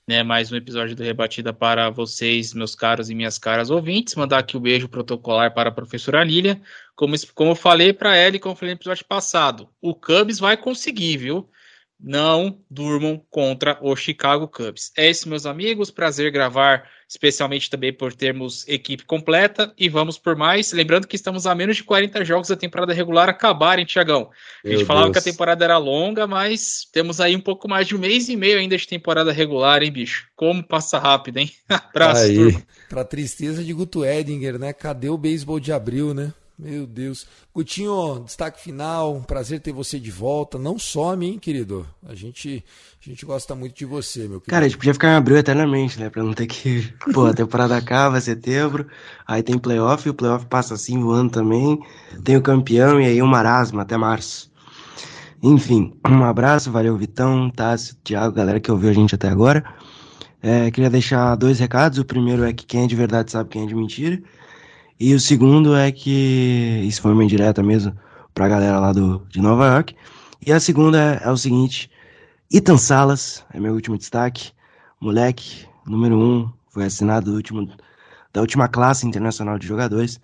Né, 0.08 0.22
mais 0.22 0.52
um 0.52 0.56
episódio 0.56 0.96
do 0.96 1.02
Rebatida 1.02 1.52
para 1.52 1.90
vocês, 1.90 2.54
meus 2.54 2.76
caros 2.76 3.10
e 3.10 3.16
minhas 3.16 3.40
caras 3.40 3.72
ouvintes. 3.72 4.14
Mandar 4.14 4.38
aqui 4.38 4.56
o 4.56 4.60
um 4.60 4.62
beijo 4.62 4.88
protocolar 4.88 5.52
para 5.52 5.70
a 5.70 5.74
professora 5.74 6.24
Lília. 6.24 6.62
Como, 6.96 7.16
como 7.34 7.52
eu 7.52 7.56
falei 7.56 7.92
para 7.92 8.16
ela 8.16 8.36
e 8.36 8.40
como 8.40 8.54
eu 8.54 8.56
falei 8.56 8.76
no 8.76 8.78
episódio 8.78 9.04
passado, 9.06 9.68
o 9.82 9.96
Cubs 9.96 10.38
vai 10.38 10.58
conseguir, 10.58 11.18
viu? 11.18 11.50
Não 12.00 12.60
durmam 12.70 13.22
contra 13.30 13.78
o 13.82 13.96
Chicago 13.96 14.48
Cubs. 14.48 14.92
É 14.98 15.10
isso, 15.10 15.30
meus 15.30 15.46
amigos. 15.46 15.90
Prazer 15.90 16.32
gravar 16.32 16.88
especialmente 17.08 17.70
também 17.70 17.94
por 17.94 18.14
termos 18.14 18.68
equipe 18.68 19.06
completa 19.06 19.74
e 19.78 19.88
vamos 19.88 20.18
por 20.18 20.36
mais. 20.36 20.72
Lembrando 20.72 21.08
que 21.08 21.16
estamos 21.16 21.46
a 21.46 21.54
menos 21.54 21.78
de 21.78 21.84
40 21.84 22.26
jogos 22.26 22.50
da 22.50 22.56
temporada 22.56 22.94
regular 22.94 23.30
acabarem, 23.30 23.86
Tiagão. 23.86 24.30
A 24.64 24.68
gente 24.68 24.78
Meu 24.80 24.86
falava 24.86 25.06
Deus. 25.06 25.14
que 25.14 25.30
a 25.30 25.32
temporada 25.32 25.64
era 25.64 25.78
longa, 25.78 26.28
mas 26.28 26.88
temos 26.92 27.22
aí 27.22 27.36
um 27.36 27.42
pouco 27.42 27.70
mais 27.70 27.88
de 27.88 27.96
um 27.96 28.00
mês 28.00 28.28
e 28.28 28.36
meio 28.36 28.60
ainda 28.60 28.78
de 28.78 28.88
temporada 28.88 29.32
regular, 29.32 29.84
hein, 29.84 29.92
bicho? 29.92 30.28
Como 30.36 30.64
passa 30.64 30.98
rápido, 30.98 31.38
hein? 31.38 31.52
Abraço, 31.70 32.24
aí. 32.24 32.36
Turma. 32.36 32.64
Pra 32.90 33.04
tristeza 33.04 33.64
de 33.64 33.74
Guto 33.74 34.04
Edinger, 34.04 34.58
né? 34.58 34.74
Cadê 34.74 35.10
o 35.10 35.18
beisebol 35.18 35.60
de 35.60 35.72
abril, 35.72 36.14
né? 36.14 36.34
Meu 36.58 36.88
Deus. 36.88 37.28
Gutinho, 37.54 38.24
destaque 38.26 38.62
final. 38.62 39.22
prazer 39.28 39.60
ter 39.60 39.74
você 39.74 40.00
de 40.00 40.10
volta. 40.10 40.58
Não 40.58 40.80
some, 40.80 41.26
hein, 41.26 41.38
querido? 41.38 41.86
A 42.08 42.16
gente, 42.16 42.64
a 43.06 43.10
gente 43.10 43.26
gosta 43.26 43.54
muito 43.54 43.76
de 43.76 43.86
você, 43.86 44.22
meu 44.22 44.40
querido. 44.40 44.52
Cara, 44.52 44.66
a 44.66 44.70
gente 44.70 44.78
podia 44.78 44.94
ficar 44.94 45.10
em 45.10 45.16
abril 45.16 45.38
eternamente, 45.38 46.00
né? 46.00 46.10
Pra 46.10 46.24
não 46.24 46.34
ter 46.34 46.48
que. 46.48 46.94
Pô, 47.14 47.26
a 47.26 47.34
temporada 47.34 47.76
acaba, 47.76 48.22
setembro. 48.22 48.88
Aí 49.28 49.44
tem 49.44 49.60
playoff, 49.60 50.08
e 50.08 50.10
o 50.10 50.14
playoff 50.14 50.46
passa 50.46 50.76
assim 50.76 50.98
voando 50.98 51.32
também. 51.32 51.78
Tem 52.24 52.38
o 52.38 52.42
campeão 52.42 53.02
e 53.02 53.06
aí 53.06 53.22
o 53.22 53.28
marasmo 53.28 53.82
até 53.82 53.98
março. 53.98 54.50
Enfim, 55.44 55.94
um 56.08 56.24
abraço, 56.24 56.72
valeu 56.72 56.98
Vitão, 56.98 57.52
Tássio, 57.52 57.96
Thiago, 58.04 58.34
galera 58.34 58.60
que 58.60 58.72
ouviu 58.72 58.90
a 58.90 58.94
gente 58.94 59.14
até 59.14 59.28
agora. 59.28 59.64
É, 60.42 60.72
queria 60.72 60.90
deixar 60.90 61.36
dois 61.36 61.60
recados. 61.60 62.00
O 62.00 62.06
primeiro 62.06 62.44
é 62.44 62.54
que 62.54 62.66
quem 62.66 62.86
é 62.86 62.88
de 62.88 62.96
verdade 62.96 63.32
sabe 63.32 63.50
quem 63.50 63.64
é 63.64 63.66
de 63.66 63.76
mentira. 63.76 64.22
E 65.00 65.14
o 65.14 65.20
segundo 65.20 65.76
é 65.76 65.92
que, 65.92 66.82
isso 66.86 67.02
foi 67.02 67.12
uma 67.12 67.24
indireta 67.24 67.62
mesmo, 67.62 67.96
pra 68.34 68.48
galera 68.48 68.80
lá 68.80 68.94
do, 68.94 69.26
de 69.30 69.42
Nova 69.42 69.66
York. 69.68 69.96
E 70.46 70.54
a 70.54 70.60
segunda 70.60 71.20
é, 71.22 71.28
é 71.28 71.32
o 71.32 71.38
seguinte: 71.38 71.90
Ethan 72.52 72.78
Salas 72.78 73.44
é 73.54 73.60
meu 73.60 73.74
último 73.74 73.98
destaque. 73.98 74.52
Moleque, 75.02 75.66
número 75.86 76.18
um, 76.18 76.50
foi 76.70 76.86
assinado 76.86 77.32
do 77.32 77.36
último, 77.36 77.70
da 78.32 78.42
última 78.42 78.68
classe 78.68 79.06
internacional 79.06 79.60
de 79.60 79.68
jogadores. 79.68 80.20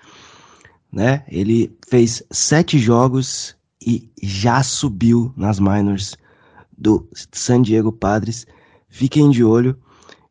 Né? 0.92 1.24
Ele 1.28 1.76
fez 1.88 2.24
sete 2.32 2.80
jogos 2.80 3.56
e 3.86 4.10
já 4.22 4.64
subiu 4.64 5.34
nas 5.36 5.60
minors 5.60 6.16
do 6.78 7.10
San 7.32 7.62
Diego 7.62 7.92
Padres. 7.92 8.46
Fiquem 8.88 9.30
de 9.30 9.44
olho. 9.44 9.78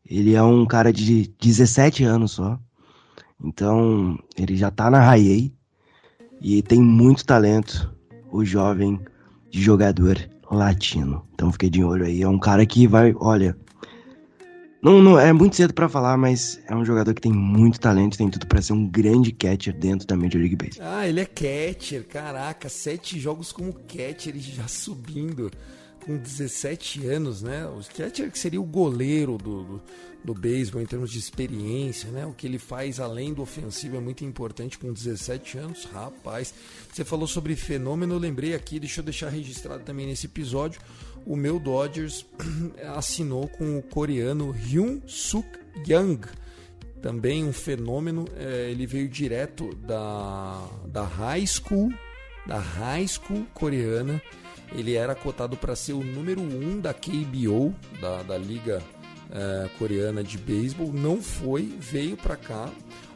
Ele 0.05 0.35
é 0.35 0.43
um 0.43 0.67
cara 0.67 0.93
de 0.93 1.33
17 1.41 2.05
anos 2.05 2.33
só. 2.33 2.59
Então, 3.43 4.19
ele 4.37 4.57
já 4.57 4.71
tá 4.71 4.91
na 4.91 5.11
A 5.11 5.19
e 5.19 6.63
tem 6.63 6.81
muito 6.81 7.25
talento, 7.25 7.95
o 8.31 8.45
jovem 8.45 9.01
jogador 9.51 10.19
latino. 10.51 11.27
Então, 11.35 11.53
fiquei 11.53 11.71
de 11.71 11.83
olho 11.83 12.05
aí. 12.05 12.23
É 12.23 12.29
um 12.29 12.39
cara 12.39 12.65
que 12.67 12.87
vai, 12.87 13.15
olha, 13.19 13.57
não, 14.83 15.03
não 15.03 15.19
é 15.19 15.33
muito 15.33 15.57
cedo 15.57 15.75
para 15.75 15.89
falar, 15.89 16.17
mas 16.17 16.61
é 16.67 16.75
um 16.75 16.85
jogador 16.85 17.13
que 17.13 17.21
tem 17.21 17.33
muito 17.33 17.79
talento, 17.79 18.17
tem 18.17 18.31
tudo 18.31 18.47
para 18.47 18.63
ser 18.63 18.73
um 18.73 18.87
grande 18.87 19.31
catcher 19.31 19.77
dentro 19.77 20.07
da 20.07 20.17
Major 20.17 20.41
League 20.41 20.57
Baseball. 20.57 20.89
Ah, 20.89 21.07
ele 21.07 21.21
é 21.21 21.27
catcher, 21.27 22.07
caraca, 22.07 22.69
sete 22.69 23.21
jogos 23.21 23.53
como 23.53 23.75
catcher 23.75 24.35
e 24.35 24.41
já 24.41 24.67
subindo 24.67 25.51
com 26.05 26.17
17 26.17 27.07
anos, 27.07 27.43
né? 27.43 27.67
O 27.67 27.81
catcher 27.95 28.31
que 28.31 28.39
seria 28.39 28.61
o 28.61 28.65
goleiro 28.65 29.39
do, 29.39 29.65
do, 29.65 29.83
do 30.25 30.35
beisebol 30.35 30.81
em 30.81 30.87
termos 30.87 31.11
de 31.11 31.19
experiência, 31.19 32.11
né? 32.11 32.27
O 32.27 32.33
que 32.33 32.47
ele 32.47 32.59
faz 32.59 32.99
além 32.99 33.33
do 33.33 33.43
ofensivo 33.43 33.97
é 33.97 34.01
muito 34.01 34.25
importante 34.25 34.79
com 34.79 34.93
17 34.93 35.59
anos, 35.59 35.85
rapaz. 35.85 36.55
Você 36.93 37.05
falou 37.05 37.27
sobre 37.27 37.55
fenômeno, 37.57 38.15
eu 38.15 38.19
lembrei 38.19 38.55
aqui, 38.55 38.81
deixa 38.81 39.01
eu 39.01 39.05
deixar 39.05 39.29
registrado 39.29 39.85
também 39.85 40.07
nesse 40.07 40.27
episódio, 40.27 40.81
o 41.25 41.37
meu 41.37 41.59
Dodgers 41.59 42.27
assinou 42.97 43.49
com 43.49 43.79
o 43.79 43.83
coreano 43.83 44.51
Hyun 44.51 45.01
Suk 45.07 45.47
Young, 45.87 46.21
também 47.01 47.45
um 47.45 47.53
fenômeno, 47.53 48.27
é, 48.37 48.71
ele 48.71 48.87
veio 48.87 49.09
direto 49.09 49.75
da, 49.77 50.67
da 50.87 51.05
high 51.05 51.47
school, 51.47 51.93
da 52.47 52.59
high 52.59 53.07
school 53.07 53.47
coreana, 53.55 54.21
ele 54.73 54.95
era 54.95 55.15
cotado 55.15 55.57
para 55.57 55.75
ser 55.75 55.93
o 55.93 56.05
número 56.05 56.41
1 56.41 56.45
um 56.45 56.81
da 56.81 56.95
KBO, 56.95 57.75
da, 58.01 58.23
da 58.23 58.39
Liga 58.39 58.83
é, 59.31 59.69
Coreana 59.79 60.23
de 60.23 60.39
Beisebol. 60.39 60.93
Não 60.93 61.21
foi, 61.21 61.63
veio 61.79 62.17
para 62.17 62.37
cá. 62.37 62.71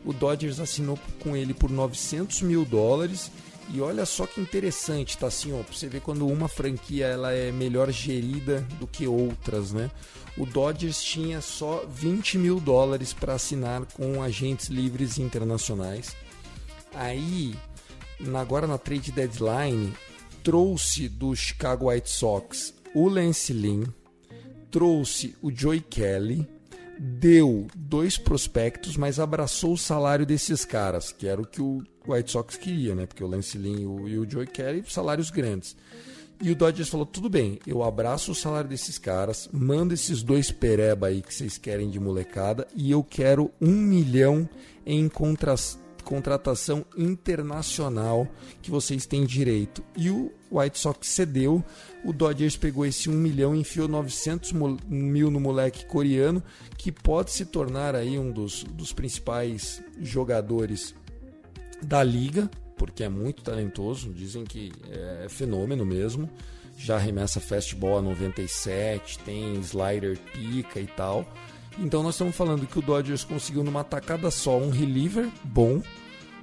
O 0.04 0.12
Dodgers 0.12 0.60
assinou 0.60 0.98
com 1.20 1.36
ele 1.36 1.54
por 1.54 1.70
900 1.70 2.42
mil 2.42 2.64
dólares. 2.64 3.30
E 3.70 3.80
olha 3.80 4.04
só 4.04 4.26
que 4.26 4.42
interessante, 4.42 5.16
tá 5.16 5.28
assim, 5.28 5.58
ó, 5.58 5.62
você 5.62 5.88
ver 5.88 6.02
quando 6.02 6.26
uma 6.26 6.48
franquia 6.48 7.06
ela 7.06 7.32
é 7.32 7.50
melhor 7.50 7.90
gerida 7.90 8.60
do 8.78 8.86
que 8.86 9.06
outras, 9.06 9.72
né? 9.72 9.90
O 10.36 10.44
Dodgers 10.44 11.02
tinha 11.02 11.40
só 11.40 11.82
20 11.88 12.36
mil 12.36 12.60
dólares 12.60 13.14
para 13.14 13.34
assinar 13.34 13.86
com 13.94 14.22
agentes 14.22 14.66
livres 14.66 15.16
internacionais. 15.18 16.14
Aí, 16.92 17.54
agora 18.34 18.66
na 18.66 18.76
trade 18.76 19.10
deadline, 19.12 19.94
trouxe 20.44 21.08
do 21.08 21.34
Chicago 21.34 21.90
White 21.90 22.10
Sox 22.10 22.74
o 22.94 23.08
Lance 23.08 23.52
Lynn, 23.52 23.84
trouxe 24.70 25.34
o 25.42 25.50
Joey 25.50 25.80
Kelly, 25.80 26.46
deu 26.98 27.66
dois 27.74 28.18
prospectos, 28.18 28.96
mas 28.96 29.18
abraçou 29.18 29.72
o 29.72 29.78
salário 29.78 30.26
desses 30.26 30.64
caras, 30.64 31.10
que 31.10 31.26
era 31.26 31.40
o 31.40 31.46
que 31.46 31.62
o 31.62 31.82
White 32.06 32.30
Sox 32.30 32.56
queria, 32.56 32.94
né? 32.94 33.06
Porque 33.06 33.24
o 33.24 33.26
Lance 33.26 33.56
Lynn 33.56 33.80
e 33.80 33.86
o, 33.86 34.08
e 34.08 34.18
o 34.18 34.30
Joey 34.30 34.46
Kelly, 34.46 34.84
salários 34.86 35.30
grandes. 35.30 35.74
E 36.40 36.50
o 36.50 36.54
Dodgers 36.54 36.90
falou: 36.90 37.06
tudo 37.06 37.30
bem, 37.30 37.58
eu 37.66 37.82
abraço 37.82 38.30
o 38.30 38.34
salário 38.34 38.68
desses 38.68 38.98
caras, 38.98 39.48
mando 39.50 39.94
esses 39.94 40.22
dois 40.22 40.52
pereba 40.52 41.06
aí 41.06 41.22
que 41.22 41.34
vocês 41.34 41.56
querem 41.56 41.88
de 41.88 41.98
molecada, 41.98 42.68
e 42.76 42.90
eu 42.90 43.02
quero 43.02 43.50
um 43.60 43.72
milhão 43.72 44.48
em 44.84 45.08
contras 45.08 45.78
contratação 46.04 46.84
internacional 46.96 48.28
que 48.62 48.70
vocês 48.70 49.06
têm 49.06 49.24
direito. 49.24 49.82
E 49.96 50.10
o 50.10 50.30
White 50.52 50.78
Sox 50.78 51.08
cedeu, 51.08 51.64
o 52.04 52.12
Dodgers 52.12 52.56
pegou 52.56 52.86
esse 52.86 53.10
1 53.10 53.12
milhão 53.12 53.54
e 53.56 53.60
enfiou 53.60 53.88
900 53.88 54.52
mil 54.86 55.30
no 55.30 55.40
moleque 55.40 55.84
coreano, 55.86 56.42
que 56.76 56.92
pode 56.92 57.32
se 57.32 57.46
tornar 57.46 57.96
aí 57.96 58.18
um 58.18 58.30
dos, 58.30 58.62
dos 58.64 58.92
principais 58.92 59.82
jogadores 60.00 60.94
da 61.82 62.02
liga, 62.02 62.48
porque 62.76 63.02
é 63.02 63.08
muito 63.08 63.42
talentoso, 63.42 64.12
dizem 64.12 64.44
que 64.44 64.72
é 64.90 65.26
fenômeno 65.28 65.84
mesmo. 65.84 66.30
Já 66.76 66.96
arremessa 66.96 67.40
fastball 67.40 67.98
a 67.98 68.02
97, 68.02 69.18
tem 69.20 69.54
slider 69.60 70.18
pica 70.32 70.80
e 70.80 70.86
tal. 70.86 71.26
Então 71.78 72.02
nós 72.02 72.14
estamos 72.14 72.36
falando 72.36 72.66
que 72.66 72.78
o 72.78 72.82
Dodgers 72.82 73.24
conseguiu 73.24 73.64
numa 73.64 73.84
tacada 73.84 74.30
só 74.30 74.58
um 74.58 74.70
reliever 74.70 75.28
bom, 75.42 75.82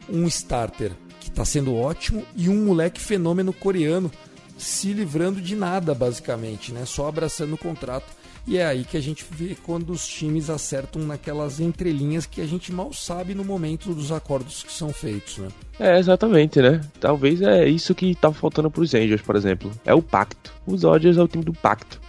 um 0.10 0.28
starter 0.28 0.91
que 1.20 1.30
está 1.30 1.45
sendo 1.45 1.76
ótimo 1.76 2.26
e 2.36 2.49
um 2.49 2.66
moleque 2.66 2.99
fenômeno 2.99 3.53
coreano 3.53 4.12
se 4.58 4.94
livrando 4.94 5.41
de 5.41 5.56
nada 5.56 5.94
basicamente, 5.94 6.72
né? 6.72 6.86
Só 6.86 7.08
abraçando 7.08 7.53
o 7.53 7.58
contrato. 7.58 8.22
E 8.48 8.58
é 8.58 8.66
aí 8.66 8.84
que 8.84 8.98
a 8.98 9.02
gente 9.02 9.24
vê 9.30 9.56
quando 9.64 9.91
os 9.91 10.08
times 10.08 10.49
acertam 10.49 11.03
naquelas 11.03 11.60
entrelinhas 11.60 12.26
que 12.26 12.41
a 12.41 12.45
gente 12.48 12.72
mal 12.72 12.91
sabe 12.91 13.36
no 13.36 13.44
momento 13.44 13.94
dos 13.94 14.12
acordos 14.12 14.64
que 14.64 14.74
são 14.74 14.91
feitos, 14.91 15.38
né? 15.38 15.48
É, 15.80 15.99
exatamente, 15.99 16.60
né? 16.60 16.82
Talvez 16.99 17.41
é 17.41 17.68
isso 17.68 17.94
que 17.94 18.16
tá 18.16 18.32
faltando 18.32 18.72
pros 18.72 18.94
Angels, 18.95 19.22
por 19.22 19.36
exemplo. 19.36 19.72
É 19.86 19.94
o 19.94 20.02
pacto. 20.02 20.53
Os 20.66 20.82
Dodgers 20.82 21.18
é 21.18 21.24
o 21.24 21.28
time 21.28 21.44
do 21.44 21.53
pacto. 21.53 22.02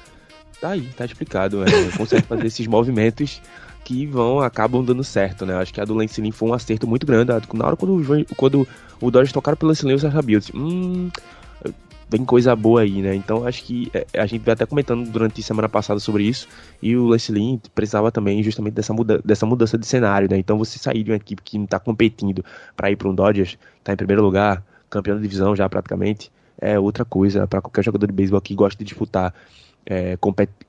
Tá 0.63 0.71
aí, 0.71 0.89
tá 0.97 1.05
explicado. 1.05 1.65
É, 1.65 1.67
consegue 1.99 2.23
fazer 2.23 2.47
esses 2.47 2.69
movimentos 2.69 3.43
que 3.85 4.07
vão, 4.07 4.39
acabam 4.39 4.85
dando 4.85 5.03
certo, 5.03 5.45
né? 5.45 5.57
Acho 5.57 5.75
que 5.75 5.81
a 5.81 5.85
do 5.85 5.93
Lance 5.93 6.21
Lynn 6.21 6.31
foi 6.31 6.51
um 6.51 6.55
acerto 6.55 6.87
muito 6.87 7.05
grande. 7.05 7.33
Na 7.53 7.67
hora 7.67 7.77
quando, 7.77 8.25
quando 8.37 8.69
o 9.01 9.11
Dodgers 9.11 9.33
tocaram 9.33 9.57
pelo 9.57 9.71
Lance 9.71 9.85
Lynn, 9.85 9.95
eu 9.95 9.99
já 9.99 10.13
sabia, 10.13 10.37
eu 10.37 10.39
disse, 10.41 10.57
hum, 10.57 11.11
tem 12.09 12.25
coisa 12.25 12.55
boa 12.55 12.83
aí, 12.83 13.03
né? 13.03 13.13
Então 13.13 13.45
acho 13.45 13.65
que 13.65 13.91
é, 13.93 14.07
a 14.17 14.25
gente 14.25 14.41
veio 14.41 14.53
até 14.53 14.65
comentando 14.65 15.11
durante 15.11 15.41
a 15.41 15.43
semana 15.43 15.69
passada 15.69 15.99
sobre 15.99 16.23
isso, 16.23 16.47
e 16.81 16.97
o 16.97 17.07
Lance 17.07 17.33
Lynn 17.33 17.59
precisava 17.75 18.13
também 18.13 18.41
justamente 18.41 18.75
dessa, 18.75 18.93
muda 18.93 19.21
dessa 19.25 19.45
mudança 19.45 19.77
de 19.77 19.85
cenário, 19.85 20.29
né? 20.31 20.39
Então 20.39 20.57
você 20.57 20.79
sair 20.79 21.03
de 21.03 21.11
uma 21.11 21.17
equipe 21.17 21.43
que 21.43 21.59
não 21.59 21.67
tá 21.67 21.81
competindo 21.81 22.45
para 22.77 22.89
ir 22.89 22.95
para 22.95 23.09
um 23.09 23.15
Dodgers, 23.17 23.59
tá 23.83 23.93
em 23.93 23.97
primeiro 23.97 24.23
lugar, 24.23 24.63
campeão 24.89 25.17
da 25.17 25.23
divisão 25.23 25.57
já 25.57 25.69
praticamente, 25.69 26.31
é 26.61 26.79
outra 26.79 27.05
coisa 27.05 27.49
para 27.49 27.61
qualquer 27.61 27.83
jogador 27.83 28.07
de 28.07 28.13
beisebol 28.13 28.41
que 28.41 28.55
gosta 28.55 28.79
de 28.79 28.85
disputar 28.85 29.35
é, 29.87 30.17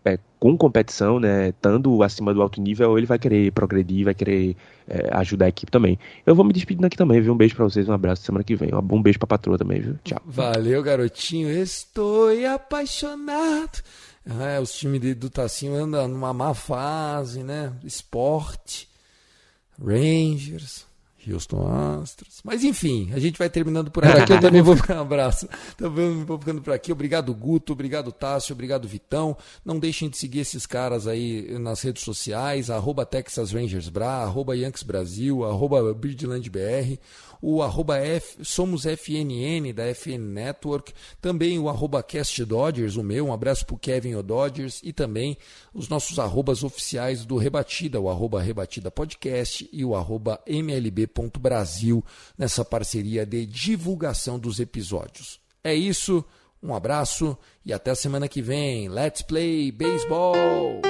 é, 0.06 0.19
com 0.40 0.57
competição, 0.57 1.19
né, 1.19 1.49
estando 1.49 2.03
acima 2.03 2.34
do 2.34 2.41
alto 2.41 2.61
nível, 2.61 2.98
ele 2.98 3.07
vai 3.07 3.18
querer 3.18 3.52
progredir, 3.52 4.06
vai 4.06 4.14
querer 4.14 4.56
é, 4.88 5.10
ajudar 5.14 5.45
a 5.45 5.49
equipe 5.49 5.72
também. 5.72 5.98
Eu 6.26 6.35
vou 6.35 6.44
me 6.44 6.52
despedindo 6.53 6.85
aqui 6.85 6.98
também, 6.98 7.22
viu? 7.22 7.34
Um 7.34 7.38
beijo 7.38 7.56
para 7.56 7.64
vocês, 7.64 7.88
um 7.88 7.94
abraço 7.94 8.23
semana 8.23 8.44
que 8.44 8.56
vem. 8.56 8.73
Um 8.73 8.81
bom 8.81 9.02
beijo 9.02 9.19
pra 9.19 9.27
patroa 9.27 9.57
também, 9.57 9.80
viu? 9.80 9.95
Tchau. 10.03 10.22
Valeu, 10.26 10.84
garotinho. 10.84 11.49
Estou 11.49 12.30
apaixonado. 12.53 13.81
É, 14.41 14.60
os 14.60 14.73
times 14.73 15.15
do 15.15 15.30
Tacinho 15.30 15.76
andam 15.76 16.07
numa 16.07 16.34
má 16.34 16.53
fase, 16.53 17.44
né? 17.44 17.73
Esporte, 17.84 18.88
Rangers, 19.81 20.85
Houston 21.32 21.68
Astros. 22.02 22.40
Mas 22.44 22.64
enfim, 22.64 23.12
a 23.14 23.20
gente 23.20 23.38
vai 23.38 23.50
terminando 23.50 23.91
por 23.91 24.06
aqui. 24.06 24.34
Eu 24.34 24.40
também 24.40 24.62
vou 24.62 24.76
ficar 24.76 24.98
um 24.98 25.02
abraço. 25.02 25.48
Também 25.78 26.24
vou 26.24 26.38
ficando 26.40 26.62
por 26.62 26.74
aqui. 26.74 26.91
Obrigado, 26.91 27.34
Guto. 27.34 27.74
Obrigado, 27.74 28.12
Tássio. 28.12 28.54
Obrigado, 28.54 28.88
Vitão. 28.88 29.38
Não 29.64 29.80
deixem 29.80 30.10
de 30.10 30.18
seguir 30.18 30.40
esses 30.40 30.66
caras 30.66 31.08
aí 31.08 31.58
nas 31.60 31.82
redes 31.82 32.04
sociais. 32.04 32.70
Arroba 32.70 33.06
Texas 33.06 33.52
Rangers 33.52 33.90
Bra, 33.90 34.24
arroba 34.24 34.56
Yankees 34.56 34.84
Brasil, 34.84 35.44
arroba 35.44 35.94
Bridgeland 35.94 36.50
BR 36.50 36.98
o 37.45 37.61
arroba 37.61 37.98
F, 37.98 38.38
Somos 38.41 38.86
FNN 38.86 39.74
da 39.74 39.94
FN 39.94 40.18
Network, 40.18 40.94
também 41.20 41.60
o 41.60 41.68
arroba 41.68 42.02
Cast 42.02 42.45
Dodgers, 42.45 42.95
o 42.95 43.03
meu, 43.03 43.28
um 43.28 43.34
abraço 43.34 43.65
para 43.65 43.76
o 43.76 43.78
Kevin 43.78 44.15
o 44.15 44.24
Dodgers, 44.24 44.80
e 44.82 44.94
também 44.94 45.38
os 45.74 45.90
nossos 45.90 46.20
arrobas 46.20 46.64
oficiais 46.64 47.26
do 47.26 47.36
Rebatida, 47.36 47.99
o 47.99 48.10
arroba 48.10 48.41
Rebatida 48.41 48.90
Podcast 48.90 49.70
e 49.74 49.84
o 49.84 49.94
arroba 49.94 50.41
mlb.brasil, 50.48 52.02
nessa 52.38 52.64
parceria 52.64 53.26
de 53.26 53.45
divulgação 53.45 54.40
dos 54.40 54.61
episódios. 54.61 55.38
É 55.61 55.76
isso, 55.76 56.24
um 56.61 56.74
abraço 56.74 57.38
e 57.65 57.74
até 57.74 57.91
a 57.91 57.95
semana 57.95 58.30
que 58.30 58.41
vem. 58.41 58.88
Let's 58.88 59.22
play 59.22 59.70
baseball! 59.70 60.82